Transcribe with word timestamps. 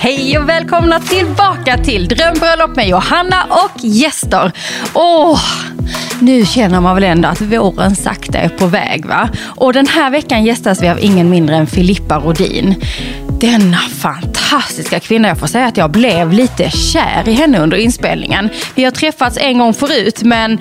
Hej 0.00 0.38
och 0.38 0.48
välkomna 0.48 1.00
tillbaka 1.00 1.78
till 1.78 2.08
Drömbröllop 2.08 2.76
med 2.76 2.88
Johanna 2.88 3.46
och 3.50 3.84
gäster. 3.84 4.52
Åh, 4.94 5.40
nu 6.20 6.46
känner 6.46 6.80
man 6.80 6.94
väl 6.94 7.04
ändå 7.04 7.28
att 7.28 7.40
våren 7.40 7.96
sakta 7.96 8.38
är 8.38 8.48
på 8.48 8.66
väg 8.66 9.06
va? 9.06 9.28
Och 9.56 9.72
den 9.72 9.86
här 9.86 10.10
veckan 10.10 10.44
gästas 10.44 10.82
vi 10.82 10.88
av 10.88 10.98
ingen 11.00 11.30
mindre 11.30 11.56
än 11.56 11.66
Filippa 11.66 12.18
Rodin. 12.18 12.74
Denna 13.40 13.78
fantastiska 13.78 15.00
kvinna, 15.00 15.28
jag 15.28 15.38
får 15.38 15.46
säga 15.46 15.66
att 15.66 15.76
jag 15.76 15.90
blev 15.90 16.32
lite 16.32 16.70
kär 16.70 17.28
i 17.28 17.32
henne 17.32 17.58
under 17.58 17.76
inspelningen. 17.76 18.50
Vi 18.74 18.84
har 18.84 18.90
träffats 18.90 19.38
en 19.40 19.58
gång 19.58 19.74
förut 19.74 20.22
men 20.22 20.58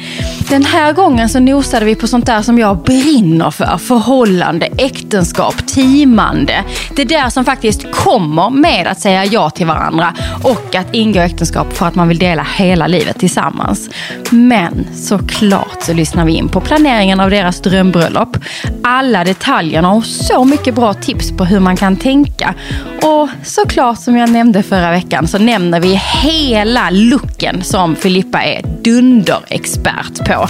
den 0.50 0.66
här 0.66 0.94
gången 0.94 1.30
så 1.30 1.40
nosade 1.40 1.86
vi 1.86 1.96
på 1.96 2.08
sånt 2.08 2.26
där 2.26 2.42
som 2.42 2.60
jag 2.60 2.78
brinner 2.84 3.52
för. 3.52 3.78
Förhållande, 3.78 4.66
äktenskap, 4.78 5.68
teamande. 5.68 6.64
Det 6.96 7.04
där 7.04 7.30
som 7.30 7.46
faktiskt 7.46 7.92
kommer 7.92 8.50
med 8.50 8.88
att 8.88 9.00
säga 9.00 9.26
ja 9.26 9.50
till 9.50 9.66
varandra 9.66 10.14
och 10.44 10.76
att 10.76 10.96
ingå 10.96 11.20
äktenskap 11.20 11.74
för 11.74 11.86
att 11.86 11.96
man 11.96 12.08
vill 12.08 12.20
dela 12.20 12.48
hela 12.58 12.88
livet 12.88 13.20
tillsammans. 13.20 13.90
Men 14.30 14.88
såklart 14.96 15.82
så 15.82 15.94
lyssnar 15.94 16.26
vi 16.26 16.34
in 16.34 16.50
på 16.50 16.62
planeringen 16.62 17.20
av 17.20 17.30
deras 17.30 17.62
drömbröllop. 17.62 18.38
Alla 18.84 19.24
detaljerna 19.24 19.92
och 19.92 20.06
så 20.06 20.44
mycket 20.44 20.76
bra 20.76 20.94
tips 20.94 21.32
på 21.38 21.46
hur 21.46 21.60
man 21.60 21.78
kan 21.78 21.96
tänka 21.96 22.54
och 23.02 23.30
såklart 23.44 24.00
som 24.00 24.18
jag 24.18 24.32
nämnde 24.32 24.64
förra 24.64 24.92
veckan 24.92 25.28
så 25.28 25.38
nämner 25.38 25.80
vi 25.80 26.02
hela 26.24 26.90
looken 26.90 27.64
som 27.64 27.96
Filippa 27.96 28.44
är 28.44 28.62
dunderexpert 28.84 30.26
på. 30.28 30.48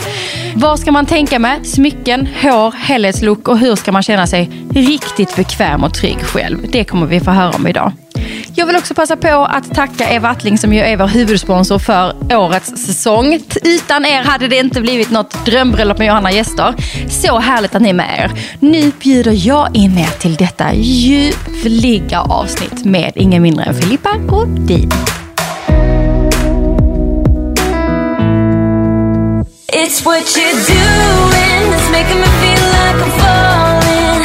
Vad 0.56 0.80
ska 0.80 0.92
man 0.92 1.06
tänka 1.06 1.40
med? 1.40 1.68
Smycken, 1.68 2.28
hår, 2.42 2.72
helhetslook 2.78 3.48
och 3.48 3.58
hur 3.58 3.76
ska 3.76 3.92
man 3.92 4.04
känna 4.04 4.28
sig 4.28 4.52
riktigt 4.70 5.36
bekväm 5.36 5.84
och 5.84 5.94
trygg 5.94 6.22
själv? 6.22 6.58
Det 6.72 6.84
kommer 6.84 7.06
vi 7.06 7.20
få 7.20 7.32
höra 7.32 7.52
om 7.56 7.68
idag. 7.68 7.92
Jag 8.60 8.66
vill 8.66 8.76
också 8.76 8.94
passa 8.94 9.18
på 9.18 9.46
att 9.46 9.76
tacka 9.76 10.10
Eva 10.10 10.30
Attling 10.30 10.58
som 10.58 10.74
ju 10.74 10.80
är 10.80 10.98
vår 10.98 11.08
huvudsponsor 11.08 11.80
för 11.80 12.16
årets 12.36 12.70
säsong. 12.86 13.40
Utan 13.64 14.06
er 14.06 14.22
hade 14.24 14.48
det 14.48 14.58
inte 14.58 14.82
blivit 14.82 15.12
något 15.12 15.46
drömbröllop 15.46 15.98
med 15.98 16.08
Johanna 16.08 16.32
gäster. 16.32 16.74
Så 17.10 17.40
härligt 17.40 17.76
att 17.76 17.82
ni 17.82 17.90
är 17.90 17.94
med 17.94 18.20
er. 18.20 18.32
Nu 18.60 18.92
bjuder 19.00 19.48
jag 19.48 19.76
in 19.76 19.98
er 19.98 20.20
till 20.20 20.36
detta 20.36 20.74
ljuvliga 20.74 22.22
avsnitt 22.22 22.86
med 22.86 23.12
ingen 23.16 23.44
mindre 23.44 23.64
än 23.64 23.76
Filippa 23.76 24.18
Godin. 24.18 24.92
It's 29.74 30.06
what 30.06 30.38
you're 30.38 30.54
doing 30.68 31.72
that's 31.72 31.92
making 31.92 32.20
me 32.20 32.28
feel 32.42 32.64
like 32.74 32.98
I'm 33.06 33.12
falling 33.20 34.22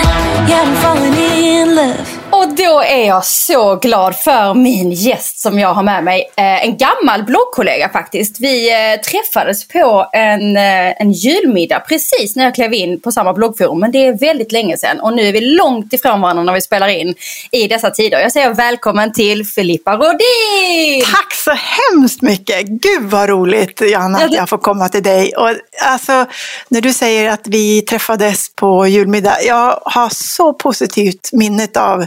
Yeah, 0.48 0.62
I'm 0.62 0.74
falling 0.76 1.14
in 1.14 1.74
love 1.74 2.11
då 2.56 2.82
är 2.82 3.06
jag 3.06 3.24
så 3.24 3.76
glad 3.76 4.16
för 4.16 4.54
min 4.54 4.90
gäst 4.90 5.40
som 5.40 5.58
jag 5.58 5.74
har 5.74 5.82
med 5.82 6.04
mig. 6.04 6.30
Eh, 6.36 6.64
en 6.64 6.76
gammal 6.76 7.24
bloggkollega 7.24 7.88
faktiskt. 7.88 8.40
Vi 8.40 8.70
eh, 8.70 9.00
träffades 9.00 9.68
på 9.68 10.08
en, 10.12 10.56
eh, 10.56 11.02
en 11.02 11.12
julmiddag 11.12 11.80
precis 11.80 12.36
när 12.36 12.44
jag 12.44 12.54
klev 12.54 12.74
in 12.74 13.00
på 13.00 13.12
samma 13.12 13.32
bloggforum. 13.32 13.80
Men 13.80 13.92
det 13.92 14.06
är 14.06 14.18
väldigt 14.18 14.52
länge 14.52 14.78
sedan 14.78 15.00
och 15.00 15.12
nu 15.12 15.28
är 15.28 15.32
vi 15.32 15.40
långt 15.40 15.92
ifrån 15.92 16.20
varandra 16.20 16.42
när 16.42 16.52
vi 16.52 16.60
spelar 16.60 16.88
in 16.88 17.14
i 17.50 17.68
dessa 17.68 17.90
tider. 17.90 18.20
Jag 18.20 18.32
säger 18.32 18.54
välkommen 18.54 19.12
till 19.12 19.46
Filippa 19.46 19.96
Rodin! 19.96 21.04
Tack 21.12 21.32
så 21.34 21.50
hemskt 21.50 22.22
mycket! 22.22 22.66
Gud 22.66 23.02
vad 23.02 23.28
roligt 23.28 23.80
Johanna 23.80 24.18
att 24.18 24.34
jag 24.34 24.48
får 24.48 24.58
komma 24.58 24.88
till 24.88 25.02
dig. 25.02 25.32
Och, 25.36 25.50
alltså, 25.82 26.26
när 26.68 26.80
du 26.80 26.92
säger 26.92 27.30
att 27.30 27.46
vi 27.46 27.82
träffades 27.82 28.54
på 28.54 28.86
julmiddag. 28.86 29.36
Jag 29.46 29.78
har 29.84 30.08
så 30.08 30.52
positivt 30.52 31.30
minnet 31.32 31.76
av 31.76 32.06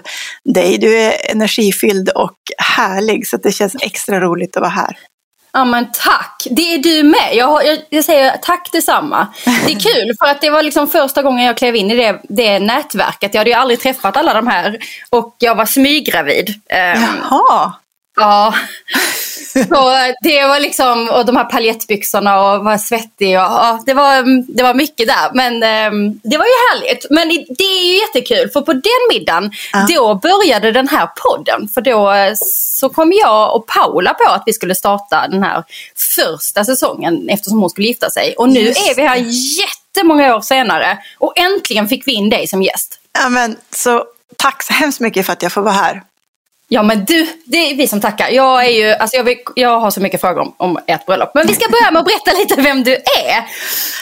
dig. 0.54 0.78
Du 0.78 0.98
är 0.98 1.32
energifylld 1.32 2.10
och 2.10 2.38
härlig 2.58 3.28
så 3.28 3.38
det 3.38 3.52
känns 3.52 3.76
extra 3.82 4.20
roligt 4.20 4.58
att 4.58 4.62
vara 4.62 4.72
här. 4.72 4.98
Ja 5.56 5.66
men 5.66 5.92
tack! 5.92 6.48
Det 6.52 6.74
är 6.74 6.78
du 6.78 7.04
med. 7.04 7.30
Jag, 7.34 7.66
jag, 7.66 7.80
jag, 7.90 8.06
säger 8.06 8.38
tack 8.38 8.70
detsamma. 8.72 9.28
Det 9.46 9.74
är 9.74 9.80
kul 9.80 10.16
för 10.20 10.32
att 10.32 10.42
det 10.42 10.50
var 10.50 10.64
liksom 10.64 10.88
första 10.88 11.22
gången 11.22 11.46
jag 11.46 11.58
klev 11.58 11.76
in 11.76 11.92
i 11.92 11.96
det, 11.96 12.22
det 12.30 12.60
nätverket. 12.60 13.34
Jag 13.34 13.40
hade 13.40 13.50
ju 13.50 13.56
aldrig 13.56 13.80
träffat 13.80 14.18
alla 14.18 14.34
de 14.34 14.48
här 14.48 14.78
och 15.10 15.36
jag 15.40 15.56
var 15.56 15.66
smyggravid. 15.66 16.54
Ehm, 16.70 17.04
Jaha! 17.30 17.74
Ja. 18.16 18.54
Så 19.54 20.14
det 20.22 20.48
var 20.48 20.60
liksom, 20.60 21.10
och 21.10 21.26
de 21.26 21.36
här 21.36 21.44
paljettbyxorna 21.44 22.42
och 22.42 22.64
var 22.64 22.78
svettig 22.78 23.28
och 23.28 23.44
ja, 23.44 23.84
det, 23.86 23.94
var, 23.94 24.24
det 24.56 24.64
var 24.64 24.74
mycket 24.74 25.08
där. 25.08 25.32
Men 25.34 25.54
um, 25.54 26.20
det 26.24 26.38
var 26.38 26.46
ju 26.46 26.52
härligt. 26.70 27.06
Men 27.10 27.28
det 27.30 27.64
är 27.64 27.84
ju 27.86 28.00
jättekul 28.00 28.50
för 28.50 28.62
på 28.62 28.74
den 28.74 29.02
middagen 29.10 29.52
ja. 29.74 29.88
då 29.90 30.16
började 30.16 30.72
den 30.72 30.88
här 30.88 31.10
podden. 31.24 31.68
För 31.68 31.82
då 31.82 32.12
eh, 32.12 32.34
så 32.40 32.90
kom 32.90 33.12
jag 33.14 33.56
och 33.56 33.68
Paula 33.68 34.14
på 34.14 34.30
att 34.30 34.44
vi 34.46 34.54
skulle 34.54 34.76
starta 34.76 35.28
den 35.28 35.44
här 35.44 35.64
första 36.16 36.66
säsongen 36.66 37.30
eftersom 37.30 37.60
hon 37.60 37.70
skulle 37.70 37.88
gifta 37.88 38.10
sig. 38.10 38.36
Och 38.38 38.50
nu 38.50 38.60
Just 38.60 38.90
är 38.90 38.96
vi 38.96 39.02
här 39.02 39.26
jättemånga 39.62 40.36
år 40.36 40.42
senare 40.42 40.98
och 41.18 41.34
äntligen 41.38 41.88
fick 41.88 42.08
vi 42.08 42.12
in 42.12 42.30
dig 42.30 42.48
som 42.48 42.64
gäst. 42.64 43.00
Ja, 43.20 43.30
men, 43.30 43.58
så 43.72 44.06
Tack 44.38 44.64
så 44.64 44.74
hemskt 44.74 45.00
mycket 45.00 45.26
för 45.26 45.34
att 45.34 45.44
jag 45.44 45.52
får 45.52 45.62
vara 45.62 45.74
här. 45.74 46.02
Ja 46.76 46.84
men 46.84 47.06
du, 47.06 47.28
det 47.46 47.58
är 47.58 47.76
vi 47.76 47.88
som 47.88 48.02
tackar. 48.02 48.30
Jag, 48.30 48.66
är 48.66 48.70
ju, 48.70 48.92
alltså 48.92 49.18
jag, 49.18 49.24
vill, 49.24 49.38
jag 49.56 49.80
har 49.80 49.92
så 49.92 50.02
mycket 50.02 50.22
frågor 50.22 50.42
om, 50.42 50.56
om 50.58 50.80
ert 50.88 51.06
bröllop. 51.06 51.32
Men 51.34 51.48
vi 51.48 51.54
ska 51.54 51.70
börja 51.72 51.92
med 51.92 52.00
att 52.00 52.06
berätta 52.06 52.32
lite 52.40 52.62
vem 52.62 52.84
du 52.84 52.94
är. 52.94 53.44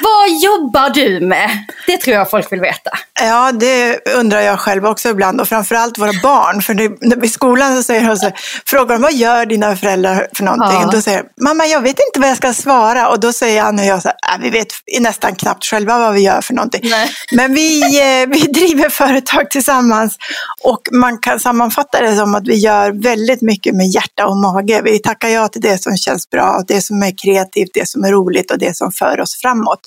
Vad 0.02 0.30
jobbar 0.42 0.90
du 0.90 1.28
med? 1.28 1.50
Det 1.88 1.98
tror 1.98 2.16
jag 2.16 2.30
folk 2.30 2.52
vill 2.52 2.60
veta. 2.60 2.92
Ja, 3.22 3.52
det 3.52 4.00
undrar 4.16 4.42
jag 4.42 4.60
själv 4.60 4.86
också 4.86 5.10
ibland. 5.10 5.42
Och 5.42 5.48
framförallt 5.48 5.98
våra 5.98 6.12
barn. 6.24 6.62
För 6.62 6.74
det, 6.74 7.26
i 7.26 7.30
skolan 7.30 7.76
så 7.76 7.84
säger 7.84 8.08
de 8.08 8.18
så 8.18 8.32
frågar 8.66 8.96
de 8.96 9.02
vad 9.02 9.14
gör 9.14 9.46
dina 9.46 9.76
föräldrar 9.76 10.28
för 10.36 10.44
någonting? 10.44 10.80
Ja. 10.80 10.86
Och 10.86 10.94
då 10.94 11.02
säger 11.02 11.24
mamma 11.42 11.66
jag 11.66 11.82
vet 11.82 12.00
inte 12.08 12.20
vad 12.20 12.30
jag 12.30 12.38
ska 12.38 12.54
svara. 12.54 13.10
Och 13.10 13.20
då 13.20 13.34
säger 13.34 13.64
Anna 13.64 13.82
och 13.82 13.88
jag 13.88 14.02
så 14.02 14.08
här, 14.08 14.38
äh, 14.38 14.42
vi 14.44 14.50
vet 14.50 14.68
nästan 15.00 15.36
knappt 15.36 15.66
själva 15.66 16.00
vad 16.00 16.14
vi 16.14 16.22
gör 16.22 16.42
för 16.42 16.54
någonting. 16.54 16.82
Nej. 16.84 17.10
Men 17.32 17.54
vi, 17.54 18.00
eh, 18.00 18.30
vi 18.30 18.40
driver 18.40 18.90
företag 18.90 19.50
tillsammans. 19.50 20.18
Och 20.64 20.82
man 20.92 21.18
kan 21.18 21.40
sammanfatta 21.40 22.02
det 22.02 22.16
som 22.16 22.36
att 22.36 22.48
vi 22.48 22.63
gör 22.64 22.92
väldigt 22.92 23.42
mycket 23.42 23.76
med 23.76 23.88
hjärta 23.88 24.28
och 24.28 24.38
mage. 24.38 24.82
Vi 24.84 25.00
tackar 25.00 25.30
ja 25.30 25.48
till 25.48 25.62
det 25.62 25.84
som 25.84 25.98
känns 25.98 26.30
bra, 26.30 26.64
det 26.68 26.82
som 26.82 27.04
är 27.04 27.14
kreativt, 27.24 27.70
det 27.74 27.90
som 27.90 28.04
är 28.04 28.12
roligt 28.12 28.52
och 28.52 28.60
det 28.60 28.78
som 28.78 28.92
för 28.92 29.20
oss 29.20 29.42
framåt. 29.42 29.80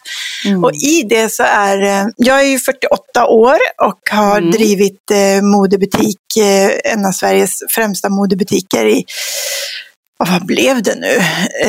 Mm. 0.44 0.64
Och 0.64 0.72
i 0.74 1.02
det 1.02 1.32
så 1.32 1.42
är, 1.42 1.82
eh, 1.82 2.06
jag 2.16 2.40
är 2.40 2.46
ju 2.46 2.58
48 2.58 3.26
år 3.26 3.58
och 3.82 4.00
har 4.10 4.38
mm. 4.38 4.50
drivit 4.50 5.10
eh, 5.10 5.42
modebutik, 5.42 6.20
eh, 6.38 6.92
en 6.92 7.06
av 7.06 7.12
Sveriges 7.12 7.62
främsta 7.74 8.08
modebutiker 8.08 8.86
i 8.86 9.04
vad 10.18 10.46
blev 10.46 10.82
det 10.82 10.94
nu, 10.94 11.16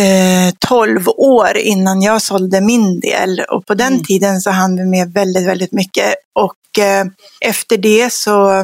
eh, 0.02 0.54
12 0.68 1.10
år 1.10 1.58
innan 1.58 2.02
jag 2.02 2.22
sålde 2.22 2.62
min 2.62 3.00
del. 3.00 3.42
Och 3.50 3.66
på 3.66 3.74
den 3.74 3.94
mm. 3.94 4.04
tiden 4.04 4.42
så 4.42 4.50
hann 4.50 4.76
vi 4.76 4.86
med 4.86 5.14
väldigt, 5.14 5.48
väldigt 5.48 5.72
mycket. 5.72 6.16
Och 6.36 6.84
eh, 6.84 7.06
efter 7.42 7.78
det 7.78 8.14
så 8.14 8.64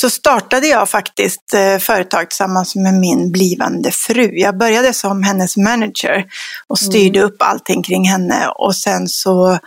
så 0.00 0.10
startade 0.10 0.66
jag 0.66 0.88
faktiskt 0.88 1.54
eh, 1.54 1.78
företag 1.78 2.30
tillsammans 2.30 2.76
med 2.76 2.94
min 2.94 3.32
blivande 3.32 3.90
fru. 3.92 4.30
Jag 4.32 4.58
började 4.58 4.94
som 4.94 5.22
hennes 5.22 5.56
manager 5.56 6.24
och 6.68 6.78
styrde 6.78 7.18
mm. 7.18 7.30
upp 7.30 7.42
allting 7.42 7.82
kring 7.82 8.08
henne 8.08 8.48
och 8.48 8.76
sen 8.76 9.08
så 9.08 9.58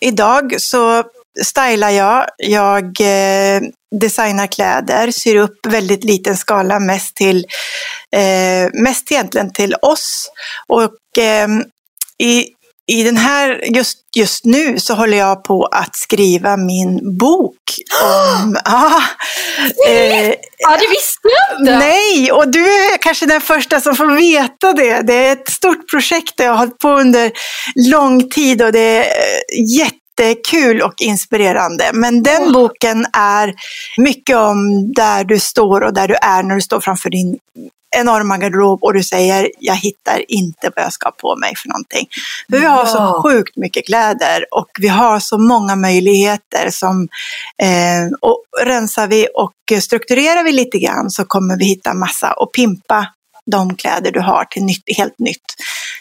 idag 0.00 0.54
så 0.58 1.04
stylar 1.44 1.90
jag, 1.90 2.26
jag 2.36 2.84
eh, 2.84 3.60
designar 4.00 4.46
kläder, 4.46 5.10
syr 5.10 5.36
upp 5.36 5.66
väldigt 5.66 6.04
liten 6.04 6.36
skala, 6.36 6.80
mest 6.80 7.16
till, 7.16 7.46
eh, 8.16 8.70
mest 8.72 9.12
egentligen 9.12 9.52
till 9.52 9.74
oss. 9.82 10.30
Och 10.66 11.18
eh, 11.22 11.48
i, 12.18 12.46
i 12.88 13.02
den 13.02 13.16
här, 13.16 13.60
just, 13.74 13.98
just 14.16 14.44
nu 14.44 14.78
så 14.78 14.94
håller 14.94 15.16
jag 15.16 15.44
på 15.44 15.64
att 15.64 15.96
skriva 15.96 16.56
min 16.56 17.18
bok 17.18 17.54
om... 18.02 18.56
ah, 18.64 19.02
eh, 19.88 20.28
ja, 20.58 20.76
det 20.80 20.88
visste 20.90 21.28
jag 21.28 21.60
inte! 21.60 21.78
Nej, 21.78 22.32
och 22.32 22.48
du 22.52 22.64
är 22.64 22.96
kanske 22.98 23.26
den 23.26 23.40
första 23.40 23.80
som 23.80 23.96
får 23.96 24.06
veta 24.06 24.72
det. 24.72 25.02
Det 25.02 25.14
är 25.14 25.32
ett 25.32 25.50
stort 25.50 25.90
projekt 25.90 26.32
jag 26.36 26.50
har 26.50 26.56
hållit 26.56 26.78
på 26.78 26.88
under 26.88 27.32
lång 27.90 28.30
tid 28.30 28.62
och 28.62 28.72
det 28.72 28.80
är 28.80 29.06
jättekul 30.18 30.82
och 30.82 30.94
inspirerande. 30.98 31.90
Men 31.94 32.22
den 32.22 32.42
oh. 32.42 32.52
boken 32.52 33.06
är 33.12 33.54
mycket 33.96 34.36
om 34.36 34.92
där 34.92 35.24
du 35.24 35.40
står 35.40 35.80
och 35.80 35.94
där 35.94 36.08
du 36.08 36.14
är 36.14 36.42
när 36.42 36.54
du 36.54 36.60
står 36.60 36.80
framför 36.80 37.10
din 37.10 37.38
enorma 37.96 38.38
garderob 38.38 38.84
och 38.84 38.94
du 38.94 39.02
säger 39.02 39.50
jag 39.58 39.74
hittar 39.74 40.24
inte 40.28 40.70
vad 40.76 40.84
jag 40.84 40.92
ska 40.92 41.06
ha 41.06 41.12
på 41.12 41.36
mig 41.36 41.52
för 41.56 41.68
någonting. 41.68 42.06
För 42.50 42.58
vi 42.58 42.66
har 42.66 42.86
så 42.86 43.22
sjukt 43.22 43.56
mycket 43.56 43.86
kläder 43.86 44.44
och 44.50 44.68
vi 44.80 44.88
har 44.88 45.20
så 45.20 45.38
många 45.38 45.76
möjligheter 45.76 46.70
som 46.70 47.08
eh, 47.62 48.12
och 48.20 48.44
rensar 48.62 49.06
vi 49.06 49.28
och 49.34 49.82
strukturerar 49.82 50.44
vi 50.44 50.52
lite 50.52 50.78
grann 50.78 51.10
så 51.10 51.24
kommer 51.24 51.56
vi 51.56 51.64
hitta 51.64 51.94
massa 51.94 52.32
och 52.32 52.52
pimpa 52.52 53.06
de 53.50 53.76
kläder 53.76 54.12
du 54.12 54.20
har 54.20 54.44
till 54.44 54.64
nytt, 54.64 54.82
helt 54.96 55.18
nytt. 55.18 55.44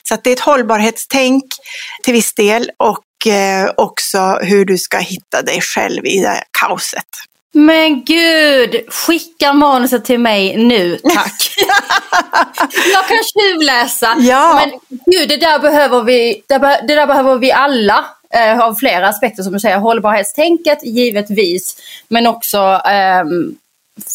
Så 0.03 0.17
det 0.23 0.29
är 0.29 0.33
ett 0.33 0.39
hållbarhetstänk 0.39 1.43
till 2.03 2.13
viss 2.13 2.33
del 2.33 2.71
och 2.77 3.03
eh, 3.29 3.71
också 3.77 4.19
hur 4.41 4.65
du 4.65 4.77
ska 4.77 4.97
hitta 4.97 5.41
dig 5.41 5.62
själv 5.62 6.06
i 6.06 6.19
det 6.19 6.27
här 6.27 6.44
kaoset. 6.59 7.06
Men 7.53 8.03
gud, 8.03 8.75
skicka 8.88 9.53
manuset 9.53 10.06
till 10.06 10.19
mig 10.19 10.57
nu 10.57 10.97
tack. 10.97 11.53
jag 12.94 13.07
kan 13.07 13.18
tjuvläsa. 13.33 14.15
Ja. 14.19 14.62
Men 14.65 15.00
gud, 15.06 15.29
det 15.29 15.38
där 15.38 15.59
behöver 15.59 16.03
vi, 16.03 16.44
det, 16.47 16.57
där 16.88 17.07
behöver 17.07 17.38
vi 17.38 17.51
alla. 17.51 18.06
Eh, 18.33 18.59
av 18.59 18.75
flera 18.75 19.07
aspekter 19.07 19.44
som 19.44 19.53
du 19.53 19.59
säger. 19.59 19.77
Hållbarhetstänket 19.77 20.83
givetvis. 20.83 21.77
Men 22.07 22.27
också 22.27 22.81
eh, 22.85 23.24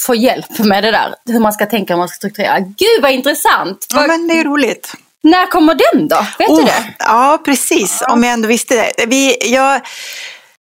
få 0.06 0.14
hjälp 0.14 0.58
med 0.58 0.84
det 0.84 0.90
där. 0.90 1.14
Hur 1.26 1.40
man 1.40 1.52
ska 1.52 1.66
tänka, 1.66 1.94
hur 1.94 1.98
man 1.98 2.08
ska 2.08 2.16
strukturera. 2.16 2.58
Gud 2.58 3.02
vad 3.02 3.12
intressant. 3.12 3.86
Ja, 3.94 4.06
men 4.06 4.28
det 4.28 4.34
är 4.34 4.44
roligt. 4.44 4.92
När 5.22 5.50
kommer 5.50 5.74
den 5.74 6.08
då? 6.08 6.26
Vet 6.38 6.48
oh, 6.48 6.58
du 6.58 6.64
det? 6.64 6.94
Ja, 6.98 7.42
precis. 7.44 8.02
Om 8.08 8.24
jag 8.24 8.32
ändå 8.32 8.48
visste 8.48 8.74
det. 8.74 9.06
Vi, 9.06 9.52
jag, 9.52 9.74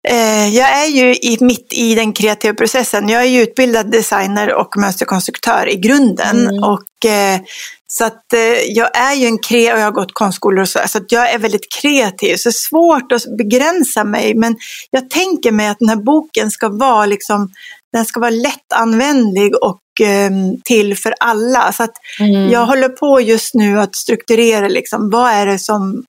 eh, 0.08 0.48
jag 0.48 0.70
är 0.70 0.86
ju 0.86 1.14
i, 1.14 1.38
mitt 1.40 1.72
i 1.72 1.94
den 1.94 2.12
kreativa 2.12 2.54
processen. 2.54 3.08
Jag 3.08 3.22
är 3.22 3.26
ju 3.26 3.42
utbildad 3.42 3.90
designer 3.90 4.54
och 4.54 4.76
mönsterkonstruktör 4.76 5.68
i 5.68 5.76
grunden. 5.76 6.40
Mm. 6.40 6.62
Och, 6.62 7.10
eh, 7.10 7.40
så 7.86 8.04
att 8.04 8.32
eh, 8.32 8.40
jag 8.68 8.96
är 8.96 9.14
ju 9.14 9.26
en 9.26 9.38
kreativ, 9.38 9.72
och 9.72 9.80
jag 9.80 9.84
har 9.84 9.92
gått 9.92 10.12
konstskolor 10.14 10.62
och 10.62 10.68
så, 10.68 10.78
så 10.86 10.98
att 10.98 11.12
jag 11.12 11.30
är 11.30 11.38
väldigt 11.38 11.72
kreativ. 11.80 12.36
Så 12.36 12.48
det 12.48 12.50
är 12.50 12.68
svårt 12.68 13.12
att 13.12 13.36
begränsa 13.38 14.04
mig. 14.04 14.34
Men 14.34 14.56
jag 14.90 15.10
tänker 15.10 15.52
mig 15.52 15.68
att 15.68 15.78
den 15.78 15.88
här 15.88 15.96
boken 15.96 16.50
ska 16.50 16.68
vara 16.68 17.06
liksom 17.06 17.52
den 17.92 18.04
ska 18.04 18.20
vara 18.20 18.30
lättanvändlig 18.30 19.54
och 19.54 20.06
eh, 20.06 20.30
till 20.64 20.96
för 20.96 21.14
alla. 21.20 21.72
Så 21.72 21.86
mm. 22.20 22.50
jag 22.50 22.66
håller 22.66 22.88
på 22.88 23.20
just 23.20 23.54
nu 23.54 23.80
att 23.80 23.96
strukturera 23.96 24.68
liksom, 24.68 25.10
vad 25.10 25.30
är 25.30 25.46
det 25.46 25.58
som 25.58 26.04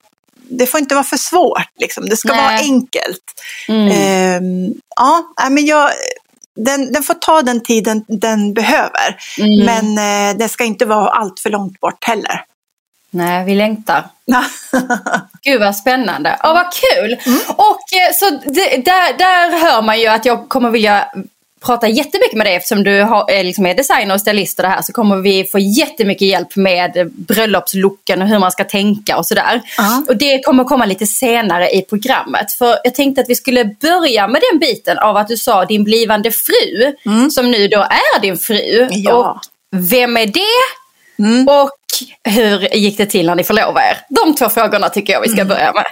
det 0.58 0.66
får 0.66 0.80
inte 0.80 0.94
vara 0.94 1.04
för 1.04 1.16
svårt, 1.16 1.70
liksom. 1.80 2.08
det 2.08 2.16
ska 2.16 2.32
Nej. 2.32 2.42
vara 2.42 2.58
enkelt. 2.58 3.22
Mm. 3.68 3.88
Eh, 3.88 4.70
ja, 4.96 5.24
men 5.50 5.66
jag, 5.66 5.90
den, 6.56 6.92
den, 6.92 7.02
får 7.02 7.14
ta 7.14 7.42
den 7.42 7.60
tiden 7.60 8.04
den 8.08 8.54
behöver, 8.54 9.16
mm. 9.38 9.64
men 9.64 9.98
eh, 10.30 10.38
det 10.38 10.48
ska 10.48 10.64
inte 10.64 10.84
vara 10.84 11.10
allt 11.10 11.40
för 11.40 11.50
långt 11.50 11.80
bort 11.80 12.04
heller. 12.04 12.44
Nej, 13.10 13.44
vi 13.44 13.54
längtar. 13.54 14.04
Gud 15.42 15.60
vad 15.60 15.76
spännande. 15.76 16.38
Ja, 16.42 16.52
vad 16.52 16.72
kul. 16.72 17.18
Mm. 17.26 17.40
Och 17.48 17.92
eh, 17.96 18.12
så 18.14 18.30
det, 18.30 18.84
där, 18.84 19.18
där 19.18 19.58
hör 19.58 19.82
man 19.82 20.00
ju 20.00 20.06
att 20.06 20.24
jag 20.24 20.48
kommer 20.48 20.70
vilja 20.70 21.12
prata 21.62 21.88
jättemycket 21.88 22.36
med 22.36 22.46
dig 22.46 22.54
eftersom 22.54 22.84
du 22.84 23.02
har, 23.02 23.30
är, 23.30 23.44
liksom 23.44 23.66
är 23.66 23.74
designer 23.74 24.14
och 24.14 24.20
stylist 24.20 24.58
och 24.58 24.62
det 24.62 24.68
här 24.68 24.82
så 24.82 24.92
kommer 24.92 25.16
vi 25.16 25.44
få 25.44 25.58
jättemycket 25.58 26.28
hjälp 26.28 26.56
med 26.56 27.10
bröllopslooken 27.12 28.22
och 28.22 28.28
hur 28.28 28.38
man 28.38 28.52
ska 28.52 28.64
tänka 28.64 29.16
och 29.16 29.26
sådär. 29.26 29.62
Uh. 29.78 30.08
Och 30.08 30.16
det 30.16 30.42
kommer 30.44 30.64
komma 30.64 30.86
lite 30.86 31.06
senare 31.06 31.70
i 31.70 31.82
programmet. 31.82 32.52
För 32.52 32.78
jag 32.84 32.94
tänkte 32.94 33.20
att 33.20 33.28
vi 33.28 33.34
skulle 33.34 33.64
börja 33.64 34.28
med 34.28 34.42
den 34.50 34.58
biten 34.58 34.98
av 34.98 35.16
att 35.16 35.28
du 35.28 35.36
sa 35.36 35.64
din 35.64 35.84
blivande 35.84 36.30
fru 36.30 36.94
mm. 37.06 37.30
som 37.30 37.50
nu 37.50 37.68
då 37.68 37.78
är 37.78 38.20
din 38.20 38.36
fru. 38.36 38.88
Ja. 38.90 39.12
Och 39.14 39.40
vem 39.76 40.16
är 40.16 40.26
det? 40.26 41.22
Mm. 41.24 41.48
Och 41.48 41.70
hur 42.24 42.74
gick 42.74 42.98
det 42.98 43.06
till 43.06 43.26
när 43.26 43.34
ni 43.34 43.44
förlovade 43.44 43.86
er? 43.86 43.98
De 44.08 44.34
två 44.34 44.48
frågorna 44.48 44.88
tycker 44.88 45.12
jag 45.12 45.20
vi 45.20 45.28
ska 45.28 45.40
mm. 45.40 45.48
börja 45.48 45.72
med. 45.72 45.84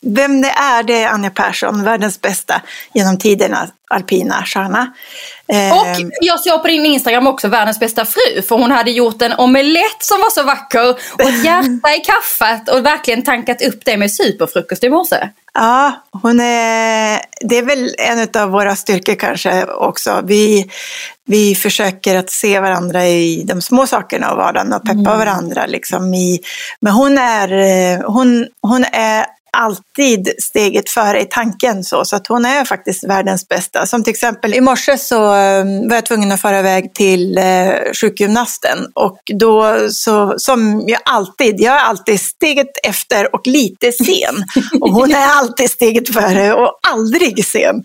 Vem 0.00 0.40
det 0.40 0.48
är, 0.48 0.82
det 0.82 1.02
är 1.02 1.08
Anja 1.08 1.30
Persson, 1.30 1.84
världens 1.84 2.20
bästa 2.20 2.62
genom 2.92 3.18
tiderna 3.18 3.68
alpina 3.88 4.44
stjärna. 4.44 4.92
Och 5.48 5.86
ehm. 5.86 6.10
jag 6.20 6.40
såg 6.40 6.62
på 6.62 6.68
din 6.68 6.86
Instagram 6.86 7.26
också 7.26 7.48
världens 7.48 7.80
bästa 7.80 8.04
fru 8.04 8.42
för 8.42 8.56
hon 8.56 8.70
hade 8.70 8.90
gjort 8.90 9.22
en 9.22 9.32
omelett 9.32 10.02
som 10.02 10.20
var 10.20 10.30
så 10.30 10.42
vacker 10.42 10.90
och 10.90 11.20
ett 11.20 11.44
hjärta 11.44 11.94
i 11.96 12.00
kaffet 12.04 12.68
och 12.68 12.86
verkligen 12.86 13.24
tankat 13.24 13.62
upp 13.62 13.84
det 13.84 13.96
med 13.96 14.12
superfrukost 14.12 14.84
i 14.84 14.88
morse. 14.88 15.28
Ja, 15.54 15.92
hon 16.22 16.40
är, 16.40 17.20
det 17.40 17.58
är 17.58 17.62
väl 17.62 17.94
en 17.98 18.42
av 18.42 18.50
våra 18.50 18.76
styrkor 18.76 19.14
kanske 19.14 19.64
också. 19.64 20.20
Vi, 20.24 20.70
vi 21.24 21.54
försöker 21.54 22.16
att 22.16 22.30
se 22.30 22.60
varandra 22.60 23.06
i 23.06 23.44
de 23.44 23.62
små 23.62 23.86
sakerna 23.86 24.30
av 24.30 24.36
vardagen 24.36 24.72
och 24.72 24.82
peppa 24.82 24.92
mm. 24.92 25.18
varandra. 25.18 25.66
Liksom 25.66 26.14
i, 26.14 26.40
men 26.80 26.92
hon 26.92 27.18
är, 27.18 28.02
hon, 28.02 28.46
hon 28.62 28.84
är 28.92 29.26
alltid 29.52 30.28
steget 30.38 30.90
före 30.90 31.20
i 31.20 31.26
tanken 31.30 31.84
så, 31.84 32.04
så 32.04 32.16
att 32.16 32.26
hon 32.26 32.44
är 32.44 32.64
faktiskt 32.64 33.04
världens 33.04 33.48
bästa. 33.48 33.86
Som 33.86 34.04
till 34.04 34.10
exempel 34.10 34.54
i 34.54 34.60
morse 34.60 34.98
så 34.98 35.32
ehm, 35.32 35.88
var 35.88 35.94
jag 35.94 36.06
tvungen 36.06 36.32
att 36.32 36.40
föra 36.40 36.58
iväg 36.58 36.94
till 36.94 37.38
eh, 37.38 37.44
sjukgymnasten 38.00 38.78
och 38.94 39.18
då 39.34 39.78
så, 39.90 40.34
som 40.38 40.84
jag 40.86 41.00
alltid, 41.04 41.60
jag 41.60 41.74
är 41.74 41.80
alltid 41.80 42.20
steget 42.20 42.70
efter 42.82 43.34
och 43.34 43.46
lite 43.46 43.92
sen. 43.92 44.44
Och 44.80 44.90
hon 44.90 45.10
är 45.10 45.26
alltid 45.26 45.70
steget 45.70 46.14
före 46.14 46.54
och 46.54 46.78
aldrig 46.88 47.44
sen. 47.44 47.82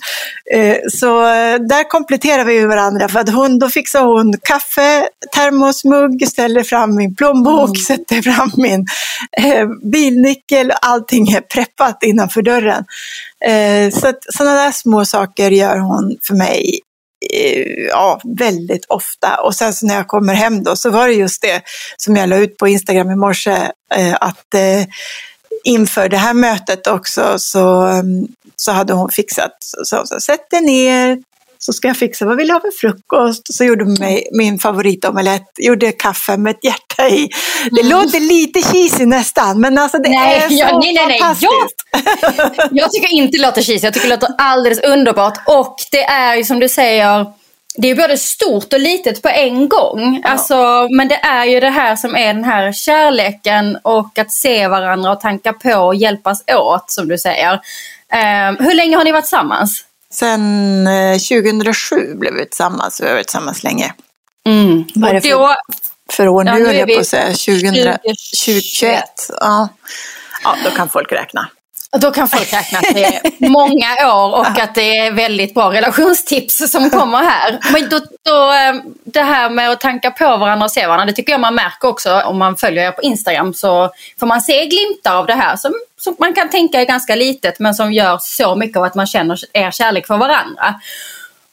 Eh, 0.54 0.78
så 0.92 1.22
eh, 1.22 1.56
där 1.56 1.90
kompletterar 1.90 2.46
vi 2.46 2.66
varandra 2.66 3.10
för 3.10 3.20
att 3.20 3.30
hon, 3.30 3.60
då 3.60 3.70
fixar 3.70 4.04
hon 4.04 4.34
kaffe, 4.44 5.08
termosmugg, 5.36 6.28
ställer 6.28 6.64
fram 6.64 6.96
min 6.96 7.16
plånbok, 7.16 7.70
mm. 7.70 7.76
sätter 7.76 8.22
fram 8.22 8.52
min 8.58 8.86
bilnyckel, 9.92 10.72
allting 10.82 11.28
är 11.32 11.42
preppat 11.54 12.04
innanför 12.04 12.42
dörren. 12.42 12.86
Eh, 13.46 13.92
så 13.92 14.08
att 14.08 14.20
sådana 14.30 14.56
där 14.56 14.72
små 14.72 15.06
saker 15.06 15.52
gör 15.52 15.78
hon 15.78 16.18
för 16.28 16.36
mig 16.36 16.80
eh, 17.34 17.88
ja, 17.90 18.22
väldigt 18.24 18.86
ofta. 18.86 19.36
Och 19.44 19.56
sen 19.56 19.74
så 19.74 19.86
när 19.86 19.96
jag 19.96 20.08
kommer 20.08 20.34
hem 20.34 20.64
då 20.64 20.76
så 20.76 20.90
var 20.90 21.08
det 21.08 21.14
just 21.14 21.42
det 21.42 21.62
som 21.98 22.16
jag 22.16 22.30
la 22.30 22.38
ut 22.38 22.58
på 22.58 22.68
Instagram 22.68 23.12
i 23.12 23.16
morse, 23.16 23.72
eh, 23.96 24.16
att 24.22 24.54
eh, 24.54 24.86
inför 25.64 26.10
det 26.10 26.18
här 26.18 26.34
mötet 26.34 26.88
också 26.88 27.40
så, 27.40 27.82
mm, 27.82 28.28
så 28.56 28.72
hade 28.72 28.94
hon 28.94 29.10
fixat, 29.10 29.58
så, 29.62 30.06
så 30.06 30.20
sätt 30.20 30.50
dig 30.50 30.62
ner, 30.62 31.18
så 31.66 31.74
ska 31.74 31.88
jag 31.88 31.98
fixa, 31.98 32.26
vad 32.26 32.38
vill 32.38 32.48
du 32.48 32.54
ha 32.54 32.62
för 32.62 32.72
frukost? 32.72 33.54
Så 33.54 33.64
gjorde 33.64 33.84
hon 33.84 33.94
mig 34.00 34.28
min 34.32 34.60
favoritomelett, 34.60 35.48
gjorde 35.58 35.92
kaffe 35.92 36.38
med 36.38 36.52
ett 36.52 36.64
hjärta 36.64 37.10
i. 37.10 37.30
Det 37.72 37.82
mm. 37.82 37.92
låter 37.92 38.20
lite 38.20 38.62
cheesy 38.62 39.06
nästan, 39.06 39.62
men 39.62 39.78
alltså 39.78 39.98
det 39.98 40.10
nej, 40.10 40.38
är 40.38 40.50
så 40.50 40.56
ja, 40.56 40.80
nej, 40.80 40.94
nej, 40.94 41.08
nej. 41.08 41.20
fantastiskt. 41.20 41.50
Jag, 42.56 42.70
jag 42.72 42.92
tycker 42.92 43.14
inte 43.14 43.38
det 43.38 43.44
låter 43.44 43.62
cheesy, 43.62 43.88
jag 43.88 43.94
tycker 43.94 44.08
det 44.08 44.16
låter 44.16 44.36
alldeles 44.38 44.80
underbart. 44.80 45.40
Och 45.46 45.76
det 45.92 46.04
är 46.04 46.36
ju 46.36 46.44
som 46.44 46.60
du 46.60 46.70
säger, 46.70 47.26
det 47.76 47.90
är 47.90 47.96
både 47.96 48.18
stort 48.18 48.74
och 48.74 48.80
litet 48.80 49.22
på 49.22 49.30
en 49.30 49.70
gång. 49.70 50.22
Ja. 50.24 50.30
Alltså, 50.30 50.88
men 50.92 51.08
det 51.08 51.20
är 51.24 51.46
ju 51.46 51.60
det 51.60 51.70
här 51.70 51.96
som 51.96 52.16
är 52.16 52.34
den 52.34 52.44
här 52.44 52.74
kärleken 52.74 53.78
och 53.84 54.20
att 54.20 54.32
se 54.32 54.68
varandra 54.68 55.12
och 55.12 55.20
tanka 55.20 55.54
på 55.54 55.74
och 55.74 55.96
hjälpas 55.96 56.44
åt 56.48 56.92
som 56.92 57.08
du 57.08 57.18
säger. 57.18 57.54
Um, 57.54 58.58
hur 58.66 58.74
länge 58.74 58.98
har 58.98 59.04
ni 59.04 59.12
varit 59.12 59.24
tillsammans? 59.24 59.86
Sen 60.12 60.88
2007 61.20 61.96
eh, 61.96 62.16
blev 62.18 62.34
vi 62.34 62.46
tillsammans, 62.46 63.02
vi 63.02 63.06
har 63.06 63.14
varit 63.14 63.28
tillsammans 63.28 63.64
länge. 63.64 63.94
Mm. 64.46 64.84
Vad 64.96 65.10
är 65.10 65.14
det 65.14 65.22
för, 65.22 65.56
för 66.12 66.28
år 66.28 66.44
nu, 66.44 66.52
ja, 66.52 66.66
höll 66.66 66.76
jag 66.76 66.94
på 66.94 67.00
att 67.00 67.08
säga, 67.08 67.26
2021. 67.26 69.04
Ja. 69.40 69.70
ja, 70.44 70.56
då 70.66 70.72
kan 70.72 70.90
folk 70.90 71.12
räkna. 71.12 71.50
Då 71.98 72.12
kan 72.12 72.28
folk 72.28 72.54
räkna 72.54 72.80
att 72.80 72.94
det 72.94 73.06
är 73.06 73.50
många 73.50 74.16
år 74.16 74.36
och 74.40 74.60
att 74.60 74.76
det 74.76 74.98
är 74.98 75.12
väldigt 75.12 75.54
bra 75.54 75.72
relationstips 75.74 76.72
som 76.72 76.90
kommer 76.90 77.18
här. 77.18 77.60
Men 77.74 77.90
då, 77.90 78.00
då, 78.24 78.52
eh, 78.52 78.74
det 79.04 79.22
här 79.22 79.50
med 79.50 79.70
att 79.70 79.80
tanka 79.80 80.12
på 80.12 80.38
varandra 80.38 80.66
och 80.66 80.72
se 80.72 80.88
varandra, 80.88 81.06
det 81.06 81.14
tycker 81.14 81.32
jag 81.32 81.42
man 81.42 81.56
märker 81.56 81.88
också 81.88 82.22
om 82.22 82.38
man 82.38 82.58
följer 82.58 82.88
er 82.88 82.92
på 82.92 83.02
Instagram 83.02 83.54
så 83.54 83.90
får 84.20 84.28
man 84.28 84.42
se 84.42 84.66
glimtar 84.66 85.16
av 85.16 85.26
det 85.28 85.34
här 85.34 85.56
som, 85.56 85.74
som 86.00 86.16
man 86.20 86.34
kan 86.34 86.50
tänka 86.50 86.82
är 86.82 86.86
ganska 86.86 87.16
litet 87.16 87.60
men 87.60 87.76
som 87.76 87.94
gör 87.94 88.18
så 88.22 88.56
mycket 88.56 88.78
av 88.78 88.84
att 88.84 88.96
man 88.96 89.08
känner 89.08 89.40
er 89.54 89.72
kärlek 89.72 90.08
för 90.08 90.18
varandra. 90.18 90.76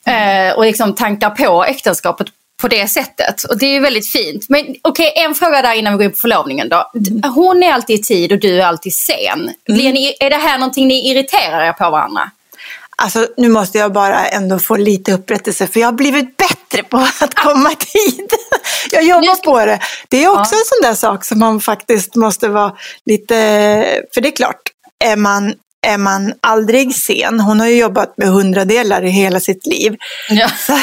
Mm. 0.05 0.49
Eh, 0.49 0.57
och 0.57 0.65
liksom 0.65 0.95
tankar 0.95 1.31
på 1.31 1.65
äktenskapet 1.65 2.27
på 2.61 2.69
det 2.69 2.89
sättet. 2.89 3.45
Och 3.45 3.59
det 3.59 3.77
är 3.77 3.81
väldigt 3.81 4.11
fint. 4.11 4.49
Men 4.49 4.61
okej, 4.61 4.79
okay, 4.83 5.25
en 5.25 5.35
fråga 5.35 5.63
där 5.63 5.75
innan 5.75 5.93
vi 5.93 5.97
går 5.97 6.05
in 6.05 6.11
på 6.11 6.19
förlovningen 6.19 6.69
då. 6.69 6.91
Mm. 6.95 7.33
Hon 7.35 7.63
är 7.63 7.73
alltid 7.73 8.01
i 8.01 8.03
tid 8.03 8.33
och 8.33 8.39
du 8.39 8.61
är 8.61 8.67
alltid 8.67 8.93
sen. 8.95 9.51
Mm. 9.69 9.95
Ni, 9.95 10.17
är 10.21 10.31
det 10.31 10.37
här 10.37 10.59
någonting 10.59 10.89
ni 10.89 11.11
irriterar 11.11 11.69
er 11.69 11.73
på 11.73 11.91
varandra? 11.91 12.31
Alltså 13.03 13.27
nu 13.37 13.49
måste 13.49 13.79
jag 13.79 13.93
bara 13.93 14.27
ändå 14.27 14.59
få 14.59 14.77
lite 14.77 15.13
upprättelse 15.13 15.67
för 15.67 15.81
jag 15.81 15.87
har 15.87 15.93
blivit 15.93 16.37
bättre 16.37 16.83
på 16.83 16.97
att 16.97 17.35
komma 17.35 17.73
i 17.73 17.77
tid. 17.77 18.31
Jag 18.91 19.05
jobbar 19.05 19.35
ska... 19.35 19.51
på 19.51 19.67
det. 19.67 19.81
Det 20.09 20.25
är 20.25 20.29
också 20.29 20.55
ja. 20.55 20.59
en 20.59 20.65
sån 20.65 20.91
där 20.91 20.95
sak 20.95 21.25
som 21.25 21.39
man 21.39 21.61
faktiskt 21.61 22.15
måste 22.15 22.49
vara 22.49 22.77
lite, 23.07 23.35
för 24.15 24.21
det 24.21 24.29
är 24.29 24.37
klart, 24.37 24.63
är 25.05 25.17
man 25.17 25.55
är 25.87 25.99
man 25.99 26.33
aldrig 26.41 26.95
sen. 26.95 27.41
Hon 27.41 27.61
har 27.61 27.67
ju 27.67 27.77
jobbat 27.77 28.15
med 28.17 28.29
hundradelar 28.29 29.05
i 29.05 29.11
hela 29.11 29.41
sitt 29.41 29.67
liv. 29.67 29.97
Ja. 30.31 30.49
Så, 30.67 30.79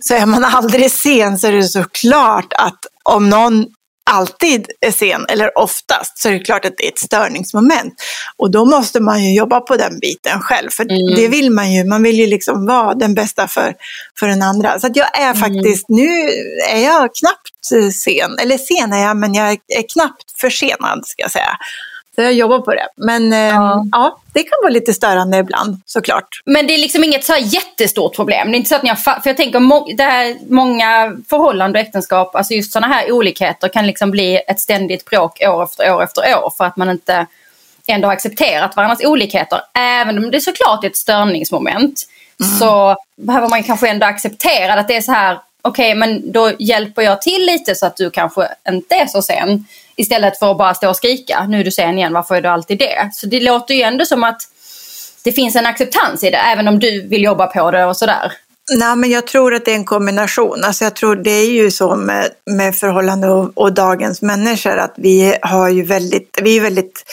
så 0.00 0.14
är 0.14 0.26
man 0.26 0.44
aldrig 0.44 0.90
sen 0.90 1.38
så 1.38 1.46
är 1.46 1.52
det 1.52 1.68
såklart 1.68 2.52
att 2.52 2.78
om 3.02 3.28
någon 3.28 3.66
alltid 4.10 4.66
är 4.80 4.90
sen, 4.90 5.26
eller 5.28 5.58
oftast, 5.58 6.18
så 6.18 6.28
är 6.28 6.32
det 6.32 6.38
klart 6.38 6.64
att 6.64 6.76
det 6.76 6.86
är 6.86 6.92
ett 6.92 6.98
störningsmoment. 6.98 7.94
Och 8.36 8.50
då 8.50 8.64
måste 8.64 9.00
man 9.00 9.24
ju 9.24 9.34
jobba 9.34 9.60
på 9.60 9.76
den 9.76 9.98
biten 10.00 10.40
själv, 10.40 10.70
för 10.70 10.82
mm. 10.82 11.14
det 11.16 11.28
vill 11.28 11.50
man 11.50 11.72
ju. 11.72 11.84
Man 11.84 12.02
vill 12.02 12.16
ju 12.16 12.26
liksom 12.26 12.66
vara 12.66 12.94
den 12.94 13.14
bästa 13.14 13.48
för, 13.48 13.74
för 14.18 14.26
den 14.26 14.42
andra. 14.42 14.80
Så 14.80 14.88
jag 14.94 15.18
är 15.18 15.34
mm. 15.34 15.36
faktiskt, 15.36 15.88
nu 15.88 16.08
är 16.70 16.84
jag 16.84 17.10
knappt 17.14 17.94
sen, 17.94 18.38
eller 18.42 18.58
sen 18.58 18.92
är 18.92 19.02
jag, 19.02 19.16
men 19.16 19.34
jag 19.34 19.50
är 19.50 19.92
knappt 19.92 20.40
försenad 20.40 21.06
ska 21.06 21.22
jag 21.22 21.30
säga. 21.30 21.56
Så 22.16 22.22
jag 22.22 22.32
jobbar 22.32 22.58
på 22.58 22.74
det. 22.74 22.88
Men 22.96 23.32
eh, 23.32 23.38
ja. 23.38 23.84
ja. 23.92 24.18
det 24.32 24.42
kan 24.42 24.58
vara 24.62 24.72
lite 24.72 24.94
störande 24.94 25.38
ibland 25.38 25.80
såklart. 25.86 26.28
Men 26.44 26.66
det 26.66 26.74
är 26.74 26.78
liksom 26.78 27.04
inget 27.04 27.24
så 27.24 27.32
här 27.32 27.40
jättestort 27.40 28.16
problem. 28.16 28.50
Det 28.50 28.54
är 28.54 28.58
inte 28.58 28.68
så 28.68 28.76
att 28.76 28.82
ni 28.82 28.88
har, 28.88 28.96
för 28.96 29.30
jag 29.30 29.36
tänker 29.36 29.96
det 29.96 30.02
här, 30.02 30.36
många 30.48 31.16
förhållanden 31.30 31.80
och 31.80 31.86
äktenskap, 31.86 32.34
alltså 32.34 32.54
just 32.54 32.72
sådana 32.72 32.94
här 32.94 33.12
olikheter 33.12 33.68
kan 33.68 33.86
liksom 33.86 34.10
bli 34.10 34.40
ett 34.48 34.60
ständigt 34.60 35.04
bråk 35.04 35.42
år 35.42 35.64
efter 35.64 35.94
år 35.94 36.02
efter 36.02 36.44
år 36.44 36.52
för 36.56 36.64
att 36.64 36.76
man 36.76 36.90
inte 36.90 37.26
ändå 37.86 38.08
har 38.08 38.12
accepterat 38.12 38.76
varandras 38.76 39.04
olikheter. 39.04 39.60
Även 39.78 40.18
om 40.18 40.30
det 40.30 40.40
såklart 40.40 40.84
är 40.84 40.88
ett 40.88 40.96
störningsmoment 40.96 42.02
mm. 42.40 42.58
så 42.58 42.96
behöver 43.16 43.48
man 43.48 43.62
kanske 43.62 43.88
ändå 43.88 44.06
acceptera 44.06 44.74
att 44.74 44.88
det 44.88 44.96
är 44.96 45.00
så 45.00 45.12
här 45.12 45.38
okej, 45.62 45.90
okay, 45.90 45.94
men 45.94 46.32
då 46.32 46.52
hjälper 46.58 47.02
jag 47.02 47.22
till 47.22 47.46
lite 47.46 47.74
så 47.74 47.86
att 47.86 47.96
du 47.96 48.10
kanske 48.10 48.48
inte 48.68 48.94
är 48.94 49.06
så 49.06 49.22
sen. 49.22 49.66
Istället 49.96 50.38
för 50.38 50.50
att 50.50 50.58
bara 50.58 50.74
stå 50.74 50.88
och 50.88 50.96
skrika, 50.96 51.46
nu 51.48 51.60
är 51.60 51.64
du 51.64 51.70
sen 51.70 51.98
igen, 51.98 52.12
varför 52.12 52.34
är 52.34 52.42
du 52.42 52.48
alltid 52.48 52.78
det? 52.78 53.10
Så 53.12 53.26
det 53.26 53.40
låter 53.40 53.74
ju 53.74 53.82
ändå 53.82 54.04
som 54.04 54.24
att 54.24 54.42
det 55.24 55.32
finns 55.32 55.56
en 55.56 55.66
acceptans 55.66 56.24
i 56.24 56.30
det, 56.30 56.36
även 56.36 56.68
om 56.68 56.78
du 56.78 57.08
vill 57.08 57.24
jobba 57.24 57.46
på 57.46 57.70
det 57.70 57.84
och 57.84 57.96
sådär. 57.96 58.32
Nej, 58.72 58.96
men 58.96 59.10
jag 59.10 59.26
tror 59.26 59.54
att 59.54 59.64
det 59.64 59.70
är 59.70 59.74
en 59.74 59.84
kombination. 59.84 60.64
Alltså 60.64 60.84
jag 60.84 60.96
tror 60.96 61.16
det 61.16 61.30
är 61.30 61.50
ju 61.50 61.70
så 61.70 61.96
med, 61.96 62.28
med 62.50 62.76
förhållande 62.76 63.28
och, 63.28 63.52
och, 63.54 63.72
dagens 63.72 64.22
människor 64.22 64.76
att 64.76 64.94
vi 64.96 65.36
har 65.42 65.68
ju 65.68 65.82
väldigt, 65.82 66.38
vi 66.42 66.56
är 66.56 66.60
väldigt, 66.60 67.04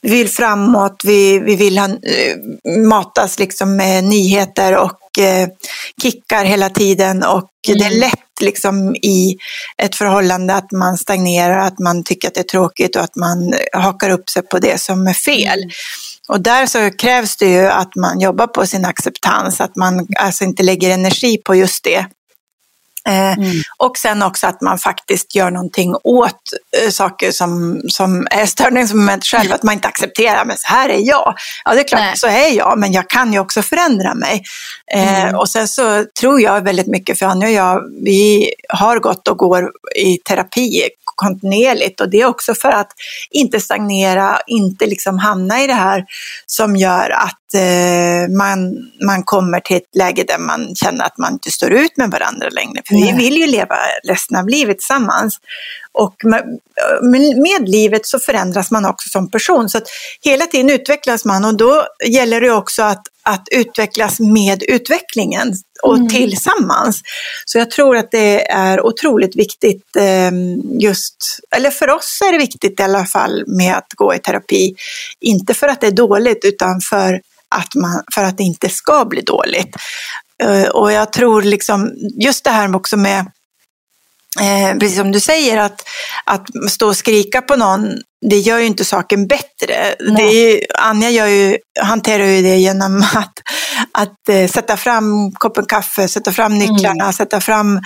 vi 0.00 0.10
vill 0.10 0.28
framåt, 0.28 1.02
vi, 1.04 1.38
vi 1.38 1.56
vill 1.56 1.78
ha, 1.78 1.86
eh, 1.86 2.78
matas 2.88 3.38
liksom 3.38 3.76
med 3.76 4.04
nyheter 4.04 4.76
och 4.76 4.92
kickar 6.02 6.44
hela 6.44 6.70
tiden 6.70 7.22
och 7.22 7.50
mm. 7.68 7.78
det 7.78 7.84
är 7.84 8.00
lätt 8.00 8.40
liksom 8.40 8.96
i 8.96 9.36
ett 9.82 9.96
förhållande 9.96 10.54
att 10.54 10.72
man 10.72 10.98
stagnerar, 10.98 11.58
att 11.58 11.78
man 11.78 12.04
tycker 12.04 12.28
att 12.28 12.34
det 12.34 12.40
är 12.40 12.44
tråkigt 12.44 12.96
och 12.96 13.02
att 13.02 13.16
man 13.16 13.54
hakar 13.72 14.10
upp 14.10 14.30
sig 14.30 14.42
på 14.42 14.58
det 14.58 14.80
som 14.80 15.06
är 15.06 15.12
fel. 15.12 15.58
Mm. 15.58 15.70
Och 16.28 16.40
där 16.40 16.66
så 16.66 16.90
krävs 16.90 17.36
det 17.36 17.50
ju 17.50 17.66
att 17.66 17.94
man 17.96 18.20
jobbar 18.20 18.46
på 18.46 18.66
sin 18.66 18.84
acceptans, 18.84 19.60
att 19.60 19.76
man 19.76 20.06
alltså 20.18 20.44
inte 20.44 20.62
lägger 20.62 20.90
energi 20.90 21.38
på 21.38 21.54
just 21.54 21.84
det. 21.84 22.06
Eh, 23.06 23.32
mm. 23.32 23.62
Och 23.76 23.96
sen 23.96 24.22
också 24.22 24.46
att 24.46 24.60
man 24.60 24.78
faktiskt 24.78 25.34
gör 25.34 25.50
någonting 25.50 25.94
åt 26.04 26.40
äh, 26.84 26.90
saker 26.90 27.32
som, 27.32 27.80
som 27.88 28.26
är 28.30 28.46
störningsmoment 28.46 29.24
själv, 29.24 29.52
att 29.52 29.62
man 29.62 29.74
inte 29.74 29.88
accepterar, 29.88 30.44
men 30.44 30.58
så 30.58 30.66
här 30.68 30.88
är 30.88 31.08
jag. 31.08 31.34
Ja, 31.64 31.74
det 31.74 31.80
är 31.80 31.88
klart, 31.88 32.00
Nej. 32.00 32.16
så 32.16 32.26
är 32.26 32.56
jag, 32.56 32.78
men 32.78 32.92
jag 32.92 33.08
kan 33.10 33.32
ju 33.32 33.38
också 33.38 33.62
förändra 33.62 34.14
mig. 34.14 34.42
Eh, 34.94 35.24
mm. 35.24 35.34
Och 35.34 35.48
sen 35.48 35.68
så 35.68 36.04
tror 36.20 36.40
jag 36.40 36.60
väldigt 36.60 36.86
mycket, 36.86 37.18
för 37.18 37.26
Annie 37.26 37.46
och 37.46 37.52
jag, 37.52 37.82
vi 38.04 38.50
har 38.68 38.98
gått 38.98 39.28
och 39.28 39.38
går 39.38 39.70
i 39.96 40.16
terapi 40.16 40.88
kontinuerligt 41.18 42.00
och 42.00 42.08
det 42.08 42.20
är 42.20 42.26
också 42.26 42.54
för 42.54 42.68
att 42.68 42.92
inte 43.30 43.60
stagnera, 43.60 44.38
inte 44.46 44.86
liksom 44.86 45.18
hamna 45.18 45.62
i 45.62 45.66
det 45.66 45.72
här 45.72 46.04
som 46.46 46.76
gör 46.76 47.10
att 47.10 47.38
eh, 47.54 48.28
man, 48.36 48.74
man 49.06 49.22
kommer 49.24 49.60
till 49.60 49.76
ett 49.76 49.96
läge 49.96 50.24
där 50.28 50.38
man 50.38 50.74
känner 50.74 51.04
att 51.04 51.18
man 51.18 51.32
inte 51.32 51.50
står 51.50 51.72
ut 51.72 51.96
med 51.96 52.10
varandra 52.10 52.48
längre. 52.48 52.82
För 52.88 52.94
vi 52.94 53.12
vill 53.12 53.36
ju 53.36 53.46
leva 53.46 53.76
resten 54.04 54.36
av 54.36 54.48
livet 54.48 54.78
tillsammans. 54.78 55.38
Och 55.92 56.14
med, 56.24 56.44
med, 57.38 57.68
livet 57.68 58.06
så 58.06 58.18
förändras 58.18 58.70
man 58.70 58.84
också 58.84 59.08
som 59.08 59.30
person. 59.30 59.68
Så 59.68 59.80
hela 60.22 60.46
tiden 60.46 60.70
utvecklas 60.70 61.24
man 61.24 61.44
och 61.44 61.56
då 61.56 61.86
gäller 62.08 62.40
det 62.40 62.50
också 62.50 62.82
att, 62.82 63.02
att 63.22 63.48
utvecklas 63.50 64.20
med 64.20 64.62
utvecklingen 64.62 65.54
och 65.82 65.96
mm. 65.96 66.08
tillsammans. 66.08 67.00
Så 67.44 67.58
jag 67.58 67.70
tror 67.70 67.96
att 67.96 68.10
det 68.10 68.50
är 68.50 68.86
otroligt 68.86 69.36
viktigt 69.36 69.96
eh, 69.96 70.30
just, 70.80 71.38
eller 71.56 71.70
för 71.70 71.90
oss 71.90 72.18
är 72.28 72.32
det 72.32 72.38
viktigt 72.38 72.80
i 72.80 72.82
alla 72.82 73.04
fall 73.04 73.44
med 73.46 73.76
att 73.76 73.92
gå 73.94 74.14
i 74.14 74.18
terapi. 74.18 74.74
Inte 75.20 75.54
för 75.54 75.68
att 75.68 75.80
det 75.80 75.86
är 75.86 75.90
dåligt 75.90 76.44
utan 76.44 76.80
för 76.80 77.20
att, 77.48 77.74
man, 77.74 78.02
för 78.14 78.24
att 78.24 78.38
det 78.38 78.42
inte 78.42 78.68
ska 78.68 79.04
bli 79.04 79.20
dåligt. 79.20 79.76
Eh, 80.42 80.68
och 80.68 80.92
jag 80.92 81.12
tror 81.12 81.42
liksom, 81.42 81.92
just 82.20 82.44
det 82.44 82.50
här 82.50 82.76
också 82.76 82.96
med 82.96 83.26
Eh, 84.40 84.78
precis 84.78 84.98
som 84.98 85.12
du 85.12 85.20
säger, 85.20 85.58
att, 85.58 85.82
att 86.24 86.46
stå 86.70 86.88
och 86.88 86.96
skrika 86.96 87.42
på 87.42 87.56
någon, 87.56 87.88
det 88.30 88.36
gör 88.36 88.58
ju 88.58 88.66
inte 88.66 88.84
saken 88.84 89.26
bättre. 89.26 89.74
Är 90.18 90.60
Anja 90.78 91.10
gör 91.10 91.26
ju, 91.26 91.56
hanterar 91.80 92.24
ju 92.24 92.42
det 92.42 92.56
genom 92.56 93.02
att, 93.14 93.32
att 93.92 94.28
eh, 94.28 94.46
sätta 94.46 94.76
fram 94.76 95.32
koppen 95.32 95.64
kaffe, 95.66 96.08
sätta 96.08 96.32
fram 96.32 96.58
nycklarna, 96.58 97.04
mm. 97.04 97.12
sätta 97.12 97.40
fram, 97.40 97.80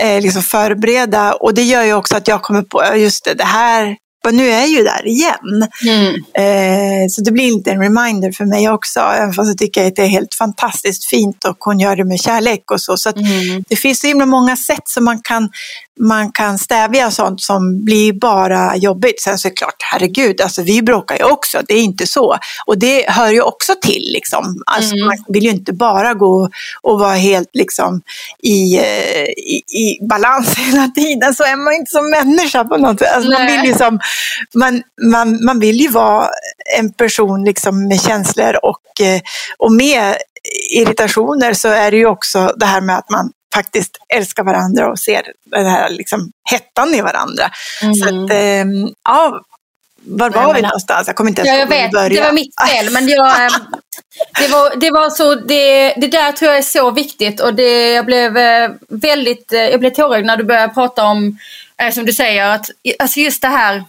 eh, 0.00 0.20
liksom 0.20 0.42
förbereda. 0.42 1.32
Och 1.32 1.54
det 1.54 1.62
gör 1.62 1.82
ju 1.82 1.94
också 1.94 2.16
att 2.16 2.28
jag 2.28 2.42
kommer 2.42 2.62
på, 2.62 2.96
just 2.96 3.24
det, 3.24 3.34
det 3.34 3.44
här 3.44 3.96
och 4.26 4.34
nu 4.34 4.48
är 4.48 4.58
jag 4.58 4.68
ju 4.68 4.82
där 4.82 5.06
igen. 5.06 5.68
Mm. 5.86 6.14
Eh, 6.14 7.08
så 7.10 7.22
det 7.22 7.32
blir 7.32 7.56
lite 7.56 7.70
en 7.70 7.80
reminder 7.80 8.32
för 8.32 8.44
mig 8.44 8.68
också, 8.68 9.00
även 9.00 9.32
fast 9.32 9.48
jag 9.48 9.58
tycker 9.58 9.86
att 9.86 9.96
det 9.96 10.02
är 10.02 10.06
helt 10.06 10.34
fantastiskt 10.34 11.04
fint 11.04 11.44
och 11.44 11.56
hon 11.58 11.80
gör 11.80 11.96
det 11.96 12.04
med 12.04 12.20
kärlek 12.20 12.70
och 12.70 12.80
så. 12.80 12.96
Så 12.96 13.10
mm. 13.10 13.64
det 13.68 13.76
finns 13.76 14.00
så 14.00 14.06
himla 14.06 14.26
många 14.26 14.56
sätt 14.56 14.82
som 14.84 15.04
man 15.04 15.20
kan, 15.22 15.48
man 16.00 16.32
kan 16.32 16.58
stävja 16.58 17.10
sånt 17.10 17.40
som 17.40 17.84
blir 17.84 18.12
bara 18.12 18.76
jobbigt. 18.76 19.20
Sen 19.20 19.38
så 19.38 19.48
är 19.48 19.50
det 19.50 19.56
klart, 19.56 19.82
herregud, 19.92 20.40
alltså 20.40 20.62
vi 20.62 20.82
bråkar 20.82 21.16
ju 21.18 21.24
också, 21.24 21.58
det 21.68 21.74
är 21.74 21.82
inte 21.82 22.06
så. 22.06 22.38
Och 22.66 22.78
det 22.78 23.10
hör 23.10 23.30
ju 23.30 23.40
också 23.40 23.74
till 23.82 24.10
liksom. 24.12 24.62
Alltså, 24.66 24.94
mm. 24.94 25.06
Man 25.06 25.16
vill 25.28 25.44
ju 25.44 25.50
inte 25.50 25.72
bara 25.72 26.14
gå 26.14 26.48
och 26.82 27.00
vara 27.00 27.14
helt 27.14 27.50
liksom 27.52 28.02
i, 28.42 28.76
eh, 28.76 29.22
i, 29.22 29.62
i 29.68 30.06
balans 30.08 30.54
hela 30.58 30.88
tiden, 30.88 31.34
så 31.34 31.42
är 31.44 31.56
man 31.56 31.74
inte 31.74 31.90
som 31.90 32.10
människa 32.10 32.64
på 32.64 32.76
något 32.76 32.98
sätt. 32.98 33.12
Alltså, 33.14 33.30
man 33.30 33.46
vill 33.46 33.64
ju 33.64 33.74
som 33.74 34.00
man, 34.54 34.82
man, 35.02 35.44
man 35.44 35.60
vill 35.60 35.80
ju 35.80 35.88
vara 35.88 36.28
en 36.78 36.92
person 36.92 37.44
liksom 37.44 37.88
med 37.88 38.00
känslor 38.00 38.56
och, 38.62 39.00
eh, 39.00 39.20
och 39.58 39.72
med 39.72 40.16
irritationer 40.70 41.52
så 41.54 41.68
är 41.68 41.90
det 41.90 41.96
ju 41.96 42.06
också 42.06 42.52
det 42.56 42.66
här 42.66 42.80
med 42.80 42.98
att 42.98 43.10
man 43.10 43.30
faktiskt 43.54 43.96
älskar 44.08 44.44
varandra 44.44 44.90
och 44.90 44.98
ser 44.98 45.22
den 45.44 45.66
här 45.66 45.90
liksom 45.90 46.30
hettan 46.50 46.94
i 46.94 47.00
varandra. 47.00 47.50
Mm. 47.82 47.94
Så 47.94 48.04
att, 48.04 48.30
eh, 48.30 48.64
ja, 49.04 49.40
var 50.08 50.30
var 50.30 50.54
vi 50.54 50.62
någonstans? 50.62 51.06
Jag 51.06 51.16
kommer 51.16 51.30
inte 51.30 51.42
ens 51.42 51.54
ja, 51.54 51.58
jag 51.58 51.66
vet, 51.66 51.90
börja. 51.90 52.08
Det 52.08 52.26
var 52.26 52.32
mitt 52.32 52.54
fel. 52.70 52.92
Men 52.92 53.08
jag, 53.08 53.44
ehm, 53.44 53.50
det, 54.40 54.48
var, 54.48 54.76
det, 54.76 54.90
var 54.90 55.10
så, 55.10 55.34
det, 55.34 55.94
det 55.96 56.06
där 56.06 56.32
tror 56.32 56.50
jag 56.50 56.58
är 56.58 56.62
så 56.62 56.90
viktigt. 56.90 57.40
Och 57.40 57.54
det, 57.54 57.92
jag 57.92 58.06
blev 58.06 58.36
eh, 58.36 58.70
väldigt 58.88 59.52
jag 59.52 59.80
blev 59.80 59.90
tårögd 59.90 60.26
när 60.26 60.36
du 60.36 60.44
började 60.44 60.74
prata 60.74 61.04
om, 61.04 61.38
som 61.92 62.06
du 62.06 62.12
säger, 62.12 62.50
att 62.50 62.70
alltså 62.98 63.20
just 63.20 63.42
det 63.42 63.48
här 63.48 63.84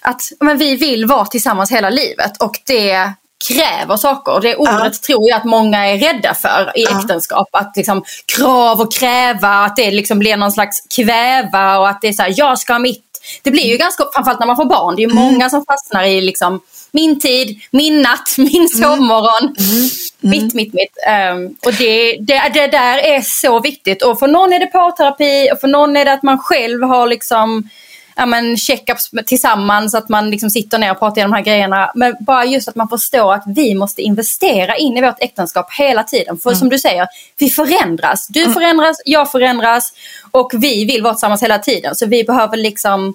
att 0.00 0.20
men 0.40 0.58
vi 0.58 0.76
vill 0.76 1.06
vara 1.06 1.26
tillsammans 1.26 1.72
hela 1.72 1.90
livet 1.90 2.42
och 2.42 2.60
det 2.66 3.12
kräver 3.48 3.96
saker. 3.96 4.40
Det 4.40 4.56
ordet 4.56 4.84
uh. 4.84 4.90
tror 4.90 5.28
jag 5.28 5.36
att 5.36 5.44
många 5.44 5.86
är 5.86 5.98
rädda 5.98 6.34
för 6.34 6.72
i 6.74 6.86
uh. 6.86 6.98
äktenskap. 6.98 7.48
Att 7.52 7.72
liksom 7.76 8.04
krav 8.36 8.80
och 8.80 8.92
kräva, 8.92 9.48
att 9.48 9.76
det 9.76 9.90
liksom 9.90 10.18
blir 10.18 10.36
någon 10.36 10.52
slags 10.52 10.80
kväva 10.96 11.78
och 11.78 11.88
att 11.88 12.00
det 12.00 12.08
är 12.08 12.12
så 12.12 12.22
här, 12.22 12.34
jag 12.36 12.58
ska 12.58 12.72
ha 12.72 12.78
mitt. 12.78 13.00
Det 13.42 13.50
blir 13.50 13.64
ju 13.64 13.76
ganska, 13.76 14.04
framförallt 14.14 14.40
när 14.40 14.46
man 14.46 14.56
får 14.56 14.64
barn, 14.64 14.96
det 14.96 15.02
är 15.02 15.10
mm. 15.10 15.24
många 15.24 15.50
som 15.50 15.64
fastnar 15.64 16.04
i 16.04 16.20
liksom 16.20 16.60
min 16.92 17.20
tid, 17.20 17.60
min 17.70 18.02
natt, 18.02 18.34
min 18.38 18.56
mm. 18.56 18.68
sovmorgon. 18.68 19.54
Mm. 19.58 19.88
Mm. 20.22 20.30
Mitt, 20.30 20.54
mitt, 20.54 20.74
mitt. 20.74 20.96
Um, 21.32 21.56
och 21.66 21.72
det, 21.78 22.16
det, 22.20 22.50
det 22.54 22.66
där 22.66 22.98
är 22.98 23.20
så 23.20 23.60
viktigt. 23.60 24.02
Och 24.02 24.18
för 24.18 24.28
någon 24.28 24.52
är 24.52 24.60
det 24.60 24.66
parterapi 24.66 25.50
och 25.52 25.60
för 25.60 25.68
någon 25.68 25.96
är 25.96 26.04
det 26.04 26.12
att 26.12 26.22
man 26.22 26.38
själv 26.38 26.82
har 26.82 27.06
liksom 27.06 27.68
ja, 28.16 28.26
men 28.26 28.56
checkups 28.56 29.10
tillsammans, 29.26 29.94
att 29.94 30.08
man 30.08 30.30
liksom 30.30 30.50
sitter 30.50 30.78
ner 30.78 30.90
och 30.90 30.98
pratar 30.98 31.16
igenom 31.16 31.30
de 31.30 31.36
här 31.36 31.44
grejerna. 31.44 31.92
Men 31.94 32.16
bara 32.20 32.44
just 32.44 32.68
att 32.68 32.74
man 32.74 32.88
förstår 32.88 33.34
att 33.34 33.44
vi 33.46 33.74
måste 33.74 34.02
investera 34.02 34.76
in 34.76 34.96
i 34.96 35.00
vårt 35.00 35.22
äktenskap 35.22 35.72
hela 35.78 36.02
tiden. 36.02 36.38
För 36.38 36.50
mm. 36.50 36.58
som 36.58 36.68
du 36.68 36.78
säger, 36.78 37.06
vi 37.38 37.50
förändras. 37.50 38.26
Du 38.28 38.42
mm. 38.42 38.54
förändras, 38.54 38.96
jag 39.04 39.30
förändras 39.30 39.92
och 40.30 40.50
vi 40.54 40.84
vill 40.84 41.02
vara 41.02 41.14
tillsammans 41.14 41.42
hela 41.42 41.58
tiden. 41.58 41.94
Så 41.94 42.06
vi 42.06 42.24
behöver 42.24 42.56
liksom 42.56 43.14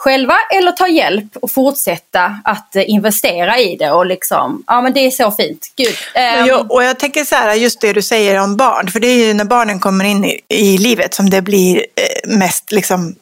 själva 0.00 0.34
eller 0.50 0.72
ta 0.72 0.88
hjälp 0.88 1.36
och 1.36 1.50
fortsätta 1.50 2.40
att 2.44 2.74
investera 2.74 3.58
i 3.58 3.76
det. 3.76 3.90
Och 3.90 4.06
liksom, 4.06 4.64
ja 4.66 4.80
men 4.80 4.92
det 4.92 5.00
är 5.00 5.10
så 5.10 5.30
fint. 5.30 5.72
Gud. 5.76 5.94
Um... 6.38 6.46
Jag, 6.46 6.72
och 6.72 6.84
jag 6.84 6.98
tänker 6.98 7.24
så 7.24 7.34
här, 7.34 7.54
just 7.54 7.80
det 7.80 7.92
du 7.92 8.02
säger 8.02 8.40
om 8.40 8.56
barn, 8.56 8.90
för 8.90 9.00
det 9.00 9.08
är 9.08 9.26
ju 9.26 9.34
när 9.34 9.44
barnen 9.44 9.80
kommer 9.80 10.04
in 10.04 10.24
i, 10.24 10.40
i 10.48 10.78
livet 10.78 11.14
som 11.14 11.30
det 11.30 11.42
blir 11.42 11.76
eh, 11.76 12.36
mest 12.36 12.72
liksom 12.72 13.14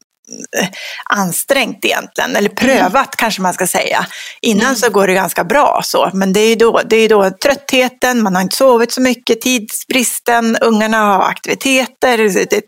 ansträngt 1.04 1.84
egentligen, 1.84 2.36
eller 2.36 2.48
prövat 2.48 2.94
mm. 2.94 3.14
kanske 3.16 3.42
man 3.42 3.54
ska 3.54 3.66
säga. 3.66 4.06
Innan 4.42 4.66
mm. 4.66 4.76
så 4.76 4.90
går 4.90 5.06
det 5.06 5.14
ganska 5.14 5.44
bra 5.44 5.80
så, 5.84 6.10
men 6.14 6.32
det 6.32 6.40
är 6.40 6.48
ju 6.48 6.54
då, 6.54 6.80
det 6.90 6.96
är 6.96 7.08
då 7.08 7.30
tröttheten, 7.30 8.22
man 8.22 8.34
har 8.34 8.42
inte 8.42 8.56
sovit 8.56 8.92
så 8.92 9.00
mycket, 9.00 9.40
tidsbristen, 9.40 10.56
ungarna 10.60 10.98
har 10.98 11.22
aktiviteter, 11.22 12.36
ett, 12.36 12.52
ett, 12.52 12.64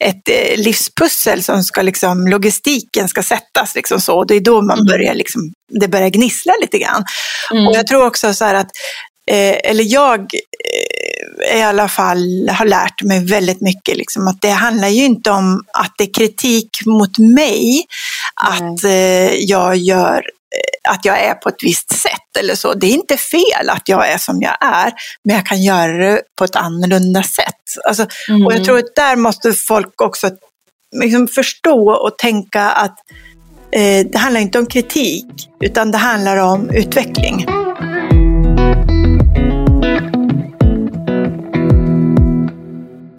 ett 0.00 0.28
eh, 0.28 0.56
livspussel 0.56 1.42
som 1.42 1.62
ska 1.62 1.82
liksom, 1.82 2.28
logistiken 2.28 3.08
ska 3.08 3.22
sättas 3.22 3.74
liksom 3.74 4.00
så. 4.00 4.24
Det 4.24 4.34
är 4.34 4.40
då 4.40 4.62
man 4.62 4.78
mm. 4.78 4.86
börjar 4.86 5.14
liksom, 5.14 5.42
det 5.80 5.88
börjar 5.88 6.08
gnissla 6.08 6.52
lite 6.60 6.78
grann. 6.78 7.04
Mm. 7.50 7.66
Och 7.66 7.74
jag 7.74 7.86
tror 7.86 8.06
också 8.06 8.34
så 8.34 8.44
här 8.44 8.54
att 8.54 8.70
Eh, 9.30 9.70
eller 9.70 9.84
jag 9.86 10.20
eh, 10.20 10.28
i 11.54 11.62
alla 11.62 11.88
fall 11.88 12.48
har 12.48 12.66
lärt 12.66 13.02
mig 13.02 13.26
väldigt 13.26 13.60
mycket. 13.60 13.96
Liksom, 13.96 14.28
att 14.28 14.40
det 14.40 14.50
handlar 14.50 14.88
ju 14.88 15.04
inte 15.04 15.30
om 15.30 15.64
att 15.72 15.94
det 15.98 16.04
är 16.04 16.14
kritik 16.14 16.86
mot 16.86 17.18
mig, 17.18 17.84
att 18.34 18.84
eh, 18.84 19.34
jag 19.34 19.76
gör 19.76 20.22
att 20.88 21.04
jag 21.04 21.18
är 21.20 21.34
på 21.34 21.48
ett 21.48 21.62
visst 21.62 21.92
sätt 21.92 22.36
eller 22.38 22.54
så. 22.54 22.74
Det 22.74 22.86
är 22.86 22.94
inte 22.94 23.16
fel 23.16 23.70
att 23.70 23.88
jag 23.88 24.08
är 24.08 24.18
som 24.18 24.42
jag 24.42 24.56
är, 24.60 24.92
men 25.24 25.36
jag 25.36 25.46
kan 25.46 25.62
göra 25.62 25.92
det 25.92 26.22
på 26.38 26.44
ett 26.44 26.56
annorlunda 26.56 27.22
sätt. 27.22 27.84
Alltså, 27.88 28.06
mm. 28.28 28.46
Och 28.46 28.52
jag 28.52 28.64
tror 28.64 28.78
att 28.78 28.94
där 28.96 29.16
måste 29.16 29.52
folk 29.52 30.00
också 30.00 30.30
liksom 30.96 31.28
förstå 31.28 31.90
och 31.90 32.18
tänka 32.18 32.62
att 32.62 32.98
eh, 33.72 34.06
det 34.12 34.18
handlar 34.18 34.40
inte 34.40 34.58
om 34.58 34.66
kritik, 34.66 35.26
utan 35.60 35.90
det 35.90 35.98
handlar 35.98 36.36
om 36.36 36.70
utveckling. 36.70 37.61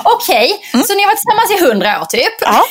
Okej, 0.03 0.53
okay. 0.53 0.69
mm. 0.73 0.85
så 0.87 0.95
ni 0.95 1.03
har 1.03 1.09
varit 1.09 1.19
tillsammans 1.19 1.51
i 1.51 1.65
hundra 1.65 2.01
år 2.01 2.05
typ? 2.05 2.41
Ja. 2.41 2.65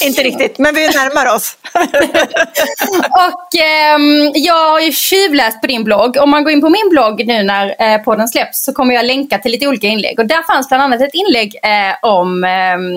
Inte 0.06 0.22
riktigt, 0.22 0.58
men 0.58 0.74
vi 0.74 0.88
närmar 0.88 1.34
oss. 1.34 1.56
och 3.28 3.60
eh, 3.60 3.98
jag 4.34 4.70
har 4.70 4.80
ju 4.80 4.92
tjuvläst 4.92 5.60
på 5.60 5.66
din 5.66 5.84
blogg. 5.84 6.16
Om 6.16 6.30
man 6.30 6.44
går 6.44 6.52
in 6.52 6.60
på 6.60 6.68
min 6.68 6.88
blogg 6.90 7.26
nu 7.26 7.42
när 7.42 7.74
eh, 7.78 7.98
podden 8.02 8.28
släpps 8.28 8.64
så 8.64 8.72
kommer 8.72 8.94
jag 8.94 9.04
länka 9.06 9.38
till 9.38 9.52
lite 9.52 9.66
olika 9.66 9.86
inlägg. 9.86 10.18
Och 10.18 10.26
där 10.26 10.42
fanns 10.42 10.68
bland 10.68 10.82
annat 10.82 11.00
ett 11.00 11.14
inlägg 11.14 11.56
eh, 11.62 12.08
om 12.10 12.44
eh, 12.44 12.50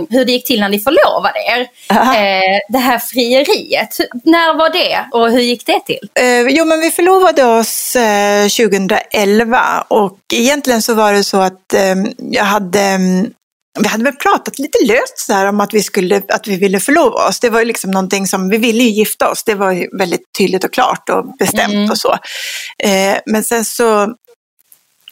hur 0.09 0.25
det 0.25 0.31
gick 0.31 0.45
till 0.45 0.59
när 0.59 0.69
ni 0.69 0.79
förlovade 0.79 1.39
er. 1.39 1.61
Eh, 1.89 2.59
det 2.69 2.77
här 2.77 2.99
frieriet. 2.99 3.97
När 4.23 4.57
var 4.57 4.69
det 4.69 5.05
och 5.11 5.31
hur 5.31 5.39
gick 5.39 5.65
det 5.65 5.79
till? 5.85 6.09
Eh, 6.13 6.41
jo, 6.49 6.65
men 6.65 6.79
vi 6.79 6.91
förlovade 6.91 7.45
oss 7.45 7.97
2011 8.57 9.57
eh, 9.57 9.83
och 9.87 10.19
egentligen 10.33 10.81
så 10.81 10.93
var 10.93 11.13
det 11.13 11.23
så 11.23 11.37
att 11.37 11.73
ehm, 11.73 12.07
jag 12.17 12.43
hade 12.43 12.81
mm, 12.81 13.31
vi 13.79 13.87
hade 13.87 14.03
väl 14.03 14.15
pratat 14.15 14.59
lite 14.59 14.85
löst 14.85 15.19
så 15.19 15.33
här 15.33 15.45
om 15.45 15.59
att 15.59 15.73
vi, 15.73 15.83
skulle, 15.83 16.21
att 16.27 16.47
vi 16.47 16.57
ville 16.57 16.79
förlova 16.79 17.27
oss. 17.27 17.39
Det 17.39 17.49
var 17.49 17.59
ju 17.59 17.65
liksom 17.65 17.91
någonting 17.91 18.27
som, 18.27 18.49
vi 18.49 18.57
ville 18.57 18.83
ju 18.83 18.89
gifta 18.89 19.31
oss, 19.31 19.43
det 19.43 19.55
var 19.55 19.71
ju 19.71 19.87
väldigt 19.97 20.33
tydligt 20.37 20.63
och 20.63 20.73
klart 20.73 21.09
och 21.09 21.37
bestämt 21.39 21.73
mm. 21.73 21.91
och 21.91 21.97
så. 21.97 22.11
Eh, 22.83 23.17
men 23.25 23.43
sen 23.43 23.65
så 23.65 24.15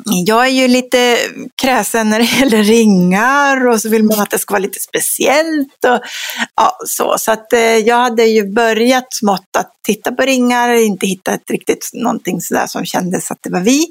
jag 0.05 0.45
är 0.45 0.50
ju 0.50 0.67
lite 0.67 1.17
kräsen 1.62 2.09
när 2.09 2.19
det 2.19 2.25
gäller 2.39 2.63
ringar 2.63 3.67
och 3.67 3.81
så 3.81 3.89
vill 3.89 4.03
man 4.03 4.19
att 4.19 4.29
det 4.29 4.39
ska 4.39 4.53
vara 4.53 4.62
lite 4.62 4.79
speciellt. 4.79 5.85
Och, 5.85 6.00
ja, 6.55 6.77
så 6.85 7.15
så 7.17 7.31
att, 7.31 7.53
eh, 7.53 7.59
jag 7.59 7.97
hade 7.97 8.23
ju 8.23 8.53
börjat 8.53 9.13
smått 9.13 9.55
att 9.57 9.71
titta 9.85 10.12
på 10.12 10.21
ringar, 10.21 10.73
inte 10.73 11.07
hittat 11.07 11.41
riktigt 11.50 11.89
någonting 11.93 12.41
sådär 12.41 12.67
som 12.67 12.85
kändes 12.85 13.31
att 13.31 13.39
det 13.41 13.50
var 13.50 13.59
vi. 13.59 13.88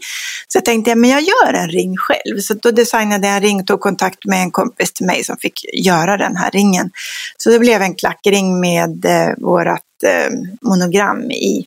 Så 0.49 0.57
jag 0.57 0.65
tänkte, 0.65 0.91
ja, 0.91 0.97
men 0.97 1.11
jag 1.11 1.23
gör 1.23 1.53
en 1.53 1.69
ring 1.69 1.97
själv. 1.97 2.41
Så 2.41 2.55
då 2.55 2.71
designade 2.71 3.27
jag 3.27 3.37
en 3.37 3.43
ring, 3.43 3.65
tog 3.65 3.81
kontakt 3.81 4.25
med 4.25 4.43
en 4.43 4.51
kompis 4.51 4.93
till 4.93 5.07
mig 5.07 5.25
som 5.25 5.37
fick 5.37 5.65
göra 5.73 6.17
den 6.17 6.37
här 6.37 6.51
ringen. 6.51 6.91
Så 7.37 7.51
det 7.51 7.59
blev 7.59 7.83
en 7.83 7.95
klackring 7.95 8.61
med 8.61 9.05
eh, 9.05 9.35
vårat 9.39 9.83
eh, 10.07 10.33
monogram 10.61 11.31
i. 11.31 11.65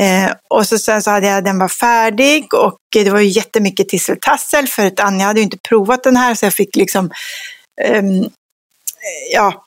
Eh, 0.00 0.32
och 0.48 0.66
så 0.66 0.78
sen 0.78 1.02
så 1.02 1.10
hade 1.10 1.26
jag, 1.26 1.44
den 1.44 1.58
var 1.58 1.68
färdig 1.68 2.54
och 2.54 2.78
det 2.92 3.10
var 3.10 3.20
ju 3.20 3.28
jättemycket 3.28 3.88
tisseltassel 3.88 4.66
för 4.66 4.86
att 4.86 5.00
Anja 5.00 5.26
hade 5.26 5.40
ju 5.40 5.44
inte 5.44 5.58
provat 5.68 6.02
den 6.02 6.16
här 6.16 6.34
så 6.34 6.46
jag 6.46 6.54
fick 6.54 6.76
liksom 6.76 7.10
eh, 7.82 8.02
ja, 9.32 9.64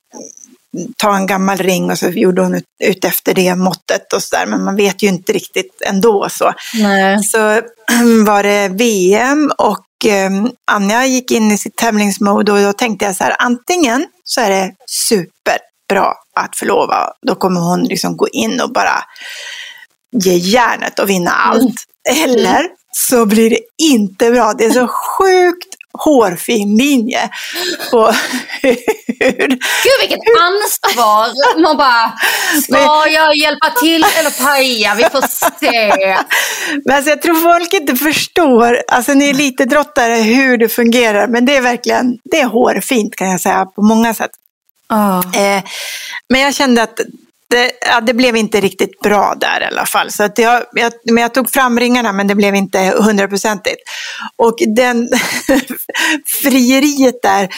ta 0.97 1.15
en 1.15 1.27
gammal 1.27 1.57
ring 1.57 1.91
och 1.91 1.97
så 1.97 2.09
gjorde 2.09 2.41
hon 2.41 2.55
ut, 2.55 2.63
ut 2.83 3.05
efter 3.05 3.33
det 3.33 3.55
måttet 3.55 4.13
och 4.13 4.23
sådär. 4.23 4.45
Men 4.45 4.63
man 4.63 4.75
vet 4.75 5.03
ju 5.03 5.07
inte 5.07 5.33
riktigt 5.33 5.81
ändå 5.85 6.29
så. 6.29 6.53
Nej. 6.73 7.23
Så 7.23 7.37
var 8.25 8.43
det 8.43 8.69
VM 8.69 9.51
och 9.57 10.05
eh, 10.05 10.31
Anja 10.71 11.05
gick 11.05 11.31
in 11.31 11.51
i 11.51 11.57
sitt 11.57 11.75
tävlingsmode 11.75 12.51
och 12.51 12.61
då 12.61 12.73
tänkte 12.73 13.05
jag 13.05 13.15
så 13.15 13.23
här, 13.23 13.35
antingen 13.39 14.05
så 14.23 14.41
är 14.41 14.49
det 14.49 14.71
superbra 14.87 16.13
att 16.35 16.55
förlova. 16.55 17.13
Då 17.27 17.35
kommer 17.35 17.61
hon 17.61 17.83
liksom 17.83 18.17
gå 18.17 18.27
in 18.27 18.61
och 18.61 18.73
bara 18.73 19.03
ge 20.11 20.33
järnet 20.33 20.99
och 20.99 21.09
vinna 21.09 21.31
allt. 21.31 21.75
Mm. 22.09 22.29
Eller 22.29 22.67
så 22.91 23.25
blir 23.25 23.49
det 23.49 23.59
inte 23.77 24.31
bra. 24.31 24.53
Det 24.53 24.65
är 24.65 24.71
så 24.71 24.87
sjukt 24.87 25.75
hårfin 25.93 26.77
linje 26.77 27.29
på 27.91 28.13
hur... 28.61 29.47
Gud 29.47 29.99
vilket 29.99 30.19
ansvar! 30.41 31.61
Man 31.61 31.77
bara, 31.77 32.13
ska 32.63 32.73
Men... 32.73 33.13
jag 33.13 33.35
hjälpa 33.35 33.69
till 33.69 34.05
eller 34.19 34.45
paja? 34.45 34.95
Vi 34.95 35.03
får 35.03 35.27
se. 35.59 36.17
Men 36.85 36.95
alltså, 36.95 37.09
jag 37.09 37.21
tror 37.21 37.35
folk 37.35 37.73
inte 37.73 37.95
förstår, 37.95 38.81
alltså 38.87 39.13
ni 39.13 39.29
är 39.29 39.33
lite 39.33 39.65
drottare 39.65 40.15
hur 40.15 40.57
det 40.57 40.69
fungerar, 40.69 41.27
men 41.27 41.45
det 41.45 41.55
är 41.55 41.61
verkligen, 41.61 42.17
det 42.23 42.39
är 42.39 42.47
hårfint 42.47 43.15
kan 43.15 43.29
jag 43.29 43.41
säga 43.41 43.65
på 43.65 43.81
många 43.81 44.13
sätt. 44.13 44.31
Oh. 44.89 45.41
Eh, 45.41 45.63
men 46.29 46.41
jag 46.41 46.53
kände 46.53 46.83
att 46.83 46.99
det, 47.51 47.71
ja, 47.81 48.01
det 48.01 48.13
blev 48.13 48.35
inte 48.35 48.61
riktigt 48.61 48.99
bra 48.99 49.35
där 49.37 49.61
i 49.61 49.65
alla 49.65 49.85
fall. 49.85 50.11
Så 50.11 50.23
att 50.23 50.37
jag, 50.37 50.63
jag, 50.73 50.93
men 51.03 51.21
jag 51.21 51.33
tog 51.33 51.49
fram 51.49 51.79
ringarna 51.79 52.11
men 52.11 52.27
det 52.27 52.35
blev 52.35 52.55
inte 52.55 52.93
hundraprocentigt. 52.97 53.81
Och 54.35 54.55
den 54.75 55.09
frieriet 56.43 57.21
där 57.21 57.49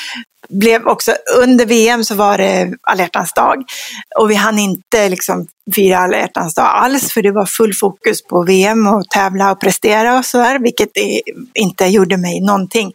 blev 0.49 0.87
också, 0.87 1.15
under 1.41 1.65
VM 1.65 2.03
så 2.03 2.15
var 2.15 2.37
det 2.37 2.73
alla 2.81 3.09
dag 3.35 3.63
och 4.19 4.31
vi 4.31 4.35
hann 4.35 4.59
inte 4.59 5.09
liksom 5.09 5.47
fira 5.75 5.97
alla 5.97 6.17
dag 6.27 6.51
alls 6.57 7.11
för 7.11 7.21
det 7.21 7.31
var 7.31 7.45
full 7.45 7.73
fokus 7.73 8.23
på 8.23 8.43
VM 8.43 8.87
och 8.87 9.09
tävla 9.09 9.51
och 9.51 9.61
prestera 9.61 10.17
och 10.17 10.25
så 10.25 10.37
där, 10.37 10.59
vilket 10.59 10.89
inte 11.53 11.85
gjorde 11.85 12.17
mig 12.17 12.41
någonting. 12.41 12.93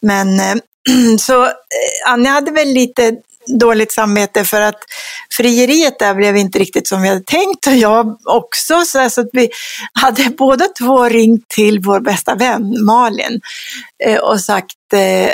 Men 0.00 0.40
eh, 0.40 0.54
så 1.18 1.44
eh, 1.44 2.12
Anja 2.12 2.30
hade 2.30 2.50
väl 2.50 2.68
lite 2.68 3.16
dåligt 3.60 3.92
samvete 3.92 4.44
för 4.44 4.60
att 4.60 4.78
frieriet 5.36 5.98
där 5.98 6.14
blev 6.14 6.36
inte 6.36 6.58
riktigt 6.58 6.88
som 6.88 7.02
vi 7.02 7.08
hade 7.08 7.24
tänkt 7.24 7.66
och 7.66 7.76
jag 7.76 8.16
också. 8.24 8.82
Så 8.84 9.20
att 9.20 9.28
vi 9.32 9.48
hade 9.92 10.30
båda 10.38 10.64
två 10.78 11.04
ringt 11.04 11.48
till 11.48 11.80
vår 11.80 12.00
bästa 12.00 12.34
vän 12.34 12.84
Malin 12.84 13.40
eh, 14.04 14.18
och 14.18 14.40
sagt, 14.40 14.92
eh, 14.92 15.32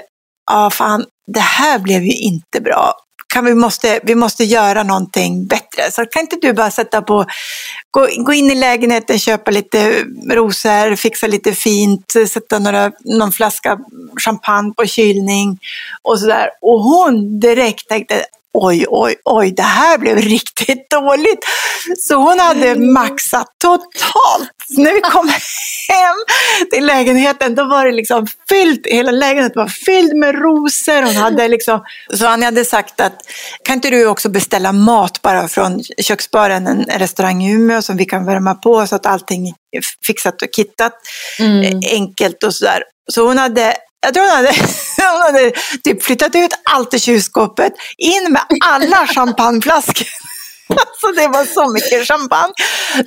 ja 0.51 0.65
ja 0.65 0.71
fan, 0.71 1.05
det 1.27 1.41
här 1.41 1.79
blev 1.79 2.03
ju 2.03 2.13
inte 2.13 2.61
bra. 2.61 2.95
Kan 3.35 3.45
vi, 3.45 3.55
måste, 3.55 4.01
vi 4.03 4.15
måste 4.15 4.45
göra 4.45 4.83
någonting 4.83 5.47
bättre. 5.47 5.91
Så 5.91 6.07
kan 6.07 6.23
inte 6.23 6.37
du 6.43 6.53
bara 6.53 6.71
sätta 6.71 7.03
på, 7.03 7.25
gå, 7.91 8.09
gå 8.17 8.33
in 8.33 8.51
i 8.51 8.55
lägenheten, 8.55 9.19
köpa 9.19 9.51
lite 9.51 10.05
rosor, 10.31 10.97
fixa 10.97 11.27
lite 11.27 11.53
fint, 11.53 12.13
sätta 12.29 12.59
några, 12.59 12.93
någon 13.05 13.33
flaska 13.33 13.79
champagne 14.25 14.73
på 14.77 14.87
kylning 14.87 15.59
och 16.03 16.19
sådär. 16.19 16.49
Och 16.63 16.81
hon 16.81 17.41
direkt 17.41 17.89
tänkte, 17.89 18.25
oj, 18.55 18.87
oj, 18.89 19.15
oj, 19.25 19.53
det 19.57 19.63
här 19.63 19.99
blev 19.99 20.17
riktigt 20.17 20.91
dåligt. 20.91 21.45
Så 21.99 22.15
hon 22.15 22.41
hade 22.41 22.69
mm. 22.69 22.93
maxat 22.93 23.47
totalt. 23.59 24.51
När 24.77 24.95
vi 24.95 25.01
kom 25.13 25.29
hem 25.89 26.17
till 26.71 26.87
lägenheten, 26.87 27.55
då 27.55 27.65
var 27.65 27.87
det 27.87 27.93
liksom 27.93 28.27
fyllt, 28.49 28.87
hela 28.87 29.11
lägenheten 29.11 29.63
var 29.63 29.69
fylld 29.69 30.17
med 30.17 30.35
rosor. 30.35 31.03
Hon 31.03 31.17
hade 31.17 31.49
liksom, 31.49 31.85
så 32.15 32.27
han 32.27 32.43
hade 32.43 32.65
sagt 32.65 33.01
att, 33.01 33.17
kan 33.65 33.75
inte 33.75 33.91
du 33.91 34.07
också 34.07 34.29
beställa 34.29 34.73
mat 34.73 35.23
bara 35.23 35.49
från 35.49 35.83
köksbaren, 36.03 36.67
en 36.67 36.85
restaurang 36.85 37.45
i 37.45 37.53
Umeå 37.53 37.83
som 37.83 37.97
vi 37.97 38.05
kan 38.05 38.27
värma 38.27 38.55
på 38.55 38.87
så 38.87 38.97
att 38.97 39.07
allting 39.07 39.49
är 39.49 39.83
fixat 40.07 40.43
och 40.43 40.49
kittat, 40.57 40.93
mm. 41.39 41.81
enkelt 41.91 42.43
och 42.43 42.55
sådär. 42.55 42.83
Så 43.13 43.27
hon 43.27 43.39
hade 43.39 43.77
jag 44.03 44.15
tror 44.15 44.23
hon 44.23 44.37
hade, 44.37 44.55
hon 45.13 45.21
hade 45.21 45.53
typ 45.85 46.03
flyttat 46.03 46.35
ut 46.35 46.53
allt 46.65 46.95
i 46.95 46.99
kylskåpet, 46.99 47.73
in 47.99 48.33
med 48.33 48.43
alla 48.65 49.07
champagneflaskor. 49.07 50.07
Alltså 50.69 51.13
det 51.17 51.29
var 51.29 51.45
så 51.45 51.73
mycket 51.73 52.09
champagne. 52.09 52.53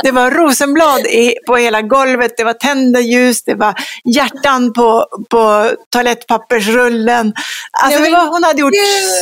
Det 0.04 0.12
var 0.12 0.32
rosenblad 0.32 1.00
i, 1.00 1.36
på 1.48 1.56
hela 1.56 1.82
golvet, 1.82 2.38
det 2.38 2.44
var 2.44 2.54
tända 2.54 3.00
ljus, 3.00 3.44
det 3.44 3.56
var 3.56 3.74
hjärtan 4.04 4.74
på, 4.74 5.06
på 5.30 5.72
toalettpappersrullen. 5.90 7.34
Alltså 7.84 8.04
det 8.04 8.10
var, 8.10 8.28
hon 8.28 8.44
hade 8.44 8.62
gjort 8.62 8.74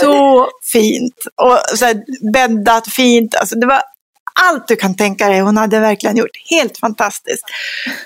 så 0.02 0.48
fint 0.72 1.16
och 1.36 1.78
så 1.78 1.94
bäddat 2.34 2.88
fint. 2.88 3.36
Alltså 3.36 3.56
det 3.56 3.68
var 3.68 3.82
allt 4.42 4.68
du 4.68 4.76
kan 4.76 4.96
tänka 4.96 5.30
dig. 5.30 5.40
Hon 5.40 5.58
hade 5.58 5.80
verkligen 5.80 6.18
gjort 6.18 6.38
helt 6.50 6.78
fantastiskt. 6.78 7.44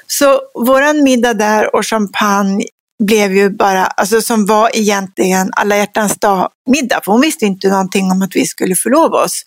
Så 0.08 0.42
våran 0.54 1.04
middag 1.04 1.34
där 1.34 1.76
och 1.76 1.86
champagne 1.86 2.66
blev 3.04 3.36
ju 3.36 3.50
bara, 3.50 3.86
alltså 3.86 4.22
som 4.22 4.46
var 4.46 4.70
egentligen 4.74 5.50
alla 5.54 5.78
hjärtans 5.78 6.20
dag-middag. 6.20 7.02
För 7.06 7.12
hon 7.12 7.22
visste 7.22 7.46
inte 7.46 7.68
någonting 7.68 8.12
om 8.12 8.22
att 8.22 8.36
vi 8.36 8.46
skulle 8.46 8.76
förlova 8.76 9.24
oss. 9.24 9.44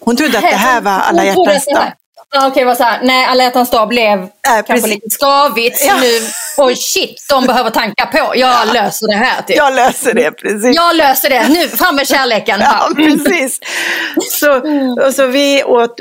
Hon 0.00 0.16
trodde 0.16 0.38
att 0.38 0.44
det 0.44 0.56
här 0.56 0.80
var 0.80 0.92
alla 0.92 1.24
hjärtans 1.24 1.64
dag. 1.64 1.92
Okej, 2.36 2.50
okay, 2.50 2.64
vad 2.64 2.76
så 2.76 2.82
här, 2.82 3.00
nej, 3.02 3.26
alla 3.26 3.44
hjärtans 3.44 3.70
dag 3.70 3.88
blev 3.88 4.18
äh, 4.18 4.28
kanske 4.42 4.72
precis. 4.72 4.90
lite 4.90 5.10
skavigt. 5.10 5.84
Ja. 5.86 6.00
Nu, 6.00 6.20
oj 6.56 6.76
shit, 6.76 7.26
de 7.28 7.46
behöver 7.46 7.70
tanka 7.70 8.06
på. 8.06 8.18
Jag 8.18 8.36
ja. 8.36 8.72
löser 8.72 9.06
det 9.06 9.16
här. 9.16 9.42
Typ. 9.42 9.56
Jag 9.56 9.74
löser 9.74 10.14
det, 10.14 10.30
precis. 10.30 10.76
Jag 10.76 10.96
löser 10.96 11.30
det. 11.30 11.48
Nu, 11.48 11.68
fram 11.68 11.96
med 11.96 12.08
kärleken. 12.08 12.60
Ja, 12.60 12.90
precis. 12.96 13.60
Så, 14.30 14.52
och 15.06 15.14
så 15.14 15.26
vi 15.26 15.64
åt 15.64 15.94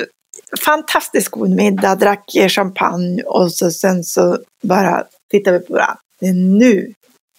fantastiskt 0.66 1.30
god 1.30 1.50
middag, 1.50 1.96
drack 1.96 2.24
champagne 2.50 3.24
och 3.24 3.52
så, 3.52 3.72
sen 3.72 4.04
så 4.04 4.38
bara 4.64 5.04
tittade 5.32 5.60
vi 5.60 5.66
på 5.66 5.74
varandra. 5.74 5.98
Det 6.20 6.28
är 6.28 6.34
nu 6.34 6.94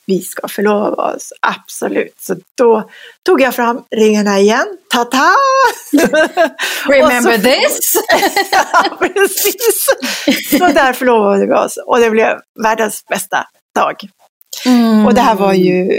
vi 0.09 0.21
ska 0.21 0.49
förlova 0.49 1.15
oss, 1.15 1.33
absolut. 1.41 2.15
Så 2.21 2.37
då 2.55 2.91
tog 3.25 3.41
jag 3.41 3.55
fram 3.55 3.83
ringarna 3.97 4.39
igen, 4.39 4.67
ta-ta! 4.95 5.35
Remember 6.89 7.37
så, 7.37 7.43
this? 7.43 7.93
ja, 8.53 8.99
precis. 8.99 9.87
Så 10.59 10.69
där 10.69 10.93
förlovade 10.93 11.47
vi 11.47 11.53
oss 11.53 11.79
och 11.87 11.99
det 11.99 12.11
blev 12.11 12.39
världens 12.63 13.05
bästa 13.09 13.45
dag. 13.75 13.97
Mm. 14.67 15.07
Och 15.07 15.15
det 15.15 15.21
här 15.21 15.35
var 15.35 15.53
ju 15.53 15.91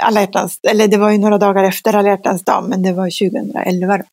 alla 0.00 0.20
hjärtans, 0.20 0.60
eller 0.62 0.88
det 0.88 0.96
var 0.96 1.10
ju 1.10 1.18
några 1.18 1.38
dagar 1.38 1.64
efter 1.64 1.96
alla 1.96 2.08
hjärtans 2.08 2.44
dag, 2.44 2.64
men 2.68 2.82
det 2.82 2.92
var 2.92 3.30
2011. 3.30 3.98
Då. 3.98 4.04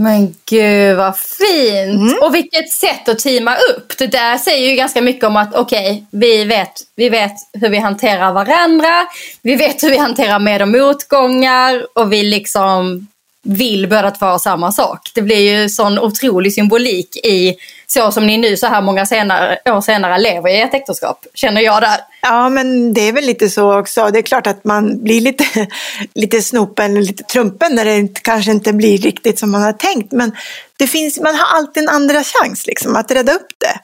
Men 0.00 0.34
gud 0.50 0.96
vad 0.96 1.18
fint! 1.18 2.00
Mm. 2.00 2.22
Och 2.22 2.34
vilket 2.34 2.72
sätt 2.72 3.08
att 3.08 3.18
teama 3.18 3.56
upp. 3.56 3.98
Det 3.98 4.06
där 4.06 4.38
säger 4.38 4.70
ju 4.70 4.76
ganska 4.76 5.02
mycket 5.02 5.24
om 5.24 5.36
att 5.36 5.54
okej, 5.54 5.90
okay, 5.90 6.04
vi, 6.10 6.44
vet, 6.44 6.72
vi 6.96 7.08
vet 7.08 7.34
hur 7.52 7.68
vi 7.68 7.78
hanterar 7.78 8.32
varandra. 8.32 9.06
Vi 9.42 9.56
vet 9.56 9.82
hur 9.82 9.90
vi 9.90 9.96
hanterar 9.96 10.38
med 10.38 10.62
och 10.62 10.68
motgångar. 10.68 11.86
Och 11.94 12.12
vi 12.12 12.22
liksom 12.22 13.06
vill 13.42 13.88
båda 13.88 14.10
två 14.10 14.38
samma 14.38 14.72
sak. 14.72 15.10
Det 15.14 15.22
blir 15.22 15.60
ju 15.60 15.68
sån 15.68 15.98
otrolig 15.98 16.54
symbolik 16.54 17.16
i 17.16 17.56
så 17.86 18.12
som 18.12 18.26
ni 18.26 18.38
nu 18.38 18.56
så 18.56 18.66
här 18.66 18.82
många 18.82 19.06
senare, 19.06 19.58
år 19.66 19.80
senare 19.80 20.18
lever 20.18 20.50
i 20.50 20.60
ett 20.60 20.74
äktenskap, 20.74 21.26
känner 21.34 21.60
jag 21.60 21.82
där. 21.82 22.00
Ja, 22.22 22.48
men 22.48 22.92
det 22.92 23.00
är 23.00 23.12
väl 23.12 23.24
lite 23.24 23.50
så 23.50 23.78
också. 23.78 24.10
Det 24.12 24.18
är 24.18 24.22
klart 24.22 24.46
att 24.46 24.64
man 24.64 25.02
blir 25.02 25.20
lite, 25.20 25.44
lite 26.14 26.42
snopen, 26.42 27.04
lite 27.04 27.22
trumpen 27.22 27.74
när 27.74 27.84
det 27.84 28.22
kanske 28.22 28.50
inte 28.50 28.72
blir 28.72 28.98
riktigt 28.98 29.38
som 29.38 29.50
man 29.50 29.62
har 29.62 29.72
tänkt. 29.72 30.12
Men 30.12 30.32
det 30.78 30.86
finns, 30.86 31.20
man 31.20 31.34
har 31.34 31.58
alltid 31.58 31.82
en 31.82 31.88
andra 31.88 32.24
chans 32.24 32.66
liksom, 32.66 32.96
att 32.96 33.10
rädda 33.10 33.32
upp 33.32 33.52
det. 33.58 33.80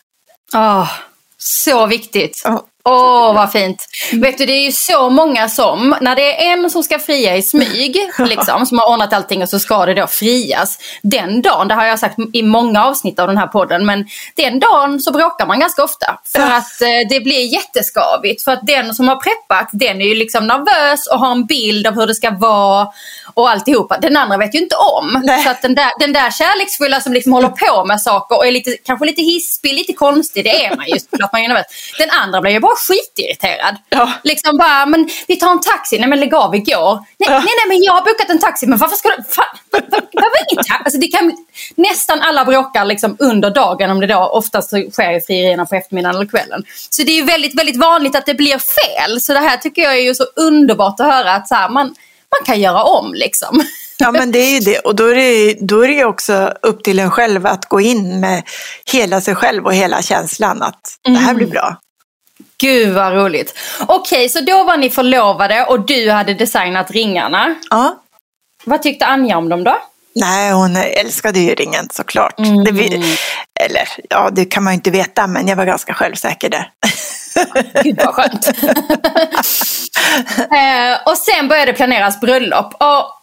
Oh, 0.58 0.90
så 1.38 1.86
viktigt. 1.86 2.42
Oh. 2.44 2.60
Åh, 2.88 3.30
oh, 3.30 3.34
vad 3.34 3.52
fint. 3.52 3.86
Vet 4.12 4.38
du, 4.38 4.46
det 4.46 4.52
är 4.52 4.64
ju 4.64 4.72
så 4.72 5.10
många 5.10 5.48
som, 5.48 5.96
när 6.00 6.16
det 6.16 6.46
är 6.46 6.52
en 6.52 6.70
som 6.70 6.82
ska 6.82 6.98
fria 6.98 7.36
i 7.36 7.42
smyg, 7.42 7.96
liksom, 8.18 8.66
som 8.66 8.78
har 8.78 8.92
ordnat 8.92 9.12
allting 9.12 9.42
och 9.42 9.48
så 9.48 9.58
ska 9.58 9.86
det 9.86 9.94
då 9.94 10.06
frias. 10.06 10.78
Den 11.02 11.42
dagen, 11.42 11.68
det 11.68 11.74
har 11.74 11.84
jag 11.84 11.98
sagt 11.98 12.18
i 12.32 12.42
många 12.42 12.84
avsnitt 12.84 13.18
av 13.18 13.28
den 13.28 13.38
här 13.38 13.46
podden, 13.46 13.86
men 13.86 14.06
den 14.34 14.60
dagen 14.60 15.00
så 15.00 15.12
bråkar 15.12 15.46
man 15.46 15.60
ganska 15.60 15.84
ofta. 15.84 16.18
För 16.32 16.40
att 16.40 16.82
eh, 16.82 17.08
det 17.08 17.20
blir 17.20 17.52
jätteskavigt. 17.52 18.42
För 18.42 18.52
att 18.52 18.66
den 18.66 18.94
som 18.94 19.08
har 19.08 19.16
preppat, 19.16 19.68
den 19.72 20.00
är 20.00 20.06
ju 20.06 20.14
liksom 20.14 20.46
nervös 20.46 21.06
och 21.06 21.18
har 21.18 21.32
en 21.32 21.46
bild 21.46 21.86
av 21.86 21.94
hur 21.94 22.06
det 22.06 22.14
ska 22.14 22.30
vara 22.30 22.88
och 23.34 23.50
alltihopa. 23.50 23.98
Den 23.98 24.16
andra 24.16 24.36
vet 24.36 24.54
ju 24.54 24.58
inte 24.58 24.76
om. 24.76 25.20
Nej. 25.24 25.44
Så 25.44 25.50
att 25.50 25.62
den 25.62 25.74
där, 25.74 25.90
den 26.00 26.12
där 26.12 26.30
kärleksfulla 26.30 27.00
som 27.00 27.12
liksom 27.12 27.32
håller 27.32 27.48
på 27.48 27.84
med 27.84 28.00
saker 28.00 28.36
och 28.36 28.46
är 28.46 28.52
lite, 28.52 28.76
kanske 28.84 29.06
lite 29.06 29.22
hispig, 29.22 29.74
lite 29.74 29.92
konstig, 29.92 30.44
det 30.44 30.64
är 30.64 30.76
man 30.76 30.86
ju 30.86 30.98
såklart. 30.98 31.32
Man 31.32 31.42
är 31.42 31.48
nervös. 31.48 31.66
Den 31.98 32.10
andra 32.10 32.40
blir 32.40 32.52
ju 32.52 32.60
bara 32.76 32.80
skitirriterad. 32.86 33.76
Ja. 33.88 34.12
Liksom 34.24 34.58
bara, 34.58 34.86
men 34.86 35.08
vi 35.28 35.36
tar 35.36 35.50
en 35.50 35.60
taxi. 35.60 35.98
Nej 35.98 36.08
men 36.08 36.20
lägg 36.20 36.34
av, 36.34 36.54
igår. 36.54 36.94
Nej, 36.94 37.28
ja. 37.28 37.38
nej, 37.38 37.54
nej, 37.60 37.68
men 37.68 37.82
jag 37.82 37.92
har 37.92 38.00
bokat 38.00 38.30
en 38.30 38.38
taxi. 38.38 38.66
Men 38.66 38.78
varför 38.78 38.96
ska 38.96 39.08
du... 39.08 39.22
Fan, 39.22 39.44
varför 40.12 40.52
ingen 40.52 40.64
taxi? 40.64 40.82
Alltså, 40.84 41.00
det 41.00 41.08
kan, 41.08 41.32
nästan 41.74 42.20
alla 42.20 42.44
bråkar 42.44 42.84
liksom 42.84 43.16
under 43.18 43.50
dagen 43.50 43.90
om 43.90 44.00
det 44.00 44.06
då 44.06 44.18
oftast 44.18 44.68
sker 44.68 45.12
ju 45.12 45.20
frierierna 45.20 45.66
på 45.66 45.74
eftermiddagen 45.74 46.16
eller 46.16 46.26
kvällen. 46.26 46.64
Så 46.90 47.02
det 47.02 47.12
är 47.12 47.16
ju 47.16 47.24
väldigt, 47.24 47.58
väldigt 47.58 47.76
vanligt 47.76 48.16
att 48.16 48.26
det 48.26 48.34
blir 48.34 48.58
fel. 48.58 49.20
Så 49.20 49.32
det 49.32 49.40
här 49.40 49.56
tycker 49.56 49.82
jag 49.82 49.94
är 49.94 50.02
ju 50.02 50.14
så 50.14 50.24
underbart 50.36 51.00
att 51.00 51.06
höra 51.06 51.32
att 51.32 51.48
så 51.48 51.54
här, 51.54 51.68
man, 51.68 51.86
man 51.86 52.46
kan 52.46 52.60
göra 52.60 52.82
om 52.82 53.14
liksom. 53.14 53.62
Ja 53.98 54.12
men 54.12 54.32
det 54.32 54.38
är 54.38 54.50
ju 54.50 54.60
det 54.60 54.78
och 54.78 54.94
då 54.94 55.06
är 55.06 55.14
det, 55.14 55.56
då 55.60 55.84
är 55.84 55.88
det 55.88 56.04
också 56.04 56.52
upp 56.62 56.84
till 56.84 56.98
en 56.98 57.10
själv 57.10 57.46
att 57.46 57.64
gå 57.64 57.80
in 57.80 58.20
med 58.20 58.42
hela 58.92 59.20
sig 59.20 59.34
själv 59.34 59.64
och 59.64 59.74
hela 59.74 60.02
känslan 60.02 60.62
att 60.62 60.80
det 61.04 61.10
här 61.10 61.34
blir 61.34 61.46
bra. 61.46 61.76
Gud 62.58 62.94
vad 62.94 63.12
roligt. 63.12 63.58
Okej, 63.80 64.18
okay, 64.18 64.28
så 64.28 64.40
då 64.40 64.64
var 64.64 64.76
ni 64.76 64.90
förlovade 64.90 65.64
och 65.64 65.86
du 65.86 66.10
hade 66.10 66.34
designat 66.34 66.90
ringarna. 66.90 67.54
Ja. 67.70 68.02
Vad 68.64 68.82
tyckte 68.82 69.06
Anja 69.06 69.38
om 69.38 69.48
dem 69.48 69.64
då? 69.64 69.78
Nej, 70.14 70.52
hon 70.52 70.76
älskade 70.76 71.38
ju 71.38 71.54
ringen 71.54 71.88
såklart. 71.92 72.38
Mm. 72.38 72.64
Det, 72.64 72.70
eller 73.60 73.88
ja, 74.10 74.30
det 74.32 74.44
kan 74.44 74.64
man 74.64 74.72
ju 74.72 74.74
inte 74.74 74.90
veta, 74.90 75.26
men 75.26 75.48
jag 75.48 75.56
var 75.56 75.64
ganska 75.64 75.94
självsäker 75.94 76.48
där. 76.48 76.70
Gud 77.82 78.00
vad 78.04 78.14
skönt. 78.14 78.48
eh, 80.38 81.06
och 81.06 81.18
sen 81.18 81.48
började 81.48 81.72
planeras 81.72 82.20
bröllop. 82.20 82.74
Och 82.74 83.16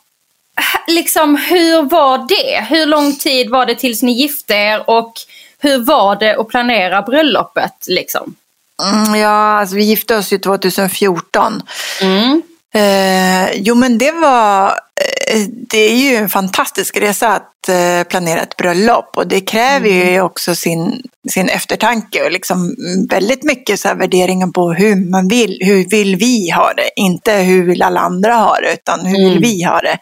liksom, 0.87 1.35
hur 1.35 1.81
var 1.81 2.17
det? 2.17 2.65
Hur 2.69 2.85
lång 2.85 3.15
tid 3.15 3.49
var 3.49 3.65
det 3.65 3.75
tills 3.75 4.01
ni 4.01 4.11
gifte 4.11 4.53
er 4.53 4.89
och 4.89 5.13
hur 5.59 5.77
var 5.77 6.15
det 6.15 6.35
att 6.35 6.47
planera 6.47 7.01
bröllopet? 7.01 7.85
Liksom? 7.87 8.35
Mm, 8.83 9.15
ja, 9.15 9.59
alltså 9.59 9.75
vi 9.75 9.83
gifte 9.83 10.15
oss 10.15 10.33
ju 10.33 10.37
2014. 10.37 11.61
Mm. 12.01 12.41
Eh, 12.75 13.51
jo 13.55 13.75
men 13.75 13.97
det 13.97 14.11
var, 14.11 14.67
eh, 14.67 15.39
det 15.69 15.77
är 15.77 15.95
ju 15.95 16.15
en 16.15 16.29
fantastisk 16.29 16.97
resa 16.97 17.27
att 17.27 17.69
eh, 17.69 18.03
planera 18.09 18.41
ett 18.41 18.57
bröllop 18.57 19.17
och 19.17 19.27
det 19.27 19.41
kräver 19.41 19.89
mm. 19.89 20.13
ju 20.13 20.21
också 20.21 20.55
sin, 20.55 21.01
sin 21.29 21.49
eftertanke 21.49 22.23
och 22.23 22.31
liksom 22.31 22.75
väldigt 23.09 23.43
mycket 23.43 23.79
så 23.79 23.87
här 23.87 23.95
värderingen 23.95 24.53
på 24.53 24.73
hur 24.73 25.11
man 25.11 25.27
vill, 25.27 25.57
hur 25.61 25.89
vill 25.89 26.15
vi 26.15 26.49
ha 26.49 26.73
det, 26.73 26.89
inte 26.95 27.33
hur 27.33 27.63
vill 27.63 27.81
alla 27.81 27.99
andra 27.99 28.33
ha 28.33 28.55
det 28.55 28.73
utan 28.73 29.05
hur 29.05 29.17
vill 29.17 29.37
mm. 29.37 29.41
vi 29.41 29.63
ha 29.63 29.81
det 29.81 29.97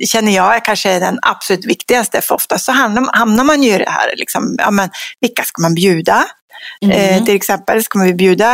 det 0.00 0.06
känner 0.06 0.32
jag 0.32 0.56
är 0.56 0.60
kanske 0.60 0.98
den 0.98 1.18
absolut 1.22 1.66
viktigaste, 1.66 2.20
för 2.20 2.34
ofta 2.34 2.58
så 2.58 2.72
hamnar, 2.72 3.12
hamnar 3.12 3.44
man 3.44 3.62
ju 3.62 3.74
i 3.74 3.78
det 3.78 3.90
här, 3.90 4.16
liksom, 4.16 4.56
ja, 4.58 4.70
men, 4.70 4.90
vilka 5.20 5.42
ska 5.42 5.62
man 5.62 5.74
bjuda? 5.74 6.24
Mm. 6.80 6.96
Eh, 6.96 7.24
till 7.24 7.36
exempel 7.36 7.82
ska 7.84 7.98
vi 7.98 8.14
bjuda 8.14 8.46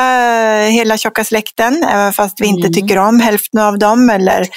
hela 0.67 0.99
tjocka 0.99 1.25
släkten, 1.25 1.83
även 1.83 2.13
fast 2.13 2.41
vi 2.41 2.47
inte 2.47 2.67
mm. 2.67 2.73
tycker 2.73 2.99
om 2.99 3.21
hälften 3.21 3.61
av 3.61 3.79
dem 3.79 4.11
eller 4.11 4.49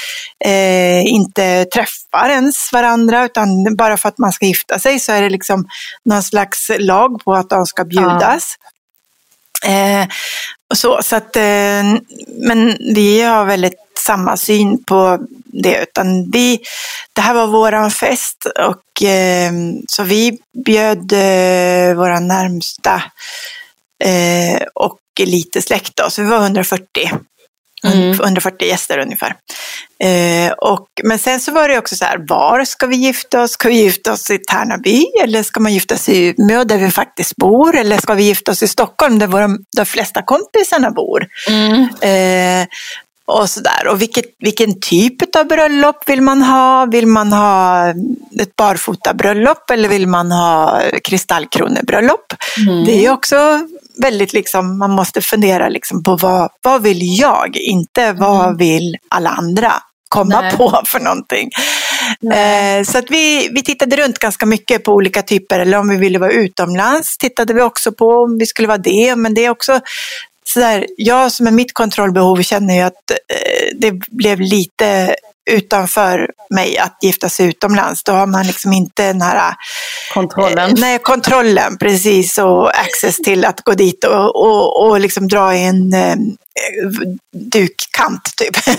eh, 0.45 1.05
inte 1.05 1.65
träffar 1.65 2.29
ens 2.29 2.71
varandra, 2.73 3.25
utan 3.25 3.75
bara 3.75 3.97
för 3.97 4.09
att 4.09 4.17
man 4.17 4.31
ska 4.31 4.45
gifta 4.45 4.79
sig 4.79 4.99
så 4.99 5.11
är 5.11 5.21
det 5.21 5.29
liksom 5.29 5.67
någon 6.05 6.23
slags 6.23 6.71
lag 6.79 7.21
på 7.25 7.33
att 7.33 7.49
de 7.49 7.65
ska 7.65 7.83
bjudas. 7.85 8.55
Ja. 9.63 9.69
Eh, 9.69 10.07
så, 10.73 10.99
så 11.03 11.15
att, 11.15 11.35
eh, 11.35 11.83
men 12.27 12.77
vi 12.79 13.21
har 13.21 13.45
väldigt 13.45 13.79
samma 13.99 14.37
syn 14.37 14.83
på 14.83 15.19
det, 15.53 15.81
utan 15.81 16.31
vi, 16.31 16.59
det 17.13 17.21
här 17.21 17.33
var 17.33 17.47
våran 17.47 17.91
fest 17.91 18.45
och 18.59 19.03
eh, 19.07 19.51
så 19.87 20.03
vi 20.03 20.37
bjöd 20.65 21.13
eh, 21.13 21.95
våra 21.95 22.19
närmsta 22.19 23.03
eh, 24.03 24.61
och 24.75 24.99
lite 25.19 25.61
släkt 25.61 25.95
då, 25.95 26.09
så 26.09 26.21
vi 26.21 26.27
var 26.27 26.37
140. 26.37 27.11
Mm. 27.83 28.11
140 28.11 28.67
gäster 28.67 28.99
ungefär. 28.99 29.35
Eh, 30.03 30.51
och, 30.51 30.87
men 31.03 31.19
sen 31.19 31.39
så 31.39 31.51
var 31.51 31.69
det 31.69 31.77
också 31.77 31.95
så 31.95 32.05
här, 32.05 32.25
var 32.27 32.65
ska 32.65 32.87
vi 32.87 32.95
gifta 32.95 33.41
oss? 33.41 33.51
Ska 33.51 33.69
vi 33.69 33.75
gifta 33.75 34.13
oss 34.13 34.31
i 34.31 34.37
Tärnaby 34.37 35.05
eller 35.23 35.43
ska 35.43 35.59
man 35.59 35.73
gifta 35.73 35.97
sig 35.97 36.15
i 36.15 36.35
Umeå 36.37 36.63
där 36.63 36.77
vi 36.77 36.91
faktiskt 36.91 37.35
bor? 37.35 37.75
Eller 37.75 37.97
ska 37.97 38.13
vi 38.13 38.23
gifta 38.23 38.51
oss 38.51 38.63
i 38.63 38.67
Stockholm 38.67 39.19
där 39.19 39.27
våra, 39.27 39.49
de 39.77 39.85
flesta 39.85 40.21
kompisarna 40.21 40.91
bor? 40.91 41.27
Mm. 41.47 41.87
Och 43.29 43.49
sådär. 43.49 43.87
Och 43.87 44.01
vilket, 44.01 44.25
vilken 44.39 44.79
typ 44.79 45.35
av 45.35 45.47
bröllop 45.47 46.09
vill 46.09 46.21
man 46.21 46.41
ha? 46.41 46.85
Vill 46.85 47.07
man 47.07 47.33
ha 47.33 47.89
ett 48.39 48.55
barfotabröllop 48.55 49.69
eller 49.69 49.89
vill 49.89 50.07
man 50.07 50.31
ha 50.31 50.81
kristallkronebröllop? 51.03 52.33
Mm. 52.67 52.85
Det 52.85 53.05
är 53.05 53.11
också 53.11 53.59
väldigt 54.01 54.33
liksom, 54.33 54.77
man 54.77 54.91
måste 54.91 55.21
fundera 55.21 55.69
liksom 55.69 56.03
på 56.03 56.15
vad, 56.15 56.49
vad 56.61 56.81
vill 56.81 57.19
jag? 57.19 57.57
Inte 57.57 58.13
vad 58.13 58.45
mm. 58.45 58.57
vill 58.57 58.97
alla 59.09 59.29
andra 59.29 59.73
komma 60.09 60.41
Nej. 60.41 60.57
på 60.57 60.81
för 60.85 60.99
någonting. 60.99 61.49
Eh, 62.33 62.83
så 62.83 62.97
att 62.97 63.11
vi, 63.11 63.49
vi 63.51 63.63
tittade 63.63 63.95
runt 63.95 64.19
ganska 64.19 64.45
mycket 64.45 64.83
på 64.83 64.91
olika 64.91 65.21
typer, 65.21 65.59
eller 65.59 65.77
om 65.77 65.89
vi 65.89 65.97
ville 65.97 66.19
vara 66.19 66.31
utomlands 66.31 67.17
tittade 67.17 67.53
vi 67.53 67.61
också 67.61 67.91
på 67.91 68.05
om 68.05 68.37
vi 68.37 68.45
skulle 68.45 68.67
vara 68.67 68.77
det, 68.77 69.15
men 69.15 69.33
det 69.33 69.45
är 69.45 69.49
också 69.49 69.79
sådär, 70.53 70.85
jag 70.97 71.31
som 71.31 71.47
är 71.47 71.51
mitt 71.51 71.73
kontrollbehov 71.73 72.41
känner 72.41 72.75
ju 72.75 72.81
att 72.81 73.11
eh, 73.11 73.77
det 73.77 73.91
blev 73.91 74.39
lite 74.39 75.15
utanför 75.49 76.31
mig 76.49 76.77
att 76.77 76.97
gifta 77.01 77.29
sig 77.29 77.45
utomlands. 77.45 78.03
Då 78.03 78.11
har 78.11 78.25
man 78.25 78.47
liksom 78.47 78.73
inte 78.73 79.07
den 79.07 79.21
här 79.21 79.53
kontrollen. 80.13 80.69
Eh, 80.69 80.75
nej, 80.77 80.99
kontrollen 80.99 81.77
precis 81.77 82.37
och 82.37 82.79
access 82.79 83.17
till 83.17 83.45
att 83.45 83.61
gå 83.61 83.73
dit 83.73 84.03
och, 84.03 84.35
och, 84.35 84.85
och 84.85 84.99
liksom 84.99 85.27
dra 85.27 85.55
i 85.55 85.65
en 85.65 85.93
eh, 85.93 86.15
dukkant 87.33 88.33
typ. 88.37 88.57
nej, 88.65 88.75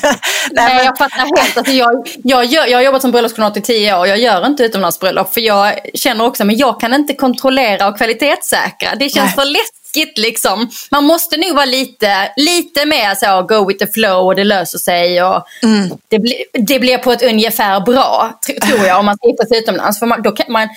nej 0.50 0.74
men... 0.74 0.84
jag 0.84 0.98
fattar 0.98 1.18
helt. 1.18 1.56
Alltså, 1.56 1.72
jag, 1.72 2.08
jag, 2.24 2.44
gör, 2.44 2.66
jag 2.66 2.78
har 2.78 2.82
jobbat 2.82 3.02
som 3.02 3.10
bröllopskoordinator 3.10 3.62
i 3.62 3.64
tio 3.64 3.94
år 3.94 3.98
och 3.98 4.08
jag 4.08 4.18
gör 4.18 4.46
inte 4.46 4.64
utomlandsbröllop 4.64 5.34
för 5.34 5.40
jag 5.40 5.78
känner 5.94 6.26
också 6.26 6.44
men 6.44 6.56
jag 6.56 6.80
kan 6.80 6.94
inte 6.94 7.14
kontrollera 7.14 7.88
och 7.88 7.96
kvalitetssäkra. 7.96 8.94
Det 8.94 9.08
känns 9.08 9.36
nej. 9.36 9.44
för 9.44 9.44
lätt 9.44 9.79
läskigt 9.90 10.18
liksom. 10.18 10.70
Man 10.90 11.04
måste 11.04 11.36
nog 11.36 11.54
vara 11.54 11.64
lite, 11.64 12.32
lite 12.36 12.86
mer 12.86 13.14
så 13.14 13.42
go 13.42 13.68
with 13.68 13.84
the 13.84 13.92
flow 13.92 14.26
och 14.26 14.34
det 14.34 14.44
löser 14.44 14.78
sig. 14.78 15.22
Och 15.22 15.46
mm. 15.62 15.90
det, 16.08 16.18
bli, 16.18 16.44
det 16.52 16.78
blir 16.78 16.98
på 16.98 17.12
ett 17.12 17.22
ungefär 17.22 17.80
bra, 17.80 18.40
tror 18.68 18.86
jag, 18.86 18.98
om 18.98 19.06
man 19.06 19.16
ska 19.16 19.56
utomlands. 19.56 19.98
För 19.98 20.06
man, 20.06 20.22
då 20.22 20.30
kan 20.32 20.52
man, 20.52 20.68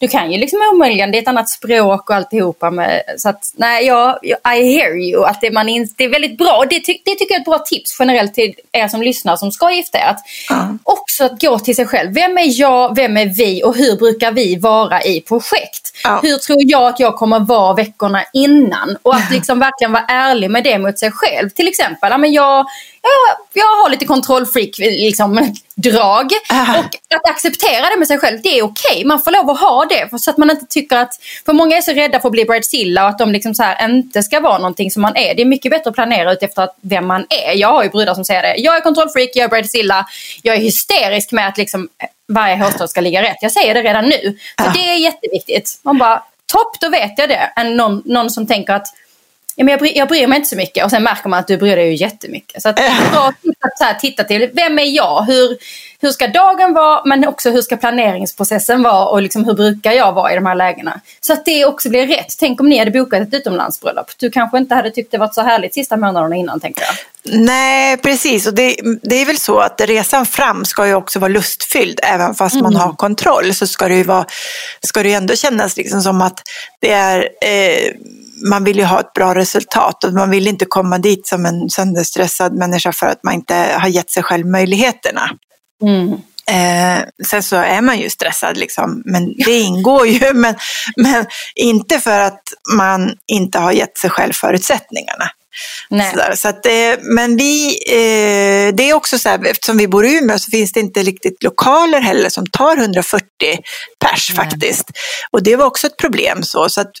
du 0.00 0.08
kan 0.08 0.32
ju 0.32 0.38
liksom 0.38 0.58
omöjligen, 0.72 1.10
det 1.10 1.18
är 1.18 1.22
ett 1.22 1.28
annat 1.28 1.48
språk 1.48 2.10
och 2.10 2.16
alltihopa. 2.16 2.70
Med, 2.70 3.02
så 3.16 3.28
att 3.28 3.52
nej, 3.56 3.86
jag, 3.86 4.18
I 4.24 4.78
hear 4.78 4.96
you. 4.96 5.24
Att 5.24 5.40
det, 5.40 5.50
man, 5.50 5.66
det 5.96 6.04
är 6.04 6.08
väldigt 6.08 6.38
bra. 6.38 6.64
Det, 6.70 6.80
ty, 6.80 6.92
det 7.04 7.14
tycker 7.14 7.34
jag 7.34 7.36
är 7.36 7.40
ett 7.40 7.44
bra 7.44 7.58
tips 7.58 7.96
generellt 7.98 8.34
till 8.34 8.54
er 8.72 8.88
som 8.88 9.02
lyssnar 9.02 9.36
som 9.36 9.52
ska 9.52 9.72
gifta 9.72 9.98
er. 9.98 10.04
Att 10.04 10.20
mm. 10.50 10.78
Också 10.82 11.24
att 11.24 11.40
gå 11.40 11.58
till 11.58 11.76
sig 11.76 11.86
själv. 11.86 12.12
Vem 12.14 12.38
är 12.38 12.60
jag, 12.60 12.96
vem 12.96 13.16
är 13.16 13.26
vi 13.26 13.62
och 13.64 13.76
hur 13.76 13.96
brukar 13.96 14.32
vi 14.32 14.56
vara 14.56 15.02
i 15.02 15.20
projekt? 15.20 15.92
Ja. 16.04 16.20
Hur 16.22 16.36
tror 16.36 16.58
jag 16.60 16.86
att 16.86 17.00
jag 17.00 17.16
kommer 17.16 17.40
vara 17.40 17.74
veckorna 17.74 18.24
innan? 18.32 18.96
Och 19.02 19.14
att 19.14 19.30
liksom 19.30 19.58
verkligen 19.58 19.92
vara 19.92 20.04
ärlig 20.08 20.50
med 20.50 20.64
det 20.64 20.78
mot 20.78 20.98
sig 20.98 21.10
själv. 21.10 21.50
Till 21.50 21.68
exempel, 21.68 22.10
ja, 22.10 22.18
men 22.18 22.32
jag, 22.32 22.66
jag, 23.02 23.36
jag 23.52 23.82
har 23.82 23.90
lite 23.90 24.04
kontrollfreak 24.04 24.78
liksom, 24.78 25.54
drag. 25.74 26.32
Uh. 26.52 26.78
Och 26.78 26.84
att 27.14 27.30
acceptera 27.30 27.90
det 27.90 27.96
med 27.98 28.08
sig 28.08 28.18
själv, 28.18 28.42
det 28.42 28.58
är 28.58 28.62
okej. 28.62 28.92
Okay. 28.92 29.04
Man 29.04 29.22
får 29.22 29.30
lov 29.30 29.50
att 29.50 29.60
ha 29.60 29.84
det. 29.84 30.20
Så 30.20 30.30
att 30.30 30.38
man 30.38 30.50
inte 30.50 30.66
tycker 30.66 30.96
att, 30.96 31.14
för 31.46 31.52
många 31.52 31.76
är 31.76 31.80
så 31.80 31.92
rädda 31.92 32.20
för 32.20 32.28
att 32.28 32.32
bli 32.32 32.44
bridezilla 32.44 33.02
och 33.02 33.08
att 33.08 33.18
de 33.18 33.32
liksom 33.32 33.54
så 33.54 33.62
här 33.62 33.88
inte 33.88 34.22
ska 34.22 34.40
vara 34.40 34.58
någonting 34.58 34.90
som 34.90 35.02
man 35.02 35.16
är. 35.16 35.34
Det 35.34 35.42
är 35.42 35.46
mycket 35.46 35.70
bättre 35.70 35.90
att 35.90 35.96
planera 35.96 36.32
ut 36.32 36.42
efter 36.42 36.68
vem 36.82 37.06
man 37.06 37.26
är. 37.28 37.54
Jag 37.54 37.68
har 37.68 37.84
ju 37.84 37.90
brudar 37.90 38.14
som 38.14 38.24
säger 38.24 38.42
det. 38.42 38.54
Jag 38.56 38.76
är 38.76 38.80
kontrollfreak, 38.80 39.30
jag 39.34 39.44
är 39.44 39.48
bridezilla. 39.48 40.06
Jag 40.42 40.56
är 40.56 40.60
hysterisk 40.60 41.32
med 41.32 41.48
att 41.48 41.58
liksom 41.58 41.88
varje 42.28 42.56
hårstrå 42.56 42.88
ska 42.88 43.00
ligga 43.00 43.22
rätt. 43.22 43.38
Jag 43.40 43.52
säger 43.52 43.74
det 43.74 43.82
redan 43.82 44.04
nu. 44.04 44.38
För 44.58 44.66
uh. 44.66 44.72
det 44.72 44.88
är 44.90 44.96
jätteviktigt. 44.96 45.80
Man 45.82 45.98
bara, 45.98 46.22
topp, 46.52 46.80
då 46.80 46.88
vet 46.88 47.12
jag 47.16 47.28
det. 47.28 47.52
Än 47.56 47.76
någon, 47.76 48.02
någon 48.04 48.30
som 48.30 48.46
tänker 48.46 48.72
att 48.72 48.86
ja, 49.58 49.64
men 49.64 49.72
jag, 49.72 49.80
bryr, 49.80 49.92
jag 49.96 50.08
bryr 50.08 50.26
mig 50.26 50.36
inte 50.36 50.48
så 50.48 50.56
mycket 50.56 50.84
och 50.84 50.90
sen 50.90 51.02
märker 51.02 51.28
man 51.28 51.38
att 51.38 51.46
du 51.46 51.56
bryr 51.56 51.76
dig 51.76 51.88
ju 51.88 51.94
jättemycket. 51.94 52.62
Så 52.62 52.68
att, 52.68 52.76
bra 53.12 53.32
titta, 53.42 53.68
så 53.78 53.84
här, 53.84 53.94
titta 53.94 54.24
till, 54.24 54.50
vem 54.52 54.78
är 54.78 54.84
jag? 54.84 55.22
Hur, 55.22 55.56
hur 56.00 56.10
ska 56.10 56.26
dagen 56.26 56.74
vara 56.74 57.02
men 57.04 57.28
också 57.28 57.50
hur 57.50 57.62
ska 57.62 57.76
planeringsprocessen 57.76 58.82
vara 58.82 59.06
och 59.06 59.22
liksom, 59.22 59.44
hur 59.44 59.54
brukar 59.54 59.92
jag 59.92 60.12
vara 60.12 60.32
i 60.32 60.34
de 60.34 60.46
här 60.46 60.54
lägena? 60.54 61.00
Så 61.20 61.32
att 61.32 61.44
det 61.44 61.64
också 61.64 61.88
blir 61.88 62.06
rätt. 62.06 62.34
Tänk 62.38 62.60
om 62.60 62.68
ni 62.68 62.78
hade 62.78 62.90
bokat 62.90 63.20
ett 63.20 63.34
utomlandsbröllop. 63.34 64.06
Du 64.18 64.30
kanske 64.30 64.58
inte 64.58 64.74
hade 64.74 64.90
tyckt 64.90 65.10
det 65.10 65.18
varit 65.18 65.34
så 65.34 65.42
härligt 65.42 65.74
sista 65.74 65.96
månaderna 65.96 66.36
innan 66.36 66.60
tänker 66.60 66.82
jag. 66.82 66.94
Nej, 67.40 67.96
precis. 67.96 68.46
Och 68.46 68.54
det, 68.54 68.76
det, 69.02 69.16
är 69.16 69.26
väl 69.26 69.38
så 69.38 69.58
att 69.58 69.80
resan 69.80 70.26
fram 70.26 70.64
ska 70.64 70.86
ju 70.86 70.94
också 70.94 71.18
vara 71.18 71.28
lustfylld. 71.28 72.00
Även 72.02 72.34
fast 72.34 72.54
mm. 72.54 72.62
man 72.62 72.76
har 72.76 72.92
kontroll 72.92 73.54
så 73.54 73.66
ska 73.66 73.88
det 73.88 73.94
ju, 73.94 74.02
vara, 74.02 74.26
ska 74.86 75.02
det 75.02 75.08
ju 75.08 75.14
ändå 75.14 75.36
kännas 75.36 75.76
liksom 75.76 76.02
som 76.02 76.22
att 76.22 76.42
det 76.80 76.90
är 76.90 77.28
eh, 77.40 77.92
man 78.50 78.64
vill 78.64 78.78
ju 78.78 78.84
ha 78.84 79.00
ett 79.00 79.12
bra 79.12 79.34
resultat 79.34 80.04
och 80.04 80.12
man 80.12 80.30
vill 80.30 80.48
inte 80.48 80.64
komma 80.64 80.98
dit 80.98 81.26
som 81.26 81.46
en 81.46 81.70
sönderstressad 81.70 82.54
människa 82.54 82.92
för 82.92 83.06
att 83.06 83.24
man 83.24 83.34
inte 83.34 83.54
har 83.54 83.88
gett 83.88 84.10
sig 84.10 84.22
själv 84.22 84.46
möjligheterna. 84.46 85.30
Mm. 85.82 86.12
Eh, 86.50 87.04
sen 87.26 87.42
så 87.42 87.56
är 87.56 87.80
man 87.80 87.98
ju 87.98 88.10
stressad, 88.10 88.56
liksom, 88.56 89.02
men 89.04 89.34
det 89.36 89.58
ingår 89.58 90.06
ju. 90.06 90.34
Men, 90.34 90.54
men 90.96 91.26
inte 91.54 91.98
för 91.98 92.20
att 92.20 92.42
man 92.76 93.14
inte 93.26 93.58
har 93.58 93.72
gett 93.72 93.98
sig 93.98 94.10
själv 94.10 94.32
förutsättningarna. 94.32 95.30
Så, 96.14 96.36
så 96.36 96.48
att, 96.48 96.66
men 97.02 97.36
vi, 97.36 97.78
eh, 97.86 98.74
det 98.74 98.90
är 98.90 98.94
också 98.94 99.18
så 99.18 99.28
här, 99.28 99.46
eftersom 99.46 99.78
vi 99.78 99.88
bor 99.88 100.06
i 100.06 100.18
Umeå 100.18 100.38
så 100.38 100.50
finns 100.50 100.72
det 100.72 100.80
inte 100.80 101.02
riktigt 101.02 101.42
lokaler 101.42 102.00
heller 102.00 102.28
som 102.28 102.46
tar 102.46 102.76
140 102.76 103.24
pers 103.98 104.30
Nej. 104.30 104.36
faktiskt. 104.36 104.90
Och 105.30 105.42
det 105.42 105.56
var 105.56 105.66
också 105.66 105.86
ett 105.86 105.96
problem 105.96 106.42
så, 106.42 106.68
så 106.68 106.80
att 106.80 106.92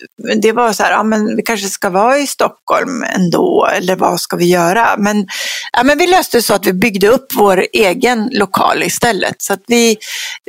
det 0.42 0.52
var 0.52 0.72
så 0.72 0.82
här, 0.82 0.90
ja 0.90 1.02
men 1.02 1.36
vi 1.36 1.42
kanske 1.42 1.68
ska 1.68 1.90
vara 1.90 2.18
i 2.18 2.26
Stockholm 2.26 3.02
ändå, 3.02 3.68
eller 3.72 3.96
vad 3.96 4.20
ska 4.20 4.36
vi 4.36 4.44
göra? 4.44 4.96
Men, 4.98 5.26
ja, 5.72 5.82
men 5.82 5.98
vi 5.98 6.06
löste 6.06 6.42
så 6.42 6.54
att 6.54 6.66
vi 6.66 6.72
byggde 6.72 7.08
upp 7.08 7.26
vår 7.34 7.66
egen 7.72 8.28
lokal 8.32 8.82
istället. 8.82 9.42
Så 9.42 9.52
att 9.52 9.62
vi, 9.66 9.96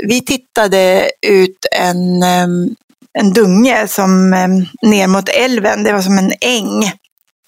vi 0.08 0.22
tittade 0.22 1.12
ut 1.28 1.66
en, 1.72 2.24
en 3.14 3.34
dunge 3.34 3.88
som 3.88 4.30
ner 4.82 5.08
mot 5.08 5.30
älven, 5.30 5.84
det 5.84 5.94
var 5.94 6.02
som 6.02 6.18
en 6.18 6.34
äng 6.42 6.92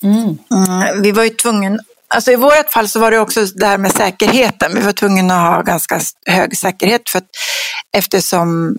Mm. 0.04 0.38
Mm, 0.52 1.02
vi 1.02 1.12
var 1.12 1.24
ju 1.24 1.30
tvungna, 1.30 1.80
alltså 2.08 2.32
i 2.32 2.36
vårt 2.36 2.70
fall 2.74 2.90
så 2.90 3.00
var 3.00 3.12
det 3.12 3.20
också 3.20 3.46
det 3.46 3.66
här 3.66 3.78
med 3.78 3.92
säkerheten. 3.92 4.72
Vi 4.76 4.82
var 4.82 4.92
tvungna 4.92 5.48
att 5.48 5.56
ha 5.56 5.62
ganska 5.62 6.00
hög 6.26 6.58
säkerhet 6.58 7.10
för 7.10 7.18
att 7.18 7.30
eftersom 7.98 8.78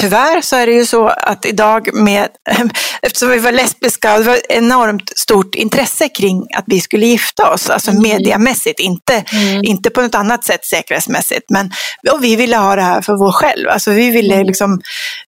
tyvärr 0.00 0.40
så 0.40 0.56
är 0.56 0.66
det 0.66 0.72
ju 0.72 0.86
så 0.86 1.08
att 1.08 1.46
idag 1.46 1.94
med, 1.94 2.28
eftersom 3.02 3.30
vi 3.30 3.38
var 3.38 3.52
lesbiska, 3.52 4.18
det 4.18 4.24
var 4.24 4.38
enormt 4.48 5.18
stort 5.18 5.54
intresse 5.54 6.08
kring 6.08 6.46
att 6.56 6.64
vi 6.66 6.80
skulle 6.80 7.06
gifta 7.06 7.50
oss, 7.52 7.70
alltså 7.70 7.90
mm. 7.90 8.02
mediamässigt, 8.02 8.80
inte, 8.80 9.24
mm. 9.32 9.64
inte 9.64 9.90
på 9.90 10.02
något 10.02 10.14
annat 10.14 10.44
sätt 10.44 10.64
säkerhetsmässigt. 10.64 11.50
Men, 11.50 11.70
och 12.12 12.24
vi 12.24 12.36
ville 12.36 12.56
ha 12.56 12.76
det 12.76 12.82
här 12.82 13.00
för 13.02 13.16
vår 13.16 13.32
själv, 13.32 13.68
alltså 13.68 13.90
vi 13.90 14.10
ville, 14.10 14.34
mm. 14.34 14.46
liksom, 14.46 14.80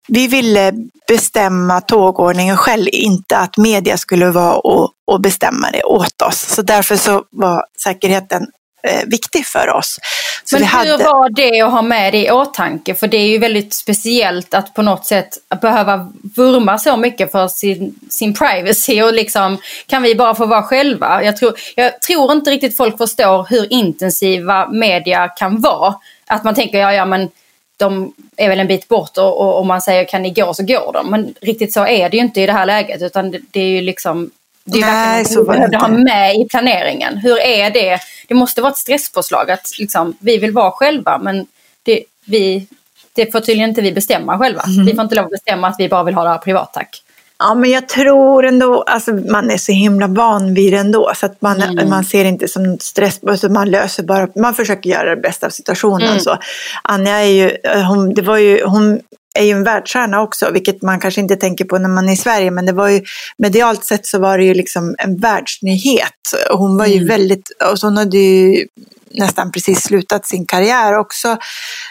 vi 0.08 0.26
ville 0.26 0.72
bestämma 1.08 1.80
tågordningen 1.80 2.56
själv, 2.56 2.88
inte 2.92 3.37
att 3.37 3.56
media 3.56 3.96
skulle 3.96 4.30
vara 4.30 4.54
och, 4.54 4.90
och 5.06 5.20
bestämma 5.20 5.70
det 5.70 5.82
åt 5.82 6.22
oss. 6.22 6.54
Så 6.54 6.62
därför 6.62 6.96
så 6.96 7.24
var 7.30 7.64
säkerheten 7.82 8.46
eh, 8.83 9.07
viktig 9.07 9.47
för 9.47 9.68
oss. 9.71 9.99
Så 10.45 10.57
Men 10.57 10.62
hur 10.62 10.68
hade... 10.68 11.05
var 11.05 11.31
det 11.31 11.61
att 11.61 11.73
ha 11.73 11.83
med 11.83 12.12
det 12.12 12.27
i 12.27 12.31
åtanke? 12.31 12.95
För 12.95 13.07
det 13.07 13.16
är 13.16 13.29
ju 13.29 13.38
väldigt 13.38 13.75
speciellt 13.75 14.55
att 14.55 14.75
på 14.75 14.83
något 14.83 15.07
sätt 15.07 15.38
behöva 15.61 16.12
vurma 16.37 16.79
så 16.79 16.97
mycket 16.97 17.33
för 17.33 17.49
sin, 17.49 17.95
sin 18.11 18.35
privacy 18.35 19.03
och 19.03 19.12
liksom 19.12 19.59
kan 19.87 20.03
vi 20.03 20.14
bara 20.14 20.35
få 20.35 20.47
vara 20.47 20.62
själva? 20.62 21.25
Jag 21.25 21.37
tror, 21.37 21.55
jag 21.75 22.03
tror 22.03 22.33
inte 22.33 22.51
riktigt 22.51 22.77
folk 22.77 22.99
förstår 22.99 23.47
hur 23.51 23.73
intensiva 23.73 24.68
media 24.68 25.29
kan 25.29 25.61
vara. 25.61 25.95
Att 26.27 26.45
man 26.45 26.55
tänker, 26.55 26.79
ja 26.79 26.92
ja 26.92 27.05
men 27.05 27.29
de 27.77 28.14
är 28.37 28.49
väl 28.49 28.61
en 28.61 28.66
bit 28.66 28.88
bort 28.88 29.18
och, 29.18 29.59
och, 29.59 29.66
man 29.66 29.83
säger 29.83 30.05
kan 30.05 30.23
ni 30.23 30.31
gå 30.31 30.55
så 30.55 30.62
går 30.62 30.92
de. 30.92 31.11
Men 31.11 31.35
riktigt 31.40 31.73
så 31.73 31.87
är 31.87 32.11
det 32.11 32.16
ju 32.16 32.23
inte 32.23 32.40
i 32.40 32.47
det 32.47 32.53
här 32.53 32.66
läget 32.66 33.03
utan 33.03 33.31
det, 33.31 33.40
det 33.51 33.61
är 33.61 33.66
ju 33.66 33.81
liksom 33.81 34.31
det 34.64 34.79
är 34.79 34.87
Nej, 34.87 35.22
något 35.22 35.48
vi 35.48 35.51
behövde 35.51 35.77
ha 35.77 35.88
med 35.88 36.35
i 36.37 36.48
planeringen. 36.48 37.16
Hur 37.16 37.38
är 37.40 37.70
det? 37.70 37.98
Det 38.29 38.35
måste 38.35 38.61
vara 38.61 38.72
ett 38.72 38.79
stresspåslag 38.79 39.51
att 39.51 39.79
liksom, 39.79 40.16
vi 40.20 40.38
vill 40.38 40.53
vara 40.53 40.70
själva 40.70 41.18
men 41.18 41.46
det, 41.83 42.05
vi, 42.25 42.66
det 43.12 43.33
får 43.33 43.40
tydligen 43.40 43.68
inte 43.68 43.81
vi 43.81 43.92
bestämma 43.92 44.38
själva. 44.38 44.62
Mm. 44.62 44.87
Vi 44.87 44.94
får 44.94 45.03
inte 45.03 45.14
lov 45.14 45.25
att 45.25 45.31
bestämma 45.31 45.68
att 45.68 45.77
vi 45.79 45.88
bara 45.88 46.03
vill 46.03 46.14
ha 46.14 46.22
det 46.25 46.31
här 46.31 46.38
privat 46.38 46.72
tack. 46.72 47.03
Ja, 47.38 47.55
men 47.55 47.70
jag 47.70 47.88
tror 47.88 48.46
ändå, 48.46 48.83
alltså 48.83 49.12
man 49.12 49.51
är 49.51 49.57
så 49.57 49.72
himla 49.72 50.07
van 50.07 50.55
vid 50.55 50.72
det 50.72 50.79
ändå 50.79 51.12
så 51.16 51.27
att 51.27 51.42
man, 51.42 51.62
mm. 51.62 51.88
man 51.88 52.05
ser 52.05 52.25
inte 52.25 52.48
som 52.48 52.79
stress, 52.79 53.20
alltså 53.27 53.48
man 53.48 53.70
löser 53.70 54.03
bara, 54.03 54.29
man 54.37 54.55
försöker 54.55 54.90
göra 54.90 55.14
det 55.14 55.22
bästa 55.22 55.46
av 55.46 55.51
situationen. 55.51 56.09
Mm. 56.09 56.20
Så. 56.20 56.38
Anja 56.83 57.18
är 57.18 57.31
ju, 57.31 57.57
hon, 57.88 58.14
det 58.14 58.22
var 58.22 58.38
ju, 58.38 58.64
hon 58.64 59.01
är 59.35 59.45
ju 59.45 59.51
en 59.51 59.64
världsstjärna 59.64 60.21
också, 60.21 60.51
vilket 60.51 60.83
man 60.83 61.01
kanske 61.01 61.21
inte 61.21 61.37
tänker 61.37 61.64
på 61.64 61.79
när 61.79 61.88
man 61.88 62.09
är 62.09 62.12
i 62.12 62.16
Sverige, 62.16 62.51
men 62.51 62.66
det 62.66 62.73
var 62.73 62.88
ju 62.88 63.03
medialt 63.38 63.85
sett 63.85 64.07
så 64.07 64.18
var 64.18 64.38
det 64.38 64.45
ju 64.45 64.55
liksom 64.55 64.95
en 64.99 65.16
världsnyhet. 65.16 66.35
Hon 66.51 66.77
var 66.77 66.87
ju 66.87 66.97
mm. 66.97 67.09
väldigt, 67.09 67.51
och 67.71 67.79
så 67.79 67.87
hon 67.87 67.97
hade 67.97 68.18
ju 68.18 68.66
nästan 69.14 69.53
precis 69.53 69.83
slutat 69.83 70.27
sin 70.27 70.47
karriär 70.47 70.99
också. 70.99 71.29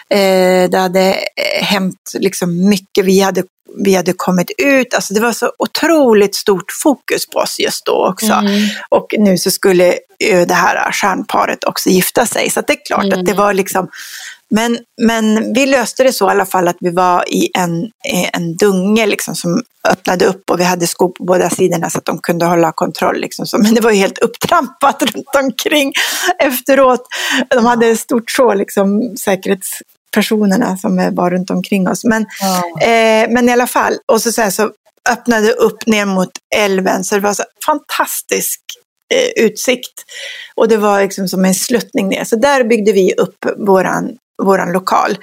Eh, 0.08 0.70
det 0.70 0.78
hade 0.78 1.16
hänt 1.60 2.12
liksom 2.18 2.68
mycket, 2.68 3.04
vi 3.04 3.20
hade, 3.20 3.42
vi 3.84 3.94
hade 3.94 4.12
kommit 4.12 4.50
ut, 4.58 4.94
alltså 4.94 5.14
det 5.14 5.20
var 5.20 5.32
så 5.32 5.52
otroligt 5.58 6.34
stort 6.34 6.72
fokus 6.82 7.26
på 7.26 7.38
oss 7.38 7.60
just 7.60 7.86
då 7.86 8.08
också. 8.08 8.32
Mm. 8.32 8.68
Och 8.88 9.14
nu 9.18 9.38
så 9.38 9.50
skulle 9.50 9.98
det 10.46 10.54
här 10.54 10.92
stjärnparet 10.92 11.64
också 11.64 11.88
gifta 11.88 12.26
sig, 12.26 12.50
så 12.50 12.60
det 12.60 12.72
är 12.72 12.86
klart 12.86 13.04
mm. 13.04 13.20
att 13.20 13.26
det 13.26 13.34
var 13.34 13.54
liksom 13.54 13.88
men, 14.54 14.78
men 15.02 15.52
vi 15.52 15.66
löste 15.66 16.02
det 16.02 16.12
så 16.12 16.28
i 16.28 16.30
alla 16.30 16.46
fall 16.46 16.68
att 16.68 16.76
vi 16.80 16.90
var 16.90 17.28
i 17.28 17.50
en, 17.58 17.90
en 18.32 18.56
dunge 18.56 19.06
liksom 19.06 19.34
som 19.34 19.62
öppnade 19.88 20.26
upp 20.26 20.50
och 20.50 20.60
vi 20.60 20.64
hade 20.64 20.86
skor 20.86 21.08
på 21.08 21.24
båda 21.24 21.50
sidorna 21.50 21.90
så 21.90 21.98
att 21.98 22.04
de 22.04 22.18
kunde 22.18 22.46
hålla 22.46 22.72
kontroll. 22.72 23.20
Liksom. 23.20 23.46
Men 23.62 23.74
det 23.74 23.80
var 23.80 23.90
ju 23.90 23.96
helt 23.96 24.18
upptrampat 24.18 25.02
runt 25.14 25.36
omkring 25.42 25.92
efteråt. 26.38 27.06
De 27.48 27.66
hade 27.66 27.86
ett 27.86 28.00
stort 28.00 28.30
så, 28.30 28.54
liksom, 28.54 29.16
säkerhetspersonerna 29.24 30.76
som 30.76 31.10
var 31.14 31.30
runt 31.30 31.50
omkring 31.50 31.88
oss. 31.88 32.04
Men, 32.04 32.26
ja. 32.40 32.86
eh, 32.86 33.30
men 33.30 33.48
i 33.48 33.52
alla 33.52 33.66
fall, 33.66 33.94
och 34.12 34.22
så, 34.22 34.32
så, 34.32 34.42
här, 34.42 34.50
så 34.50 34.70
öppnade 35.10 35.52
upp 35.52 35.86
ner 35.86 36.04
mot 36.04 36.32
älven 36.56 37.04
så 37.04 37.14
det 37.14 37.20
var 37.20 37.34
så 37.34 37.44
fantastisk 37.66 38.60
eh, 39.14 39.44
utsikt. 39.44 40.04
Och 40.54 40.68
det 40.68 40.76
var 40.76 41.02
liksom 41.02 41.28
som 41.28 41.44
en 41.44 41.54
sluttning 41.54 42.08
ner. 42.08 42.24
Så 42.24 42.36
där 42.36 42.64
byggde 42.64 42.92
vi 42.92 43.14
upp 43.14 43.46
våran 43.56 44.16
vår 44.44 44.72
lokal 44.72 45.18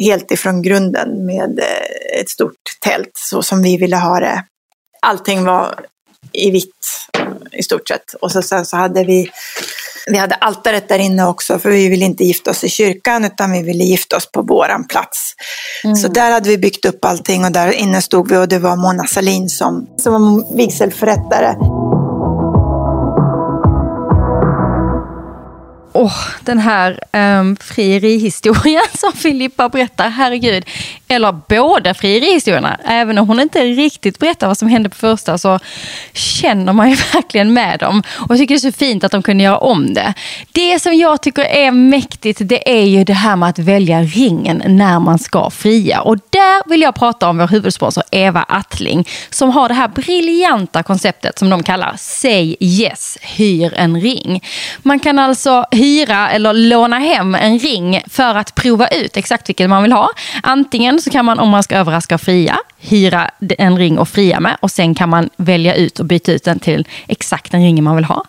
helt 0.00 0.30
ifrån 0.30 0.62
grunden 0.62 1.26
med 1.26 1.58
eh, 1.58 2.20
ett 2.20 2.28
stort 2.28 2.52
tält 2.80 3.12
så 3.14 3.42
som 3.42 3.62
vi 3.62 3.76
ville 3.76 3.96
ha 3.96 4.20
det. 4.20 4.44
Allting 5.02 5.44
var 5.44 5.74
i 6.32 6.50
vitt 6.50 6.74
i 7.52 7.62
stort 7.62 7.88
sett. 7.88 8.14
Och 8.20 8.32
så, 8.32 8.42
sen 8.42 8.66
så 8.66 8.76
hade 8.76 9.04
vi, 9.04 9.30
vi 10.10 10.18
hade 10.18 10.34
altaret 10.34 10.88
där 10.88 10.98
inne 10.98 11.26
också 11.26 11.58
för 11.58 11.70
vi 11.70 11.88
ville 11.88 12.04
inte 12.04 12.24
gifta 12.24 12.50
oss 12.50 12.64
i 12.64 12.68
kyrkan 12.68 13.24
utan 13.24 13.52
vi 13.52 13.62
ville 13.62 13.84
gifta 13.84 14.16
oss 14.16 14.32
på 14.32 14.42
våran 14.42 14.86
plats. 14.86 15.34
Mm. 15.84 15.96
Så 15.96 16.08
där 16.08 16.30
hade 16.30 16.48
vi 16.48 16.58
byggt 16.58 16.84
upp 16.84 17.04
allting 17.04 17.44
och 17.44 17.52
där 17.52 17.72
inne 17.72 18.02
stod 18.02 18.30
vi 18.30 18.36
och 18.36 18.48
det 18.48 18.58
var 18.58 18.76
Mona 18.76 19.06
Salin 19.06 19.48
som, 19.48 19.86
som 19.96 20.12
var 20.12 20.56
vigselförrättare. 20.56 21.54
Oh, 26.06 26.44
den 26.44 26.58
här 26.58 27.00
ehm, 27.12 27.40
um, 27.48 27.56
frierihistorien 27.56 28.82
som 28.98 29.12
Filippa 29.12 29.68
berättar, 29.68 30.08
herregud 30.08 30.64
eller 31.08 31.32
båda 31.48 31.94
frierihistorierna. 31.94 32.78
Även 32.84 33.18
om 33.18 33.28
hon 33.28 33.40
inte 33.40 33.64
riktigt 33.64 34.18
berättar 34.18 34.46
vad 34.46 34.58
som 34.58 34.68
hände 34.68 34.88
på 34.88 34.96
första 34.96 35.38
så 35.38 35.58
känner 36.12 36.72
man 36.72 36.90
ju 36.90 36.96
verkligen 37.12 37.52
med 37.52 37.78
dem. 37.78 38.02
Och 38.16 38.30
jag 38.30 38.38
tycker 38.38 38.54
det 38.54 38.58
är 38.58 38.72
så 38.72 38.78
fint 38.78 39.04
att 39.04 39.12
de 39.12 39.22
kunde 39.22 39.44
göra 39.44 39.58
om 39.58 39.94
det. 39.94 40.14
Det 40.52 40.82
som 40.82 40.94
jag 40.94 41.22
tycker 41.22 41.42
är 41.42 41.70
mäktigt 41.70 42.40
det 42.44 42.78
är 42.78 42.84
ju 42.84 43.04
det 43.04 43.12
här 43.12 43.36
med 43.36 43.48
att 43.48 43.58
välja 43.58 44.02
ringen 44.02 44.62
när 44.66 44.98
man 44.98 45.18
ska 45.18 45.50
fria. 45.50 46.00
Och 46.00 46.16
där 46.16 46.68
vill 46.68 46.82
jag 46.82 46.94
prata 46.94 47.28
om 47.28 47.38
vår 47.38 47.48
huvudsponsor 47.48 48.04
Eva 48.10 48.42
Attling 48.42 49.08
som 49.30 49.50
har 49.50 49.68
det 49.68 49.74
här 49.74 49.88
briljanta 49.88 50.82
konceptet 50.82 51.38
som 51.38 51.50
de 51.50 51.62
kallar 51.62 51.94
Say 51.98 52.56
Yes, 52.60 53.18
hyr 53.22 53.74
en 53.74 54.00
ring. 54.00 54.44
Man 54.78 55.00
kan 55.00 55.18
alltså 55.18 55.64
hyra 55.70 56.30
eller 56.30 56.52
låna 56.52 56.98
hem 56.98 57.34
en 57.34 57.58
ring 57.58 58.02
för 58.06 58.34
att 58.34 58.54
prova 58.54 58.88
ut 58.88 59.16
exakt 59.16 59.48
vilken 59.48 59.70
man 59.70 59.82
vill 59.82 59.92
ha. 59.92 60.10
Antingen 60.42 60.95
så 61.00 61.10
kan 61.10 61.24
man 61.24 61.38
om 61.38 61.50
man 61.50 61.62
ska 61.62 61.76
överraska 61.76 62.14
och 62.14 62.20
fria 62.20 62.58
hyra 62.78 63.30
en 63.58 63.78
ring 63.78 63.98
och 63.98 64.08
fria 64.08 64.40
med 64.40 64.56
och 64.60 64.70
sen 64.70 64.94
kan 64.94 65.08
man 65.08 65.30
välja 65.36 65.74
ut 65.74 66.00
och 66.00 66.06
byta 66.06 66.32
ut 66.32 66.44
den 66.44 66.58
till 66.58 66.88
exakt 67.08 67.52
den 67.52 67.62
ringen 67.62 67.84
man 67.84 67.96
vill 67.96 68.04
ha. 68.04 68.24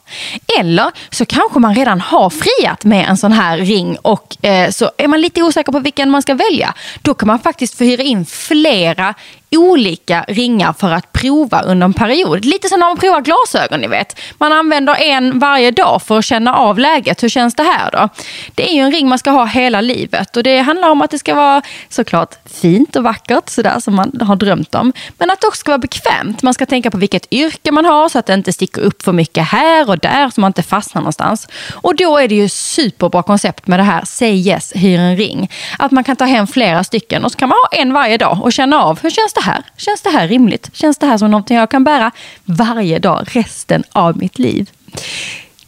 Eller 0.59 0.91
så 1.09 1.25
kanske 1.25 1.59
man 1.59 1.75
redan 1.75 2.01
har 2.01 2.29
friat 2.29 2.85
med 2.85 3.09
en 3.09 3.17
sån 3.17 3.31
här 3.31 3.57
ring 3.57 3.97
och 4.01 4.45
eh, 4.45 4.69
så 4.69 4.91
är 4.97 5.07
man 5.07 5.21
lite 5.21 5.43
osäker 5.43 5.71
på 5.71 5.79
vilken 5.79 6.09
man 6.09 6.21
ska 6.21 6.33
välja. 6.33 6.73
Då 7.01 7.13
kan 7.13 7.27
man 7.27 7.39
faktiskt 7.39 7.77
få 7.77 7.83
hyra 7.83 8.03
in 8.03 8.25
flera 8.25 9.13
olika 9.51 10.25
ringar 10.27 10.73
för 10.73 10.91
att 10.91 11.11
prova 11.11 11.61
under 11.61 11.85
en 11.85 11.93
period. 11.93 12.45
Lite 12.45 12.69
som 12.69 12.79
när 12.79 12.87
man 12.87 12.97
provar 12.97 13.21
glasögon, 13.21 13.81
ni 13.81 13.87
vet. 13.87 14.19
Man 14.37 14.51
använder 14.51 14.95
en 14.95 15.39
varje 15.39 15.71
dag 15.71 16.01
för 16.01 16.17
att 16.17 16.25
känna 16.25 16.55
av 16.55 16.79
läget. 16.79 17.23
Hur 17.23 17.29
känns 17.29 17.55
det 17.55 17.63
här 17.63 17.91
då? 17.91 18.09
Det 18.55 18.69
är 18.69 18.73
ju 18.73 18.81
en 18.81 18.91
ring 18.91 19.09
man 19.09 19.19
ska 19.19 19.29
ha 19.31 19.45
hela 19.45 19.81
livet 19.81 20.37
och 20.37 20.43
det 20.43 20.59
handlar 20.59 20.89
om 20.89 21.01
att 21.01 21.11
det 21.11 21.19
ska 21.19 21.35
vara 21.35 21.61
såklart 21.89 22.35
fint 22.45 22.95
och 22.95 23.03
vackert 23.03 23.49
sådär 23.49 23.79
som 23.79 23.95
man 23.95 24.19
har 24.21 24.35
drömt 24.47 24.75
om. 24.75 24.93
Men 25.17 25.31
att 25.31 25.41
det 25.41 25.47
också 25.47 25.59
ska 25.59 25.71
vara 25.71 25.77
bekvämt. 25.77 26.43
Man 26.43 26.53
ska 26.53 26.65
tänka 26.65 26.91
på 26.91 26.97
vilket 26.97 27.33
yrke 27.33 27.71
man 27.71 27.85
har 27.85 28.09
så 28.09 28.19
att 28.19 28.25
det 28.25 28.33
inte 28.33 28.53
sticker 28.53 28.81
upp 28.81 29.03
för 29.03 29.11
mycket 29.11 29.43
här 29.43 29.89
och 29.89 29.99
där 29.99 30.29
så 30.29 30.41
man 30.41 30.49
inte 30.49 30.63
fastnar 30.63 31.01
någonstans. 31.01 31.47
Och 31.73 31.95
då 31.95 32.17
är 32.17 32.27
det 32.27 32.35
ju 32.35 32.49
superbra 32.49 33.23
koncept 33.23 33.67
med 33.67 33.79
det 33.79 33.83
här 33.83 34.05
Say 34.05 34.33
yes, 34.33 34.73
hyr 34.75 34.99
en 34.99 35.17
ring. 35.17 35.51
Att 35.79 35.91
man 35.91 36.03
kan 36.03 36.15
ta 36.15 36.25
hem 36.25 36.47
flera 36.47 36.83
stycken 36.83 37.25
och 37.25 37.31
så 37.31 37.37
kan 37.37 37.49
man 37.49 37.57
ha 37.63 37.79
en 37.79 37.93
varje 37.93 38.17
dag 38.17 38.39
och 38.41 38.53
känna 38.53 38.83
av 38.83 38.99
hur 39.01 39.09
känns 39.09 39.33
det 39.33 39.41
här? 39.41 39.63
Känns 39.77 40.01
det 40.01 40.09
här 40.09 40.27
rimligt? 40.27 40.69
Känns 40.73 40.97
det 40.97 41.07
här 41.07 41.17
som 41.17 41.31
någonting 41.31 41.57
jag 41.57 41.71
kan 41.71 41.83
bära 41.83 42.11
varje 42.45 42.99
dag 42.99 43.27
resten 43.31 43.83
av 43.91 44.17
mitt 44.17 44.39
liv? 44.39 44.69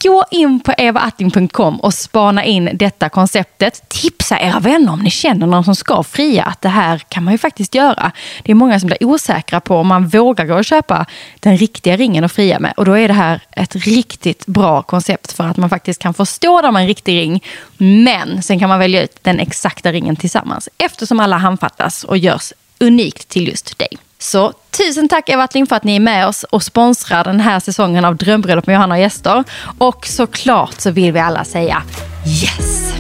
Gå 0.04 0.26
in 0.32 0.60
på 0.60 0.72
evaatting.com 0.72 1.80
och 1.80 1.94
spana 1.94 2.44
in 2.44 2.70
detta 2.74 3.10
konceptet. 3.10 3.90
Tipsa 3.90 4.40
era 4.40 4.60
vänner 4.60 4.94
om 4.94 5.00
ni 5.00 5.10
känner 5.10 5.48
någon 5.48 5.64
som 5.64 5.76
ska 5.76 6.04
fria 6.04 6.44
att 6.44 6.62
det 6.62 6.70
här 6.70 6.98
kan 6.98 7.24
man 7.24 7.34
ju 7.34 7.38
faktiskt 7.38 7.76
göra. 7.76 8.12
Det 8.44 8.52
är 8.52 8.56
många 8.56 8.80
som 8.80 8.88
blir 8.88 9.04
osäkra 9.04 9.60
på 9.60 9.76
om 9.76 9.88
man 9.88 10.08
vågar 10.08 10.46
gå 10.46 10.56
och 10.56 10.66
köpa 10.66 11.06
den 11.40 11.58
riktiga 11.58 11.98
ringen 11.98 12.24
att 12.24 12.32
fria 12.32 12.60
med. 12.60 12.74
Och 12.78 12.86
då 12.86 12.94
är 12.98 13.08
det 13.08 13.14
här 13.14 13.42
ett 13.52 13.76
riktigt 13.76 14.46
bra 14.46 14.82
koncept 14.82 15.32
för 15.32 15.44
att 15.44 15.58
man 15.58 15.70
faktiskt 15.70 16.02
kan 16.02 16.14
förstå 16.14 16.62
det 16.62 16.68
dem 16.68 16.76
en 16.76 16.88
riktig 16.88 17.16
ring. 17.18 17.44
Men 17.78 18.44
sen 18.44 18.60
kan 18.60 18.70
man 18.70 18.80
välja 18.80 19.04
ut 19.04 19.18
den 19.22 19.40
exakta 19.40 19.92
ringen 19.92 20.16
tillsammans 20.16 20.70
eftersom 20.78 21.20
alla 21.20 21.38
handfattas 21.38 22.04
och 22.04 22.18
görs 22.18 22.54
unikt 22.80 23.30
till 23.30 23.48
just 23.48 23.78
dig. 23.78 23.98
Så 24.22 24.54
tusen 24.72 25.10
tack 25.10 25.30
Eva 25.30 25.44
Attling 25.44 25.68
för 25.68 25.76
att 25.76 25.84
ni 25.84 25.96
är 25.96 26.00
med 26.00 26.28
oss 26.28 26.44
och 26.44 26.64
sponsrar 26.64 27.24
den 27.24 27.40
här 27.40 27.60
säsongen 27.60 28.06
av 28.06 28.16
Drömbröllop 28.16 28.68
med 28.68 28.74
Johanna 28.74 28.96
och 28.96 29.02
gäster. 29.02 29.44
Och 29.78 30.08
såklart 30.08 30.82
så 30.82 30.92
vill 30.92 31.12
vi 31.12 31.20
alla 31.20 31.44
säga 31.44 31.84
yes! 32.26 32.94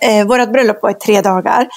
Eh, 0.00 0.26
vårt 0.26 0.52
bröllop 0.52 0.82
var 0.82 0.90
i 0.90 0.94
tre 0.94 1.20
dagar. 1.20 1.68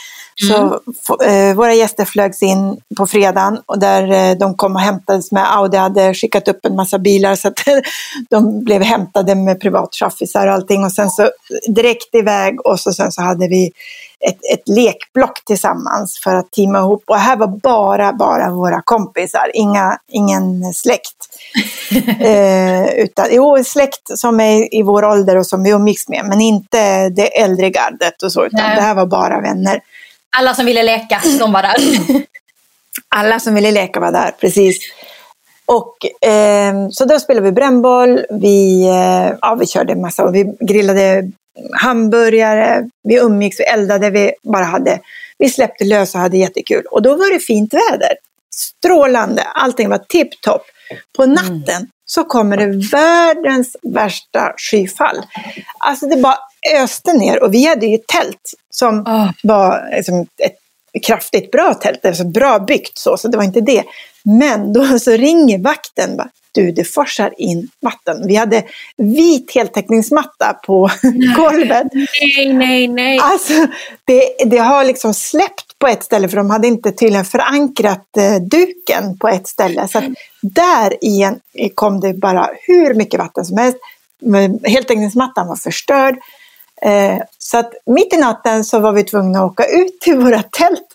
Mm. 0.49 0.73
Så 1.05 1.23
eh, 1.23 1.55
våra 1.55 1.73
gäster 1.73 2.05
flögs 2.05 2.43
in 2.43 2.77
på 2.97 3.07
fredagen 3.07 3.61
och 3.65 3.79
där 3.79 4.11
eh, 4.11 4.37
de 4.37 4.55
kom 4.55 4.75
och 4.75 4.81
hämtades 4.81 5.31
med 5.31 5.55
Audi 5.55 5.77
hade 5.77 6.13
skickat 6.13 6.47
upp 6.47 6.65
en 6.65 6.75
massa 6.75 6.99
bilar 6.99 7.35
så 7.35 7.47
att 7.47 7.59
de 8.29 8.63
blev 8.63 8.81
hämtade 8.81 9.35
med 9.35 9.61
privatchaffisar 9.61 10.47
och 10.47 10.53
allting 10.53 10.83
och 10.83 10.91
sen 10.91 11.09
så 11.09 11.29
direkt 11.67 12.15
iväg 12.15 12.65
och 12.65 12.79
så 12.79 12.93
sen 12.93 13.11
så 13.11 13.21
hade 13.21 13.47
vi 13.47 13.71
ett, 14.27 14.39
ett 14.53 14.67
lekblock 14.67 15.45
tillsammans 15.45 16.19
för 16.23 16.35
att 16.35 16.51
teama 16.51 16.79
ihop. 16.79 17.03
Och 17.07 17.17
här 17.17 17.37
var 17.37 17.47
bara, 17.47 18.13
bara 18.13 18.51
våra 18.51 18.81
kompisar, 18.81 19.51
inga, 19.53 19.97
ingen 20.07 20.73
släkt. 20.73 21.20
eh, 22.19 23.03
utan, 23.03 23.27
jo, 23.31 23.63
släkt 23.63 24.19
som 24.19 24.39
är 24.39 24.75
i 24.75 24.83
vår 24.83 25.05
ålder 25.05 25.37
och 25.37 25.47
som 25.47 25.63
vi 25.63 25.69
umgicks 25.69 26.07
med, 26.07 26.25
men 26.25 26.41
inte 26.41 27.09
det 27.09 27.41
äldre 27.41 27.69
gardet 27.69 28.23
och 28.23 28.31
så, 28.31 28.45
utan 28.45 28.59
Nej. 28.59 28.75
det 28.75 28.81
här 28.81 28.95
var 28.95 29.05
bara 29.05 29.41
vänner. 29.41 29.81
Alla 30.37 30.53
som 30.53 30.65
ville 30.65 30.83
leka, 30.83 31.21
de 31.39 31.51
var 31.51 31.61
där. 31.61 31.75
Alla 33.15 33.39
som 33.39 33.55
ville 33.55 33.71
leka 33.71 33.99
var 33.99 34.11
där, 34.11 34.31
precis. 34.39 34.79
Och, 35.65 36.27
eh, 36.29 36.73
så 36.91 37.05
då 37.05 37.19
spelade 37.19 37.45
vi 37.45 37.51
brännboll, 37.51 38.25
vi, 38.29 38.87
eh, 38.87 39.37
ja, 39.41 39.55
vi 39.59 39.67
körde 39.67 39.93
en 39.93 40.01
massa, 40.01 40.23
och 40.23 40.35
vi 40.35 40.55
grillade 40.59 41.31
hamburgare, 41.81 42.89
vi 43.03 43.15
umgicks, 43.15 43.59
vi 43.59 43.63
eldade, 43.63 44.09
vi 44.09 44.33
bara 44.43 44.63
hade, 44.63 44.99
vi 45.37 45.49
släppte 45.49 45.83
lös 45.83 46.15
och 46.15 46.21
hade 46.21 46.37
jättekul. 46.37 46.83
Och 46.91 47.01
då 47.01 47.15
var 47.15 47.33
det 47.33 47.39
fint 47.39 47.73
väder, 47.73 48.13
strålande, 48.55 49.43
allting 49.43 49.89
var 49.89 49.97
tipptopp. 49.97 50.61
På 51.17 51.23
mm. 51.23 51.35
natten 51.35 51.75
mm. 51.75 51.87
så 52.05 52.23
kommer 52.23 52.57
det 52.57 52.89
världens 52.91 53.77
värsta 53.81 54.53
skyfall. 54.57 55.17
Alltså 55.77 56.05
det 56.05 56.17
bara 56.17 56.37
öste 56.75 57.13
ner 57.13 57.43
och 57.43 57.53
vi 57.53 57.65
hade 57.65 57.85
ju 57.85 57.97
tält 57.97 58.53
som 58.69 58.99
oh. 58.99 59.29
var 59.43 59.95
liksom 59.95 60.21
ett 60.21 60.57
kraftigt 61.03 61.51
bra 61.51 61.73
tält, 61.73 62.05
alltså 62.05 62.23
bra 62.23 62.59
byggt 62.59 62.97
så, 62.97 63.17
så 63.17 63.27
det 63.27 63.37
var 63.37 63.43
inte 63.43 63.61
det. 63.61 63.83
Men 64.23 64.73
då 64.73 64.99
så 64.99 65.11
ringer 65.11 65.59
vakten, 65.59 66.17
bara, 66.17 66.29
du 66.51 66.71
det 66.71 66.83
forsar 66.83 67.33
in 67.37 67.69
vatten. 67.81 68.27
Vi 68.27 68.35
hade 68.35 68.63
vit 68.97 69.51
heltäckningsmatta 69.55 70.53
på 70.53 70.89
golvet. 71.37 71.87
Nej, 71.93 72.53
nej, 72.53 72.87
nej. 72.87 73.19
Alltså, 73.21 73.53
det, 74.05 74.35
det 74.45 74.57
har 74.57 74.83
liksom 74.83 75.13
släppt 75.13 75.65
på 75.81 75.87
ett 75.87 76.03
ställe 76.03 76.29
för 76.29 76.37
de 76.37 76.49
hade 76.49 76.67
inte 76.67 76.91
tydligen 76.91 77.25
förankrat 77.25 78.17
eh, 78.17 78.35
duken 78.35 79.17
på 79.17 79.27
ett 79.27 79.47
ställe. 79.47 79.87
Så 79.87 80.01
där 80.41 81.03
igen 81.03 81.39
kom 81.75 81.99
det 81.99 82.13
bara 82.13 82.49
hur 82.67 82.93
mycket 82.93 83.19
vatten 83.19 83.45
som 83.45 83.57
helst. 83.57 83.77
Heltäckningsmattan 84.63 85.47
var 85.47 85.55
förstörd. 85.55 86.15
Eh, 86.81 87.17
så 87.37 87.57
att 87.57 87.73
mitt 87.85 88.13
i 88.13 88.17
natten 88.17 88.63
så 88.63 88.79
var 88.79 88.91
vi 88.91 89.03
tvungna 89.03 89.39
att 89.39 89.51
åka 89.51 89.65
ut 89.65 89.99
till 89.99 90.17
våra 90.17 90.43
tält 90.43 90.87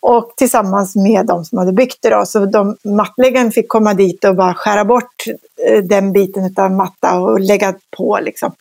och 0.00 0.32
tillsammans 0.36 0.96
med 0.96 1.26
de 1.26 1.44
som 1.44 1.58
hade 1.58 1.72
byggt 1.72 1.98
det. 2.00 2.10
Då. 2.10 2.26
Så 2.26 2.46
de, 2.46 2.76
mattläggaren 2.84 3.52
fick 3.52 3.68
komma 3.68 3.94
dit 3.94 4.24
och 4.24 4.36
bara 4.36 4.54
skära 4.54 4.84
bort 4.84 5.26
eh, 5.66 5.82
den 5.82 6.12
biten 6.12 6.54
av 6.56 6.70
matta 6.70 7.18
och 7.18 7.40
lägga 7.40 7.74
på. 7.96 8.18
Liksom. 8.22 8.52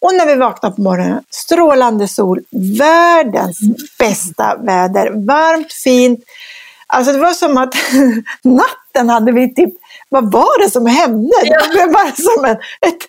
Och 0.00 0.14
när 0.14 0.26
vi 0.26 0.34
vaknade 0.34 0.76
på 0.76 0.82
morgonen, 0.82 1.22
strålande 1.30 2.08
sol, 2.08 2.40
världens 2.78 3.58
bästa 3.98 4.56
väder, 4.56 5.26
varmt, 5.26 5.72
fint. 5.72 6.20
Alltså 6.86 7.12
det 7.12 7.18
var 7.18 7.32
som 7.32 7.58
att 7.58 7.74
natten 8.42 9.08
hade 9.08 9.32
vi 9.32 9.54
typ 9.54 9.74
vad 10.08 10.32
var 10.32 10.62
det 10.64 10.70
som 10.70 10.86
hände? 10.86 11.34
Ja. 11.44 11.62
Det 11.62 11.68
blev 11.72 11.92
bara 11.92 12.12
som 12.12 12.44
en, 12.44 12.56
ett 12.80 13.06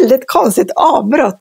väldigt 0.00 0.26
konstigt 0.26 0.70
avbrott. 0.76 1.40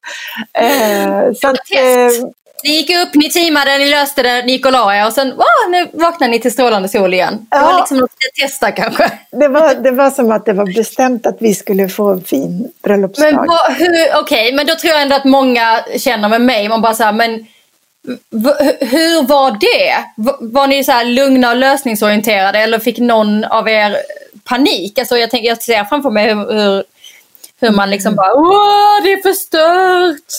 Eh, 0.53 1.33
så 1.41 1.47
att, 1.47 1.71
eh, 1.71 2.27
ni 2.63 2.69
gick 2.69 2.89
upp, 2.89 3.13
ni 3.13 3.29
teamade, 3.29 3.77
ni 3.77 3.89
löste 3.89 4.23
det, 4.23 4.45
ni 4.45 4.51
gick 4.51 4.65
och 4.65 4.71
la 4.71 4.95
er 4.95 5.07
och 5.07 5.13
sen 5.13 5.31
oh, 5.31 5.69
nu 5.69 5.87
vaknade 5.93 6.31
ni 6.31 6.39
till 6.39 6.51
strålande 6.51 6.89
sol 6.89 7.13
igen. 7.13 7.47
Det 7.51 7.59
var 7.59 7.77
liksom 7.77 7.97
något 7.97 8.09
att 8.09 8.41
testa 8.41 8.71
kanske. 8.71 9.11
Det 9.31 9.47
var, 9.47 9.75
det 9.75 9.91
var 9.91 10.09
som 10.09 10.31
att 10.31 10.45
det 10.45 10.53
var 10.53 10.75
bestämt 10.75 11.25
att 11.25 11.37
vi 11.39 11.55
skulle 11.55 11.89
få 11.89 12.09
en 12.09 12.23
fin 12.23 12.71
bröllopsdag. 12.83 13.33
Men 13.33 13.49
Okej, 13.49 14.11
okay, 14.23 14.55
men 14.55 14.65
då 14.65 14.75
tror 14.75 14.93
jag 14.93 15.01
ändå 15.01 15.15
att 15.15 15.25
många 15.25 15.83
känner 15.97 16.29
med 16.29 16.41
mig, 16.41 16.69
man 16.69 16.81
bara 16.81 16.93
så 16.93 17.03
här, 17.03 17.13
men 17.13 17.45
hur 18.79 19.27
var 19.27 19.51
det? 19.51 20.05
Var 20.39 20.67
ni 20.67 20.83
så 20.83 20.91
här 20.91 21.05
lugna 21.05 21.49
och 21.49 21.57
lösningsorienterade 21.57 22.59
eller 22.59 22.79
fick 22.79 22.97
någon 22.97 23.43
av 23.43 23.69
er 23.69 23.97
panik. 24.43 24.99
Alltså 24.99 25.17
jag, 25.17 25.29
tänker, 25.29 25.49
jag 25.49 25.61
ser 25.61 25.83
framför 25.83 26.09
mig 26.09 26.27
hur, 26.27 26.53
hur, 26.53 26.83
hur 27.61 27.71
man 27.71 27.89
liksom 27.89 28.15
bara 28.15 28.33
Åh, 28.33 29.03
det 29.03 29.13
är 29.13 29.21
förstört! 29.21 30.31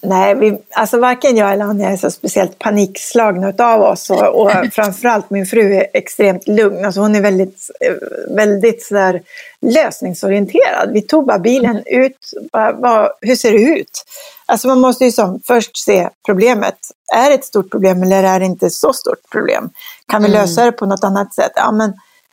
Nej, 0.00 0.34
vi, 0.34 0.58
alltså 0.74 0.98
varken 0.98 1.36
jag 1.36 1.52
eller 1.52 1.64
Anja 1.64 1.90
är 1.90 1.96
så 1.96 2.10
speciellt 2.10 2.58
panikslagna 2.58 3.52
av 3.58 3.82
oss 3.82 4.10
och, 4.10 4.42
och 4.42 4.50
framförallt 4.72 5.30
min 5.30 5.46
fru 5.46 5.74
är 5.74 5.86
extremt 5.94 6.48
lugn. 6.48 6.84
Alltså 6.84 7.00
hon 7.00 7.14
är 7.14 7.20
väldigt, 7.20 7.70
väldigt 8.28 8.82
sådär 8.82 9.22
lösningsorienterad. 9.60 10.92
Vi 10.92 11.02
tog 11.02 11.26
bara 11.26 11.38
bilen 11.38 11.82
ut, 11.86 12.18
bara, 12.52 12.72
bara, 12.72 13.10
hur 13.20 13.36
ser 13.36 13.52
det 13.52 13.78
ut? 13.80 14.04
Alltså 14.46 14.68
man 14.68 14.80
måste 14.80 15.04
ju 15.04 15.12
som 15.12 15.40
först 15.46 15.84
se 15.84 16.08
problemet. 16.26 16.78
Är 17.14 17.28
det 17.28 17.34
ett 17.34 17.44
stort 17.44 17.70
problem 17.70 18.02
eller 18.02 18.24
är 18.24 18.40
det 18.40 18.46
inte 18.46 18.70
så 18.70 18.92
stort 18.92 19.30
problem? 19.32 19.70
Kan 20.08 20.22
vi 20.22 20.28
mm. 20.28 20.40
lösa 20.40 20.64
det 20.64 20.72
på 20.72 20.86
något 20.86 21.04
annat 21.04 21.34
sätt? 21.34 21.52
Ja, 21.54 21.72
men 21.72 21.92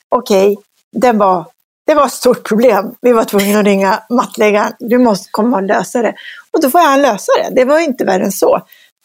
okej, 0.10 0.52
okay, 0.52 0.64
den 0.92 1.18
var 1.18 1.46
det 1.88 1.96
var 1.96 2.06
ett 2.06 2.12
stort 2.12 2.48
problem. 2.48 2.96
Vi 3.02 3.14
var 3.14 3.24
tvungna 3.24 3.60
att 3.60 3.66
ringa 3.66 4.04
mattläggaren. 4.10 4.74
Du 4.80 4.98
måste 4.98 5.30
komma 5.32 5.58
och 5.58 5.64
lösa 5.64 6.02
det. 6.02 6.16
Och 6.52 6.62
då 6.62 6.70
får 6.70 6.80
han 6.80 7.02
lösa 7.02 7.32
det. 7.38 7.56
Det 7.56 7.66
var 7.66 7.80
inte 7.80 8.06
värre 8.06 8.24
än 8.24 8.32
så. 8.32 8.62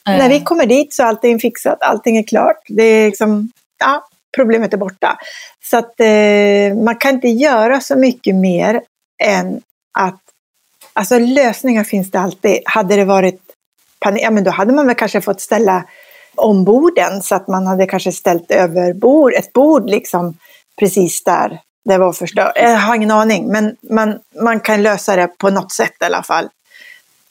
Mm. 0.09 0.19
När 0.19 0.29
vi 0.29 0.41
kommer 0.41 0.67
dit 0.67 0.95
så 0.95 1.03
är 1.03 1.07
allting 1.07 1.39
fixat, 1.39 1.83
allting 1.83 2.17
är 2.17 2.23
klart. 2.23 2.57
Det 2.69 2.83
är 2.83 3.07
liksom, 3.07 3.51
ja, 3.79 4.07
problemet 4.37 4.75
är 4.75 4.77
borta. 4.77 5.19
Så 5.65 5.79
att 5.79 6.01
eh, 6.01 6.85
man 6.85 6.97
kan 6.97 7.15
inte 7.15 7.29
göra 7.29 7.81
så 7.81 7.97
mycket 7.97 8.35
mer 8.35 8.83
än 9.23 9.61
att, 9.99 10.21
alltså 10.93 11.19
lösningar 11.19 11.85
finns 11.85 12.11
det 12.11 12.21
alltid. 12.21 12.59
Hade 12.65 12.97
det 12.97 13.05
varit 13.05 13.41
panik, 14.01 14.23
ja 14.23 14.31
men 14.31 14.45
då 14.45 14.51
hade 14.51 14.73
man 14.73 14.87
väl 14.87 14.97
kanske 14.97 15.21
fått 15.21 15.41
ställa 15.41 15.85
omborden 16.35 17.23
så 17.23 17.35
att 17.35 17.49
man 17.49 17.67
hade 17.67 17.87
kanske 17.87 18.13
ställt 18.13 18.51
över 18.51 18.93
bord, 18.93 19.33
ett 19.33 19.53
bord 19.53 19.91
liksom 19.91 20.39
precis 20.79 21.25
där 21.25 21.61
det 21.85 21.99
var 21.99 22.13
förstört. 22.13 22.53
Jag 22.55 22.77
har 22.77 22.95
ingen 22.95 23.11
aning, 23.11 23.47
men 23.47 23.77
man, 23.91 24.19
man 24.43 24.61
kan 24.61 24.83
lösa 24.83 25.17
det 25.17 25.27
på 25.27 25.51
något 25.51 25.73
sätt 25.73 25.93
i 26.01 26.05
alla 26.05 26.23
fall. 26.23 26.49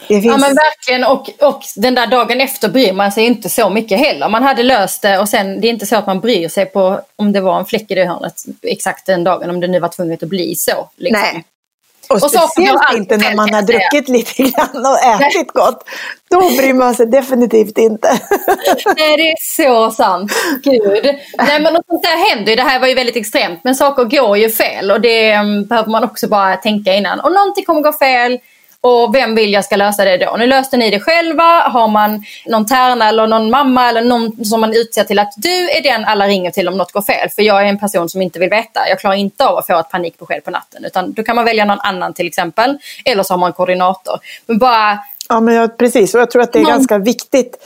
Finns... 0.07 0.25
Ja 0.25 0.37
men 0.37 0.55
verkligen 0.55 1.03
och, 1.03 1.29
och 1.39 1.63
den 1.75 1.95
där 1.95 2.07
dagen 2.07 2.41
efter 2.41 2.69
bryr 2.69 2.93
man 2.93 3.11
sig 3.11 3.25
inte 3.25 3.49
så 3.49 3.69
mycket 3.69 3.99
heller. 3.99 4.29
Man 4.29 4.43
hade 4.43 4.63
löst 4.63 5.01
det 5.01 5.19
och 5.19 5.29
sen 5.29 5.61
det 5.61 5.67
är 5.67 5.69
inte 5.69 5.85
så 5.85 5.95
att 5.95 6.07
man 6.07 6.19
bryr 6.19 6.49
sig 6.49 6.65
på 6.65 7.01
om 7.15 7.31
det 7.31 7.41
var 7.41 7.59
en 7.59 7.65
fläck 7.65 7.91
i 7.91 7.95
det 7.95 8.05
hörnet 8.05 8.43
exakt 8.61 9.05
den 9.05 9.23
dagen 9.23 9.49
om 9.49 9.59
det 9.59 9.67
nu 9.67 9.79
var 9.79 9.89
tvunget 9.89 10.23
att 10.23 10.29
bli 10.29 10.55
så. 10.55 10.89
Liksom. 10.97 11.21
Nej. 11.21 11.43
Och, 12.11 12.23
och 12.23 12.31
speciellt 12.31 12.81
inte 12.95 13.17
när 13.17 13.35
man 13.35 13.53
har 13.53 13.61
druckit 13.61 14.09
lite 14.09 14.43
grann 14.43 14.85
och 14.85 14.99
ätit 14.99 15.51
gott. 15.53 15.83
Då 16.31 16.39
bryr 16.39 16.73
man 16.73 16.95
sig 16.95 17.05
definitivt 17.05 17.77
inte. 17.77 18.07
Nej, 18.97 19.17
det 19.17 19.31
är 19.31 19.35
så 19.57 19.91
sant. 19.91 20.31
Gud. 20.63 21.05
Nej, 21.37 21.61
men 21.61 21.73
sånt 21.73 22.03
där 22.03 22.29
händer 22.29 22.51
ju. 22.51 22.55
Det 22.55 22.61
här 22.61 22.79
var 22.79 22.87
ju 22.87 22.93
väldigt 22.93 23.15
extremt. 23.15 23.59
Men 23.63 23.75
saker 23.75 24.03
går 24.03 24.37
ju 24.37 24.49
fel 24.49 24.91
och 24.91 25.01
det 25.01 25.37
um, 25.37 25.65
behöver 25.65 25.91
man 25.91 26.03
också 26.03 26.27
bara 26.27 26.55
tänka 26.57 26.93
innan. 26.93 27.19
Och 27.19 27.31
någonting 27.31 27.65
kommer 27.65 27.81
gå 27.81 27.93
fel 27.93 28.39
och 28.83 29.15
vem 29.15 29.35
vill 29.35 29.53
jag 29.53 29.65
ska 29.65 29.75
lösa 29.75 30.05
det 30.05 30.17
då? 30.17 30.35
Nu 30.37 30.47
löste 30.47 30.77
ni 30.77 30.89
det 30.89 30.99
själva. 30.99 31.59
Har 31.59 31.87
man 31.87 32.23
någon 32.45 32.65
tärna 32.65 33.09
eller 33.09 33.27
någon 33.27 33.49
mamma 33.49 33.89
eller 33.89 34.01
någon 34.01 34.45
som 34.45 34.61
man 34.61 34.73
utser 34.73 35.03
till 35.03 35.19
att 35.19 35.33
du 35.37 35.69
är 35.69 35.83
den 35.83 36.05
alla 36.05 36.27
ringer 36.27 36.51
till 36.51 36.67
om 36.67 36.77
något 36.77 36.91
går 36.91 37.01
fel. 37.01 37.29
För 37.29 37.41
jag 37.41 37.61
är 37.61 37.65
en 37.65 37.79
person 37.79 38.09
som 38.09 38.21
inte 38.21 38.39
vill 38.39 38.49
veta. 38.49 38.89
Jag 38.89 38.99
klarar 38.99 39.15
inte 39.15 39.45
av 39.45 39.57
att 39.57 39.67
få 39.67 39.79
ett 39.79 39.89
panikbesked 39.89 40.43
på 40.43 40.51
natten. 40.51 40.85
Utan 40.85 41.13
då 41.13 41.23
kan 41.23 41.35
man 41.35 41.45
välja 41.45 41.65
någon 41.65 41.79
annan 41.79 42.13
till 42.13 42.27
exempel. 42.27 42.77
Eller 43.05 43.23
så 43.23 43.33
har 43.33 43.37
man 43.39 43.47
en 43.47 43.53
koordinator. 43.53 44.19
Men 44.45 44.57
bara... 44.57 44.99
Ja, 45.29 45.39
men 45.39 45.55
jag, 45.55 45.77
precis. 45.77 46.15
Och 46.15 46.21
jag 46.21 46.31
tror 46.31 46.41
att 46.41 46.53
det 46.53 46.59
är 46.59 46.63
någon... 46.63 46.71
ganska 46.71 46.97
viktigt 46.97 47.57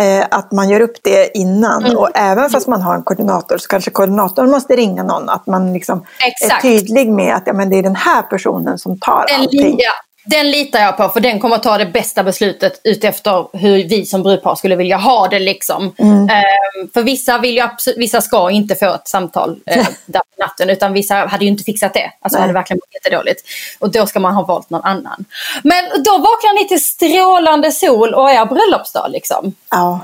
eh, 0.00 0.26
att 0.30 0.52
man 0.52 0.68
gör 0.68 0.80
upp 0.80 0.96
det 1.02 1.38
innan. 1.38 1.84
Mm. 1.84 1.96
Och 1.96 2.10
även 2.14 2.50
fast 2.50 2.66
man 2.66 2.82
har 2.82 2.94
en 2.94 3.02
koordinator 3.02 3.58
så 3.58 3.68
kanske 3.68 3.90
koordinatorn 3.90 4.50
måste 4.50 4.76
ringa 4.76 5.02
någon. 5.02 5.28
Att 5.28 5.46
man 5.46 5.72
liksom 5.72 6.06
är 6.42 6.60
tydlig 6.60 7.08
med 7.08 7.34
att 7.34 7.42
ja, 7.46 7.52
men 7.52 7.70
det 7.70 7.78
är 7.78 7.82
den 7.82 7.96
här 7.96 8.22
personen 8.22 8.78
som 8.78 8.98
tar 8.98 9.24
den, 9.28 9.40
allting. 9.40 9.76
Ja, 9.78 9.92
den 10.28 10.50
litar 10.50 10.80
jag 10.80 10.96
på 10.96 11.08
för 11.08 11.20
den 11.20 11.40
kommer 11.40 11.56
att 11.56 11.62
ta 11.62 11.78
det 11.78 11.86
bästa 11.86 12.22
beslutet 12.22 12.80
utefter 12.84 13.56
hur 13.56 13.88
vi 13.88 14.06
som 14.06 14.22
brudpar 14.22 14.54
skulle 14.54 14.76
vilja 14.76 14.96
ha 14.96 15.28
det. 15.28 15.38
Liksom. 15.38 15.94
Mm. 15.98 16.20
Um, 16.22 16.90
för 16.94 17.02
vissa, 17.02 17.38
vill 17.38 17.54
ju 17.54 17.60
absolut, 17.60 17.98
vissa 17.98 18.20
ska 18.20 18.50
inte 18.50 18.74
få 18.74 18.94
ett 18.94 19.08
samtal 19.08 19.50
uh, 19.50 19.86
där 20.06 20.20
på 20.20 20.42
natten 20.44 20.70
utan 20.70 20.92
vissa 20.92 21.14
hade 21.14 21.44
ju 21.44 21.50
inte 21.50 21.64
fixat 21.64 21.94
det. 21.94 22.12
Alltså 22.20 22.38
Nej. 22.38 22.42
hade 22.42 22.52
verkligen 22.52 22.80
varit 22.80 22.94
jättedåligt. 22.94 23.42
Och 23.78 23.90
då 23.90 24.06
ska 24.06 24.20
man 24.20 24.34
ha 24.34 24.42
valt 24.42 24.70
någon 24.70 24.84
annan. 24.84 25.24
Men 25.62 25.84
då 26.04 26.12
vaknar 26.12 26.62
ni 26.62 26.68
till 26.68 26.82
strålande 26.82 27.72
sol 27.72 28.14
och 28.14 28.30
er 28.30 28.44
bröllopsdag 28.44 29.10
liksom. 29.10 29.54
Ja, 29.70 30.00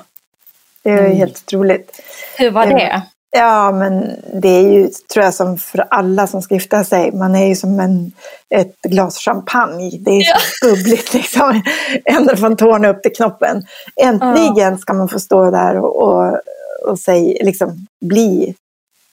det 0.82 0.90
är 0.90 0.98
mm. 0.98 1.16
helt 1.16 1.36
otroligt. 1.36 2.00
Hur 2.38 2.50
var 2.50 2.66
det? 2.66 3.02
Ja, 3.36 3.72
men 3.72 4.16
det 4.40 4.48
är 4.48 4.60
ju, 4.60 4.88
tror 5.12 5.24
jag, 5.24 5.34
som 5.34 5.58
för 5.58 5.86
alla 5.90 6.26
som 6.26 6.42
ska 6.42 6.54
gifta 6.54 6.84
sig. 6.84 7.12
Man 7.12 7.34
är 7.34 7.46
ju 7.46 7.56
som 7.56 7.80
en, 7.80 8.12
ett 8.50 8.82
glas 8.82 9.18
champagne. 9.18 9.98
Det 10.00 10.10
är 10.10 10.20
ja. 10.20 10.36
så 10.38 10.66
bubbligt 10.66 11.14
liksom. 11.14 11.62
Ända 12.04 12.36
från 12.36 12.56
tårna 12.56 12.88
upp 12.88 13.02
till 13.02 13.12
knoppen. 13.12 13.62
Äntligen 13.96 14.78
ska 14.78 14.92
man 14.92 15.08
få 15.08 15.20
stå 15.20 15.50
där 15.50 15.76
och, 15.76 16.02
och, 16.02 16.40
och 16.86 16.98
säg, 16.98 17.38
liksom, 17.40 17.86
bli 18.00 18.54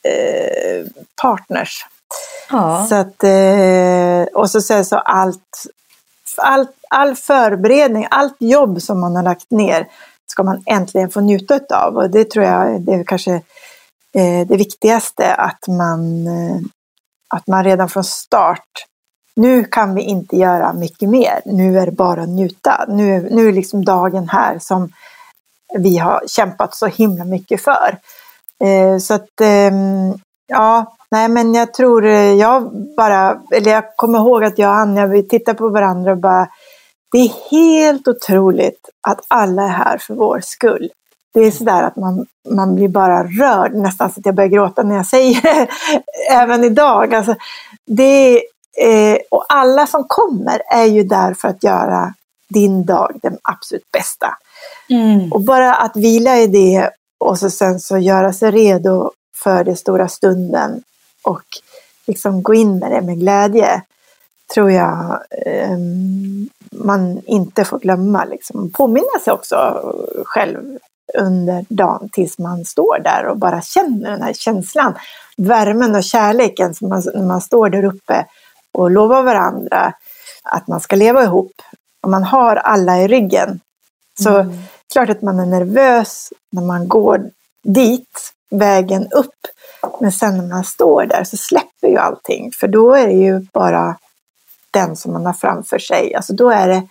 eh, 0.08 0.86
partners. 1.22 1.86
Ja. 2.50 2.86
Så 2.88 2.94
att, 2.94 3.24
eh, 3.24 4.40
och 4.40 4.50
så 4.50 4.60
säger 4.60 4.82
så 4.82 4.96
allt, 4.96 5.66
allt, 6.36 6.76
all 6.90 7.16
förberedning, 7.16 8.06
allt 8.10 8.36
jobb 8.38 8.82
som 8.82 9.00
man 9.00 9.16
har 9.16 9.22
lagt 9.22 9.50
ner 9.50 9.88
ska 10.26 10.42
man 10.42 10.62
äntligen 10.66 11.10
få 11.10 11.20
njuta 11.20 11.60
av. 11.70 11.96
Och 11.96 12.10
det 12.10 12.30
tror 12.30 12.44
jag, 12.44 12.80
det 12.80 12.92
är 12.92 13.04
kanske 13.04 13.42
Eh, 14.14 14.46
det 14.46 14.56
viktigaste 14.56 15.34
att 15.34 15.68
man, 15.68 16.26
eh, 16.26 16.60
att 17.28 17.46
man 17.46 17.64
redan 17.64 17.88
från 17.88 18.04
start, 18.04 18.68
nu 19.36 19.64
kan 19.64 19.94
vi 19.94 20.02
inte 20.02 20.36
göra 20.36 20.72
mycket 20.72 21.08
mer, 21.08 21.40
nu 21.44 21.78
är 21.78 21.86
det 21.86 21.92
bara 21.92 22.22
att 22.22 22.28
njuta. 22.28 22.84
Nu, 22.88 23.28
nu 23.30 23.48
är 23.48 23.52
liksom 23.52 23.84
dagen 23.84 24.28
här 24.28 24.58
som 24.58 24.92
vi 25.78 25.98
har 25.98 26.22
kämpat 26.26 26.74
så 26.74 26.86
himla 26.86 27.24
mycket 27.24 27.62
för. 27.62 27.98
Eh, 28.64 28.98
så 28.98 29.14
att, 29.14 29.40
ehm, 29.40 30.14
ja, 30.46 30.96
nej 31.10 31.28
men 31.28 31.54
jag 31.54 31.74
tror 31.74 32.06
jag 32.06 32.72
bara, 32.96 33.40
eller 33.52 33.70
jag 33.70 33.96
kommer 33.96 34.18
ihåg 34.18 34.44
att 34.44 34.58
jag 34.58 34.70
och 34.70 34.76
Anja, 34.76 35.06
vi 35.06 35.28
tittade 35.28 35.58
på 35.58 35.68
varandra 35.68 36.12
och 36.12 36.18
bara, 36.18 36.48
det 37.12 37.18
är 37.18 37.50
helt 37.50 38.08
otroligt 38.08 38.88
att 39.08 39.20
alla 39.28 39.62
är 39.62 39.68
här 39.68 39.98
för 39.98 40.14
vår 40.14 40.40
skull 40.42 40.90
det 41.34 41.40
är 41.40 41.50
sådär 41.50 41.82
att 41.82 41.96
man, 41.96 42.26
man 42.48 42.74
blir 42.74 42.88
bara 42.88 43.24
rörd, 43.24 43.74
nästan 43.74 44.12
så 44.12 44.20
att 44.20 44.26
jag 44.26 44.34
börjar 44.34 44.50
gråta 44.50 44.82
när 44.82 44.96
jag 44.96 45.06
säger 45.06 45.42
det, 45.42 45.68
även 46.30 46.64
idag. 46.64 47.14
Alltså, 47.14 47.34
det, 47.86 48.36
eh, 48.80 49.18
och 49.30 49.44
alla 49.48 49.86
som 49.86 50.04
kommer 50.08 50.62
är 50.70 50.84
ju 50.84 51.02
där 51.02 51.34
för 51.34 51.48
att 51.48 51.64
göra 51.64 52.14
din 52.48 52.84
dag 52.84 53.18
den 53.22 53.38
absolut 53.42 53.90
bästa. 53.92 54.38
Mm. 54.88 55.32
Och 55.32 55.40
bara 55.40 55.74
att 55.74 55.96
vila 55.96 56.38
i 56.38 56.46
det 56.46 56.90
och 57.20 57.38
så 57.38 57.50
sen 57.50 57.80
så 57.80 57.98
göra 57.98 58.32
sig 58.32 58.50
redo 58.50 59.10
för 59.34 59.64
den 59.64 59.76
stora 59.76 60.08
stunden 60.08 60.82
och 61.22 61.44
liksom 62.06 62.42
gå 62.42 62.54
in 62.54 62.78
med 62.78 62.90
det 62.90 63.00
med 63.00 63.18
glädje 63.18 63.82
tror 64.54 64.70
jag 64.70 65.20
eh, 65.46 65.78
man 66.72 67.22
inte 67.26 67.64
får 67.64 67.78
glömma. 67.78 68.24
Liksom. 68.24 68.70
Påminna 68.70 69.18
sig 69.24 69.32
också 69.32 69.56
själv 70.24 70.78
under 71.14 71.64
dagen 71.68 72.08
tills 72.12 72.38
man 72.38 72.64
står 72.64 72.98
där 72.98 73.26
och 73.26 73.38
bara 73.38 73.62
känner 73.62 74.10
den 74.10 74.22
här 74.22 74.32
känslan. 74.32 74.94
Värmen 75.36 75.94
och 75.94 76.04
kärleken 76.04 76.74
som 76.74 76.88
man, 76.88 77.02
när 77.14 77.26
man 77.26 77.40
står 77.40 77.68
där 77.68 77.84
uppe 77.84 78.26
och 78.72 78.90
lovar 78.90 79.22
varandra 79.22 79.94
att 80.42 80.68
man 80.68 80.80
ska 80.80 80.96
leva 80.96 81.22
ihop. 81.22 81.52
Och 82.02 82.10
man 82.10 82.24
har 82.24 82.56
alla 82.56 83.02
i 83.02 83.08
ryggen. 83.08 83.60
Så 84.20 84.36
mm. 84.38 84.58
klart 84.92 85.08
att 85.08 85.22
man 85.22 85.40
är 85.40 85.46
nervös 85.46 86.32
när 86.50 86.62
man 86.62 86.88
går 86.88 87.30
dit, 87.62 88.32
vägen 88.50 89.08
upp. 89.10 89.34
Men 90.00 90.12
sen 90.12 90.38
när 90.38 90.46
man 90.46 90.64
står 90.64 91.06
där 91.06 91.24
så 91.24 91.36
släpper 91.36 91.88
ju 91.88 91.96
allting. 91.96 92.50
För 92.60 92.68
då 92.68 92.94
är 92.94 93.06
det 93.06 93.12
ju 93.12 93.46
bara 93.52 93.96
den 94.70 94.96
som 94.96 95.12
man 95.12 95.26
har 95.26 95.32
framför 95.32 95.78
sig. 95.78 96.14
Alltså 96.14 96.32
då 96.32 96.50
är 96.50 96.68
det, 96.68 96.82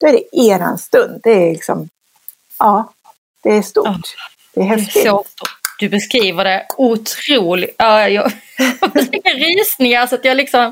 då 0.00 0.06
är 0.06 0.12
det 0.12 0.36
eran 0.36 0.78
stund. 0.78 1.20
Det 1.22 1.30
är 1.30 1.52
liksom, 1.52 1.88
ja, 2.58 2.92
det 3.42 3.50
är 3.50 3.62
stort. 3.62 3.86
Ja. 3.86 3.98
Det 4.54 4.60
är 4.60 4.64
häftigt. 4.64 5.02
Det 5.02 5.08
är. 5.08 5.22
Du 5.78 5.88
beskriver 5.88 6.44
det 6.44 6.66
otroligt. 6.76 7.74
Ja, 7.78 8.08
jag 8.08 8.22
har 8.80 9.56
rysningar 9.56 10.06
så 10.06 10.14
att 10.14 10.24
jag 10.24 10.36
liksom... 10.36 10.66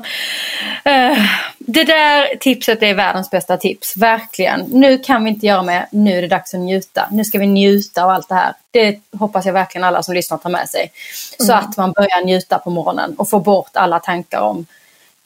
Uh, 0.89 1.17
det 1.57 1.83
där 1.83 2.35
tipset 2.35 2.83
är 2.83 2.93
världens 2.93 3.29
bästa 3.29 3.57
tips, 3.57 3.97
verkligen. 3.97 4.61
Nu 4.61 4.97
kan 4.97 5.23
vi 5.23 5.29
inte 5.29 5.45
göra 5.45 5.63
mer, 5.63 5.85
nu 5.91 6.17
är 6.17 6.21
det 6.21 6.27
dags 6.27 6.53
att 6.53 6.59
njuta. 6.59 7.07
Nu 7.11 7.25
ska 7.25 7.39
vi 7.39 7.47
njuta 7.47 8.03
av 8.03 8.09
allt 8.09 8.29
det 8.29 8.35
här. 8.35 8.53
Det 8.71 8.99
hoppas 9.19 9.45
jag 9.45 9.53
verkligen 9.53 9.83
alla 9.83 10.03
som 10.03 10.13
lyssnar 10.13 10.37
tar 10.37 10.49
med 10.49 10.69
sig. 10.69 10.91
Så 11.39 11.53
mm. 11.53 11.65
att 11.65 11.77
man 11.77 11.91
börjar 11.91 12.25
njuta 12.25 12.59
på 12.59 12.69
morgonen 12.69 13.15
och 13.17 13.29
får 13.29 13.39
bort 13.39 13.71
alla 13.73 13.99
tankar 13.99 14.39
om 14.39 14.65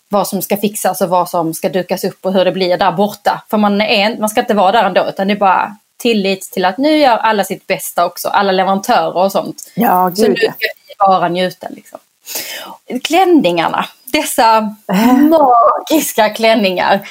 vad 0.09 0.27
som 0.27 0.41
ska 0.41 0.57
fixas 0.57 1.01
och 1.01 1.09
vad 1.09 1.29
som 1.29 1.53
ska 1.53 1.69
dukas 1.69 2.03
upp 2.03 2.25
och 2.25 2.33
hur 2.33 2.45
det 2.45 2.51
blir 2.51 2.77
där 2.77 2.91
borta. 2.91 3.43
För 3.49 3.57
man, 3.57 3.81
är, 3.81 4.17
man 4.17 4.29
ska 4.29 4.41
inte 4.41 4.53
vara 4.53 4.71
där 4.71 4.83
ändå 4.83 5.05
utan 5.09 5.27
det 5.27 5.33
är 5.33 5.37
bara 5.37 5.75
tillit 6.01 6.41
till 6.41 6.65
att 6.65 6.77
nu 6.77 6.97
gör 6.97 7.17
alla 7.17 7.43
sitt 7.43 7.67
bästa 7.67 8.05
också, 8.05 8.27
alla 8.27 8.51
leverantörer 8.51 9.17
och 9.17 9.31
sånt. 9.31 9.71
Ja, 9.75 10.07
gud. 10.07 10.17
Så 10.17 10.27
nu 10.27 10.35
ska 10.35 10.47
vi 10.87 10.93
bara 10.99 11.29
njuta. 11.29 11.67
Liksom. 11.69 11.99
Klänningarna, 13.03 13.85
dessa 14.03 14.75
äh. 14.91 15.13
magiska 15.13 16.29
klänningar 16.29 17.07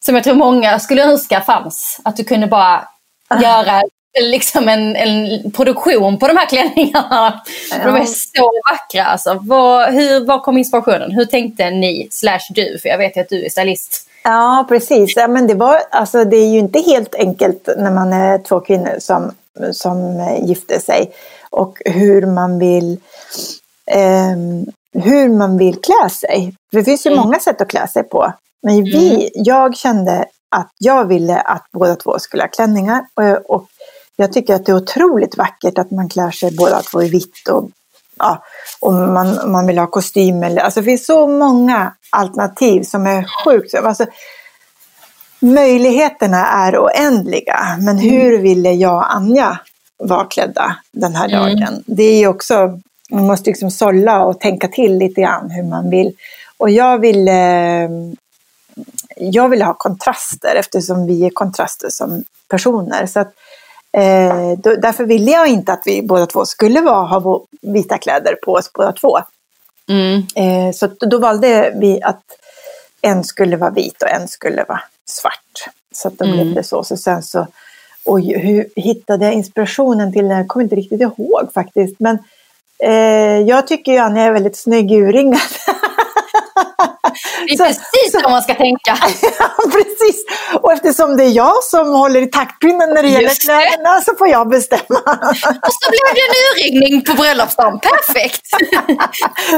som 0.00 0.14
jag 0.14 0.24
tror 0.24 0.34
många 0.34 0.78
skulle 0.78 1.04
önska 1.04 1.40
fanns. 1.40 2.00
Att 2.04 2.16
du 2.16 2.24
kunde 2.24 2.46
bara 2.46 2.88
äh. 3.34 3.42
göra 3.42 3.82
liksom 4.20 4.68
en, 4.68 4.96
en, 4.96 5.50
produktion 5.50 6.18
på 6.18 6.28
de 6.28 6.36
här 6.36 6.46
klänningarna. 6.46 7.42
Ja. 7.70 7.84
De 7.84 7.96
är 7.96 8.04
så 8.04 8.50
vackra. 8.70 9.04
Alltså. 9.04 9.38
Var, 9.42 9.92
hur, 9.92 10.26
var 10.26 10.40
kom 10.40 10.58
inspirationen? 10.58 11.12
Hur 11.12 11.24
tänkte 11.24 11.70
ni, 11.70 12.08
slash 12.10 12.46
du, 12.50 12.78
för 12.78 12.88
jag 12.88 12.98
vet 12.98 13.16
ju 13.16 13.20
att 13.20 13.28
du 13.28 13.44
är 13.44 13.50
stylist 13.50 14.10
Ja, 14.24 14.66
precis. 14.68 15.16
Ja, 15.16 15.28
men 15.28 15.46
det, 15.46 15.54
var, 15.54 15.78
alltså, 15.90 16.24
det 16.24 16.36
är 16.36 16.48
ju 16.48 16.58
inte 16.58 16.80
helt 16.80 17.14
enkelt 17.14 17.68
när 17.76 17.90
man 17.90 18.12
är 18.12 18.38
två 18.38 18.60
kvinnor 18.60 18.96
som, 18.98 19.32
som 19.72 20.28
gifter 20.42 20.78
sig. 20.78 21.12
Och 21.50 21.82
hur 21.84 22.26
man 22.26 22.58
vill... 22.58 23.00
Eh, 23.90 24.36
hur 25.02 25.28
man 25.28 25.58
vill 25.58 25.80
klä 25.80 26.10
sig. 26.10 26.54
För 26.70 26.78
det 26.78 26.84
finns 26.84 27.06
ju 27.06 27.10
mm. 27.10 27.24
många 27.24 27.40
sätt 27.40 27.60
att 27.60 27.68
klä 27.68 27.88
sig 27.88 28.02
på. 28.02 28.32
Men 28.62 28.84
vi, 28.84 29.14
mm. 29.14 29.28
jag 29.34 29.76
kände 29.76 30.26
att 30.56 30.70
jag 30.78 31.04
ville 31.04 31.40
att 31.40 31.66
båda 31.72 31.96
två 31.96 32.18
skulle 32.18 32.42
ha 32.42 32.48
klänningar. 32.48 33.06
Och, 33.14 33.54
och 33.54 33.66
jag 34.16 34.32
tycker 34.32 34.54
att 34.54 34.66
det 34.66 34.72
är 34.72 34.76
otroligt 34.76 35.36
vackert 35.36 35.78
att 35.78 35.90
man 35.90 36.08
klär 36.08 36.30
sig 36.30 36.56
båda 36.56 36.82
två 36.82 37.02
i 37.02 37.08
vitt 37.08 37.48
och, 37.50 37.70
ja, 38.24 38.42
och 38.80 38.92
man, 38.92 39.50
man 39.50 39.66
vill 39.66 39.78
ha 39.78 39.86
kostym. 39.86 40.42
Eller, 40.42 40.62
alltså 40.62 40.80
det 40.80 40.84
finns 40.84 41.06
så 41.06 41.26
många 41.26 41.92
alternativ 42.10 42.82
som 42.82 43.06
är 43.06 43.26
sjukt. 43.44 43.74
Alltså, 43.74 44.06
möjligheterna 45.40 46.46
är 46.46 46.78
oändliga. 46.78 47.76
Men 47.78 47.98
mm. 47.98 48.10
hur 48.10 48.38
ville 48.38 48.72
jag 48.72 48.96
och 48.96 49.14
Anja 49.14 49.58
vara 49.98 50.24
klädda 50.24 50.76
den 50.92 51.14
här 51.14 51.28
mm. 51.28 51.40
dagen? 51.40 51.68
Mm. 51.68 51.82
Det 51.86 52.02
är 52.02 52.18
ju 52.18 52.26
också, 52.26 52.80
man 53.10 53.26
måste 53.26 53.50
liksom 53.50 53.70
sålla 53.70 54.24
och 54.24 54.40
tänka 54.40 54.68
till 54.68 54.98
lite 54.98 55.20
grann 55.20 55.50
hur 55.50 55.62
man 55.62 55.90
vill. 55.90 56.12
Och 56.56 56.70
jag 56.70 56.98
ville, 56.98 57.88
jag 59.16 59.48
ville 59.48 59.64
ha 59.64 59.74
kontraster 59.74 60.54
eftersom 60.56 61.06
vi 61.06 61.26
är 61.26 61.30
kontraster 61.30 61.88
som 61.90 62.24
personer. 62.48 63.06
Så 63.06 63.20
att, 63.20 63.34
eh, 63.96 64.58
då, 64.58 64.74
därför 64.74 65.04
ville 65.04 65.30
jag 65.30 65.48
inte 65.48 65.72
att 65.72 65.82
vi 65.84 66.02
båda 66.02 66.26
två 66.26 66.44
skulle 66.44 66.80
vara, 66.80 67.06
ha 67.06 67.44
vita 67.62 67.98
kläder 67.98 68.34
på 68.44 68.52
oss 68.52 68.70
båda 68.72 68.92
två. 68.92 69.18
Mm. 69.88 70.22
Eh, 70.34 70.72
så 70.72 70.86
då 70.86 71.18
valde 71.18 71.74
vi 71.76 72.02
att 72.02 72.22
en 73.02 73.24
skulle 73.24 73.56
vara 73.56 73.70
vit 73.70 74.02
och 74.02 74.10
en 74.10 74.28
skulle 74.28 74.64
vara 74.68 74.80
svart. 75.06 75.74
Så 75.92 76.08
att 76.08 76.18
då 76.18 76.24
mm. 76.24 76.36
blev 76.36 76.54
det 76.54 76.62
så. 76.62 76.84
så 76.84 76.96
sen 76.96 77.22
så 77.22 77.46
oj, 78.04 78.38
hur 78.38 78.68
hittade 78.76 79.24
jag 79.24 79.34
inspirationen 79.34 80.12
till 80.12 80.28
det? 80.28 80.34
Jag 80.34 80.48
kommer 80.48 80.64
inte 80.64 80.76
riktigt 80.76 81.00
ihåg 81.00 81.48
faktiskt. 81.54 81.96
Men 81.98 82.18
eh, 82.78 83.40
jag 83.48 83.66
tycker 83.66 83.92
ju 83.92 83.98
Anja 83.98 84.22
är 84.22 84.32
väldigt 84.32 84.56
snygg 84.56 84.92
urringad. 84.92 85.40
Det 87.46 87.52
är 87.52 87.56
så, 87.56 87.64
precis 87.64 88.22
så 88.22 88.30
man 88.30 88.42
ska 88.42 88.54
tänka. 88.54 88.98
ja, 89.38 89.48
precis. 89.72 90.24
Och 90.62 90.72
eftersom 90.72 91.16
det 91.16 91.24
är 91.24 91.30
jag 91.30 91.64
som 91.64 91.94
håller 91.94 92.22
i 92.22 92.26
taktpinnen 92.26 92.90
när 92.90 93.02
det 93.02 93.08
Just 93.08 93.20
gäller 93.20 93.34
kläderna 93.34 94.00
så 94.00 94.14
får 94.18 94.28
jag 94.28 94.48
bestämma. 94.48 95.00
Och 95.66 95.72
så 95.80 95.90
blev 95.90 96.06
det 96.14 96.24
en 96.28 96.34
urringning 96.50 97.04
på 97.04 97.14
bröllopsdagen. 97.14 97.80
Perfekt! 97.80 98.46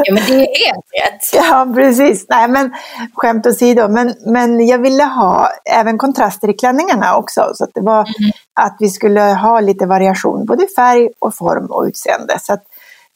ja, 0.05 0.15
men 0.15 0.23
det 0.27 0.33
är 0.33 0.67
helt 0.67 0.87
rätt. 1.03 1.31
Ja, 1.33 1.73
precis. 1.75 2.27
Nej, 2.29 2.49
men 2.49 2.75
skämt 3.15 3.47
åsido. 3.47 3.89
Men, 3.89 4.15
men 4.27 4.67
jag 4.67 4.79
ville 4.79 5.05
ha 5.05 5.51
även 5.71 5.99
kontraster 5.99 6.51
i 6.51 6.53
klänningarna 6.53 7.17
också. 7.17 7.51
Så 7.55 7.65
att 7.65 7.71
det 7.75 7.81
var 7.81 8.01
mm. 8.01 8.31
att 8.61 8.77
vi 8.79 8.89
skulle 8.89 9.21
ha 9.21 9.61
lite 9.61 9.87
variation, 9.87 10.47
både 10.47 10.65
i 10.65 10.69
färg 10.77 11.09
och 11.19 11.35
form 11.35 11.67
och 11.71 11.85
utseende. 11.85 12.39
Så 12.41 12.53
att, 12.53 12.63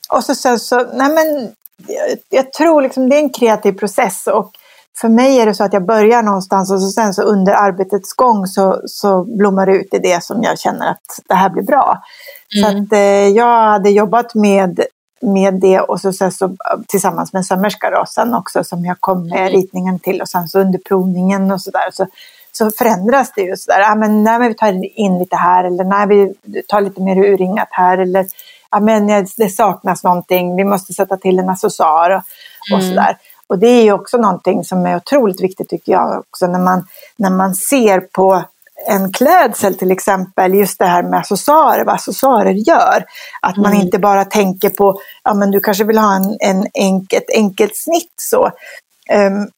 och 0.08 0.24
så 0.24 0.34
sen 0.34 0.58
så, 0.58 0.86
nej 0.92 1.08
men 1.10 1.54
jag 2.28 2.52
tror 2.52 2.82
liksom 2.82 3.08
det 3.08 3.16
är 3.16 3.20
en 3.20 3.32
kreativ 3.32 3.72
process 3.72 4.26
och 4.26 4.52
för 4.98 5.08
mig 5.08 5.40
är 5.40 5.46
det 5.46 5.54
så 5.54 5.64
att 5.64 5.72
jag 5.72 5.86
börjar 5.86 6.22
någonstans 6.22 6.70
och 6.70 6.82
så 6.82 6.88
sen 6.88 7.14
så 7.14 7.22
under 7.22 7.52
arbetets 7.52 8.12
gång 8.12 8.46
så, 8.46 8.80
så 8.86 9.24
blommar 9.24 9.66
det 9.66 9.72
ut 9.72 9.94
i 9.94 9.98
det 9.98 10.24
som 10.24 10.42
jag 10.42 10.58
känner 10.58 10.90
att 10.90 11.20
det 11.28 11.34
här 11.34 11.50
blir 11.50 11.62
bra. 11.62 12.02
Mm. 12.56 12.72
Så 12.72 12.82
att 12.82 12.92
eh, 12.92 13.28
jag 13.28 13.70
hade 13.70 13.90
jobbat 13.90 14.34
med, 14.34 14.80
med 15.20 15.54
det 15.54 15.80
och 15.80 16.00
så, 16.00 16.12
så, 16.12 16.30
så 16.30 16.56
tillsammans 16.88 17.32
med 17.32 17.40
en 17.40 17.44
sömmerska 17.44 17.90
då, 17.90 18.04
sen 18.06 18.34
också 18.34 18.64
som 18.64 18.84
jag 18.84 19.00
kom 19.00 19.28
med 19.28 19.40
mm. 19.40 19.52
ritningen 19.52 19.98
till 19.98 20.20
och 20.20 20.28
sen 20.28 20.48
så 20.48 20.60
under 20.60 20.78
provningen 20.78 21.50
och 21.50 21.60
sådär 21.60 21.90
så, 21.92 22.06
så 22.52 22.70
förändras 22.70 23.32
det 23.36 23.42
ju 23.42 23.56
sådär. 23.56 23.80
Ja, 23.80 23.94
men 23.94 24.24
när 24.24 24.48
vi 24.48 24.54
tar 24.54 24.98
in 24.98 25.18
lite 25.18 25.36
här 25.36 25.64
eller 25.64 25.84
när 25.84 26.06
vi 26.06 26.34
tar 26.68 26.80
lite 26.80 27.00
mer 27.00 27.16
urringat 27.16 27.68
här 27.70 27.98
eller 27.98 28.26
ja, 28.70 28.80
men 28.80 29.26
det 29.36 29.48
saknas 29.48 30.04
någonting, 30.04 30.56
vi 30.56 30.64
måste 30.64 30.92
sätta 30.92 31.16
till 31.16 31.38
en 31.38 31.48
accessoar 31.48 32.10
och, 32.10 32.78
mm. 32.78 32.88
sådär. 32.88 33.16
Och 33.50 33.58
det 33.58 33.66
är 33.66 33.82
ju 33.82 33.92
också 33.92 34.16
någonting 34.16 34.64
som 34.64 34.86
är 34.86 34.96
otroligt 34.96 35.40
viktigt 35.40 35.68
tycker 35.68 35.92
jag 35.92 36.18
också 36.18 36.46
när 36.46 36.58
man, 36.58 36.86
när 37.16 37.30
man 37.30 37.54
ser 37.54 38.00
på 38.00 38.44
en 38.88 39.12
klädsel 39.12 39.74
till 39.78 39.90
exempel, 39.90 40.54
just 40.54 40.78
det 40.78 40.84
här 40.84 41.02
med 41.02 41.18
accessoarer, 41.18 41.84
vad 41.84 41.94
accessoarer 41.94 42.52
gör. 42.52 43.04
Att 43.42 43.56
man 43.56 43.72
mm. 43.72 43.80
inte 43.80 43.98
bara 43.98 44.24
tänker 44.24 44.70
på, 44.70 45.00
ja 45.24 45.34
men 45.34 45.50
du 45.50 45.60
kanske 45.60 45.84
vill 45.84 45.98
ha 45.98 46.16
en, 46.16 46.36
en 46.40 46.66
enk, 46.74 47.12
ett 47.12 47.30
enkelt 47.34 47.76
snitt 47.76 48.14
så. 48.16 48.50
Um, 49.14 49.48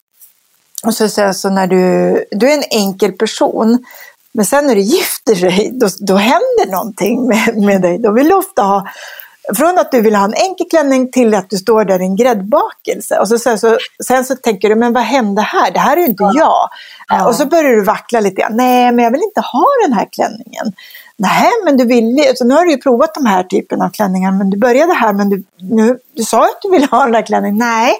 och 0.85 0.93
så, 0.93 1.09
så, 1.09 1.33
så 1.33 1.49
när 1.49 1.67
du, 1.67 2.25
du 2.31 2.51
är 2.51 2.57
en 2.57 2.63
enkel 2.71 3.11
person, 3.11 3.85
men 4.31 4.45
sen 4.45 4.67
när 4.67 4.75
du 4.75 4.81
gifter 4.81 5.35
dig, 5.35 5.71
då, 5.73 5.87
då 5.99 6.15
händer 6.15 6.71
någonting 6.71 7.27
med, 7.27 7.57
med 7.57 7.81
dig. 7.81 7.97
Då 7.97 8.11
vill 8.11 8.27
du 8.27 8.33
ofta 8.33 8.61
ha, 8.61 8.87
från 9.55 9.77
att 9.77 9.91
du 9.91 10.01
vill 10.01 10.15
ha 10.15 10.25
en 10.25 10.33
enkel 10.33 10.67
klänning 10.69 11.11
till 11.11 11.33
att 11.33 11.49
du 11.49 11.57
står 11.57 11.85
där 11.85 12.01
i 12.01 12.03
en 12.03 12.15
gräddbakelse. 12.15 13.19
Och 13.19 13.27
så, 13.27 13.39
sen, 13.39 13.59
så, 13.59 13.77
sen 14.05 14.25
så 14.25 14.35
tänker 14.35 14.69
du, 14.69 14.75
men 14.75 14.93
vad 14.93 15.03
hände 15.03 15.41
här? 15.41 15.71
Det 15.71 15.79
här 15.79 15.97
är 15.97 16.01
ju 16.01 16.07
inte 16.07 16.23
jag. 16.23 16.69
Ja. 17.07 17.27
Och 17.27 17.35
så 17.35 17.45
börjar 17.45 17.71
du 17.71 17.83
vackla 17.83 18.19
lite 18.19 18.41
grann. 18.41 18.57
Nej, 18.57 18.91
men 18.91 19.03
jag 19.05 19.11
vill 19.11 19.23
inte 19.23 19.41
ha 19.41 19.65
den 19.85 19.93
här 19.93 20.07
klänningen. 20.11 20.73
Nej, 21.17 21.49
men 21.65 21.77
du 21.77 21.85
vill 21.85 22.17
ju, 22.17 22.35
så 22.35 22.45
nu 22.45 22.53
har 22.53 22.65
du 22.65 22.71
ju 22.71 22.77
provat 22.77 23.13
de 23.13 23.25
här 23.25 23.43
typen 23.43 23.81
av 23.81 23.89
klänningar, 23.89 24.31
men 24.31 24.49
du 24.49 24.57
började 24.57 24.93
här, 24.93 25.13
men 25.13 25.29
du, 25.29 25.43
nu, 25.57 25.97
du 26.15 26.23
sa 26.23 26.43
att 26.43 26.61
du 26.61 26.69
ville 26.69 26.85
ha 26.85 27.05
den 27.05 27.15
här 27.15 27.25
klänningen. 27.25 27.57
Nej, 27.57 27.93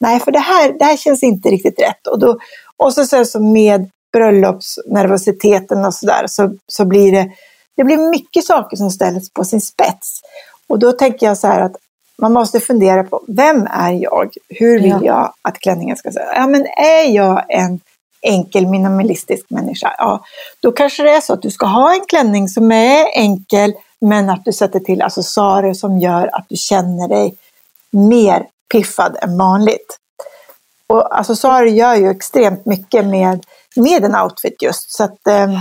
nej, 0.00 0.20
för 0.20 0.32
det 0.32 0.38
här, 0.38 0.78
det 0.78 0.84
här 0.84 0.96
känns 0.96 1.22
inte 1.22 1.48
riktigt 1.48 1.80
rätt. 1.80 2.06
Och, 2.06 2.18
då, 2.18 2.38
och 2.76 2.94
så, 2.94 3.04
så, 3.04 3.24
så 3.24 3.40
med 3.40 3.90
bröllopsnervositeten 4.12 5.84
och 5.84 5.94
sådär 5.94 6.24
så, 6.26 6.54
så 6.66 6.84
blir 6.84 7.12
det, 7.12 7.30
det 7.76 7.84
blir 7.84 8.10
mycket 8.10 8.44
saker 8.44 8.76
som 8.76 8.90
ställs 8.90 9.30
på 9.32 9.44
sin 9.44 9.60
spets. 9.60 10.20
Och 10.68 10.78
då 10.78 10.92
tänker 10.92 11.26
jag 11.26 11.38
så 11.38 11.46
här 11.46 11.60
att 11.60 11.76
man 12.18 12.32
måste 12.32 12.60
fundera 12.60 13.04
på, 13.04 13.24
vem 13.28 13.66
är 13.70 13.92
jag? 13.92 14.34
Hur 14.48 14.80
vill 14.80 14.90
ja. 14.90 15.00
jag 15.02 15.32
att 15.42 15.58
klänningen 15.58 15.96
ska 15.96 16.12
se 16.12 16.20
Ja, 16.34 16.46
men 16.46 16.66
är 16.66 17.14
jag 17.14 17.44
en 17.48 17.80
enkel 18.22 18.66
minimalistisk 18.66 19.50
människa? 19.50 19.94
Ja, 19.98 20.24
då 20.60 20.72
kanske 20.72 21.02
det 21.02 21.10
är 21.10 21.20
så 21.20 21.32
att 21.32 21.42
du 21.42 21.50
ska 21.50 21.66
ha 21.66 21.94
en 21.94 22.04
klänning 22.08 22.48
som 22.48 22.72
är 22.72 23.06
enkel, 23.14 23.74
men 24.00 24.30
att 24.30 24.44
du 24.44 24.52
sätter 24.52 24.80
till 24.80 25.02
accessoarer 25.02 25.74
som 25.74 25.98
gör 25.98 26.30
att 26.32 26.46
du 26.48 26.56
känner 26.56 27.08
dig 27.08 27.34
mer 27.90 28.46
piffad 28.72 29.16
än 29.22 29.38
vanligt. 29.38 29.98
Och 30.86 31.18
accessoarer 31.18 31.66
gör 31.66 31.94
ju 31.94 32.10
extremt 32.10 32.66
mycket 32.66 33.06
med 33.06 33.44
med 33.76 34.04
en 34.04 34.16
outfit 34.16 34.62
just. 34.62 34.96
Så 34.96 35.04
att, 35.04 35.26
eh... 35.26 35.60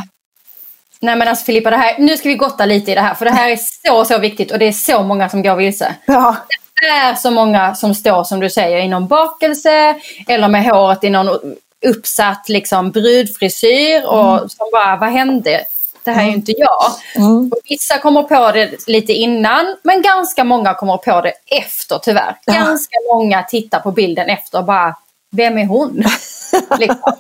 Nej 1.00 1.16
men 1.16 1.28
alltså 1.28 1.45
Filippa, 1.45 1.70
det 1.70 1.78
här, 1.78 1.95
nu 2.00 2.18
ska 2.18 2.30
vi 2.30 2.36
gotta 2.36 2.66
lite 2.66 2.91
i 2.91 2.95
det 2.95 3.02
här 3.02 3.14
för 3.14 3.26
det 3.26 3.32
här 3.32 3.50
är 3.50 3.60
så 3.88 4.06
så 4.06 4.18
viktigt 4.18 4.52
och 4.52 4.60
det 4.60 4.66
är 4.66 4.72
så 4.72 5.04
många 5.04 5.30
som 5.30 5.43
går 5.43 5.56
vilse. 5.56 5.95
Ja. 6.06 6.36
Det 6.82 6.88
är 6.88 7.16
så 7.16 7.32
många 7.32 7.76
som 7.76 7.95
står 7.95 8.24
som 8.24 8.39
du 8.39 8.50
säger 8.50 8.78
i 8.78 8.88
någon 8.88 9.08
bakelse 9.08 9.95
eller 10.28 10.48
med 10.48 10.66
håret 10.66 11.04
i 11.04 11.10
någon 11.10 11.56
uppsatt 11.86 12.50
liksom 12.50 12.91
brudfrisyr 12.91 14.06
och 14.06 14.38
mm. 14.38 14.50
som 14.50 14.70
bara, 14.72 14.95
vad 14.95 15.10
hände? 15.10 15.66
Det 16.04 16.12
här 16.12 16.22
är 16.22 16.26
ju 16.26 16.30
mm. 16.30 16.39
inte 16.39 16.52
jag. 16.58 16.91
Mm. 17.16 17.52
Och 17.52 17.60
vissa 17.64 17.98
kommer 17.98 18.24
på 18.24 18.52
det 18.52 18.88
lite 18.88 19.14
innan 19.14 19.76
men 19.84 20.02
ganska 20.02 20.43
många 20.43 20.74
kommer 20.74 20.98
på 20.98 21.22
det 21.22 21.34
efter 21.45 22.00
tyvärr. 22.00 22.36
Ja. 22.45 22.54
Ganska 22.54 22.95
många 23.14 23.43
tittar 23.43 23.80
på 23.80 23.91
bilden 23.91 24.30
efter 24.30 24.58
och 24.60 24.66
bara, 24.66 24.95
vem 25.32 25.58
är 25.58 25.66
hon? 25.66 26.04
Liksom. 26.80 27.16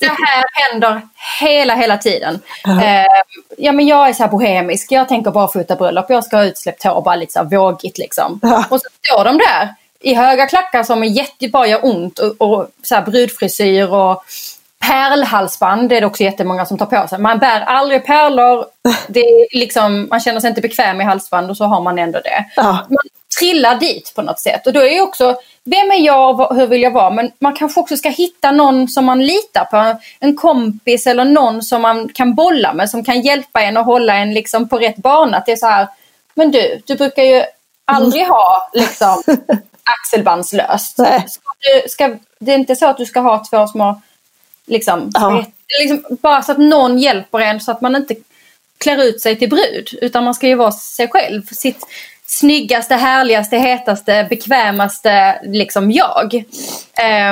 det 0.00 0.06
här 0.06 0.44
händer 0.52 1.02
hela, 1.40 1.74
hela 1.74 1.98
tiden. 1.98 2.34
Uh, 2.68 3.04
ja, 3.58 3.72
men 3.72 3.86
jag 3.86 4.08
är 4.08 4.12
så 4.12 4.22
här 4.22 4.30
bohemisk, 4.30 4.92
jag 4.92 5.08
tänker 5.08 5.30
bara 5.30 5.48
fota 5.48 5.76
bröllop, 5.76 6.06
jag 6.08 6.24
ska 6.24 6.36
ha 6.36 6.44
utsläppt 6.44 6.84
hår, 6.84 7.02
bara 7.02 7.14
här 7.14 7.44
vågigt 7.44 7.98
liksom. 7.98 8.40
Uh. 8.44 8.72
Och 8.72 8.80
så 8.80 8.88
står 9.04 9.24
de 9.24 9.38
där 9.38 9.74
i 10.00 10.14
höga 10.14 10.46
klackar 10.46 10.82
som 10.82 11.02
är 11.02 11.06
jättebra, 11.06 11.66
gör 11.66 11.84
ont 11.84 12.18
och, 12.18 12.34
och 12.38 12.68
så 12.82 12.94
här 12.94 13.02
brudfrisyr 13.02 13.88
och 13.92 14.24
pärlhalsband 14.86 15.88
det 15.88 15.96
är 15.96 16.00
det 16.00 16.06
också 16.06 16.22
jättemånga 16.22 16.66
som 16.66 16.78
tar 16.78 16.86
på 16.86 17.08
sig. 17.08 17.18
Man 17.18 17.38
bär 17.38 17.60
aldrig 17.60 18.06
pärlor, 18.06 18.66
det 19.08 19.20
är 19.20 19.58
liksom, 19.58 20.06
man 20.10 20.20
känner 20.20 20.40
sig 20.40 20.48
inte 20.48 20.60
bekväm 20.60 21.00
i 21.00 21.04
halsband 21.04 21.50
och 21.50 21.56
så 21.56 21.64
har 21.64 21.80
man 21.80 21.98
ändå 21.98 22.20
det. 22.20 22.44
Ja. 22.56 22.86
Man 22.88 22.98
trillar 23.38 23.76
dit 23.76 24.12
på 24.14 24.22
något 24.22 24.40
sätt 24.40 24.66
och 24.66 24.72
då 24.72 24.80
är 24.80 24.90
ju 24.90 25.00
också 25.00 25.36
vem 25.64 25.90
är 25.90 26.00
jag 26.00 26.40
och 26.40 26.56
hur 26.56 26.66
vill 26.66 26.82
jag 26.82 26.90
vara? 26.90 27.10
Men 27.10 27.32
man 27.38 27.56
kanske 27.56 27.80
också 27.80 27.96
ska 27.96 28.08
hitta 28.08 28.50
någon 28.50 28.88
som 28.88 29.04
man 29.04 29.26
litar 29.26 29.64
på. 29.64 30.00
En 30.20 30.36
kompis 30.36 31.06
eller 31.06 31.24
någon 31.24 31.62
som 31.62 31.82
man 31.82 32.08
kan 32.08 32.34
bolla 32.34 32.72
med 32.72 32.90
som 32.90 33.04
kan 33.04 33.20
hjälpa 33.20 33.62
en 33.62 33.76
och 33.76 33.84
hålla 33.84 34.14
en 34.14 34.34
liksom 34.34 34.68
på 34.68 34.78
rätt 34.78 34.96
bana. 34.96 35.36
Att 35.36 35.46
det 35.46 35.52
är 35.52 35.56
så 35.56 35.66
här, 35.66 35.88
men 36.34 36.50
du, 36.50 36.82
du 36.86 36.94
brukar 36.94 37.22
ju 37.22 37.44
aldrig 37.84 38.26
ha 38.26 38.70
liksom 38.72 39.22
axelbandslöst. 39.82 40.94
Ska 41.28 41.50
du, 41.60 41.88
ska, 41.88 42.16
det 42.38 42.52
är 42.52 42.58
inte 42.58 42.76
så 42.76 42.86
att 42.86 42.96
du 42.96 43.06
ska 43.06 43.20
ha 43.20 43.44
två 43.50 43.66
små, 43.66 44.00
liksom, 44.66 45.10
ja. 45.14 45.44
liksom, 45.80 46.16
bara 46.22 46.42
så 46.42 46.52
att 46.52 46.58
någon 46.58 46.98
hjälper 46.98 47.40
en 47.40 47.60
så 47.60 47.72
att 47.72 47.80
man 47.80 47.96
inte 47.96 48.14
klär 48.78 49.02
ut 49.02 49.20
sig 49.20 49.38
till 49.38 49.50
brud. 49.50 49.98
Utan 50.02 50.24
man 50.24 50.34
ska 50.34 50.46
ju 50.46 50.54
vara 50.54 50.72
sig 50.72 51.08
själv. 51.08 51.42
Sitt, 51.46 51.86
snyggaste, 52.26 52.94
härligaste, 52.94 53.56
hetaste, 53.56 54.26
bekvämaste 54.30 55.40
liksom 55.44 55.90
jag. 55.90 56.44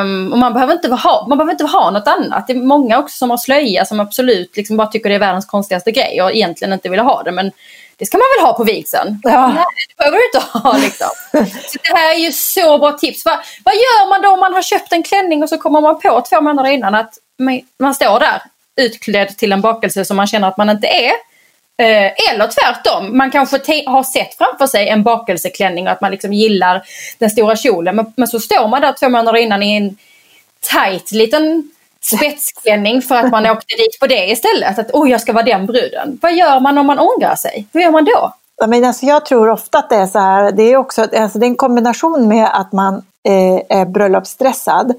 Um, 0.01 0.33
och 0.33 0.39
man 0.39 0.53
behöver, 0.53 0.73
inte 0.73 0.89
ha, 0.89 1.27
man 1.29 1.39
behöver 1.39 1.53
inte 1.53 1.65
ha 1.65 1.91
något 1.91 2.09
annat. 2.09 2.47
Det 2.47 2.53
är 2.53 2.57
många 2.57 2.99
också 2.99 3.17
som 3.17 3.31
har 3.31 3.37
slöja 3.37 3.85
som 3.85 4.01
absolut 4.01 4.57
liksom 4.57 4.77
bara 4.77 4.87
tycker 4.87 5.09
det 5.09 5.15
är 5.15 5.19
världens 5.19 5.47
konstigaste 5.47 5.91
grej 5.91 6.23
och 6.23 6.33
egentligen 6.33 6.73
inte 6.73 6.89
vill 6.89 7.01
ha 7.01 7.23
det. 7.23 7.33
Men 7.33 7.53
Det 7.97 8.07
ska 8.07 8.19
man 8.19 8.25
väl 8.37 8.47
ha 8.47 8.57
på 8.57 8.65
vigseln? 8.65 9.21
Ja. 9.23 9.49
Nej, 9.49 9.65
det 9.89 9.97
behöver 9.97 10.19
du 10.19 10.25
inte 10.25 10.59
ha. 10.59 10.79
Liksom. 10.83 11.09
så 11.67 11.79
det 11.83 11.99
här 11.99 12.15
är 12.15 12.19
ju 12.19 12.33
så 12.33 12.79
bra 12.79 12.93
tips. 12.93 13.25
Va, 13.25 13.41
vad 13.65 13.75
gör 13.75 14.09
man 14.09 14.23
då 14.23 14.29
om 14.29 14.41
man 14.41 14.55
har 14.55 14.63
köpt 14.63 14.93
en 14.93 15.03
klänning 15.03 15.43
och 15.43 15.49
så 15.49 15.59
kommer 15.59 15.81
man 15.81 16.01
på 16.01 16.25
två 16.31 16.41
månader 16.41 16.71
innan 16.71 16.95
att 16.95 17.15
man 17.79 17.95
står 17.95 18.21
där 18.21 18.43
utklädd 18.81 19.39
till 19.39 19.53
en 19.53 19.61
bakelse 19.61 20.05
som 20.05 20.17
man 20.17 20.27
känner 20.27 20.49
att 20.49 20.57
man 20.57 20.71
inte 20.71 20.87
är. 20.87 21.13
Eh, 21.83 22.13
eller 22.33 22.47
tvärtom, 22.47 23.17
man 23.17 23.31
kanske 23.31 23.57
har 23.87 24.03
sett 24.03 24.35
framför 24.35 24.67
sig 24.67 24.89
en 24.89 25.03
bakelseklänning 25.03 25.87
och 25.87 25.93
att 25.93 26.01
man 26.01 26.11
liksom 26.11 26.33
gillar 26.33 26.83
den 27.19 27.31
stora 27.31 27.57
kjolen. 27.57 27.97
Men, 27.97 28.13
men 28.17 28.29
så 28.29 28.41
står 28.41 28.69
man 28.69 28.81
där 28.81 28.93
två 28.93 29.09
månader 29.09 29.39
innan 29.39 29.63
i 29.63 29.77
en 29.77 29.97
tight 30.61 31.13
liten 31.13 31.71
spetsklänning 32.03 33.03
för 33.03 33.15
att 33.15 33.31
man 33.31 33.47
åkte 33.47 33.77
dit 33.77 34.01
på 34.01 34.07
det 34.07 34.31
istället. 34.31 34.79
Att 34.79 34.91
oh, 34.91 35.11
jag 35.11 35.21
ska 35.21 35.33
vara 35.33 35.45
den 35.45 35.67
bruden. 35.67 36.19
Vad 36.23 36.35
gör 36.35 36.61
man 36.61 36.79
om 36.79 36.87
man 36.87 36.99
ångrar 36.99 37.35
sig? 37.35 37.67
Hur 37.73 37.81
gör 37.81 37.91
man 37.91 38.05
då? 38.05 38.33
Ja, 38.57 38.67
men 38.67 38.85
alltså, 38.85 39.07
jag 39.07 39.27
tror 39.27 39.49
ofta 39.49 39.79
att 39.79 39.91
det 39.91 39.97
är 39.97 40.07
så 40.07 40.19
här. 40.19 40.53
Det 40.53 40.63
är, 40.63 40.77
också, 40.77 41.03
alltså, 41.03 41.39
det 41.39 41.47
är 41.47 41.49
en 41.49 41.57
kombination 41.57 42.29
med 42.29 42.49
att 42.53 42.73
man 42.73 42.95
eh, 43.29 43.79
är 43.79 43.85
bröllopsstressad 43.85 44.95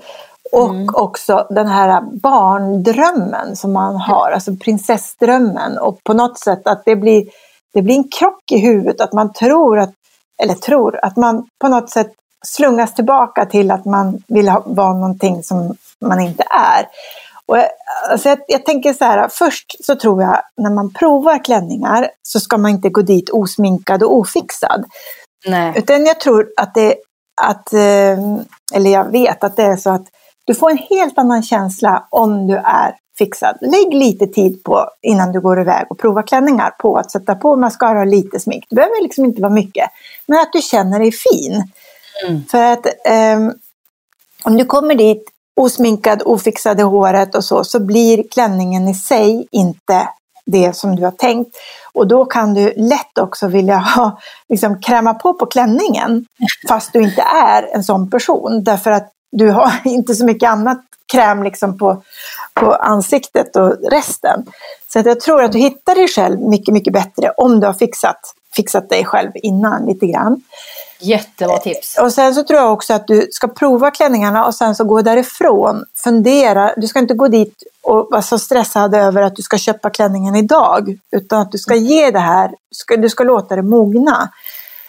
och 0.54 0.70
mm. 0.70 0.90
också 0.94 1.48
den 1.50 1.68
här 1.68 2.02
barndrömmen 2.02 3.56
som 3.56 3.74
man 3.74 3.96
har, 3.96 4.32
alltså 4.32 4.56
prinsessdrömmen. 4.56 5.78
Och 5.78 6.04
på 6.04 6.14
något 6.14 6.40
sätt 6.40 6.68
att 6.68 6.82
det 6.86 6.96
blir, 6.96 7.26
det 7.74 7.82
blir 7.82 7.96
en 7.96 8.10
krock 8.20 8.52
i 8.52 8.58
huvudet, 8.58 9.02
att 9.02 9.14
man 9.14 9.34
tror 9.34 9.80
att, 9.80 9.94
eller 10.44 10.54
tror, 10.54 11.00
att 11.06 11.18
man 11.18 11.48
på 11.62 11.68
något 11.68 11.90
sätt 11.90 12.12
slungas 12.46 12.94
tillbaka 12.94 13.46
till 13.46 13.72
att 13.72 13.86
man 13.86 14.24
vill 14.28 14.50
ha, 14.50 14.64
vara 14.66 14.94
någonting 14.94 15.44
som 15.44 15.76
man 16.02 16.20
inte 16.20 16.44
är. 16.50 16.88
Och 17.46 17.58
jag, 17.58 17.70
alltså 18.10 18.30
jag, 18.30 18.40
jag, 18.48 18.66
tänker 18.66 18.94
så 18.94 19.06
här, 19.06 19.28
först 19.28 19.86
så 19.86 19.96
tror 19.96 20.24
jag 20.24 20.42
när 20.58 20.70
man 20.70 20.94
provar 20.94 21.44
klänningar 21.44 22.10
så 22.22 22.40
ska 22.40 22.58
man 22.58 22.72
inte 22.72 22.90
gå 22.90 23.02
dit 23.02 23.30
osminkad 23.30 24.04
och 24.04 24.16
ofixad. 24.16 24.86
Nej. 25.48 25.74
Utan 25.76 26.06
jag 26.06 26.20
tror 26.20 26.48
att 26.58 26.74
det, 26.74 26.96
att, 27.42 27.74
eh, 27.74 28.20
eller 28.74 28.92
jag 28.92 29.12
vet 29.12 29.44
att 29.44 29.56
det 29.56 29.64
är 29.64 29.76
så 29.78 29.90
att 29.90 30.06
du 30.46 30.56
får 30.56 30.72
en 30.72 30.78
helt 30.78 31.18
annan 31.18 31.44
känsla 31.44 32.08
om 32.10 32.48
du 32.48 32.56
är 32.56 32.96
fixad. 33.18 33.58
Lägg 33.62 33.94
lite 33.94 34.28
tid 34.28 34.64
på 34.64 34.90
innan 35.02 35.32
du 35.32 35.42
går 35.42 35.62
iväg 35.62 35.86
och 35.90 36.00
provar 36.00 36.28
klänningar 36.28 36.70
på 36.80 36.98
att 36.98 37.12
sätta 37.12 37.36
på 37.36 37.56
mascara 37.56 38.00
och 38.00 38.08
lite 38.08 38.40
smink. 38.40 38.66
Det 38.70 38.76
behöver 38.76 39.04
liksom 39.04 39.26
inte 39.26 39.42
vara 39.42 39.54
mycket. 39.54 39.90
Men 40.26 40.40
att 40.40 40.54
du 40.54 40.62
känner 40.62 41.00
dig 41.00 41.12
fin. 41.12 41.64
Mm. 42.28 42.44
För 42.52 42.64
att 42.64 42.86
um, 43.36 43.54
om 44.44 44.58
du 44.58 44.66
kommer 44.66 44.96
dit 44.96 45.30
osminkad, 45.56 46.22
ofixad 46.26 46.80
i 46.80 46.84
håret 46.84 47.36
och 47.36 47.44
så, 47.44 47.64
så 47.64 47.80
blir 47.80 48.24
klänningen 48.32 48.88
i 48.88 48.94
sig 48.94 49.48
inte 49.52 50.08
det 50.46 50.76
som 50.76 50.96
du 50.96 51.04
har 51.04 51.12
tänkt. 51.12 51.58
Och 51.94 52.08
då 52.08 52.26
kan 52.26 52.54
du 52.54 52.74
lätt 52.76 53.18
också 53.18 53.48
vilja 53.48 53.78
ha, 53.78 54.20
liksom, 54.50 54.82
kräma 54.82 55.14
på 55.14 55.34
på 55.34 55.46
klänningen 55.46 56.26
fast 56.68 56.94
du 56.94 57.04
inte 57.04 57.22
är 57.22 57.76
en 57.76 57.84
sån 57.84 58.10
person. 58.10 58.64
Därför 58.64 58.92
att 58.92 59.10
du 59.34 59.50
har 59.50 59.72
inte 59.86 60.16
så 60.16 60.26
mycket 60.26 60.50
annat 60.50 60.82
kräm 61.14 61.44
liksom 61.44 61.78
på, 61.78 62.04
på 62.54 62.74
ansiktet 62.74 63.56
och 63.56 63.92
resten. 63.92 64.46
Så 64.94 65.00
att 65.00 65.06
jag 65.06 65.20
tror 65.20 65.44
att 65.44 65.52
du 65.52 65.60
hittar 65.60 65.96
dig 65.96 66.08
själv 66.08 66.40
mycket, 66.40 66.74
mycket 66.74 66.94
bättre 66.94 67.34
om 67.38 67.60
du 67.60 67.68
har 67.68 67.74
fixat, 67.74 68.20
fixat 68.56 68.90
dig 68.90 69.06
själv 69.06 69.32
innan 69.36 69.86
lite 69.86 70.06
grann. 70.08 70.42
Jättebra 71.00 71.58
tips. 71.58 71.98
Och 71.98 72.14
sen 72.14 72.36
så 72.36 72.44
tror 72.44 72.60
jag 72.60 72.74
också 72.74 72.94
att 72.94 73.08
du 73.08 73.28
ska 73.32 73.48
prova 73.48 73.92
klänningarna 73.92 74.46
och 74.46 74.56
sen 74.56 74.76
så 74.76 74.84
gå 74.84 75.02
därifrån. 75.02 75.86
Fundera, 76.04 76.74
du 76.78 76.88
ska 76.88 77.00
inte 77.00 77.14
gå 77.14 77.28
dit 77.28 77.64
och 77.84 78.08
vara 78.12 78.22
så 78.22 78.40
stressad 78.40 78.96
över 78.96 79.22
att 79.22 79.36
du 79.36 79.42
ska 79.42 79.58
köpa 79.58 79.90
klänningen 79.90 80.36
idag. 80.36 80.98
Utan 81.12 81.42
att 81.42 81.52
du 81.52 81.58
ska 81.58 81.76
ge 81.76 82.12
det 82.12 82.20
här, 82.20 82.50
du 82.50 82.76
ska, 82.76 82.98
du 82.98 83.10
ska 83.10 83.24
låta 83.24 83.56
det 83.56 83.62
mogna. 83.62 84.30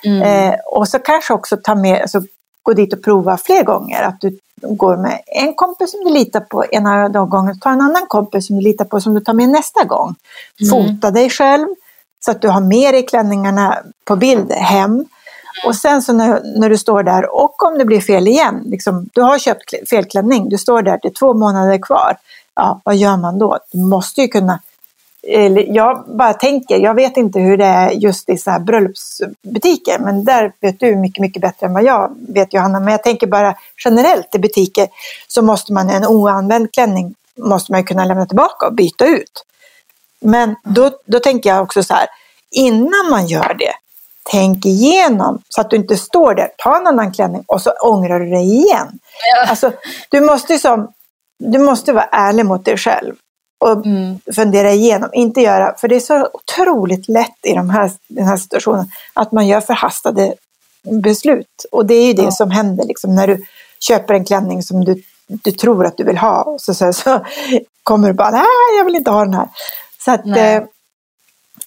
Mm. 0.04 0.22
Eh, 0.22 0.54
och 0.66 0.88
så 0.88 0.98
kanske 0.98 1.34
också 1.34 1.56
ta 1.56 1.74
med, 1.74 2.02
alltså, 2.02 2.22
gå 2.64 2.72
dit 2.72 2.92
och 2.92 3.02
prova 3.02 3.36
fler 3.36 3.62
gånger. 3.62 4.02
Att 4.02 4.20
du 4.20 4.38
går 4.62 4.96
med 4.96 5.20
en 5.26 5.54
kompis 5.54 5.90
som 5.90 6.00
du 6.04 6.10
litar 6.10 6.40
på 6.40 6.64
ena 6.64 7.08
gången, 7.08 7.58
ta 7.60 7.70
en 7.70 7.80
annan 7.80 8.06
kompis 8.06 8.46
som 8.46 8.56
du 8.56 8.62
litar 8.62 8.84
på 8.84 9.00
som 9.00 9.14
du 9.14 9.20
tar 9.20 9.32
med 9.32 9.48
nästa 9.48 9.84
gång. 9.84 10.14
Mm. 10.60 10.70
Fota 10.70 11.10
dig 11.10 11.30
själv 11.30 11.66
så 12.24 12.30
att 12.30 12.42
du 12.42 12.48
har 12.48 12.60
med 12.60 12.94
dig 12.94 13.06
klänningarna 13.06 13.78
på 14.04 14.16
bild 14.16 14.52
hem. 14.52 15.04
Och 15.66 15.76
sen 15.76 16.02
så 16.02 16.12
när, 16.12 16.58
när 16.60 16.70
du 16.70 16.78
står 16.78 17.02
där 17.02 17.34
och 17.34 17.62
om 17.62 17.78
det 17.78 17.84
blir 17.84 18.00
fel 18.00 18.28
igen, 18.28 18.62
liksom, 18.66 19.08
du 19.12 19.20
har 19.20 19.38
köpt 19.38 19.88
fel 19.90 20.04
klänning, 20.04 20.48
du 20.48 20.58
står 20.58 20.82
där, 20.82 20.98
det 21.02 21.08
är 21.08 21.12
två 21.12 21.34
månader 21.34 21.78
kvar. 21.78 22.16
Ja, 22.54 22.80
vad 22.84 22.96
gör 22.96 23.16
man 23.16 23.38
då? 23.38 23.58
Du 23.72 23.78
måste 23.78 24.20
ju 24.20 24.28
kunna 24.28 24.60
jag 25.66 26.04
bara 26.06 26.34
tänker, 26.34 26.78
jag 26.78 26.94
vet 26.94 27.16
inte 27.16 27.38
hur 27.38 27.56
det 27.56 27.64
är 27.64 27.90
just 27.90 28.28
i 28.28 28.38
så 28.38 28.50
här 28.50 28.60
bröllopsbutiker, 28.60 29.98
men 29.98 30.24
där 30.24 30.52
vet 30.60 30.80
du 30.80 30.96
mycket, 30.96 31.20
mycket 31.20 31.42
bättre 31.42 31.66
än 31.66 31.74
vad 31.74 31.84
jag 31.84 32.16
vet 32.28 32.54
Johanna. 32.54 32.80
Men 32.80 32.92
jag 32.92 33.02
tänker 33.02 33.26
bara 33.26 33.54
generellt 33.84 34.34
i 34.34 34.38
butiker 34.38 34.88
så 35.28 35.42
måste 35.42 35.72
man 35.72 35.90
en 35.90 36.06
oanvänd 36.06 36.72
klänning 36.72 37.14
måste 37.36 37.72
man 37.72 37.84
kunna 37.84 38.04
lämna 38.04 38.26
tillbaka 38.26 38.66
och 38.66 38.74
byta 38.74 39.06
ut. 39.06 39.44
Men 40.20 40.56
då, 40.64 40.90
då 41.06 41.20
tänker 41.20 41.50
jag 41.50 41.62
också 41.62 41.82
så 41.82 41.94
här, 41.94 42.06
innan 42.50 43.10
man 43.10 43.26
gör 43.26 43.54
det, 43.58 43.72
tänk 44.30 44.66
igenom 44.66 45.42
så 45.48 45.60
att 45.60 45.70
du 45.70 45.76
inte 45.76 45.96
står 45.96 46.34
där, 46.34 46.48
ta 46.58 46.76
en 46.76 46.86
annan 46.86 47.12
klänning 47.12 47.44
och 47.46 47.62
så 47.62 47.70
ångrar 47.70 48.20
du 48.20 48.30
dig 48.30 48.44
igen. 48.44 48.98
Ja. 49.34 49.50
Alltså, 49.50 49.72
du, 50.08 50.20
måste 50.20 50.58
som, 50.58 50.92
du 51.38 51.58
måste 51.58 51.92
vara 51.92 52.04
ärlig 52.04 52.46
mot 52.46 52.64
dig 52.64 52.76
själv 52.76 53.14
och 53.64 53.86
mm. 53.86 54.18
fundera 54.34 54.72
igenom. 54.72 55.10
Inte 55.12 55.40
göra, 55.40 55.74
för 55.78 55.88
det 55.88 55.96
är 55.96 56.00
så 56.00 56.28
otroligt 56.32 57.08
lätt 57.08 57.38
i 57.42 57.52
de 57.52 57.70
här, 57.70 57.90
den 58.08 58.26
här 58.26 58.36
situationen 58.36 58.90
att 59.12 59.32
man 59.32 59.46
gör 59.46 59.60
förhastade 59.60 60.34
beslut. 60.82 61.66
Och 61.72 61.86
det 61.86 61.94
är 61.94 62.06
ju 62.06 62.12
det 62.12 62.22
ja. 62.22 62.30
som 62.30 62.50
händer 62.50 62.84
liksom, 62.84 63.14
när 63.14 63.26
du 63.26 63.44
köper 63.80 64.14
en 64.14 64.24
klänning 64.24 64.62
som 64.62 64.84
du, 64.84 65.02
du 65.26 65.52
tror 65.52 65.86
att 65.86 65.96
du 65.96 66.04
vill 66.04 66.18
ha. 66.18 66.42
Och 66.42 66.60
så, 66.60 66.74
så, 66.74 66.92
så 66.92 67.24
kommer 67.82 68.08
du 68.08 68.14
bara, 68.14 68.30
nej 68.30 68.78
jag 68.78 68.84
vill 68.84 68.94
inte 68.94 69.10
ha 69.10 69.24
den 69.24 69.34
här. 69.34 69.48
Så 70.04 70.10
att, 70.10 70.26
eh, 70.26 70.62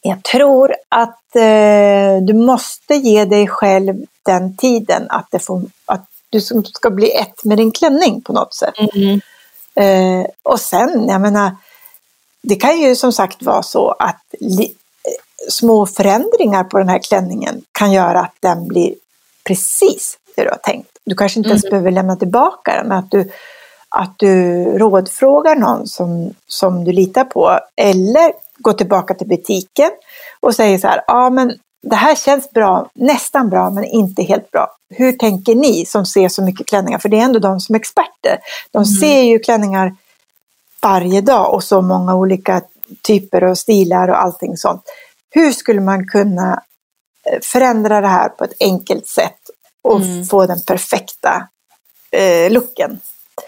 jag 0.02 0.24
tror 0.24 0.76
att 0.90 1.36
eh, 1.36 2.22
du 2.22 2.34
måste 2.34 2.96
ge 2.96 3.26
dig 3.26 3.48
själv 3.48 3.96
den 4.24 4.58
tiden 4.58 5.06
att, 5.10 5.28
det 5.32 5.40
får, 5.40 5.62
att 5.86 6.06
du 6.30 6.42
ska 6.42 6.90
bli 6.90 7.12
ett 7.12 7.44
med 7.44 7.58
din 7.58 7.72
klänning 7.72 8.22
på 8.22 8.34
något 8.34 8.54
sätt. 8.54 8.76
Mm. 8.96 9.22
Eh, 9.76 10.26
och 10.44 10.60
sen, 10.60 11.08
jag 11.08 11.22
menar, 11.22 11.52
det 12.48 12.56
kan 12.56 12.80
ju 12.80 12.96
som 12.96 13.14
sagt 13.14 13.44
vara 13.44 13.64
så 13.64 13.90
att 14.00 14.22
små 15.50 15.86
förändringar 15.86 16.64
på 16.64 16.78
den 16.78 16.90
här 16.90 17.00
klänningen 17.00 17.62
kan 17.72 17.92
göra 17.92 18.20
att 18.20 18.36
den 18.40 18.68
blir 18.68 18.96
precis 19.48 20.18
det 20.36 20.44
du 20.44 20.50
har 20.50 20.58
tänkt. 20.58 20.90
Du 21.06 21.16
kanske 21.16 21.40
inte 21.40 21.50
ens 21.50 21.64
mm. 21.64 21.72
behöver 21.72 21.92
lämna 21.92 22.16
tillbaka 22.16 22.76
den, 22.76 22.88
men 22.88 22.98
att 22.98 23.12
du, 23.12 23.32
att 23.90 24.14
du 24.18 24.64
rådfrågar 24.78 25.56
någon 25.56 25.88
som, 25.88 26.34
som 26.48 26.84
du 26.84 26.92
litar 26.92 27.24
på 27.24 27.60
eller 27.76 28.32
går 28.58 28.74
tillbaka 28.74 29.14
till 29.14 29.28
butiken 29.28 29.92
och 30.40 30.56
säger 30.56 30.78
så 30.78 30.88
här, 30.88 31.02
ja 31.08 31.30
men 31.30 31.54
det 31.82 31.96
här 31.96 32.16
känns 32.16 32.52
bra, 32.52 32.90
nästan 32.94 33.50
bra 33.50 33.70
men 33.70 33.84
inte 33.84 34.24
helt 34.24 34.52
bra. 34.52 34.68
Hur 34.90 35.12
tänker 35.12 35.56
ni 35.56 35.86
som 35.86 36.06
ser 36.06 36.30
så 36.30 36.42
mycket 36.42 36.68
klänningar? 36.68 37.00
För 37.00 37.10
det 37.10 37.18
är 37.18 37.24
ändå 37.24 37.40
de 37.40 37.60
som 37.60 37.76
är 37.76 37.80
experter. 37.80 38.40
De 38.72 38.78
mm. 38.78 38.86
ser 38.86 39.22
ju 39.22 39.40
klänningar 39.40 39.96
varje 40.82 41.22
dag 41.22 41.54
och 41.54 41.64
så 41.64 41.82
många 41.82 42.16
olika 42.16 42.62
typer 43.02 43.44
och 43.44 43.58
stilar 43.58 44.08
och 44.08 44.22
allting 44.22 44.58
sånt. 44.58 44.84
Hur 45.30 45.52
skulle 45.52 45.82
man 45.82 46.08
kunna 46.08 46.64
eh, 47.32 47.40
förändra 47.44 48.02
det 48.02 48.08
här 48.08 48.30
på 48.30 48.44
ett 48.44 48.54
enkelt 48.60 49.08
sätt 49.08 49.40
och 49.82 50.02
mm. 50.02 50.26
få 50.26 50.46
den 50.46 50.62
perfekta 50.62 51.48
eh, 52.12 52.52
looken? 52.52 53.00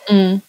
Mm. 0.09 0.41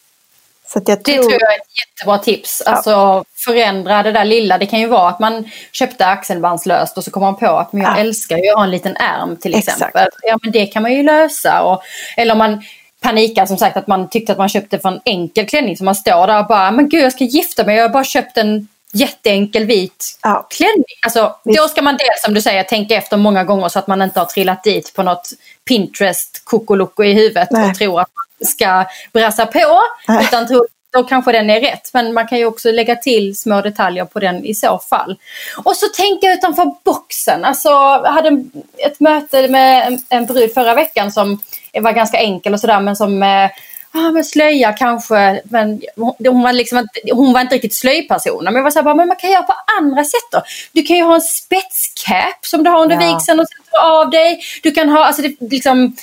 Så 0.72 0.80
tror... 0.80 0.96
Det 0.96 1.02
tror 1.02 1.32
jag 1.32 1.54
är 1.54 1.56
ett 1.56 1.78
jättebra 1.78 2.18
tips. 2.18 2.60
Alltså 2.60 2.90
ja. 2.90 3.24
förändra 3.44 4.02
det 4.02 4.12
där 4.12 4.24
lilla. 4.24 4.58
Det 4.58 4.66
kan 4.66 4.80
ju 4.80 4.86
vara 4.86 5.08
att 5.08 5.20
man 5.20 5.50
köpte 5.72 6.06
axelbandslöst 6.06 6.98
och 6.98 7.04
så 7.04 7.10
kommer 7.10 7.26
man 7.26 7.36
på 7.36 7.46
att 7.46 7.72
men 7.72 7.82
jag 7.82 7.92
ja. 7.92 7.96
älskar 8.00 8.36
ju 8.38 8.50
att 8.50 8.56
ha 8.56 8.64
en 8.64 8.70
liten 8.70 8.96
ärm 8.96 9.36
till 9.36 9.54
exempel. 9.54 9.86
Exakt. 9.86 10.16
Ja 10.22 10.38
men 10.42 10.52
det 10.52 10.66
kan 10.66 10.82
man 10.82 10.92
ju 10.92 11.02
lösa. 11.02 11.62
Och, 11.62 11.82
eller 12.16 12.32
om 12.32 12.38
man 12.38 12.62
panikar 13.00 13.46
som 13.46 13.56
sagt 13.56 13.76
att 13.76 13.86
man 13.86 14.08
tyckte 14.08 14.32
att 14.32 14.38
man 14.38 14.48
köpte 14.48 14.78
för 14.78 14.88
en 14.88 15.00
enkel 15.04 15.46
klänning. 15.46 15.76
Så 15.76 15.84
man 15.84 15.94
står 15.94 16.26
där 16.26 16.40
och 16.40 16.46
bara, 16.46 16.70
men 16.70 16.88
gud 16.88 17.04
jag 17.04 17.12
ska 17.12 17.24
gifta 17.24 17.64
mig, 17.64 17.76
jag 17.76 17.84
har 17.84 17.88
bara 17.88 18.04
köpt 18.04 18.36
en 18.36 18.68
jätteenkel 18.92 19.64
vit 19.64 20.18
ja. 20.22 20.46
klänning. 20.50 20.84
Alltså, 21.04 21.36
då 21.44 21.68
ska 21.68 21.82
man 21.82 21.96
dels 21.96 22.22
som 22.24 22.34
du 22.34 22.40
säger 22.40 22.62
tänka 22.62 22.94
efter 22.94 23.16
många 23.16 23.44
gånger 23.44 23.68
så 23.68 23.78
att 23.78 23.86
man 23.86 24.02
inte 24.02 24.20
har 24.20 24.26
trillat 24.26 24.64
dit 24.64 24.94
på 24.94 25.02
något 25.02 25.30
Pinterest 25.68 26.44
kokoloko 26.44 27.04
i 27.04 27.12
huvudet 27.12 27.48
Nej. 27.50 27.70
och 27.70 27.78
tror 27.78 28.00
att 28.00 28.08
man 28.14 28.48
ska 28.48 28.84
brassa 29.12 29.46
på. 29.46 29.80
Nej. 30.08 30.24
Utan 30.24 30.46
tro, 30.46 30.66
då 30.92 31.04
kanske 31.04 31.32
den 31.32 31.50
är 31.50 31.60
rätt. 31.60 31.90
Men 31.92 32.14
man 32.14 32.26
kan 32.26 32.38
ju 32.38 32.44
också 32.44 32.70
lägga 32.70 32.96
till 32.96 33.36
små 33.36 33.60
detaljer 33.60 34.04
på 34.04 34.18
den 34.18 34.44
i 34.44 34.54
så 34.54 34.78
fall. 34.78 35.16
Och 35.64 35.76
så 35.76 35.86
tänka 35.88 36.32
utanför 36.32 36.74
boxen. 36.84 37.44
Alltså, 37.44 37.68
jag 37.68 38.12
hade 38.12 38.44
ett 38.78 39.00
möte 39.00 39.48
med 39.48 39.86
en, 39.86 40.02
en 40.08 40.26
brud 40.26 40.54
förra 40.54 40.74
veckan 40.74 41.12
som 41.12 41.40
var 41.72 41.92
ganska 41.92 42.18
enkel 42.18 42.54
och 42.54 42.60
sådär 42.60 42.80
men 42.80 42.96
som 42.96 43.22
eh, 43.22 43.50
ah, 43.92 44.10
men 44.10 44.24
slöja 44.24 44.72
kanske, 44.72 45.42
men 45.44 45.82
hon 46.18 46.42
var, 46.42 46.52
liksom, 46.52 46.86
hon 47.12 47.32
var 47.32 47.40
inte 47.40 47.54
riktigt 47.54 47.74
slöjpersonen. 47.74 48.44
Men 48.44 48.54
jag 48.54 48.62
var 48.62 48.70
så 48.70 48.82
här, 48.82 48.94
men 48.94 49.08
man 49.08 49.16
kan 49.16 49.30
göra 49.30 49.42
på 49.42 49.54
andra 49.78 50.04
sätt 50.04 50.28
då. 50.32 50.42
Du 50.72 50.82
kan 50.82 50.96
ju 50.96 51.02
ha 51.02 51.14
en 51.14 51.20
spetscap 51.20 52.46
som 52.46 52.64
du 52.64 52.70
har 52.70 52.82
under 52.82 53.00
ja. 53.00 53.14
vigseln 53.14 53.40
och 53.40 53.46
sätter 53.48 53.78
av 53.78 54.10
dig. 54.10 54.40
Du 54.62 54.70
kan 54.70 54.88
ha, 54.88 55.04
alltså 55.04 55.22
det, 55.22 55.36
liksom, 55.50 55.96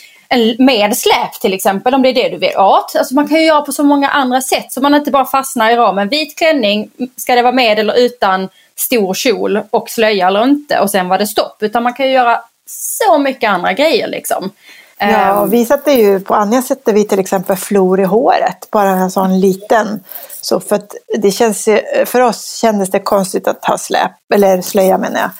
med 0.58 0.98
släp 0.98 1.34
till 1.42 1.54
exempel 1.54 1.94
om 1.94 2.02
det 2.02 2.10
är 2.10 2.14
det 2.14 2.30
du 2.30 2.38
vill 2.38 2.58
åt. 2.58 2.96
Alltså 2.96 3.16
man 3.16 3.28
kan 3.28 3.38
ju 3.38 3.46
göra 3.46 3.62
på 3.62 3.72
så 3.72 3.84
många 3.84 4.10
andra 4.10 4.42
sätt 4.42 4.72
så 4.72 4.82
man 4.82 4.96
inte 4.96 5.12
bara 5.12 5.26
fastnar 5.26 5.72
i 5.72 5.76
ramen. 5.76 6.10
Vit 6.10 6.38
klänning, 6.38 6.90
ska 7.16 7.36
det 7.36 7.42
vara 7.42 7.54
med 7.54 7.80
eller 7.80 8.00
utan 8.00 8.50
stor 8.76 9.14
kjol 9.14 9.60
och 9.70 9.90
slöja 9.90 10.28
eller 10.28 10.44
inte 10.44 10.80
och 10.80 10.92
sen 10.92 11.10
var 11.10 11.18
det 11.18 11.28
stopp. 11.28 11.64
Utan 11.64 11.84
man 11.84 11.94
kan 11.94 12.06
ju 12.06 12.12
göra 12.12 12.40
så 12.66 13.18
mycket 13.18 13.50
andra 13.50 13.74
grejer 13.74 14.08
liksom. 14.08 14.52
Ja, 15.00 15.40
och 15.40 15.54
vi 15.54 15.66
sätter 15.66 15.92
ju, 15.92 16.20
på 16.20 16.36
Anja 16.36 16.62
sätter 16.62 16.94
vi 16.94 17.08
till 17.08 17.20
exempel 17.20 17.56
flor 17.56 18.00
i 18.00 18.04
håret, 18.04 18.72
bara 18.72 18.90
en 18.90 19.12
sån 19.12 19.40
liten. 19.40 20.04
Så 20.42 20.60
för 20.60 20.82
det 21.18 21.32
känns, 21.32 21.70
för 22.06 22.22
oss 22.22 22.56
kändes 22.56 22.92
det 22.92 23.00
konstigt 23.00 23.48
att 23.48 23.66
ha 23.66 23.78
släp, 23.78 24.12
eller 24.34 24.62
slöja 24.62 24.98
menar 24.98 25.20
jag. 25.20 25.32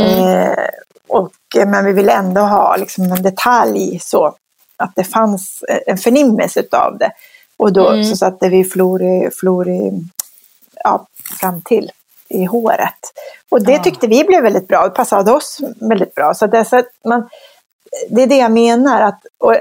Mm. 0.00 0.28
Eh, 0.28 0.56
och, 1.08 1.32
men 1.66 1.84
vi 1.84 1.92
ville 1.92 2.12
ändå 2.12 2.40
ha 2.40 2.76
liksom 2.76 3.04
en 3.04 3.22
detalj 3.22 3.98
så 4.02 4.34
att 4.76 4.92
det 4.96 5.04
fanns 5.04 5.64
en 5.86 5.98
förnimmelse 5.98 6.64
av 6.72 6.98
det. 6.98 7.12
Och 7.56 7.72
då 7.72 7.88
mm. 7.88 8.04
så 8.04 8.16
satte 8.16 8.48
vi 8.48 8.64
flor 8.64 9.02
i, 9.02 9.30
flor 9.40 9.68
i, 9.68 10.04
ja, 10.84 11.06
fram 11.40 11.62
till 11.62 11.90
i 12.28 12.44
håret. 12.44 13.12
Och 13.48 13.64
det 13.64 13.78
tyckte 13.78 14.06
vi 14.06 14.24
blev 14.24 14.42
väldigt 14.42 14.68
bra, 14.68 14.84
det 14.84 14.90
passade 14.90 15.32
oss 15.32 15.60
väldigt 15.80 16.14
bra. 16.14 16.34
Så 16.34 16.46
det, 16.46 16.64
så 16.64 16.82
man, 17.04 17.28
det 18.10 18.22
är 18.22 18.26
det 18.26 18.36
jag 18.36 18.52
menar. 18.52 19.00
Att, 19.00 19.26
och, 19.38 19.56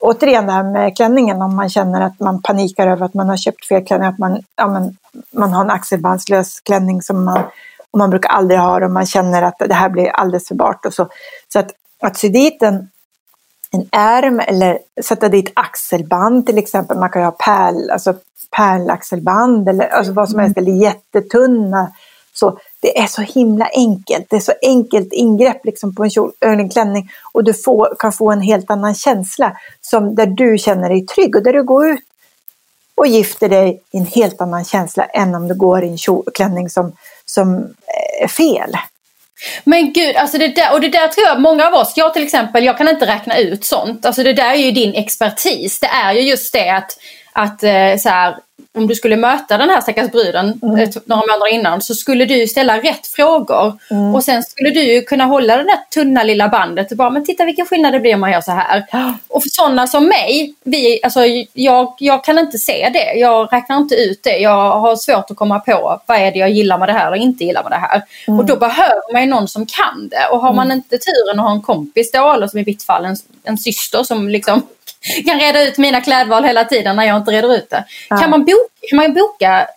återigen 0.00 0.46
det 0.46 0.52
här 0.52 0.62
med 0.62 0.96
klänningen, 0.96 1.42
om 1.42 1.56
man 1.56 1.70
känner 1.70 2.00
att 2.00 2.20
man 2.20 2.42
panikar 2.42 2.86
över 2.86 3.06
att 3.06 3.14
man 3.14 3.28
har 3.28 3.36
köpt 3.36 3.66
fel 3.66 3.84
klänning, 3.84 4.08
att 4.08 4.18
man, 4.18 4.42
ja, 4.56 4.66
men, 4.66 4.96
man 5.30 5.52
har 5.52 5.64
en 5.64 5.70
axelbandslös 5.70 6.60
klänning 6.60 7.02
som 7.02 7.24
man, 7.24 7.42
och 7.90 7.98
man 7.98 8.10
brukar 8.10 8.30
aldrig 8.30 8.60
ha 8.60 8.84
och 8.84 8.90
man 8.90 9.06
känner 9.06 9.42
att 9.42 9.58
det 9.58 9.74
här 9.74 9.88
blir 9.88 10.08
alldeles 10.08 10.48
för 10.48 10.54
bart 10.54 10.86
och 10.86 10.94
så. 10.94 11.08
Så 11.52 11.58
att, 11.58 11.70
att 12.02 12.16
sy 12.16 12.28
dit 12.28 12.62
en, 12.62 12.88
en 13.70 13.88
ärm 13.92 14.40
eller 14.40 14.78
sätta 15.02 15.28
dit 15.28 15.52
axelband 15.54 16.46
till 16.46 16.58
exempel, 16.58 16.98
man 16.98 17.10
kan 17.10 17.22
ju 17.22 17.26
ha 17.26 17.32
pärl, 17.32 17.90
alltså 17.90 18.14
pärlaxelband 18.56 19.68
eller 19.68 19.88
alltså 19.88 20.12
vad 20.12 20.30
som 20.30 20.38
helst, 20.38 20.58
eller 20.58 20.72
jättetunna. 20.72 21.92
Så 22.32 22.58
det 22.86 22.98
är 22.98 23.06
så 23.06 23.22
himla 23.22 23.68
enkelt. 23.74 24.26
Det 24.30 24.36
är 24.36 24.40
så 24.40 24.52
enkelt 24.62 25.12
ingrepp 25.12 25.64
liksom 25.64 25.94
på 25.94 26.04
en, 26.04 26.10
kjol, 26.10 26.32
en 26.40 26.68
klänning 26.68 27.10
och 27.32 27.44
du 27.44 27.54
får, 27.54 27.96
kan 27.98 28.12
få 28.12 28.30
en 28.30 28.40
helt 28.40 28.70
annan 28.70 28.94
känsla 28.94 29.56
som 29.80 30.14
där 30.14 30.26
du 30.26 30.58
känner 30.58 30.88
dig 30.88 31.06
trygg 31.06 31.36
och 31.36 31.42
där 31.42 31.52
du 31.52 31.62
går 31.62 31.88
ut 31.88 32.00
och 32.94 33.06
gifter 33.06 33.48
dig 33.48 33.82
i 33.92 33.98
en 33.98 34.06
helt 34.06 34.40
annan 34.40 34.64
känsla 34.64 35.04
än 35.04 35.34
om 35.34 35.48
du 35.48 35.54
går 35.54 35.84
i 35.84 35.88
en 35.88 35.98
kjol, 35.98 36.24
klänning 36.34 36.70
som, 36.70 36.92
som 37.24 37.74
är 38.22 38.28
fel. 38.28 38.76
Men 39.64 39.92
gud, 39.92 40.16
alltså 40.16 40.38
det 40.38 40.48
där, 40.48 40.72
och 40.72 40.80
det 40.80 40.88
där 40.88 41.08
tror 41.08 41.26
jag 41.26 41.40
många 41.40 41.66
av 41.66 41.74
oss, 41.74 41.92
jag 41.96 42.14
till 42.14 42.22
exempel, 42.22 42.64
jag 42.64 42.78
kan 42.78 42.88
inte 42.88 43.06
räkna 43.06 43.38
ut 43.38 43.64
sånt. 43.64 44.06
Alltså 44.06 44.22
det 44.22 44.32
där 44.32 44.50
är 44.50 44.56
ju 44.56 44.70
din 44.70 44.94
expertis. 44.94 45.80
Det 45.80 45.86
är 45.86 46.12
ju 46.12 46.20
just 46.20 46.52
det 46.52 46.70
att, 46.70 46.98
att 47.36 47.62
eh, 47.62 47.96
så 47.98 48.08
här, 48.08 48.36
om 48.76 48.86
du 48.86 48.94
skulle 48.94 49.16
möta 49.16 49.58
den 49.58 49.70
här 49.70 49.80
stackars 49.80 50.10
bruden 50.10 50.60
mm. 50.62 50.90
Några 51.04 51.22
månader 51.22 51.52
innan 51.52 51.82
så 51.82 51.94
skulle 51.94 52.24
du 52.24 52.46
ställa 52.46 52.78
rätt 52.78 53.06
frågor. 53.06 53.78
Mm. 53.90 54.14
Och 54.14 54.24
sen 54.24 54.42
skulle 54.42 54.70
du 54.70 55.02
kunna 55.02 55.24
hålla 55.24 55.56
det 55.56 55.62
där 55.62 55.78
tunna 55.94 56.22
lilla 56.22 56.48
bandet 56.48 56.90
och 56.90 56.96
bara, 56.96 57.10
men 57.10 57.24
titta 57.24 57.44
vilken 57.44 57.66
skillnad 57.66 57.92
det 57.92 58.00
blir 58.00 58.14
om 58.14 58.20
man 58.20 58.32
gör 58.32 58.40
så 58.40 58.52
här. 58.52 58.84
Och 59.28 59.42
för 59.42 59.50
sådana 59.50 59.86
som 59.86 60.06
mig, 60.06 60.54
vi, 60.64 61.00
alltså, 61.02 61.20
jag, 61.52 61.94
jag 61.98 62.24
kan 62.24 62.38
inte 62.38 62.58
se 62.58 62.90
det. 62.92 63.18
Jag 63.18 63.52
räknar 63.52 63.76
inte 63.76 63.94
ut 63.94 64.20
det. 64.22 64.38
Jag 64.38 64.80
har 64.80 64.96
svårt 64.96 65.30
att 65.30 65.36
komma 65.36 65.60
på 65.60 66.00
vad 66.06 66.18
är 66.18 66.32
det 66.32 66.38
jag 66.38 66.50
gillar 66.50 66.78
med 66.78 66.88
det 66.88 66.92
här 66.92 67.10
och 67.10 67.16
inte 67.16 67.44
gillar 67.44 67.62
med 67.62 67.72
det 67.72 67.76
här. 67.76 68.02
Mm. 68.28 68.40
Och 68.40 68.46
då 68.46 68.56
behöver 68.56 69.12
man 69.12 69.22
ju 69.22 69.28
någon 69.28 69.48
som 69.48 69.66
kan 69.66 70.08
det. 70.08 70.28
Och 70.30 70.40
har 70.40 70.52
man 70.52 70.66
mm. 70.66 70.76
inte 70.76 70.98
turen 70.98 71.38
att 71.38 71.46
ha 71.46 71.52
en 71.52 71.62
kompis 71.62 72.12
då, 72.12 72.32
eller 72.32 72.46
som 72.46 72.58
i 72.58 72.64
mitt 72.66 72.82
fall 72.82 73.04
en, 73.04 73.16
en 73.44 73.58
syster 73.58 74.02
som 74.02 74.28
liksom 74.28 74.62
kan 75.26 75.40
reda 75.40 75.62
ut 75.62 75.78
mina 75.78 76.00
klädval 76.00 76.44
hela 76.44 76.64
tiden 76.64 76.96
när 76.96 77.04
jag 77.04 77.16
inte 77.16 77.30
reder 77.30 77.54
ut 77.56 77.70
det. 77.70 77.84
Ja. 78.10 78.16
Kan, 78.16 78.30
man 78.30 78.44
boka, 78.44 78.88
kan 78.90 78.96
man 78.96 79.14
boka 79.14 79.68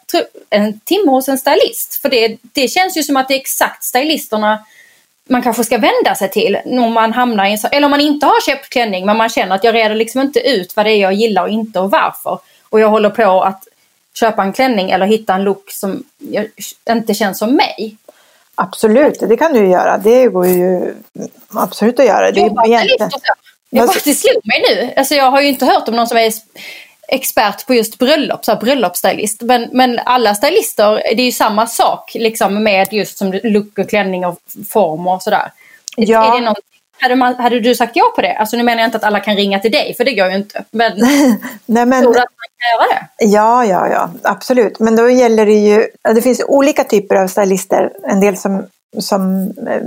en 0.50 0.80
timme 0.80 1.12
hos 1.12 1.30
en 1.30 1.38
stylist? 1.38 2.02
För 2.02 2.10
det, 2.10 2.38
det 2.42 2.68
känns 2.68 2.98
ju 2.98 3.04
som 3.04 3.18
att 3.18 3.28
det 3.28 3.34
är 3.34 3.40
exakt 3.40 3.84
stylisterna 3.84 4.60
man 5.30 5.42
kanske 5.42 5.64
ska 5.64 5.78
vända 5.78 6.16
sig 6.16 6.30
till 6.30 6.58
om 6.66 6.94
man 6.94 7.14
hamnar 7.14 7.46
i 7.46 7.52
en, 7.52 7.58
eller 7.72 7.86
om 7.86 7.92
man 7.92 8.02
inte 8.02 8.26
har 8.26 8.42
köpt 8.42 8.70
klänning 8.70 9.06
men 9.06 9.18
man 9.18 9.30
känner 9.30 9.56
att 9.56 9.64
jag 9.64 9.76
reder 9.76 9.96
liksom 9.96 10.22
inte 10.22 10.40
ut 10.40 10.76
vad 10.76 10.86
det 10.86 10.92
är 10.92 11.02
jag 11.02 11.14
gillar 11.14 11.44
och 11.44 11.50
inte 11.50 11.80
och 11.80 11.92
varför. 11.92 12.40
Och 12.70 12.80
jag 12.80 12.90
håller 12.90 13.10
på 13.10 13.44
att 13.44 13.64
köpa 14.14 14.44
en 14.44 14.54
klänning 14.54 14.90
eller 14.92 15.06
hitta 15.06 15.34
en 15.34 15.44
look 15.44 15.72
som 15.72 16.04
inte 16.90 17.14
känns 17.14 17.40
som 17.40 17.56
mig. 17.56 17.98
Absolut, 18.56 19.20
det 19.20 19.38
kan 19.38 19.54
du 19.54 19.68
göra. 19.68 19.98
Det 19.98 20.28
går 20.28 20.48
ju 20.48 20.96
absolut 21.54 22.00
att 22.00 22.06
göra. 22.06 22.32
Det 22.32 22.42
är 22.42 22.68
egentligen... 22.68 23.10
Jag 23.70 23.88
bara, 23.88 23.98
det 24.06 24.14
slog 24.14 24.42
mig 24.44 24.64
nu. 24.70 24.94
Alltså 24.96 25.16
jag 25.16 25.32
har 25.32 25.42
ju 25.42 25.48
inte 25.48 25.66
hört 25.66 25.88
om 25.88 25.96
någon 25.96 26.08
som 26.08 26.18
är 26.18 26.34
expert 27.08 27.68
på 27.68 27.74
just 27.74 27.98
bröllop, 27.98 28.46
så 28.46 28.56
bröllopsstylist. 28.56 29.42
Men, 29.42 29.70
men 29.72 30.00
alla 30.06 30.36
stylister, 30.36 30.94
det 30.94 31.22
är 31.22 31.26
ju 31.26 31.32
samma 31.32 31.68
sak 31.68 32.12
liksom 32.16 32.64
med 32.64 32.88
just 32.94 33.18
som 33.18 33.40
look 33.44 33.78
och 33.78 33.90
klänning 33.90 34.26
och 34.26 34.40
form 34.70 35.08
och 35.08 35.24
sådär. 35.24 35.52
Ja. 35.96 36.34
Är 36.34 36.40
det 36.40 36.46
någon, 36.46 36.56
hade, 37.00 37.16
man, 37.16 37.36
hade 37.36 37.60
du 37.60 37.76
sagt 37.76 37.96
ja 37.96 38.14
på 38.16 38.22
det? 38.22 38.36
Alltså 38.36 38.58
nu 38.58 38.64
menar 38.64 38.82
jag 38.82 38.88
inte 38.88 38.98
att 38.98 39.04
alla 39.04 39.20
kan 39.20 39.36
ringa 39.36 39.60
till 39.60 39.72
dig, 39.72 39.96
för 39.98 40.04
det 40.04 40.14
går 40.14 40.30
ju 40.30 40.36
inte. 40.36 40.64
Men, 40.72 40.92
Nej, 41.66 41.86
men 41.86 42.04
tror 42.04 42.14
du 42.14 42.20
att 42.20 42.26
man 42.26 42.50
kan 42.58 42.80
göra 42.80 43.00
det? 43.00 43.26
Ja, 43.26 43.66
ja, 43.66 43.88
ja, 43.88 44.12
absolut. 44.24 44.80
Men 44.80 44.96
då 44.96 45.10
gäller 45.10 45.46
det 45.46 45.54
ju, 45.54 45.88
det 46.16 46.22
finns 46.22 46.44
olika 46.48 46.84
typer 46.84 47.16
av 47.16 47.28
stylister. 47.28 47.92
En 48.04 48.20
del 48.20 48.38
som, 48.38 48.68
som 49.00 49.54
eh, 49.68 49.82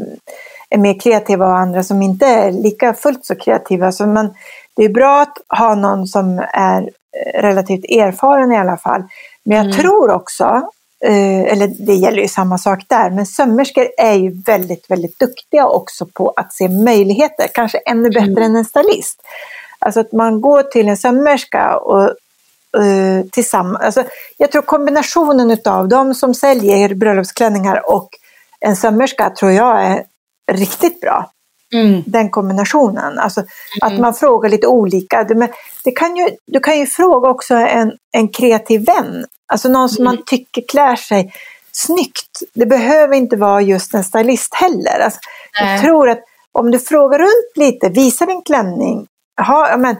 är 0.72 0.78
mer 0.78 1.00
kreativa 1.00 1.46
och 1.46 1.56
andra 1.56 1.82
som 1.82 2.02
inte 2.02 2.26
är 2.26 2.52
lika 2.52 2.94
fullt 2.94 3.26
så 3.26 3.34
kreativa. 3.34 3.92
Så 3.92 4.06
man, 4.06 4.34
det 4.76 4.84
är 4.84 4.88
bra 4.88 5.22
att 5.22 5.58
ha 5.58 5.74
någon 5.74 6.06
som 6.06 6.38
är 6.52 6.90
relativt 7.34 7.84
erfaren 7.84 8.52
i 8.52 8.58
alla 8.58 8.76
fall. 8.76 9.02
Men 9.44 9.56
jag 9.56 9.66
mm. 9.66 9.78
tror 9.78 10.10
också, 10.10 10.44
eh, 11.04 11.40
eller 11.40 11.86
det 11.86 11.94
gäller 11.94 12.22
ju 12.22 12.28
samma 12.28 12.58
sak 12.58 12.78
där, 12.86 13.10
men 13.10 13.26
sömmerskor 13.26 13.88
är 13.98 14.14
ju 14.14 14.42
väldigt, 14.46 14.90
väldigt 14.90 15.18
duktiga 15.18 15.66
också 15.66 16.06
på 16.06 16.32
att 16.36 16.52
se 16.52 16.68
möjligheter, 16.68 17.46
kanske 17.54 17.78
ännu 17.78 18.10
bättre 18.10 18.30
mm. 18.30 18.42
än 18.42 18.56
en 18.56 18.64
stylist. 18.64 19.22
Alltså 19.78 20.00
att 20.00 20.12
man 20.12 20.40
går 20.40 20.62
till 20.62 20.88
en 20.88 20.96
sömmerska 20.96 21.76
och 21.76 22.10
uh, 22.78 23.22
tillsammans, 23.32 23.84
alltså 23.84 24.04
jag 24.36 24.52
tror 24.52 24.62
kombinationen 24.62 25.58
av 25.64 25.88
de 25.88 26.14
som 26.14 26.34
säljer 26.34 26.94
bröllopsklänningar 26.94 27.90
och 27.90 28.08
en 28.60 28.76
sömmerska 28.76 29.30
tror 29.30 29.50
jag 29.52 29.84
är 29.84 30.04
riktigt 30.52 31.00
bra. 31.00 31.30
Mm. 31.74 32.02
Den 32.06 32.30
kombinationen. 32.30 33.18
Alltså 33.18 33.40
mm. 33.40 33.48
att 33.80 34.00
man 34.00 34.14
frågar 34.14 34.50
lite 34.50 34.66
olika. 34.66 35.24
Det, 35.24 35.48
det 35.84 35.90
kan 35.90 36.16
ju, 36.16 36.28
du 36.46 36.60
kan 36.60 36.78
ju 36.78 36.86
fråga 36.86 37.28
också 37.28 37.54
en, 37.54 37.92
en 38.12 38.28
kreativ 38.28 38.84
vän. 38.84 39.26
Alltså 39.52 39.68
någon 39.68 39.88
som 39.88 40.06
mm. 40.06 40.14
man 40.14 40.24
tycker 40.26 40.62
klär 40.68 40.96
sig 40.96 41.32
snyggt. 41.72 42.42
Det 42.54 42.66
behöver 42.66 43.14
inte 43.14 43.36
vara 43.36 43.60
just 43.60 43.94
en 43.94 44.04
stylist 44.04 44.54
heller. 44.54 45.00
Alltså, 45.00 45.20
jag 45.60 45.80
tror 45.80 46.08
att 46.10 46.20
om 46.52 46.70
du 46.70 46.78
frågar 46.78 47.18
runt 47.18 47.56
lite, 47.56 47.88
visar 47.88 48.26
din 48.26 48.42
klänning, 48.42 49.06
ha, 49.46 49.76
men, 49.76 49.96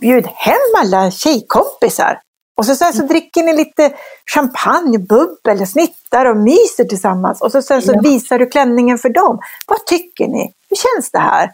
bjud 0.00 0.26
hem 0.26 0.56
alla 0.80 1.10
tjejkompisar. 1.10 2.20
Och 2.56 2.66
så, 2.66 2.76
sen 2.76 2.92
så 2.92 2.98
mm. 2.98 3.08
dricker 3.08 3.42
ni 3.42 3.56
lite 3.56 3.92
champagne, 4.34 4.98
bubbel, 4.98 5.66
snittar 5.66 6.24
och 6.24 6.36
myser 6.36 6.84
tillsammans. 6.84 7.40
Och 7.40 7.52
så, 7.52 7.62
sen 7.62 7.82
så 7.82 7.92
ja. 7.92 8.00
visar 8.00 8.38
du 8.38 8.46
klänningen 8.46 8.98
för 8.98 9.08
dem. 9.08 9.38
Vad 9.66 9.86
tycker 9.86 10.28
ni? 10.28 10.52
Hur 10.70 10.76
känns 10.76 11.10
det 11.10 11.18
här? 11.18 11.52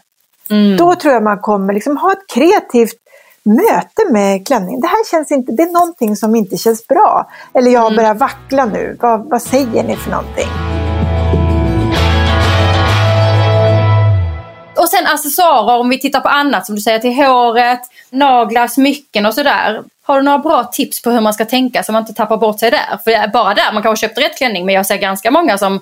Mm. 0.49 0.77
Då 0.77 0.95
tror 0.95 1.13
jag 1.13 1.23
man 1.23 1.39
kommer 1.39 1.73
liksom 1.73 1.97
ha 1.97 2.11
ett 2.11 2.27
kreativt 2.33 2.97
möte 3.43 4.11
med 4.11 4.47
klänningen. 4.47 4.81
Det 4.81 4.87
här 4.87 5.11
känns 5.11 5.31
inte, 5.31 5.51
det 5.51 5.63
är 5.63 5.71
någonting 5.71 6.15
som 6.15 6.35
inte 6.35 6.57
känns 6.57 6.87
bra. 6.87 7.29
Eller 7.53 7.71
jag 7.71 7.85
mm. 7.85 7.95
börjar 7.95 8.13
vackla 8.13 8.65
nu. 8.65 8.97
Vad, 9.01 9.29
vad 9.29 9.41
säger 9.41 9.83
ni 9.83 9.95
för 9.95 10.11
någonting? 10.11 10.49
Och 14.77 14.89
sen 14.89 15.07
accessoarer 15.07 15.79
om 15.79 15.89
vi 15.89 15.99
tittar 15.99 16.19
på 16.19 16.27
annat 16.27 16.65
som 16.65 16.75
du 16.75 16.81
säger 16.81 16.99
till 16.99 17.15
håret, 17.15 17.79
naglar, 18.09 18.67
smycken 18.67 19.25
och 19.25 19.33
sådär. 19.33 19.83
Har 20.03 20.17
du 20.17 20.23
några 20.23 20.39
bra 20.39 20.63
tips 20.63 21.01
på 21.01 21.09
hur 21.09 21.21
man 21.21 21.33
ska 21.33 21.45
tänka 21.45 21.83
så 21.83 21.91
man 21.91 22.01
inte 22.01 22.13
tappar 22.13 22.37
bort 22.37 22.59
sig 22.59 22.71
där? 22.71 22.99
För 23.03 23.27
bara 23.27 23.53
där, 23.53 23.73
man 23.73 23.83
kanske 23.83 24.07
köpt 24.07 24.17
rätt 24.17 24.37
klänning 24.37 24.65
men 24.65 24.75
jag 24.75 24.85
ser 24.85 24.97
ganska 24.97 25.31
många 25.31 25.57
som 25.57 25.79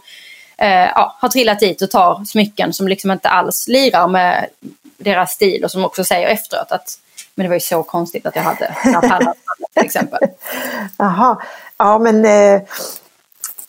eh, 0.57 0.69
ja, 0.69 1.15
har 1.19 1.29
trillat 1.29 1.59
dit 1.59 1.81
och 1.81 1.91
tar 1.91 2.25
smycken 2.25 2.73
som 2.73 2.87
liksom 2.87 3.11
inte 3.11 3.29
alls 3.29 3.67
lirar 3.67 4.07
med 4.07 4.45
deras 4.97 5.31
stil 5.31 5.63
och 5.63 5.71
som 5.71 5.85
också 5.85 6.03
säger 6.03 6.27
efteråt 6.27 6.71
att 6.71 6.99
men 7.35 7.43
det 7.43 7.49
var 7.49 7.55
ju 7.55 7.59
så 7.59 7.83
konstigt 7.83 8.25
att 8.25 8.35
jag 8.35 8.43
hade 8.43 8.75
Natallas 8.85 9.37
till 9.73 9.85
exempel. 9.85 10.19
Jaha, 10.97 11.41
ja 11.77 11.99
men, 11.99 12.25
eh, 12.25 12.61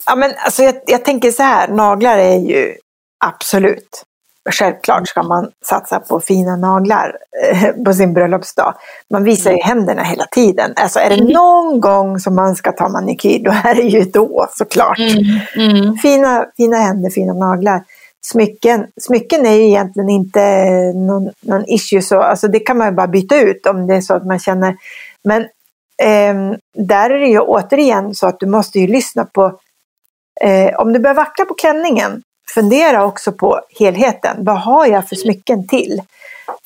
ja, 0.06 0.16
men 0.16 0.32
alltså 0.38 0.62
jag, 0.62 0.74
jag 0.86 1.04
tänker 1.04 1.30
så 1.30 1.42
här, 1.42 1.68
naglar 1.68 2.18
är 2.18 2.38
ju 2.38 2.76
absolut 3.24 4.02
Självklart 4.48 5.08
ska 5.08 5.22
man 5.22 5.50
satsa 5.64 6.00
på 6.00 6.20
fina 6.20 6.56
naglar 6.56 7.16
eh, 7.52 7.72
på 7.84 7.92
sin 7.94 8.14
bröllopsdag. 8.14 8.74
Man 9.10 9.24
visar 9.24 9.50
ju 9.50 9.56
mm. 9.56 9.66
händerna 9.66 10.02
hela 10.02 10.26
tiden. 10.26 10.72
Alltså 10.76 10.98
är 10.98 11.08
det 11.08 11.14
mm. 11.14 11.28
någon 11.28 11.80
gång 11.80 12.18
som 12.18 12.34
man 12.34 12.56
ska 12.56 12.72
ta 12.72 12.88
manikyr, 12.88 13.44
då 13.44 13.50
är 13.50 13.74
det 13.74 13.82
ju 13.82 14.04
då 14.04 14.46
såklart. 14.52 14.98
Mm. 14.98 15.76
Mm. 15.76 15.96
Fina, 15.96 16.46
fina 16.56 16.76
händer, 16.76 17.10
fina 17.10 17.32
naglar. 17.32 17.82
Smycken, 18.22 18.86
smycken 19.00 19.46
är 19.46 19.54
ju 19.54 19.62
egentligen 19.62 20.10
inte 20.10 20.42
någon, 20.92 21.30
någon 21.40 21.64
issue, 21.66 22.02
så, 22.02 22.20
alltså 22.20 22.48
det 22.48 22.60
kan 22.60 22.78
man 22.78 22.88
ju 22.88 22.94
bara 22.94 23.06
byta 23.06 23.40
ut 23.40 23.66
om 23.66 23.86
det 23.86 23.94
är 23.94 24.00
så 24.00 24.14
att 24.14 24.26
man 24.26 24.38
känner. 24.38 24.76
Men 25.24 25.42
eh, 26.02 26.58
där 26.74 27.10
är 27.10 27.18
det 27.18 27.28
ju 27.28 27.40
återigen 27.40 28.14
så 28.14 28.26
att 28.26 28.40
du 28.40 28.46
måste 28.46 28.80
ju 28.80 28.86
lyssna 28.86 29.24
på 29.24 29.58
eh, 30.40 30.80
om 30.80 30.92
du 30.92 30.98
börjar 30.98 31.14
vackla 31.14 31.44
på 31.44 31.54
klänningen 31.54 32.22
fundera 32.54 33.04
också 33.04 33.32
på 33.32 33.60
helheten. 33.78 34.44
Vad 34.44 34.60
har 34.60 34.86
jag 34.86 35.08
för 35.08 35.16
smycken 35.16 35.68
till? 35.68 36.02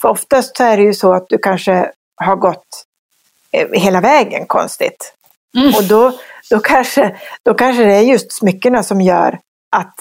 För 0.01 0.09
oftast 0.09 0.57
så 0.57 0.65
är 0.65 0.77
det 0.77 0.83
ju 0.83 0.95
så 0.95 1.13
att 1.13 1.29
du 1.29 1.39
kanske 1.39 1.91
har 2.17 2.37
gått 2.37 2.85
eh, 3.53 3.69
hela 3.73 4.01
vägen 4.01 4.47
konstigt. 4.47 5.15
Mm. 5.57 5.75
Och 5.77 5.85
då, 5.85 6.13
då, 6.51 6.59
kanske, 6.59 7.17
då 7.43 7.55
kanske 7.55 7.85
det 7.85 7.95
är 7.95 8.03
just 8.03 8.33
smyckena 8.33 8.83
som 8.83 9.01
gör 9.01 9.39
att 9.77 9.95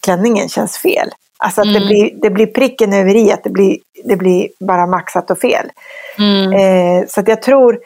klänningen 0.00 0.48
känns 0.48 0.78
fel. 0.78 1.10
Alltså 1.38 1.60
att 1.60 1.66
mm. 1.66 1.80
det, 1.80 1.86
blir, 1.86 2.10
det 2.22 2.30
blir 2.30 2.46
pricken 2.46 2.92
över 2.92 3.16
i, 3.16 3.32
att 3.32 3.44
det 3.44 3.50
blir, 3.50 3.78
det 4.04 4.16
blir 4.16 4.48
bara 4.60 4.86
maxat 4.86 5.30
och 5.30 5.38
fel. 5.38 5.70
Mm. 6.18 6.52
Eh, 6.52 7.06
så 7.08 7.20
att 7.20 7.28
jag 7.28 7.42
tror, 7.42 7.80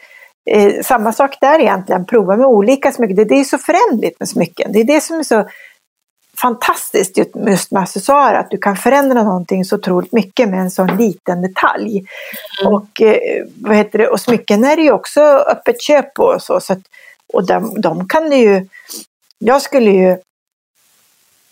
eh, 0.49 0.73
samma 0.83 1.13
sak 1.13 1.37
där 1.41 1.59
egentligen, 1.59 2.05
prova 2.05 2.37
med 2.37 2.47
olika 2.47 2.91
smycken. 2.91 3.15
Det, 3.15 3.25
det 3.25 3.39
är 3.39 3.43
så 3.43 3.57
förändligt 3.57 4.19
med 4.19 4.29
smycken. 4.29 4.71
Det 4.71 4.79
är 4.79 4.83
det 4.83 5.01
som 5.01 5.19
är 5.19 5.23
så 5.23 5.49
fantastiskt 6.41 7.17
just 7.17 7.71
med 7.71 7.83
accessoarer, 7.83 8.39
att 8.39 8.51
du 8.51 8.57
kan 8.57 8.77
förändra 8.77 9.23
någonting 9.23 9.65
så 9.65 9.75
otroligt 9.75 10.11
mycket 10.11 10.49
med 10.49 10.59
en 10.59 10.71
sån 10.71 10.97
liten 10.97 11.41
detalj. 11.41 12.05
Mm. 12.61 12.73
Och, 12.73 13.01
eh, 13.01 13.45
vad 13.61 13.75
heter 13.75 13.99
det? 13.99 14.07
och 14.07 14.19
smycken 14.19 14.63
är 14.63 14.75
det 14.75 14.81
ju 14.81 14.91
också 14.91 15.21
öppet 15.21 15.81
köp 15.81 16.13
på 16.13 16.23
och 16.23 16.41
så. 16.41 16.59
så 16.59 16.73
att, 16.73 16.79
och 17.33 17.45
de, 17.45 17.81
de 17.81 18.07
kan 18.07 18.29
du 18.29 18.35
ju, 18.35 18.67
jag 19.37 19.61
skulle 19.61 19.91
ju, 19.91 20.17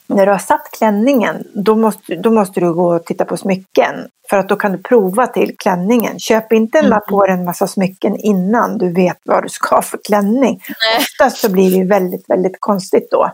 när 0.08 0.26
du 0.26 0.32
har 0.32 0.40
satt 0.40 0.72
klänningen, 0.72 1.48
då 1.54 1.76
måste, 1.76 2.16
då 2.16 2.32
måste 2.32 2.60
du 2.60 2.74
gå 2.74 2.96
och 2.96 3.06
titta 3.06 3.26
på 3.26 3.38
smycken. 3.38 3.96
För 4.30 4.38
att 4.38 4.50
då 4.50 4.56
kan 4.56 4.72
du 4.72 4.78
prova 4.78 5.28
till 5.28 5.56
klänningen. 5.58 6.20
Köp 6.20 6.54
inte 6.54 6.80
mm. 6.80 7.00
på 7.10 7.26
dig 7.26 7.34
en 7.34 7.46
massa 7.46 7.68
smycken 7.68 8.16
innan 8.16 8.78
du 8.78 8.94
vet 8.94 9.18
vad 9.26 9.44
du 9.44 9.50
ska 9.50 9.76
ha 9.76 9.82
för 9.82 10.00
klänning. 10.04 10.62
Nej. 10.68 10.98
Oftast 10.98 11.38
så 11.38 11.52
blir 11.52 11.80
det 11.80 11.86
väldigt, 11.86 12.30
väldigt 12.30 12.58
konstigt 12.60 13.08
då. 13.12 13.32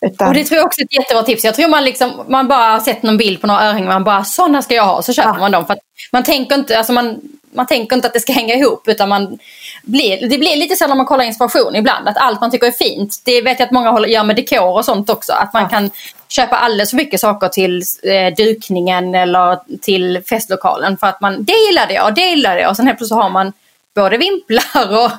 Utan... 0.00 0.28
Och 0.28 0.34
det 0.34 0.44
tror 0.44 0.56
jag 0.56 0.66
också 0.66 0.80
är 0.80 0.84
ett 0.84 0.94
jättebra 0.94 1.22
tips. 1.22 1.44
Jag 1.44 1.54
tror 1.54 1.68
man, 1.68 1.84
liksom, 1.84 2.24
man 2.28 2.48
bara 2.48 2.70
har 2.70 2.80
sett 2.80 3.02
någon 3.02 3.16
bild 3.16 3.40
på 3.40 3.46
några 3.46 3.68
örhängen 3.68 3.88
man 3.88 4.04
bara 4.04 4.24
sådana 4.24 4.62
ska 4.62 4.74
jag 4.74 4.84
ha 4.84 5.02
så 5.02 5.12
köper 5.12 5.30
ja. 5.30 5.38
man 5.38 5.50
dem. 5.50 5.66
För 5.66 5.76
man, 6.12 6.24
tänker 6.24 6.54
inte, 6.54 6.78
alltså 6.78 6.92
man, 6.92 7.20
man 7.52 7.66
tänker 7.66 7.96
inte 7.96 8.08
att 8.08 8.14
det 8.14 8.20
ska 8.20 8.32
hänga 8.32 8.54
ihop 8.54 8.88
utan 8.88 9.08
man 9.08 9.38
blir, 9.82 10.28
det 10.28 10.38
blir 10.38 10.56
lite 10.56 10.76
så 10.76 10.86
när 10.86 10.94
man 10.94 11.06
kollar 11.06 11.24
inspiration 11.24 11.76
ibland. 11.76 12.08
Att 12.08 12.16
allt 12.16 12.40
man 12.40 12.50
tycker 12.50 12.66
är 12.66 12.70
fint, 12.70 13.22
det 13.24 13.42
vet 13.42 13.60
jag 13.60 13.66
att 13.66 13.72
många 13.72 14.06
gör 14.06 14.24
med 14.24 14.36
dekor 14.36 14.76
och 14.76 14.84
sånt 14.84 15.10
också. 15.10 15.32
Att 15.32 15.52
man 15.52 15.62
ja. 15.62 15.68
kan 15.68 15.90
köpa 16.28 16.56
alldeles 16.56 16.90
för 16.90 16.96
mycket 16.96 17.20
saker 17.20 17.48
till 17.48 17.82
eh, 18.02 18.34
dukningen 18.36 19.14
eller 19.14 19.58
till 19.80 20.22
festlokalen 20.28 20.96
för 20.96 21.06
att 21.06 21.20
man, 21.20 21.44
det 21.44 21.66
gillade 21.68 21.94
jag, 21.94 22.14
det 22.14 22.20
gillade 22.20 22.60
jag 22.60 22.70
och 22.70 22.76
sen 22.76 22.86
helt 22.86 22.98
plötsligt 22.98 23.20
har 23.20 23.30
man 23.30 23.52
både 23.96 24.16
vimplar 24.16 25.04
och, 25.04 25.10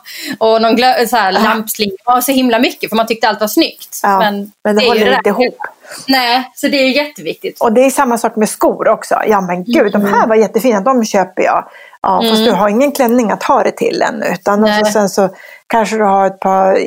och 0.48 0.62
någon 0.62 0.76
glö, 0.76 1.08
så 1.08 1.16
här, 1.16 1.34
ja. 1.34 1.40
lampslinga 1.40 1.96
och 2.06 2.24
så 2.24 2.32
himla 2.32 2.60
mycket 2.60 2.90
för 2.90 2.96
man 2.96 3.08
tyckte 3.08 3.30
allt 3.30 3.42
var 3.42 3.48
snyggt. 3.48 4.00
Ja, 4.04 4.20
men, 4.20 4.52
men 4.64 4.76
det, 4.76 4.82
det 4.82 4.88
håller 4.88 5.18
inte 5.18 5.30
ihop. 5.30 5.58
Nej, 6.08 6.52
så 6.56 6.68
det 6.68 6.78
är 6.78 6.90
jätteviktigt. 6.90 7.62
Och 7.62 7.74
det 7.74 7.86
är 7.86 7.90
samma 7.90 8.18
sak 8.18 8.36
med 8.36 8.50
skor 8.50 8.88
också. 8.88 9.16
Ja 9.28 9.42
men 9.42 9.64
gud, 9.64 9.78
mm. 9.78 9.92
de 9.92 10.06
här 10.06 10.28
var 10.28 10.36
jättefina, 10.36 10.82
de 10.82 11.06
köper 11.06 11.44
jag. 11.44 11.70
Ja, 12.02 12.20
mm. 12.20 12.32
Fast 12.32 12.46
du 12.46 12.52
har 12.52 12.70
ingen 12.70 12.92
klänning 12.92 13.32
att 13.32 13.44
ha 13.44 13.64
det 13.64 13.72
till 13.72 14.02
ännu. 14.02 14.26
Utan 14.26 14.64
och 14.64 14.88
sen 14.88 15.10
så 15.10 15.30
kanske 15.68 15.98
du 15.98 16.04
har 16.04 16.28
ett 16.28 16.40
par 16.40 16.80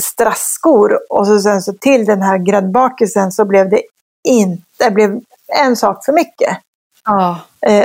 strassskor 0.00 0.98
och 1.10 1.26
så 1.26 1.40
sen 1.40 1.62
så 1.62 1.72
till 1.72 2.04
den 2.04 2.22
här 2.22 2.38
gräddbakelsen 2.38 3.32
så 3.32 3.44
blev 3.44 3.70
det 3.70 3.82
inte, 4.28 4.62
det 4.78 4.90
blev 4.90 5.20
en 5.64 5.76
sak 5.76 6.04
för 6.04 6.12
mycket. 6.12 6.58
Ja, 7.04 7.40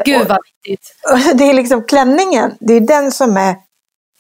gud 0.06 0.28
vad 0.28 0.40
viktigt. 0.64 0.96
Det 1.34 1.50
är 1.50 1.54
liksom 1.54 1.84
klänningen, 1.84 2.52
det 2.60 2.74
är 2.74 2.82
den 2.82 3.12
som 3.12 3.38
är, 3.38 3.56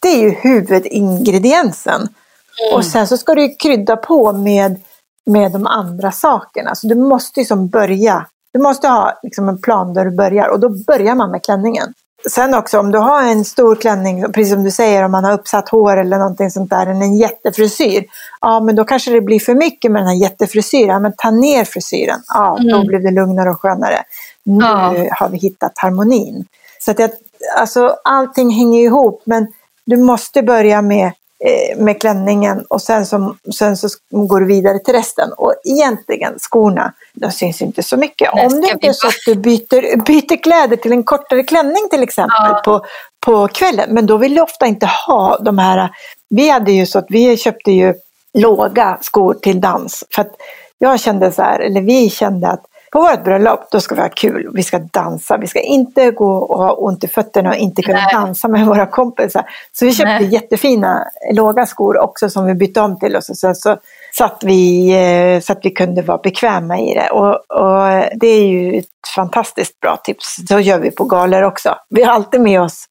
det 0.02 0.08
är 0.08 0.22
ju 0.22 0.30
huvudingrediensen. 0.30 2.02
Mm. 2.02 2.76
Och 2.76 2.86
sen 2.86 3.08
så 3.08 3.18
ska 3.18 3.36
du 3.36 3.56
krydda 3.56 3.98
på 3.98 4.34
med, 4.34 4.82
med 5.26 5.52
de 5.52 5.68
andra 5.68 6.12
sakerna. 6.12 6.76
Så 6.76 6.88
du 6.88 6.96
måste 6.96 7.40
liksom 7.40 7.68
börja, 7.68 8.26
du 8.54 8.60
måste 8.60 8.88
ha 8.88 9.20
liksom 9.24 9.50
en 9.50 9.62
plan 9.62 9.94
där 9.94 10.06
du 10.06 10.12
börjar 10.12 10.48
och 10.48 10.60
då 10.60 10.70
börjar 10.70 11.16
man 11.16 11.32
med 11.32 11.44
klänningen. 11.44 11.94
Sen 12.30 12.54
också 12.54 12.80
om 12.80 12.92
du 12.92 12.98
har 12.98 13.24
en 13.24 13.46
stor 13.46 13.76
klänning, 13.76 14.32
precis 14.32 14.54
som 14.54 14.64
du 14.64 14.72
säger 14.72 15.04
om 15.04 15.12
man 15.12 15.24
har 15.24 15.34
uppsatt 15.34 15.70
hår 15.70 15.98
eller 15.98 16.18
någonting 16.18 16.52
sånt 16.52 16.70
där, 16.70 16.88
en 16.88 17.16
jättefrisyr. 17.16 18.04
Ja 18.42 18.60
men 18.60 18.76
då 18.76 18.84
kanske 18.84 19.12
det 19.12 19.22
blir 19.22 19.40
för 19.40 19.56
mycket 19.56 19.92
med 19.92 20.02
den 20.02 20.08
här 20.08 20.16
jättefrisyren. 20.16 21.02
Men 21.02 21.14
ta 21.18 21.32
ner 21.32 21.66
frisyren, 21.66 22.20
ja 22.28 22.58
då 22.60 22.76
mm. 22.76 22.88
blir 22.88 23.00
det 23.00 23.12
lugnare 23.12 23.50
och 23.50 23.62
skönare 23.62 24.04
nu 24.44 24.66
ja. 24.66 25.08
har 25.12 25.30
vi 25.30 25.38
hittat 25.38 25.72
harmonin. 25.76 26.46
Så 26.80 26.92
att 26.92 27.00
jag, 27.00 27.12
alltså, 27.58 27.96
allting 28.04 28.50
hänger 28.50 28.82
ihop 28.82 29.22
men 29.26 29.48
du 29.86 29.98
måste 29.98 30.44
börja 30.44 30.82
med, 30.82 31.06
eh, 31.40 31.78
med 31.78 32.02
klänningen 32.02 32.66
och 32.70 32.82
sen 32.82 33.06
så, 33.06 33.36
sen 33.56 33.78
så 33.78 33.88
går 34.10 34.40
du 34.40 34.46
vidare 34.46 34.80
till 34.80 34.94
resten. 34.94 35.34
Och 35.38 35.54
egentligen 35.64 36.34
skorna, 36.40 36.94
de 37.14 37.32
syns 37.32 37.62
inte 37.62 37.84
så 37.84 37.98
mycket. 37.98 38.34
Om 38.34 38.62
det 38.62 38.72
inte 38.72 38.88
är 38.88 38.94
så 38.94 39.08
att 39.08 39.14
du 39.26 39.36
byter, 39.36 39.98
byter 40.06 40.44
kläder 40.44 40.76
till 40.76 40.92
en 40.92 41.04
kortare 41.04 41.44
klänning 41.44 41.90
till 41.90 42.04
exempel 42.04 42.36
ja. 42.50 42.62
på, 42.66 42.86
på 43.26 43.48
kvällen. 43.48 43.94
Men 43.94 44.06
då 44.06 44.18
vill 44.18 44.36
du 44.36 44.42
ofta 44.42 44.66
inte 44.66 44.86
ha 45.08 45.38
de 45.38 45.58
här, 45.58 45.90
vi 46.30 46.50
hade 46.50 46.72
ju 46.72 46.86
så 46.86 47.00
att 47.00 47.08
vi 47.10 47.38
köpte 47.38 47.72
ju 47.72 47.94
låga 48.34 48.98
skor 49.02 49.34
till 49.34 49.62
dans. 49.62 50.04
För 50.16 50.22
att 50.22 50.36
jag 50.78 51.00
kände 51.00 51.32
så 51.32 51.42
här, 51.42 51.60
eller 51.60 51.82
vi 51.82 52.10
kände 52.10 52.48
att 52.48 52.66
på 52.92 53.02
vårt 53.02 53.24
bröllop, 53.24 53.68
då 53.72 53.80
ska 53.80 53.96
vi 53.96 54.02
ha 54.02 54.10
kul. 54.10 54.50
Vi 54.54 54.64
ska 54.64 54.80
dansa. 54.80 55.38
Vi 55.38 55.48
ska 55.48 55.60
inte 55.60 56.12
gå 56.12 56.34
och 56.34 56.58
ha 56.58 56.74
ont 56.74 57.04
i 57.04 57.08
fötterna 57.08 57.50
och 57.50 57.56
inte 57.56 57.82
kunna 57.82 57.98
Nej. 57.98 58.14
dansa 58.14 58.48
med 58.48 58.66
våra 58.66 58.86
kompisar. 58.86 59.44
Så 59.72 59.86
vi 59.86 59.94
köpte 59.94 60.20
Nej. 60.20 60.34
jättefina 60.34 61.08
låga 61.34 61.66
skor 61.66 61.98
också 61.98 62.30
som 62.30 62.46
vi 62.46 62.54
bytte 62.54 62.82
om 62.82 63.00
till 63.00 63.16
oss. 63.16 63.30
Och 63.30 63.38
sen 63.38 63.56
så 63.56 63.78
satt 64.18 64.44
vi, 64.44 64.92
eh, 65.36 65.42
så 65.42 65.54
att 65.54 65.60
vi 65.66 65.70
kunde 65.70 66.02
vara 66.02 66.18
bekväma 66.18 66.80
i 66.80 66.94
det. 66.94 67.10
Och, 67.10 67.34
och 67.34 68.04
det 68.16 68.28
är 68.28 68.48
ju 68.48 68.80
ett 68.80 68.86
fantastiskt 69.16 69.80
bra 69.80 69.98
tips. 70.04 70.36
Så 70.50 70.60
gör 70.60 70.80
vi 70.80 70.92
på 70.92 71.04
galer 71.04 71.44
också. 71.44 71.76
Vi 71.90 72.04
har 72.04 72.14
alltid 72.14 72.42
med 72.42 72.62
oss 72.62 72.86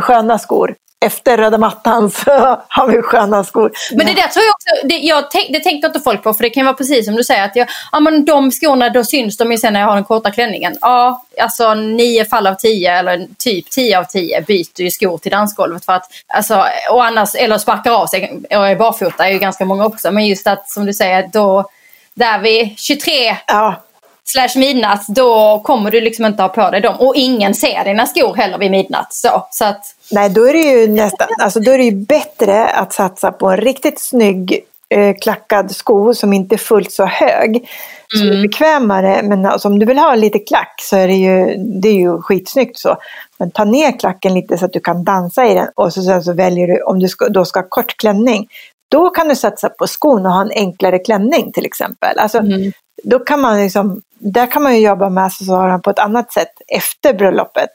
sköna 0.00 0.38
skor 0.38 0.74
efter 1.04 1.36
röda 1.36 1.58
mattan 1.58 2.10
så 2.10 2.30
har 2.68 2.86
vi 2.88 3.02
sköna 3.02 3.44
skor. 3.44 3.72
Men 3.90 4.06
det 4.06 4.12
där 4.12 4.28
tror 4.28 4.44
jag 4.44 4.54
också, 4.54 4.86
det, 4.88 4.98
jag 4.98 5.30
tänk, 5.30 5.52
det 5.52 5.60
tänker 5.60 5.88
inte 5.88 6.00
folk 6.00 6.22
på 6.22 6.34
för 6.34 6.42
det 6.42 6.50
kan 6.50 6.64
vara 6.64 6.74
precis 6.74 7.06
som 7.06 7.16
du 7.16 7.24
säger 7.24 7.44
att 7.44 7.56
jag, 7.56 7.68
ja, 7.92 8.00
men 8.00 8.24
de 8.24 8.50
skorna 8.50 8.90
då 8.90 9.04
syns 9.04 9.36
de 9.36 9.52
ju 9.52 9.58
sen 9.58 9.72
när 9.72 9.80
jag 9.80 9.86
har 9.86 9.94
den 9.94 10.04
korta 10.04 10.30
klänningen. 10.30 10.76
Ja, 10.80 11.24
alltså 11.40 11.74
nio 11.74 12.24
fall 12.24 12.46
av 12.46 12.54
tio 12.54 12.98
eller 12.98 13.26
typ 13.38 13.70
tio 13.70 13.98
av 13.98 14.04
tio 14.04 14.40
byter 14.40 14.80
ju 14.80 14.90
skor 14.90 15.18
till 15.18 15.32
dansgolvet 15.32 15.84
för 15.84 15.92
att, 15.92 16.10
alltså, 16.26 16.64
och 16.90 17.04
annars, 17.04 17.34
eller 17.34 17.58
sparkar 17.58 17.90
av 17.90 18.06
sig 18.06 18.42
och 18.50 18.68
är 18.68 18.76
barfota 18.76 19.26
är 19.26 19.32
ju 19.32 19.38
ganska 19.38 19.64
många 19.64 19.86
också 19.86 20.12
men 20.12 20.26
just 20.26 20.46
att 20.46 20.70
som 20.70 20.86
du 20.86 20.94
säger 20.94 21.30
då 21.32 21.70
där 22.14 22.38
vid 22.38 22.78
23 22.78 23.36
ja 23.46 23.84
slash 24.24 24.58
midnatt, 24.58 25.06
då 25.08 25.60
kommer 25.60 25.90
du 25.90 26.00
liksom 26.00 26.24
inte 26.24 26.42
ha 26.42 26.48
på 26.48 26.70
dig 26.70 26.80
dem. 26.80 26.96
Och 26.98 27.16
ingen 27.16 27.54
ser 27.54 27.84
dina 27.84 28.06
skor 28.06 28.34
heller 28.34 28.58
vid 28.58 28.70
midnatt. 28.70 29.14
Så, 29.14 29.46
så 29.50 29.64
att... 29.64 29.94
Nej, 30.14 30.30
då 30.30 30.48
är 30.48 30.52
det 30.52 30.58
ju 30.58 30.88
nästan, 30.88 31.28
alltså 31.38 31.60
då 31.60 31.70
är 31.70 31.78
det 31.78 31.84
ju 31.84 32.06
bättre 32.06 32.68
att 32.68 32.92
satsa 32.92 33.32
på 33.32 33.48
en 33.48 33.56
riktigt 33.56 34.00
snygg 34.00 34.64
eh, 34.88 35.14
klackad 35.22 35.70
sko 35.70 36.14
som 36.14 36.32
inte 36.32 36.54
är 36.54 36.58
fullt 36.58 36.92
så 36.92 37.04
hög. 37.04 37.68
Som 38.08 38.26
mm. 38.26 38.38
är 38.38 38.42
bekvämare, 38.42 39.22
men 39.22 39.46
alltså, 39.46 39.68
om 39.68 39.78
du 39.78 39.86
vill 39.86 39.98
ha 39.98 40.14
lite 40.14 40.38
klack 40.38 40.74
så 40.82 40.96
är 40.96 41.08
det 41.08 41.14
ju, 41.14 41.56
det 41.56 41.88
är 41.88 41.94
ju 41.94 42.22
skitsnyggt 42.22 42.78
så. 42.78 42.96
Men 43.38 43.50
ta 43.50 43.64
ner 43.64 43.98
klacken 43.98 44.34
lite 44.34 44.58
så 44.58 44.64
att 44.64 44.72
du 44.72 44.80
kan 44.80 45.04
dansa 45.04 45.46
i 45.46 45.54
den 45.54 45.68
och 45.74 45.92
så, 45.92 46.02
sen 46.02 46.24
så 46.24 46.32
väljer 46.32 46.66
du, 46.66 46.82
om 46.82 46.98
du 46.98 47.08
ska, 47.08 47.28
då 47.28 47.44
ska 47.44 47.60
ha 47.60 47.66
kort 47.68 47.96
klänning, 47.96 48.48
då 48.88 49.10
kan 49.10 49.28
du 49.28 49.36
satsa 49.36 49.68
på 49.68 49.86
skon 49.86 50.26
och 50.26 50.32
ha 50.32 50.42
en 50.42 50.50
enklare 50.54 50.98
klänning 50.98 51.52
till 51.52 51.66
exempel. 51.66 52.18
Alltså, 52.18 52.38
mm. 52.38 52.72
Då 53.04 53.18
kan 53.18 53.40
man 53.40 53.62
liksom, 53.62 54.02
där 54.18 54.46
kan 54.46 54.62
man 54.62 54.74
ju 54.74 54.86
jobba 54.86 55.08
med 55.08 55.24
accessoarerna 55.24 55.78
på 55.78 55.90
ett 55.90 55.98
annat 55.98 56.32
sätt 56.32 56.52
efter 56.68 57.14
bröllopet. 57.14 57.70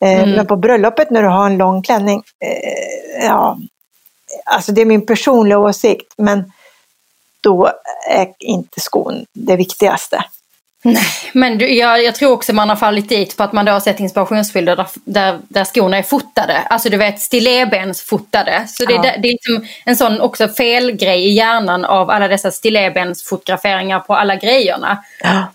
Eh, 0.00 0.22
mm. 0.22 0.30
Men 0.30 0.46
på 0.46 0.56
bröllopet 0.56 1.10
när 1.10 1.22
du 1.22 1.28
har 1.28 1.46
en 1.46 1.58
lång 1.58 1.82
klänning, 1.82 2.22
eh, 2.44 3.26
ja, 3.26 3.58
alltså 4.44 4.72
det 4.72 4.80
är 4.80 4.86
min 4.86 5.06
personliga 5.06 5.58
åsikt, 5.58 6.14
men 6.16 6.52
då 7.40 7.72
är 8.10 8.32
inte 8.38 8.80
skon 8.80 9.26
det 9.32 9.56
viktigaste. 9.56 10.24
Nej, 10.84 11.04
men 11.32 11.58
du, 11.58 11.74
jag, 11.74 12.04
jag, 12.04 12.14
tror 12.14 12.32
också 12.32 12.52
man 12.52 12.68
har 12.68 12.76
fallit 12.76 13.08
dit 13.08 13.36
på 13.36 13.42
att 13.42 13.52
man 13.52 13.64
då 13.64 13.72
har 13.72 13.80
sett 13.80 14.00
inspirationsbilder 14.00 14.76
där, 14.76 14.86
där, 15.04 15.38
där 15.48 15.64
skorna 15.64 15.96
är 15.96 16.02
fotade. 16.02 16.58
Alltså 16.58 16.88
du 16.88 16.96
vet 16.96 17.20
stillébensfotade. 17.20 18.64
Så 18.68 18.84
det, 18.84 18.94
ja. 18.94 19.02
det, 19.02 19.18
det 19.22 19.28
är 19.28 19.32
liksom 19.32 19.66
en 19.84 19.96
sån 19.96 20.20
också 20.20 20.48
felgrej 20.48 21.26
i 21.26 21.32
hjärnan 21.32 21.84
av 21.84 22.10
alla 22.10 22.28
dessa 22.28 22.50
stillébensfotograferingar 22.50 24.00
på 24.00 24.14
alla 24.14 24.36
grejerna. 24.36 25.04
Ja. 25.22 25.46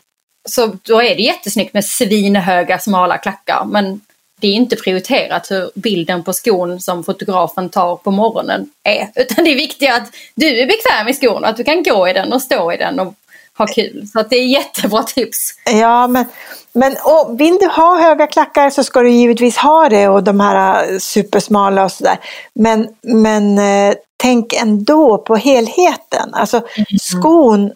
så 0.49 0.73
då 0.81 1.01
är 1.01 1.15
det 1.15 1.21
jättesnyggt 1.21 1.73
med 1.73 1.85
svinhöga 1.85 2.79
smala 2.79 3.17
klackar. 3.17 3.65
Men 3.65 4.01
det 4.41 4.47
är 4.47 4.53
inte 4.53 4.75
prioriterat 4.75 5.51
hur 5.51 5.71
bilden 5.75 6.23
på 6.23 6.33
skon 6.33 6.79
som 6.79 7.03
fotografen 7.03 7.69
tar 7.69 7.95
på 7.95 8.11
morgonen 8.11 8.69
är. 8.83 9.09
Utan 9.21 9.45
det 9.45 9.51
är 9.51 9.55
viktigt 9.55 9.89
att 9.89 10.13
du 10.35 10.61
är 10.61 10.67
bekväm 10.67 11.07
i 11.07 11.13
skon, 11.13 11.45
att 11.45 11.57
du 11.57 11.63
kan 11.63 11.83
gå 11.83 12.07
i 12.07 12.13
den 12.13 12.33
och 12.33 12.41
stå 12.41 12.71
i 12.73 12.77
den 12.77 12.99
och 12.99 13.13
ha 13.57 13.67
kul. 13.67 14.07
Så 14.07 14.23
det 14.23 14.35
är 14.35 14.45
jättebra 14.45 15.03
tips. 15.15 15.37
Ja, 15.65 16.07
men, 16.07 16.25
men 16.73 16.95
och 17.03 17.39
vill 17.39 17.57
du 17.57 17.67
ha 17.67 18.01
höga 18.01 18.27
klackar 18.27 18.69
så 18.69 18.83
ska 18.83 19.01
du 19.01 19.11
givetvis 19.11 19.57
ha 19.57 19.89
det 19.89 20.07
och 20.07 20.23
de 20.23 20.39
här 20.39 20.99
supersmala 20.99 21.83
och 21.83 21.91
sådär. 21.91 22.19
Men, 22.53 22.87
men 23.01 23.57
eh, 23.57 23.95
tänk 24.17 24.53
ändå 24.53 25.17
på 25.17 25.35
helheten. 25.35 26.33
Alltså 26.33 26.57
mm. 26.57 26.85
skon, 27.01 27.71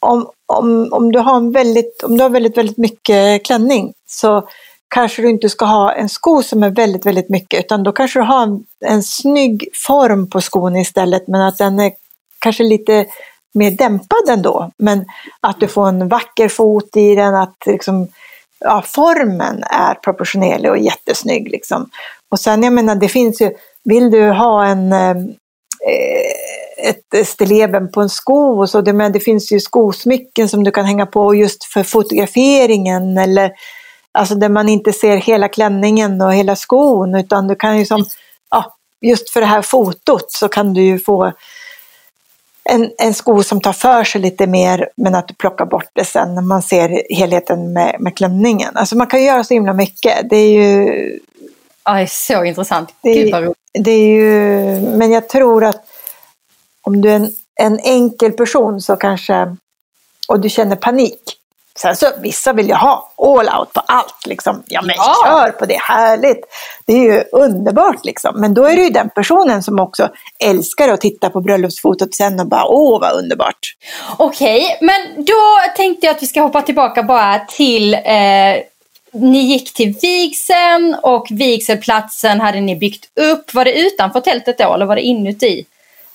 om, 0.00 0.30
om, 0.46 0.88
om, 0.92 1.12
du 1.12 1.18
har 1.18 1.52
väldigt, 1.52 2.02
om 2.02 2.16
du 2.16 2.22
har 2.22 2.30
väldigt, 2.30 2.56
väldigt 2.56 2.78
mycket 2.78 3.46
klänning 3.46 3.92
så 4.06 4.48
kanske 4.88 5.22
du 5.22 5.28
inte 5.28 5.48
ska 5.48 5.64
ha 5.64 5.92
en 5.92 6.08
sko 6.08 6.42
som 6.42 6.62
är 6.62 6.70
väldigt, 6.70 7.06
väldigt 7.06 7.28
mycket 7.28 7.64
utan 7.64 7.82
då 7.82 7.92
kanske 7.92 8.18
du 8.18 8.24
har 8.24 8.42
en, 8.42 8.64
en 8.84 9.02
snygg 9.02 9.68
form 9.86 10.30
på 10.30 10.40
skon 10.40 10.76
istället 10.76 11.28
men 11.28 11.40
att 11.40 11.58
den 11.58 11.78
är 11.78 11.92
kanske 12.38 12.62
lite 12.62 13.06
mer 13.54 13.70
dämpad 13.70 14.28
ändå. 14.28 14.70
Men 14.78 15.04
att 15.40 15.60
du 15.60 15.68
får 15.68 15.88
en 15.88 16.08
vacker 16.08 16.48
fot 16.48 16.96
i 16.96 17.14
den, 17.14 17.34
att 17.34 17.56
liksom, 17.66 18.08
ja, 18.60 18.84
formen 18.86 19.62
är 19.62 19.94
proportionerlig 19.94 20.70
och 20.70 20.78
jättesnygg. 20.78 21.48
Liksom. 21.48 21.90
Och 22.28 22.40
sen, 22.40 22.62
jag 22.62 22.72
menar, 22.72 22.94
det 22.94 23.08
finns 23.08 23.40
ju, 23.40 23.50
vill 23.84 24.10
du 24.10 24.30
ha 24.30 24.64
en 24.64 24.92
ehm, 24.92 25.18
eh, 25.88 26.88
ett 26.90 27.28
stilleben 27.28 27.92
på 27.92 28.00
en 28.00 28.08
sko 28.08 28.60
och 28.60 28.70
så, 28.70 28.80
det, 28.80 28.92
men 28.92 29.12
det 29.12 29.20
finns 29.20 29.52
ju 29.52 29.60
skosmycken 29.60 30.48
som 30.48 30.64
du 30.64 30.70
kan 30.70 30.84
hänga 30.84 31.06
på 31.06 31.34
just 31.34 31.64
för 31.64 31.82
fotograferingen 31.82 33.18
eller 33.18 33.52
alltså 34.18 34.34
där 34.34 34.48
man 34.48 34.68
inte 34.68 34.92
ser 34.92 35.16
hela 35.16 35.48
klänningen 35.48 36.20
och 36.20 36.34
hela 36.34 36.56
skon 36.56 37.14
utan 37.14 37.48
du 37.48 37.54
kan 37.54 37.78
ju 37.78 37.86
som, 37.86 38.04
ja, 38.50 38.76
just 39.00 39.30
för 39.30 39.40
det 39.40 39.46
här 39.46 39.62
fotot 39.62 40.32
så 40.32 40.48
kan 40.48 40.74
du 40.74 40.82
ju 40.82 40.98
få 40.98 41.32
en, 42.64 42.90
en 42.98 43.14
sko 43.14 43.42
som 43.42 43.60
tar 43.60 43.72
för 43.72 44.04
sig 44.04 44.20
lite 44.20 44.46
mer 44.46 44.88
men 44.96 45.14
att 45.14 45.28
du 45.28 45.34
plockar 45.34 45.66
bort 45.66 45.90
det 45.92 46.04
sen 46.04 46.34
när 46.34 46.42
man 46.42 46.62
ser 46.62 47.14
helheten 47.14 47.72
med, 47.72 47.96
med 48.00 48.16
klänningen. 48.16 48.76
Alltså 48.76 48.96
man 48.96 49.06
kan 49.06 49.24
göra 49.24 49.44
så 49.44 49.54
himla 49.54 49.72
mycket. 49.72 50.30
Det 50.30 50.36
är 50.36 50.50
ju... 50.50 51.18
Ja, 51.84 52.06
så 52.06 52.44
intressant. 52.44 52.94
Det, 53.02 53.14
Gud 53.14 53.32
vad 53.32 53.54
det 53.72 53.90
är 53.90 54.08
ju, 54.08 54.80
Men 54.80 55.12
jag 55.12 55.28
tror 55.28 55.64
att 55.64 55.84
om 56.82 57.00
du 57.00 57.10
är 57.10 57.14
en, 57.16 57.32
en 57.60 57.78
enkel 57.78 58.32
person 58.32 58.80
så 58.80 58.96
kanske, 58.96 59.56
och 60.28 60.40
du 60.40 60.48
känner 60.48 60.76
panik, 60.76 61.37
Sen 61.80 61.96
så 61.96 62.06
vissa 62.22 62.52
vill 62.52 62.68
ju 62.68 62.74
ha 62.74 63.12
all 63.16 63.58
out 63.58 63.72
på 63.72 63.80
allt. 63.86 64.26
Liksom. 64.26 64.62
Ja 64.66 64.82
men 64.82 64.94
ja. 64.96 65.14
kör 65.24 65.50
på 65.50 65.66
det, 65.66 65.78
härligt. 65.80 66.44
Det 66.86 66.92
är 66.92 67.12
ju 67.12 67.24
underbart 67.32 68.04
liksom. 68.04 68.40
Men 68.40 68.54
då 68.54 68.64
är 68.64 68.76
det 68.76 68.82
ju 68.82 68.90
den 68.90 69.10
personen 69.10 69.62
som 69.62 69.80
också 69.80 70.08
älskar 70.44 70.88
att 70.88 71.00
titta 71.00 71.30
på 71.30 71.40
bröllopsfotot 71.40 72.14
sen 72.14 72.40
och 72.40 72.46
bara 72.46 72.64
åh 72.64 73.00
vad 73.00 73.12
underbart. 73.12 73.76
Okej, 74.16 74.64
okay, 74.64 74.86
men 74.86 75.24
då 75.24 75.72
tänkte 75.76 76.06
jag 76.06 76.16
att 76.16 76.22
vi 76.22 76.26
ska 76.26 76.40
hoppa 76.40 76.62
tillbaka 76.62 77.02
bara 77.02 77.38
till 77.38 77.94
eh, 77.94 78.00
ni 79.12 79.38
gick 79.38 79.74
till 79.74 79.94
vigseln 80.02 80.96
och 81.02 81.26
vigselplatsen 81.30 82.40
hade 82.40 82.60
ni 82.60 82.76
byggt 82.76 83.04
upp. 83.14 83.54
Var 83.54 83.64
det 83.64 83.78
utanför 83.78 84.20
tältet 84.20 84.58
då 84.58 84.74
eller 84.74 84.86
var 84.86 84.96
det 84.96 85.02
inuti? 85.02 85.64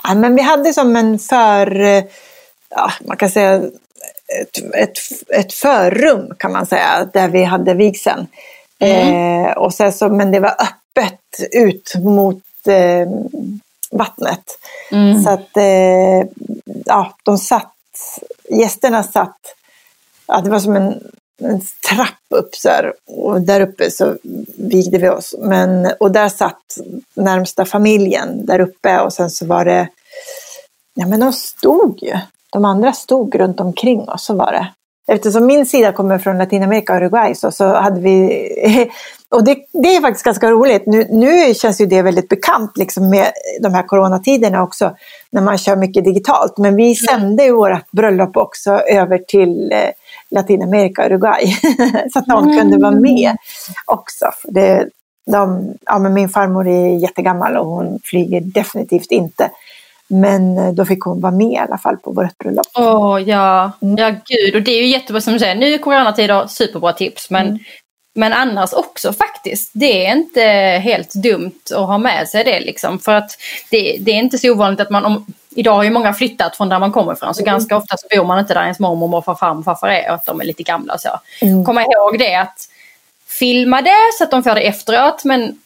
Ja, 0.03 0.13
men 0.13 0.35
vi 0.35 0.41
hade 0.41 0.73
som 0.73 0.95
en 0.95 1.19
för, 1.19 1.81
eh, 1.81 2.03
ja, 2.69 2.91
man 3.07 3.17
kan 3.17 3.29
säga 3.29 3.61
ett, 4.41 4.73
ett, 4.73 4.97
ett 5.29 5.53
förrum 5.53 6.33
kan 6.39 6.51
man 6.51 6.65
säga, 6.65 7.09
där 7.13 7.27
vi 7.27 7.43
hade 7.43 7.73
vigseln. 7.73 8.27
Mm. 8.79 9.45
Eh, 9.45 9.51
och 9.51 9.73
sen 9.73 9.93
så, 9.93 10.09
men 10.09 10.31
det 10.31 10.39
var 10.39 10.49
öppet 10.51 11.51
ut 11.51 11.93
mot 11.95 12.43
eh, 12.67 13.09
vattnet. 13.91 14.59
Mm. 14.91 15.23
Så 15.23 15.29
att 15.29 15.57
eh, 15.57 16.29
ja, 16.85 17.15
de 17.23 17.37
satt, 17.37 17.73
gästerna 18.49 19.03
satt, 19.03 19.37
ja, 20.27 20.41
det 20.41 20.49
var 20.49 20.59
som 20.59 20.75
en, 20.75 21.03
en 21.41 21.61
trapp 21.89 22.23
upp 22.29 22.55
så 22.55 22.69
här, 22.69 22.93
och 23.05 23.41
där 23.41 23.61
uppe 23.61 23.91
så 23.91 24.17
vigde 24.57 24.97
vi 24.97 25.09
oss. 25.09 25.35
Men, 25.39 25.91
och 25.99 26.11
där 26.11 26.29
satt 26.29 26.77
närmsta 27.13 27.65
familjen 27.65 28.45
där 28.45 28.59
uppe 28.59 28.99
och 28.99 29.13
sen 29.13 29.29
så 29.29 29.45
var 29.45 29.65
det, 29.65 29.87
ja 30.93 31.07
men 31.07 31.19
de 31.19 31.33
stod 31.33 32.03
ju 32.03 32.17
de 32.53 32.65
andra 32.65 32.93
stod 32.93 33.35
runt 33.35 33.59
omkring 33.59 34.09
oss, 34.09 34.25
så 34.25 34.35
var 34.35 34.51
det. 34.51 34.67
Eftersom 35.07 35.45
min 35.45 35.65
sida 35.65 35.91
kommer 35.91 36.17
från 36.17 36.37
Latinamerika 36.37 36.93
och 36.93 36.97
Uruguay 36.97 37.35
så, 37.35 37.51
så 37.51 37.73
hade 37.73 38.01
vi, 38.01 38.89
och 39.29 39.43
det, 39.43 39.57
det 39.71 39.95
är 39.95 40.01
faktiskt 40.01 40.25
ganska 40.25 40.51
roligt, 40.51 40.85
nu, 40.85 41.07
nu 41.09 41.53
känns 41.53 41.81
ju 41.81 41.85
det 41.85 42.01
väldigt 42.01 42.29
bekant 42.29 42.77
liksom 42.77 43.09
med 43.09 43.31
de 43.61 43.73
här 43.73 43.83
coronatiderna 43.83 44.63
också, 44.63 44.95
när 45.31 45.41
man 45.41 45.57
kör 45.57 45.75
mycket 45.75 46.03
digitalt. 46.03 46.57
Men 46.57 46.75
vi 46.75 46.95
sände 46.95 47.43
ju 47.43 47.51
vårt 47.51 47.91
bröllop 47.91 48.37
också 48.37 48.71
över 48.71 49.17
till 49.17 49.71
eh, 49.71 49.89
Latinamerika 50.31 51.01
och 51.01 51.07
Uruguay, 51.07 51.45
så 52.13 52.19
att 52.19 52.25
de 52.25 52.43
mm. 52.43 52.59
kunde 52.59 52.77
vara 52.77 52.91
med 52.91 53.37
också. 53.85 54.25
Det, 54.43 54.89
de, 55.31 55.73
ja, 55.85 55.99
men 55.99 56.13
min 56.13 56.29
farmor 56.29 56.67
är 56.67 56.97
jättegammal 56.97 57.57
och 57.57 57.65
hon 57.65 57.99
flyger 58.03 58.41
definitivt 58.41 59.11
inte. 59.11 59.49
Men 60.13 60.57
eh, 60.57 60.73
då 60.73 60.85
fick 60.85 61.01
hon 61.01 61.21
vara 61.21 61.31
med 61.31 61.51
i 61.51 61.57
alla 61.57 61.77
fall 61.77 61.97
på 61.97 62.11
vårt 62.11 62.37
bröllop. 62.37 62.67
Åh 62.73 63.15
oh, 63.15 63.29
ja, 63.29 63.71
mm. 63.81 63.97
ja 63.97 64.15
gud. 64.25 64.55
Och 64.55 64.61
det 64.61 64.71
är 64.71 64.81
ju 64.81 64.87
jättebra 64.87 65.21
som 65.21 65.33
du 65.33 65.39
säger, 65.39 65.55
nu 65.55 65.73
är 65.73 65.77
coronatider 65.77 66.47
superbra 66.47 66.93
tips. 66.93 67.29
Men, 67.29 67.47
mm. 67.47 67.59
men 68.15 68.33
annars 68.33 68.73
också 68.73 69.13
faktiskt. 69.13 69.71
Det 69.73 70.05
är 70.05 70.11
inte 70.11 70.41
helt 70.83 71.13
dumt 71.13 71.59
att 71.71 71.87
ha 71.87 71.97
med 71.97 72.27
sig 72.27 72.43
det 72.43 72.59
liksom. 72.59 72.99
För 72.99 73.15
att 73.15 73.31
det, 73.71 73.97
det 73.99 74.11
är 74.11 74.15
inte 74.15 74.37
så 74.37 74.51
ovanligt 74.51 74.79
att 74.79 74.89
man, 74.89 75.05
om, 75.05 75.25
idag 75.55 75.73
har 75.73 75.83
ju 75.83 75.89
många 75.89 76.13
flyttat 76.13 76.57
från 76.57 76.69
där 76.69 76.79
man 76.79 76.91
kommer 76.91 77.13
ifrån. 77.13 77.33
Så 77.33 77.41
mm. 77.41 77.53
ganska 77.53 77.77
ofta 77.77 77.97
så 77.97 78.07
bor 78.17 78.25
man 78.25 78.39
inte 78.39 78.53
där 78.53 78.63
ens 78.63 78.79
mormor, 78.79 79.07
morfar, 79.07 79.35
farmor, 79.35 79.63
farfar 79.63 79.87
är 79.87 80.09
och 80.09 80.15
att 80.15 80.25
de 80.25 80.41
är 80.41 80.45
lite 80.45 80.63
gamla 80.63 80.93
och 80.93 81.01
så. 81.01 81.09
Mm. 81.41 81.65
Komma 81.65 81.81
ihåg 81.81 82.19
det 82.19 82.35
att 82.35 82.69
filma 83.27 83.81
det 83.81 84.09
så 84.17 84.23
att 84.23 84.31
de 84.31 84.43
får 84.43 84.55
det 84.55 84.67
efteråt. 84.67 85.23
Men 85.23 85.59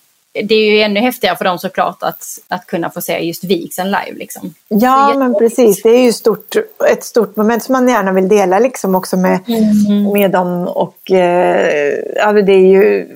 det 0.43 0.55
är 0.55 0.71
ju 0.71 0.81
ännu 0.81 0.99
häftigare 0.99 1.35
för 1.35 1.45
dem 1.45 1.59
såklart 1.59 2.03
att, 2.03 2.23
att 2.47 2.65
kunna 2.65 2.89
få 2.89 3.01
se 3.01 3.19
just 3.19 3.43
vigseln 3.43 3.87
live. 3.87 4.17
Liksom. 4.19 4.53
Ja, 4.67 5.13
men 5.17 5.33
precis. 5.33 5.83
Det 5.83 5.89
är 5.89 6.03
ju 6.03 6.13
stort, 6.13 6.55
ett 6.91 7.03
stort 7.03 7.35
moment 7.35 7.63
som 7.63 7.73
man 7.73 7.89
gärna 7.89 8.11
vill 8.11 8.27
dela 8.27 8.59
liksom 8.59 8.95
också 8.95 9.17
med, 9.17 9.39
mm. 9.47 10.13
med 10.13 10.31
dem. 10.31 10.67
Och, 10.67 11.11
eh, 11.11 11.93
ja, 12.15 12.31
det 12.31 12.53
är 12.53 12.67
ju 12.67 13.07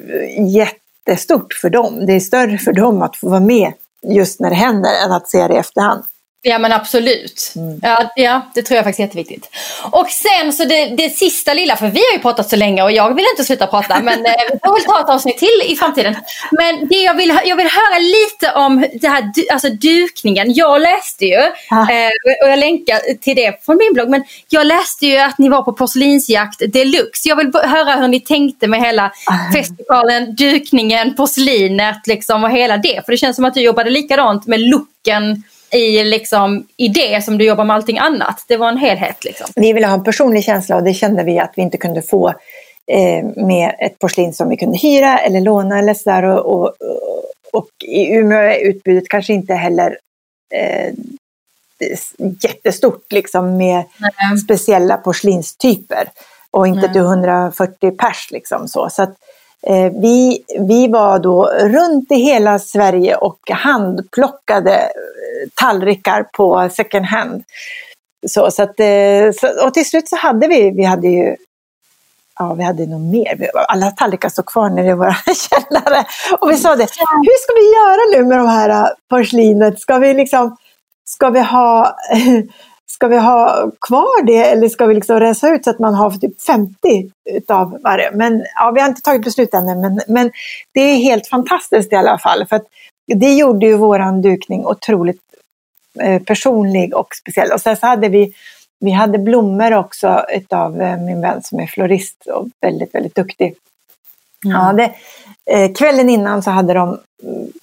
jättestort 0.47 1.53
för 1.53 1.69
dem. 1.69 2.05
Det 2.05 2.13
är 2.13 2.19
större 2.19 2.57
för 2.57 2.73
dem 2.73 3.01
att 3.01 3.17
få 3.17 3.29
vara 3.29 3.39
med 3.39 3.73
just 4.07 4.39
när 4.39 4.49
det 4.49 4.55
händer 4.55 4.89
än 5.05 5.11
att 5.11 5.29
se 5.29 5.47
det 5.47 5.53
i 5.53 5.57
efterhand. 5.57 6.03
Ja 6.43 6.59
men 6.59 6.73
absolut. 6.73 7.53
Mm. 7.55 7.79
Ja, 7.83 8.11
ja, 8.15 8.41
det 8.53 8.61
tror 8.61 8.75
jag 8.75 8.85
faktiskt 8.85 8.99
är 8.99 9.03
jätteviktigt. 9.03 9.49
Och 9.91 10.09
sen 10.09 10.53
så 10.53 10.65
det, 10.65 10.85
det 10.85 11.09
sista 11.09 11.53
lilla, 11.53 11.75
för 11.75 11.87
vi 11.87 11.99
har 11.99 12.13
ju 12.13 12.19
pratat 12.19 12.49
så 12.49 12.55
länge 12.55 12.83
och 12.83 12.91
jag 12.91 13.15
vill 13.15 13.25
inte 13.31 13.43
sluta 13.43 13.67
prata 13.67 13.99
men 13.99 14.25
eh, 14.25 14.33
vi 14.51 14.59
får 14.63 14.73
väl 14.73 14.83
ta 14.83 15.01
ett 15.01 15.09
avsnitt 15.09 15.37
till 15.37 15.61
i 15.65 15.75
framtiden. 15.75 16.15
Men 16.51 16.87
det 16.87 16.95
jag 16.95 17.13
vill, 17.13 17.39
jag 17.45 17.55
vill 17.55 17.67
höra 17.67 17.99
lite 17.99 18.51
om 18.55 18.87
det 19.01 19.07
här, 19.07 19.31
alltså 19.51 19.69
dukningen. 19.69 20.53
Jag 20.53 20.81
läste 20.81 21.25
ju, 21.25 21.39
eh, 21.71 22.09
och 22.43 22.49
jag 22.49 22.59
länkar 22.59 23.17
till 23.21 23.35
det 23.35 23.65
från 23.65 23.77
min 23.77 23.93
blogg, 23.93 24.09
men 24.09 24.23
jag 24.49 24.67
läste 24.67 25.07
ju 25.07 25.17
att 25.17 25.37
ni 25.37 25.49
var 25.49 25.61
på 25.61 25.73
porslinsjakt 25.73 26.61
deluxe. 26.73 27.29
Jag 27.29 27.35
vill 27.35 27.51
höra 27.53 27.95
hur 27.95 28.07
ni 28.07 28.19
tänkte 28.19 28.67
med 28.67 28.81
hela 28.81 29.11
festivalen, 29.53 30.35
dukningen, 30.35 31.15
porslinet 31.15 32.07
liksom 32.07 32.43
och 32.43 32.51
hela 32.51 32.77
det. 32.77 33.05
För 33.05 33.11
det 33.11 33.17
känns 33.17 33.35
som 33.35 33.45
att 33.45 33.53
du 33.53 33.61
jobbade 33.61 33.89
likadant 33.89 34.47
med 34.47 34.59
looken 34.59 35.43
i, 35.71 36.03
liksom, 36.03 36.67
i 36.77 36.87
det 36.87 37.23
som 37.23 37.37
du 37.37 37.45
jobbar 37.45 37.63
med 37.63 37.75
allting 37.75 37.97
annat. 37.97 38.45
Det 38.47 38.57
var 38.57 38.69
en 38.69 38.77
helhet. 38.77 39.23
Liksom. 39.23 39.47
Vi 39.55 39.73
ville 39.73 39.87
ha 39.87 39.93
en 39.93 40.03
personlig 40.03 40.43
känsla 40.43 40.75
och 40.75 40.83
det 40.83 40.93
kände 40.93 41.23
vi 41.23 41.39
att 41.39 41.53
vi 41.55 41.61
inte 41.61 41.77
kunde 41.77 42.01
få 42.01 42.29
eh, 42.87 43.25
med 43.35 43.75
ett 43.79 43.99
porslin 43.99 44.33
som 44.33 44.49
vi 44.49 44.57
kunde 44.57 44.77
hyra 44.77 45.17
eller 45.17 45.41
låna 45.41 45.79
eller 45.79 45.93
sådär. 45.93 46.23
Och, 46.23 46.45
och, 46.45 46.75
och 47.53 47.69
i 47.83 48.15
Umeå 48.15 48.39
är 48.39 48.59
utbudet 48.59 49.09
kanske 49.09 49.33
inte 49.33 49.53
heller 49.53 49.97
eh, 50.53 50.93
jättestort 52.43 53.11
liksom 53.11 53.57
med 53.57 53.83
mm. 54.25 54.37
speciella 54.37 54.97
porslinstyper. 54.97 56.09
Och 56.51 56.67
inte 56.67 56.79
mm. 56.79 56.93
till 56.93 57.01
140 57.01 57.91
pers 57.91 58.31
liksom 58.31 58.67
så. 58.67 58.89
så 58.89 59.03
att, 59.03 59.15
Eh, 59.67 59.91
vi, 60.01 60.43
vi 60.59 60.87
var 60.87 61.19
då 61.19 61.45
runt 61.45 62.11
i 62.11 62.15
hela 62.15 62.59
Sverige 62.59 63.15
och 63.15 63.39
handplockade 63.51 64.75
eh, 64.75 65.49
tallrikar 65.55 66.23
på 66.23 66.69
second 66.71 67.05
hand. 67.05 67.43
Så, 68.27 68.51
så 68.51 68.63
att, 68.63 68.79
eh, 68.79 69.65
och 69.65 69.73
till 69.73 69.89
slut 69.89 70.09
så 70.09 70.15
hade 70.15 70.47
vi, 70.47 70.71
vi 70.71 70.83
hade 70.83 71.07
ju 71.07 71.35
Ja, 72.39 72.53
vi 72.53 72.63
hade 72.63 72.85
nog 72.85 73.01
mer. 73.01 73.49
Alla 73.67 73.91
tallrikar 73.91 74.29
står 74.29 74.43
kvar 74.43 74.69
nere 74.69 74.87
i 74.87 74.93
våra 74.93 75.13
källare. 75.49 76.05
Och 76.39 76.51
vi 76.51 76.57
sa 76.57 76.75
det, 76.75 76.83
hur 77.23 77.43
ska 77.43 77.53
vi 77.53 77.73
göra 77.75 78.17
nu 78.17 78.29
med 78.29 78.37
de 78.37 78.47
här 78.47 78.93
porslinet? 79.09 79.79
Ska 79.79 79.97
vi 79.97 80.13
liksom, 80.13 80.57
ska 81.05 81.29
vi 81.29 81.39
ha 81.39 81.97
ska 83.01 83.07
vi 83.07 83.17
ha 83.17 83.71
kvar 83.81 84.23
det 84.25 84.43
eller 84.43 84.69
ska 84.69 84.85
vi 84.85 84.93
liksom 84.93 85.19
rensa 85.19 85.49
ut 85.49 85.63
så 85.63 85.69
att 85.69 85.79
man 85.79 85.93
har 85.93 86.11
typ 86.11 86.41
50 86.41 87.11
utav 87.29 87.79
varje? 87.83 88.11
Men 88.11 88.45
ja, 88.55 88.71
vi 88.71 88.81
har 88.81 88.87
inte 88.87 89.01
tagit 89.01 89.23
beslut 89.23 89.53
ännu, 89.53 89.75
men, 89.75 90.01
men 90.07 90.31
det 90.73 90.81
är 90.81 90.95
helt 90.95 91.27
fantastiskt 91.27 91.93
i 91.93 91.95
alla 91.95 92.17
fall. 92.17 92.47
För 92.47 92.55
att 92.55 92.65
det 93.15 93.33
gjorde 93.33 93.65
ju 93.65 93.75
våran 93.75 94.21
dukning 94.21 94.65
otroligt 94.65 95.21
eh, 95.99 96.21
personlig 96.21 96.95
och 96.95 97.15
speciell. 97.15 97.51
Och 97.51 97.61
sen 97.61 97.77
så 97.77 97.87
hade 97.87 98.09
vi, 98.09 98.33
vi 98.79 98.91
hade 98.91 99.17
blommor 99.17 99.73
också 99.73 100.25
utav 100.33 100.81
eh, 100.81 100.97
min 100.97 101.21
vän 101.21 101.43
som 101.43 101.59
är 101.59 101.67
florist 101.67 102.25
och 102.25 102.47
väldigt, 102.61 102.95
väldigt 102.95 103.15
duktig. 103.15 103.55
Mm. 104.45 104.57
Ja, 104.57 104.73
det, 104.73 104.93
eh, 105.55 105.73
kvällen 105.73 106.09
innan 106.09 106.43
så 106.43 106.51
hade 106.51 106.73
de 106.73 106.99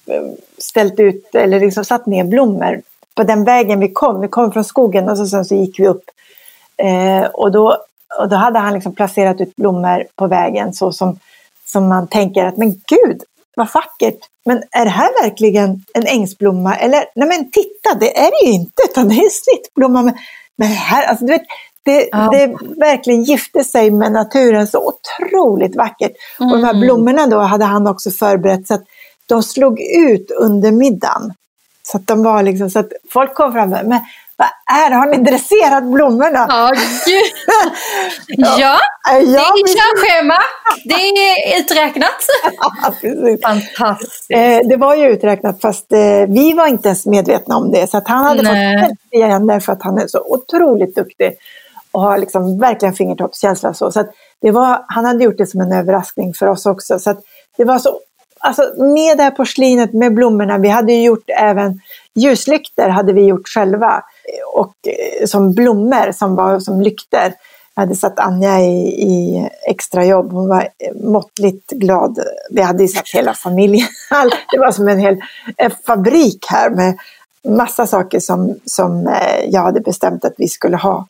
eh, 0.05 0.23
ställt 0.57 0.99
ut, 0.99 1.35
eller 1.35 1.59
liksom 1.59 1.85
satt 1.85 2.05
ner 2.05 2.23
blommor 2.23 2.81
på 3.19 3.23
den 3.23 3.43
vägen 3.43 3.79
vi 3.79 3.91
kom. 3.91 4.21
Vi 4.21 4.27
kom 4.27 4.51
från 4.51 4.63
skogen 4.63 5.09
och 5.09 5.17
så, 5.17 5.25
sen 5.25 5.45
så 5.45 5.55
gick 5.55 5.79
vi 5.79 5.87
upp. 5.87 6.03
Eh, 6.77 7.25
och, 7.25 7.51
då, 7.51 7.77
och 8.19 8.29
då 8.29 8.35
hade 8.35 8.59
han 8.59 8.73
liksom 8.73 8.95
placerat 8.95 9.41
ut 9.41 9.55
blommor 9.55 10.05
på 10.15 10.27
vägen 10.27 10.73
så 10.73 10.91
som, 10.91 11.19
som 11.65 11.87
man 11.87 12.07
tänker 12.07 12.45
att 12.45 12.57
men 12.57 12.71
gud, 12.71 13.23
vad 13.55 13.67
vackert. 13.73 14.19
Men 14.45 14.63
är 14.71 14.85
det 14.85 14.91
här 14.91 15.23
verkligen 15.23 15.85
en 15.93 16.05
ängsblomma? 16.07 16.75
Eller 16.75 17.05
nej 17.15 17.27
men 17.27 17.51
titta, 17.51 17.99
det 17.99 18.17
är 18.17 18.31
det 18.31 18.49
ju 18.49 18.53
inte, 18.53 18.83
utan 18.89 19.09
det 19.09 19.15
är 19.15 19.23
en 19.23 19.29
snittblomma. 19.29 20.01
Men, 20.01 20.15
men 20.55 20.67
här, 20.67 21.07
alltså 21.07 21.25
du 21.25 21.31
vet, 21.31 21.45
det, 21.83 22.09
ja. 22.11 22.29
det 22.31 22.47
verkligen 22.79 23.23
gifte 23.23 23.63
sig 23.63 23.91
med 23.91 24.11
naturen 24.11 24.67
så 24.67 24.93
otroligt 24.93 25.75
vackert. 25.75 26.11
Mm. 26.39 26.51
Och 26.51 26.57
de 26.57 26.63
här 26.63 26.73
mm. 26.73 26.81
blommorna 26.81 27.27
då 27.27 27.39
hade 27.39 27.65
han 27.65 27.87
också 27.87 28.11
förberett 28.11 28.67
så 28.67 28.73
att 28.73 28.83
de 29.25 29.43
slog 29.43 29.79
ut 29.81 30.31
under 30.31 30.71
middagen. 30.71 31.33
Så 31.91 31.97
att 31.97 32.07
de 32.07 32.23
var 32.23 32.43
liksom, 32.43 32.69
så 32.69 32.79
att 32.79 32.91
folk 33.13 33.33
kom 33.33 33.53
fram 33.53 33.73
och 33.73 33.85
men 33.85 33.99
vad 34.39 34.47
är 34.77 34.89
det? 34.89 34.95
Har 34.95 35.05
ni 35.05 35.17
dresserat 35.17 35.83
blommorna? 35.83 36.45
Ja, 36.49 36.71
gud. 37.05 37.31
ja, 38.57 38.79
ja, 39.09 39.53
det 39.55 39.71
är 39.71 39.75
körschema. 39.79 40.37
Det 40.85 40.93
är 40.93 41.59
uträknat. 41.59 42.19
Fantastiskt. 43.43 44.25
Eh, 44.29 44.59
det 44.69 44.75
var 44.77 44.95
ju 44.95 45.09
uträknat 45.09 45.61
fast 45.61 45.91
eh, 45.91 45.99
vi 46.27 46.53
var 46.53 46.67
inte 46.67 46.87
ens 46.87 47.05
medvetna 47.05 47.57
om 47.57 47.71
det. 47.71 47.89
Så 47.89 47.97
att 47.97 48.07
han 48.07 48.25
hade 48.25 48.41
Nej. 48.41 48.89
fått 48.89 48.97
igen 49.11 49.47
därför 49.47 49.73
att 49.73 49.83
han 49.83 49.97
är 49.97 50.07
så 50.07 50.19
otroligt 50.19 50.95
duktig 50.95 51.37
och 51.91 52.01
har 52.01 52.17
liksom 52.17 52.59
verkligen 52.59 52.93
fingertoppskänsla. 52.93 53.73
Så, 53.73 53.91
så 53.91 53.99
att 53.99 54.09
det 54.41 54.51
var, 54.51 54.85
han 54.87 55.05
hade 55.05 55.23
gjort 55.23 55.37
det 55.37 55.47
som 55.47 55.61
en 55.61 55.71
överraskning 55.71 56.33
för 56.33 56.47
oss 56.47 56.65
också. 56.65 56.99
Så 56.99 57.09
att 57.09 57.19
det 57.57 57.63
var 57.63 57.79
så 57.79 57.99
alltså 58.39 58.61
med 58.77 59.17
det 59.17 59.23
här 59.23 59.31
porslinet 59.31 59.93
med 59.93 60.13
blommorna, 60.13 60.57
vi 60.57 60.69
hade 60.69 60.93
ju 60.93 61.03
gjort 61.03 61.29
även 61.37 61.79
ljuslykter 62.15 62.89
hade 62.89 63.13
vi 63.13 63.25
gjort 63.25 63.47
själva. 63.47 64.03
Och 64.53 64.73
eh, 64.87 65.25
som 65.25 65.53
blommor 65.53 66.11
som 66.11 66.35
var 66.35 66.59
som 66.59 66.81
lykter. 66.81 67.33
Jag 67.75 67.81
hade 67.81 67.95
satt 67.95 68.19
Anja 68.19 68.59
i, 68.59 68.87
i 68.87 69.47
extrajobb. 69.67 70.31
Hon 70.31 70.49
var 70.49 70.61
eh, 70.61 71.09
måttligt 71.09 71.71
glad. 71.71 72.19
Vi 72.51 72.61
hade 72.61 72.83
ju 72.83 72.87
satt 72.87 73.09
hela 73.13 73.33
familjen. 73.33 73.87
Det 74.51 74.59
var 74.59 74.71
som 74.71 74.87
en 74.87 74.99
hel 74.99 75.17
en 75.57 75.71
fabrik 75.85 76.45
här 76.49 76.69
med 76.69 76.97
massa 77.47 77.87
saker 77.87 78.19
som, 78.19 78.55
som 78.65 79.07
eh, 79.07 79.45
jag 79.49 79.61
hade 79.61 79.81
bestämt 79.81 80.25
att 80.25 80.33
vi 80.37 80.47
skulle 80.47 80.77
ha. 80.77 81.07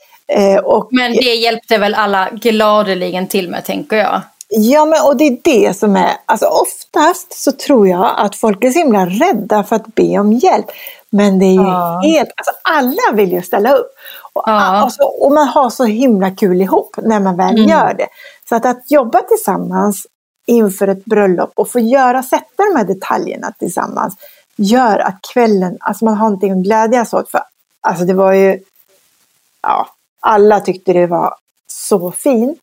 Och, 0.63 0.87
Men 0.91 1.11
det 1.13 1.35
hjälpte 1.35 1.77
väl 1.77 1.93
alla 1.93 2.29
gladeligen 2.31 3.27
till 3.27 3.49
med, 3.49 3.65
tänker 3.65 3.97
jag? 3.97 4.21
Ja, 4.51 4.85
men, 4.85 5.05
och 5.05 5.17
det 5.17 5.23
är 5.27 5.37
det 5.43 5.77
som 5.77 5.95
är, 5.95 6.17
alltså 6.25 6.45
oftast 6.45 7.43
så 7.43 7.51
tror 7.51 7.87
jag 7.87 8.13
att 8.17 8.35
folk 8.35 8.63
är 8.63 8.71
så 8.71 8.79
himla 8.79 9.05
rädda 9.05 9.63
för 9.63 9.75
att 9.75 9.95
be 9.95 10.19
om 10.19 10.33
hjälp. 10.33 10.65
Men 11.09 11.39
det 11.39 11.45
är 11.45 11.53
ju 11.53 11.61
ja. 11.61 12.01
helt, 12.03 12.29
alltså 12.35 12.51
alla 12.63 13.11
vill 13.13 13.31
ju 13.31 13.41
ställa 13.41 13.73
upp. 13.73 13.91
Och, 14.33 14.43
ja. 14.45 14.51
alltså, 14.51 15.03
och 15.03 15.31
man 15.31 15.47
har 15.47 15.69
så 15.69 15.83
himla 15.83 16.31
kul 16.31 16.61
ihop 16.61 16.95
när 17.03 17.19
man 17.19 17.37
väl 17.37 17.57
mm. 17.57 17.69
gör 17.69 17.93
det. 17.93 18.07
Så 18.49 18.55
att, 18.55 18.65
att 18.65 18.91
jobba 18.91 19.21
tillsammans 19.21 20.07
inför 20.45 20.87
ett 20.87 21.05
bröllop 21.05 21.51
och 21.55 21.71
få 21.71 21.79
göra, 21.79 22.23
sätta 22.23 22.63
de 22.71 22.75
här 22.77 22.85
detaljerna 22.85 23.53
tillsammans 23.59 24.15
gör 24.55 24.99
att 24.99 25.21
kvällen, 25.33 25.77
alltså 25.79 26.05
man 26.05 26.13
har 26.13 26.25
någonting 26.25 26.51
att 26.51 26.63
glädjas 26.63 27.13
åt. 27.13 27.31
För, 27.31 27.41
alltså 27.81 28.05
det 28.05 28.13
var 28.13 28.33
ju, 28.33 28.59
ja, 29.61 29.87
alla 30.19 30.59
tyckte 30.59 30.93
det 30.93 31.07
var 31.07 31.35
så 31.67 32.11
fint. 32.11 32.59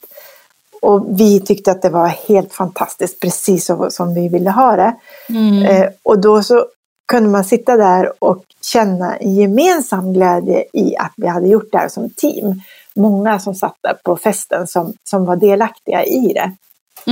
Och 0.87 1.20
vi 1.20 1.41
tyckte 1.41 1.70
att 1.70 1.82
det 1.82 1.89
var 1.89 2.09
helt 2.28 2.55
fantastiskt, 2.55 3.20
precis 3.20 3.66
så 3.66 3.91
som 3.91 4.14
vi 4.14 4.28
ville 4.28 4.51
ha 4.51 4.76
det. 4.76 4.95
Mm. 5.28 5.62
Eh, 5.62 5.89
och 6.03 6.20
då 6.20 6.43
så 6.43 6.66
kunde 7.09 7.28
man 7.28 7.45
sitta 7.45 7.76
där 7.76 8.12
och 8.18 8.43
känna 8.72 9.16
en 9.16 9.34
gemensam 9.34 10.12
glädje 10.12 10.64
i 10.72 10.97
att 10.97 11.12
vi 11.16 11.26
hade 11.26 11.49
gjort 11.49 11.68
det 11.72 11.78
här 11.78 11.89
som 11.89 12.11
team. 12.11 12.62
Många 12.97 13.39
som 13.39 13.55
satt 13.55 13.76
där 13.82 13.97
på 14.05 14.16
festen 14.16 14.66
som, 14.66 14.93
som 15.05 15.24
var 15.24 15.37
delaktiga 15.37 16.05
i 16.05 16.32
det. 16.32 16.53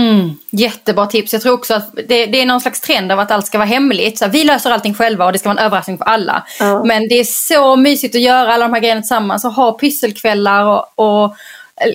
Mm, 0.00 0.30
jättebra 0.50 1.06
tips. 1.06 1.32
Jag 1.32 1.42
tror 1.42 1.54
också 1.54 1.74
att 1.74 1.94
det, 1.94 2.26
det, 2.26 2.40
är 2.40 2.46
någon 2.46 2.60
slags 2.60 2.80
trend 2.80 3.12
av 3.12 3.18
att 3.18 3.30
allt 3.30 3.46
ska 3.46 3.58
vara 3.58 3.68
hemligt. 3.68 4.18
Så 4.18 4.28
vi 4.28 4.44
löser 4.44 4.70
allting 4.70 4.94
själva 4.94 5.26
och 5.26 5.32
det 5.32 5.38
ska 5.38 5.48
vara 5.48 5.60
en 5.60 5.66
överraskning 5.66 5.98
för 5.98 6.04
alla. 6.04 6.46
Ja. 6.60 6.84
Men 6.84 7.08
det 7.08 7.14
är 7.14 7.24
så 7.24 7.76
mysigt 7.76 8.14
att 8.14 8.20
göra 8.20 8.54
alla 8.54 8.64
de 8.64 8.72
här 8.74 8.80
grejerna 8.80 9.00
tillsammans 9.00 9.44
och 9.44 9.52
ha 9.52 9.78
pysselkvällar 9.78 10.64
och, 10.64 11.22
och 11.24 11.36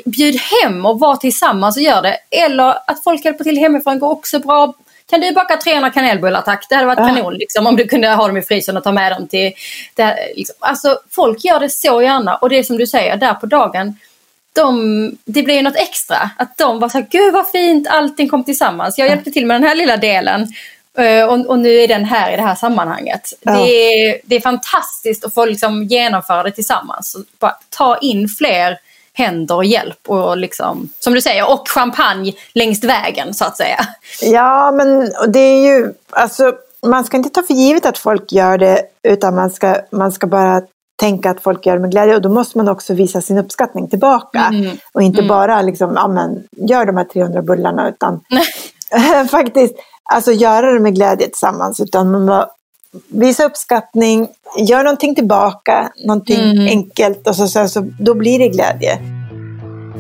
bjud 0.06 0.36
hem 0.36 0.86
och 0.86 1.00
var 1.00 1.16
tillsammans 1.16 1.78
och 1.78 1.84
gör 1.84 2.02
det. 2.02 2.18
Eller 2.30 2.78
att 2.88 3.04
folk 3.04 3.26
hjälper 3.26 3.44
till 3.44 3.58
hemifrån 3.58 4.00
går 4.00 4.10
också 4.10 4.40
bra. 4.40 4.74
Kan 5.10 5.22
du 5.22 5.32
baka 5.32 5.58
300 5.58 5.90
kanelbullar 5.90 6.42
tack? 6.42 6.66
Det 6.70 6.76
hade 6.76 6.88
varit 6.88 7.00
ja. 7.00 7.08
kanon 7.08 7.34
liksom, 7.34 7.68
om 7.68 7.76
du 7.76 7.88
kunde 7.88 8.08
ha 8.10 8.28
dem 8.28 8.38
i 8.38 8.42
frysen 8.42 8.78
och 8.78 8.84
ta 8.84 8.92
med 8.92 9.12
dem 9.12 9.28
till... 9.28 9.52
Det, 9.96 10.16
liksom. 10.36 10.56
Alltså 10.60 11.00
folk 11.12 11.46
gör 11.46 11.60
det 11.60 11.70
så 11.70 12.02
gärna 12.02 12.36
och 12.36 12.50
det 12.50 12.58
är 12.58 12.64
som 12.64 12.78
du 12.78 12.88
säger, 12.88 13.18
där 13.18 13.34
på 13.34 13.46
dagen 13.46 13.96
de, 14.54 15.18
det 15.26 15.44
blev 15.44 15.64
något 15.64 15.76
extra. 15.76 16.30
Att 16.38 16.58
de 16.58 16.80
var 16.80 16.90
så 16.90 16.98
här, 16.98 17.08
gud 17.10 17.34
vad 17.34 17.50
fint, 17.50 17.88
allting 17.88 18.30
kom 18.30 18.44
tillsammans. 18.44 18.98
Jag 18.98 19.08
hjälpte 19.08 19.32
till 19.32 19.46
med 19.46 19.56
den 19.56 19.68
här 19.68 19.76
lilla 19.76 19.98
delen 19.98 20.48
eh, 20.98 21.24
och, 21.24 21.46
och 21.46 21.60
nu 21.60 21.70
är 21.70 21.88
den 21.88 22.06
här 22.06 22.34
i 22.34 22.36
det 22.36 22.42
här 22.42 22.56
sammanhanget. 22.56 23.34
Ja. 23.42 23.52
Det, 23.52 23.70
är, 23.70 24.18
det 24.24 24.36
är 24.36 24.42
fantastiskt 24.42 25.26
att 25.26 25.34
få 25.34 25.46
liksom 25.46 25.84
genomföra 25.84 26.44
det 26.44 26.52
tillsammans. 26.52 27.16
Bara 27.40 27.56
ta 27.70 27.98
in 27.98 28.28
fler 28.28 28.78
händer 29.20 29.56
och 29.56 29.66
hjälp 29.66 30.00
och 30.08 30.38
liksom, 30.38 30.90
som 31.00 31.14
du 31.14 31.22
säger, 31.22 31.52
och 31.52 31.70
champagne 31.70 32.34
längs 32.54 32.84
vägen 32.84 33.34
så 33.34 33.46
att 33.46 33.58
säga. 33.58 33.80
Ja, 34.22 34.72
men 34.72 35.12
det 35.28 35.40
är 35.40 35.66
ju, 35.66 35.94
alltså 36.10 36.54
man 36.86 37.04
ska 37.04 37.18
inte 37.18 37.30
ta 37.30 37.44
för 37.44 37.54
givet 37.54 37.86
att 37.86 37.98
folk 37.98 38.32
gör 38.32 38.58
det 38.58 38.82
utan 39.04 39.36
man 39.36 39.50
ska, 39.50 39.76
man 39.92 40.12
ska 40.12 40.28
bara 40.28 40.62
tänka 41.00 41.30
att 41.30 41.44
folk 41.44 41.66
gör 41.66 41.74
det 41.74 41.82
med 41.82 41.92
glädje 41.92 42.16
och 42.16 42.22
då 42.22 42.30
måste 42.30 42.58
man 42.58 42.68
också 42.68 42.94
visa 42.94 43.22
sin 43.22 43.38
uppskattning 43.38 43.90
tillbaka. 43.90 44.52
Mm. 44.54 44.78
Och 44.94 45.02
inte 45.02 45.20
mm. 45.20 45.28
bara 45.28 45.62
liksom, 45.62 45.94
ja 45.96 46.08
men 46.08 46.44
gör 46.70 46.86
de 46.86 46.98
här 46.98 47.04
300 47.04 47.42
bullarna 47.42 47.90
utan 47.90 48.20
faktiskt 49.32 49.76
alltså 50.14 50.32
göra 50.32 50.72
det 50.72 50.80
med 50.80 50.96
glädje 50.96 51.28
tillsammans. 51.28 51.80
Utan 51.80 52.12
man 52.12 52.46
visa 53.08 53.46
uppskattning, 53.46 54.28
gör 54.58 54.84
någonting 54.84 55.16
tillbaka, 55.16 55.92
någonting 56.06 56.52
mm. 56.52 56.68
enkelt 56.68 57.28
och 57.28 57.36
så, 57.36 57.48
så, 57.48 57.68
så, 57.68 57.92
då 58.00 58.14
blir 58.14 58.40
det 58.40 58.48
glädje. 58.48 59.00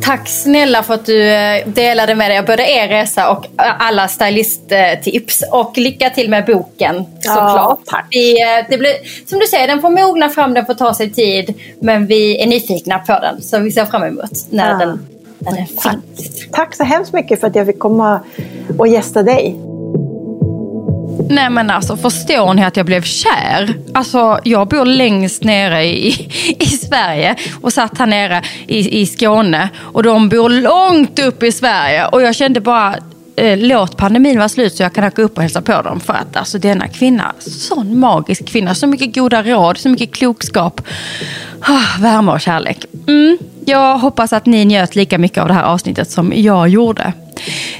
Tack 0.01 0.27
snälla 0.27 0.83
för 0.83 0.93
att 0.93 1.05
du 1.05 1.31
eh, 1.31 1.67
delade 1.67 2.15
med 2.15 2.31
dig 2.31 2.39
av 2.39 2.45
både 2.45 2.71
er 2.71 2.87
resa 2.87 3.31
och 3.31 3.45
alla 3.57 4.07
stylisttips. 4.07 5.43
Och 5.51 5.77
lycka 5.77 6.09
till 6.09 6.29
med 6.29 6.45
boken 6.45 7.05
såklart. 7.19 7.79
Ja, 7.91 8.01
vi, 8.09 8.41
eh, 8.41 8.65
det 8.69 8.77
blir, 8.77 8.93
som 9.29 9.39
du 9.39 9.45
säger, 9.45 9.67
den 9.67 9.81
får 9.81 9.89
mogna 9.89 10.29
fram, 10.29 10.53
den 10.53 10.65
får 10.65 10.73
ta 10.73 10.93
sig 10.93 11.09
tid. 11.09 11.53
Men 11.81 12.05
vi 12.05 12.41
är 12.41 12.47
nyfikna 12.47 12.99
på 12.99 13.19
den 13.19 13.41
så 13.41 13.59
vi 13.59 13.71
ser 13.71 13.85
fram 13.85 14.03
emot 14.03 14.31
när 14.49 14.71
ja. 14.71 14.77
den, 14.77 15.07
när 15.39 15.51
den 15.51 15.65
tack. 15.83 15.97
finns. 16.15 16.51
Tack 16.51 16.75
så 16.75 16.83
hemskt 16.83 17.13
mycket 17.13 17.39
för 17.39 17.47
att 17.47 17.55
jag 17.55 17.65
fick 17.65 17.79
komma 17.79 18.19
och 18.77 18.87
gästa 18.87 19.23
dig. 19.23 19.68
Nej 21.29 21.49
men 21.49 21.69
alltså 21.69 21.97
förstår 21.97 22.53
ni 22.53 22.63
att 22.63 22.77
jag 22.77 22.85
blev 22.85 23.01
kär? 23.01 23.73
Alltså 23.93 24.39
jag 24.43 24.67
bor 24.67 24.85
längst 24.85 25.43
nere 25.43 25.83
i, 25.85 26.07
i 26.59 26.65
Sverige 26.65 27.35
och 27.61 27.73
satt 27.73 27.97
här 27.97 28.05
nere 28.05 28.41
i, 28.67 29.01
i 29.01 29.05
Skåne 29.05 29.69
och 29.77 30.03
de 30.03 30.29
bor 30.29 30.49
långt 30.49 31.19
upp 31.19 31.43
i 31.43 31.51
Sverige 31.51 32.05
och 32.05 32.21
jag 32.21 32.35
kände 32.35 32.61
bara 32.61 32.95
eh, 33.35 33.57
låt 33.57 33.97
pandemin 33.97 34.37
vara 34.37 34.49
slut 34.49 34.75
så 34.75 34.83
jag 34.83 34.93
kan 34.93 35.03
åka 35.03 35.21
upp 35.21 35.37
och 35.37 35.41
hälsa 35.41 35.61
på 35.61 35.81
dem. 35.81 35.99
För 35.99 36.13
att 36.13 36.35
alltså 36.35 36.57
denna 36.57 36.87
kvinna, 36.87 37.33
sån 37.39 37.99
magisk 37.99 38.45
kvinna, 38.45 38.75
så 38.75 38.87
mycket 38.87 39.15
goda 39.15 39.43
råd, 39.43 39.77
så 39.77 39.89
mycket 39.89 40.11
klokskap, 40.11 40.81
oh, 41.61 42.01
värme 42.01 42.31
och 42.31 42.41
kärlek. 42.41 42.85
Mm, 43.07 43.37
jag 43.65 43.97
hoppas 43.97 44.33
att 44.33 44.45
ni 44.45 44.65
njöt 44.65 44.95
lika 44.95 45.17
mycket 45.17 45.37
av 45.37 45.47
det 45.47 45.53
här 45.53 45.63
avsnittet 45.63 46.11
som 46.11 46.33
jag 46.35 46.69
gjorde. 46.69 47.13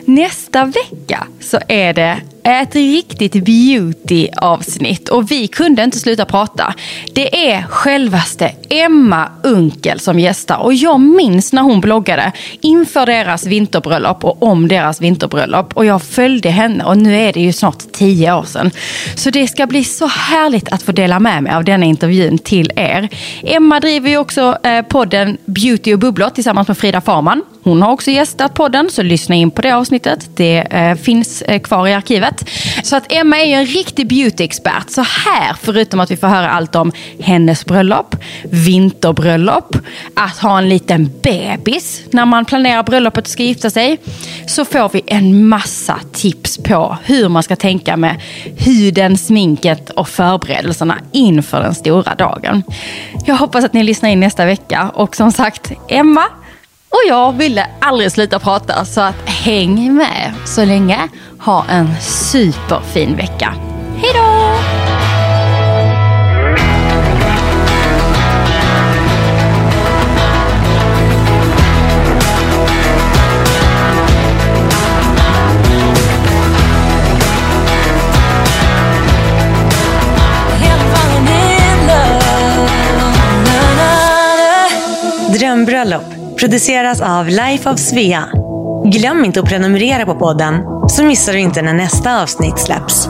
Nästa 0.06 0.66
vecka 0.66 1.28
så 1.42 1.60
är 1.68 1.94
det 1.94 2.18
ett 2.54 2.76
riktigt 2.76 3.34
beauty-avsnitt 3.34 5.10
och 5.10 5.32
vi 5.32 5.48
kunde 5.48 5.84
inte 5.84 6.00
sluta 6.00 6.26
prata. 6.26 6.74
Det 7.14 7.52
är 7.52 7.62
självaste 7.62 8.52
Emma 8.70 9.32
Unkel 9.44 10.00
som 10.00 10.20
gästar 10.20 10.58
och 10.58 10.74
jag 10.74 11.00
minns 11.00 11.54
när 11.54 11.62
hon 11.62 11.82
bloggade 11.82 12.32
inför 12.62 13.06
deras 13.06 13.46
vinterbröllop 13.46 14.24
och 14.26 14.44
om 14.44 14.68
deras 14.68 15.02
vinterbröllop 15.02 15.78
och 15.78 15.86
jag 15.86 16.02
följde 16.04 16.50
henne 16.50 16.84
och 16.84 16.98
nu 16.98 17.16
är 17.16 17.34
det 17.34 17.42
ju 17.42 17.54
snart 17.54 17.92
tio 17.92 18.34
år 18.34 18.44
sedan. 18.44 18.72
Så 19.16 19.30
det 19.30 19.48
ska 19.48 19.68
bli 19.68 19.84
så 19.84 20.08
härligt 20.08 20.70
att 20.70 20.84
få 20.84 20.92
dela 20.92 21.20
med 21.20 21.44
mig 21.44 21.54
av 21.54 21.64
denna 21.64 21.86
intervjun 21.86 22.38
till 22.38 22.72
er. 22.76 23.10
Emma 23.44 23.80
driver 23.80 24.10
ju 24.10 24.18
också 24.18 24.58
eh, 24.64 24.82
podden 24.82 25.38
Beauty 25.46 25.94
och 25.94 26.00
bubblor 26.00 26.30
tillsammans 26.30 26.68
med 26.68 26.78
Frida 26.78 27.02
Farman. 27.02 27.44
Hon 27.64 27.82
har 27.82 27.92
också 27.92 28.12
gästat 28.12 28.54
podden, 28.54 28.90
så 28.90 29.04
lyssna 29.04 29.36
in 29.36 29.52
på 29.52 29.62
det 29.62 29.76
avsnittet. 29.76 30.30
Det 30.36 30.58
eh, 30.58 30.96
finns 30.96 31.42
eh, 31.42 31.62
kvar 31.62 31.88
i 31.88 31.94
arkivet. 31.94 32.39
Så 32.84 32.96
att 32.96 33.12
Emma 33.12 33.40
är 33.40 33.46
ju 33.46 33.54
en 33.54 33.66
riktig 33.66 34.08
beautyexpert. 34.08 34.90
Så 34.90 35.02
här, 35.02 35.56
förutom 35.62 36.00
att 36.00 36.12
vi 36.12 36.18
får 36.18 36.28
höra 36.28 36.50
allt 36.50 36.76
om 36.76 36.92
hennes 37.20 37.66
bröllop, 37.66 38.16
vinterbröllop, 38.44 39.76
att 40.14 40.38
ha 40.38 40.58
en 40.58 40.70
liten 40.70 41.12
bebis 41.22 42.02
när 42.12 42.26
man 42.26 42.46
planerar 42.46 42.84
bröllopet 42.84 43.26
och 43.26 43.32
ska 43.32 43.44
gifta 43.44 43.70
sig, 43.70 43.98
så 44.48 44.66
får 44.66 44.90
vi 44.94 45.02
en 45.08 45.48
massa 45.48 46.00
tips 46.14 46.58
på 46.58 46.98
hur 47.04 47.30
man 47.30 47.44
ska 47.44 47.56
tänka 47.56 47.98
med 47.98 48.22
huden, 48.58 49.18
sminket 49.18 49.90
och 49.90 50.10
förberedelserna 50.10 50.98
inför 51.12 51.62
den 51.62 51.76
stora 51.76 52.16
dagen. 52.16 52.64
Jag 53.26 53.36
hoppas 53.36 53.66
att 53.66 53.74
ni 53.74 53.84
lyssnar 53.84 54.10
in 54.10 54.20
nästa 54.20 54.46
vecka 54.46 54.92
och 54.94 55.16
som 55.16 55.32
sagt, 55.32 55.72
Emma 55.88 56.24
och 56.90 57.00
jag 57.08 57.38
ville 57.38 57.68
aldrig 57.82 58.12
sluta 58.12 58.40
prata 58.40 58.86
så 58.86 59.02
att 59.02 59.30
häng 59.30 59.94
med 59.94 60.34
så 60.46 60.66
länge. 60.66 61.10
Ha 61.40 61.66
en 61.70 61.96
superfin 62.02 63.16
vecka. 63.16 63.54
Hej 63.98 64.12
då! 64.14 64.30
Drömbröllop 85.34 86.19
produceras 86.40 87.02
av 87.02 87.28
Life 87.28 87.70
of 87.70 87.80
Svea. 87.80 88.30
Glöm 88.86 89.26
inte 89.26 89.40
att 89.40 89.50
prenumerera 89.50 90.06
på 90.06 90.16
podden 90.16 90.56
så 90.88 91.04
missar 91.04 91.34
du 91.34 91.40
inte 91.40 91.62
när 91.62 91.74
nästa 91.74 92.22
avsnitt 92.22 92.60
släpps. 92.60 93.10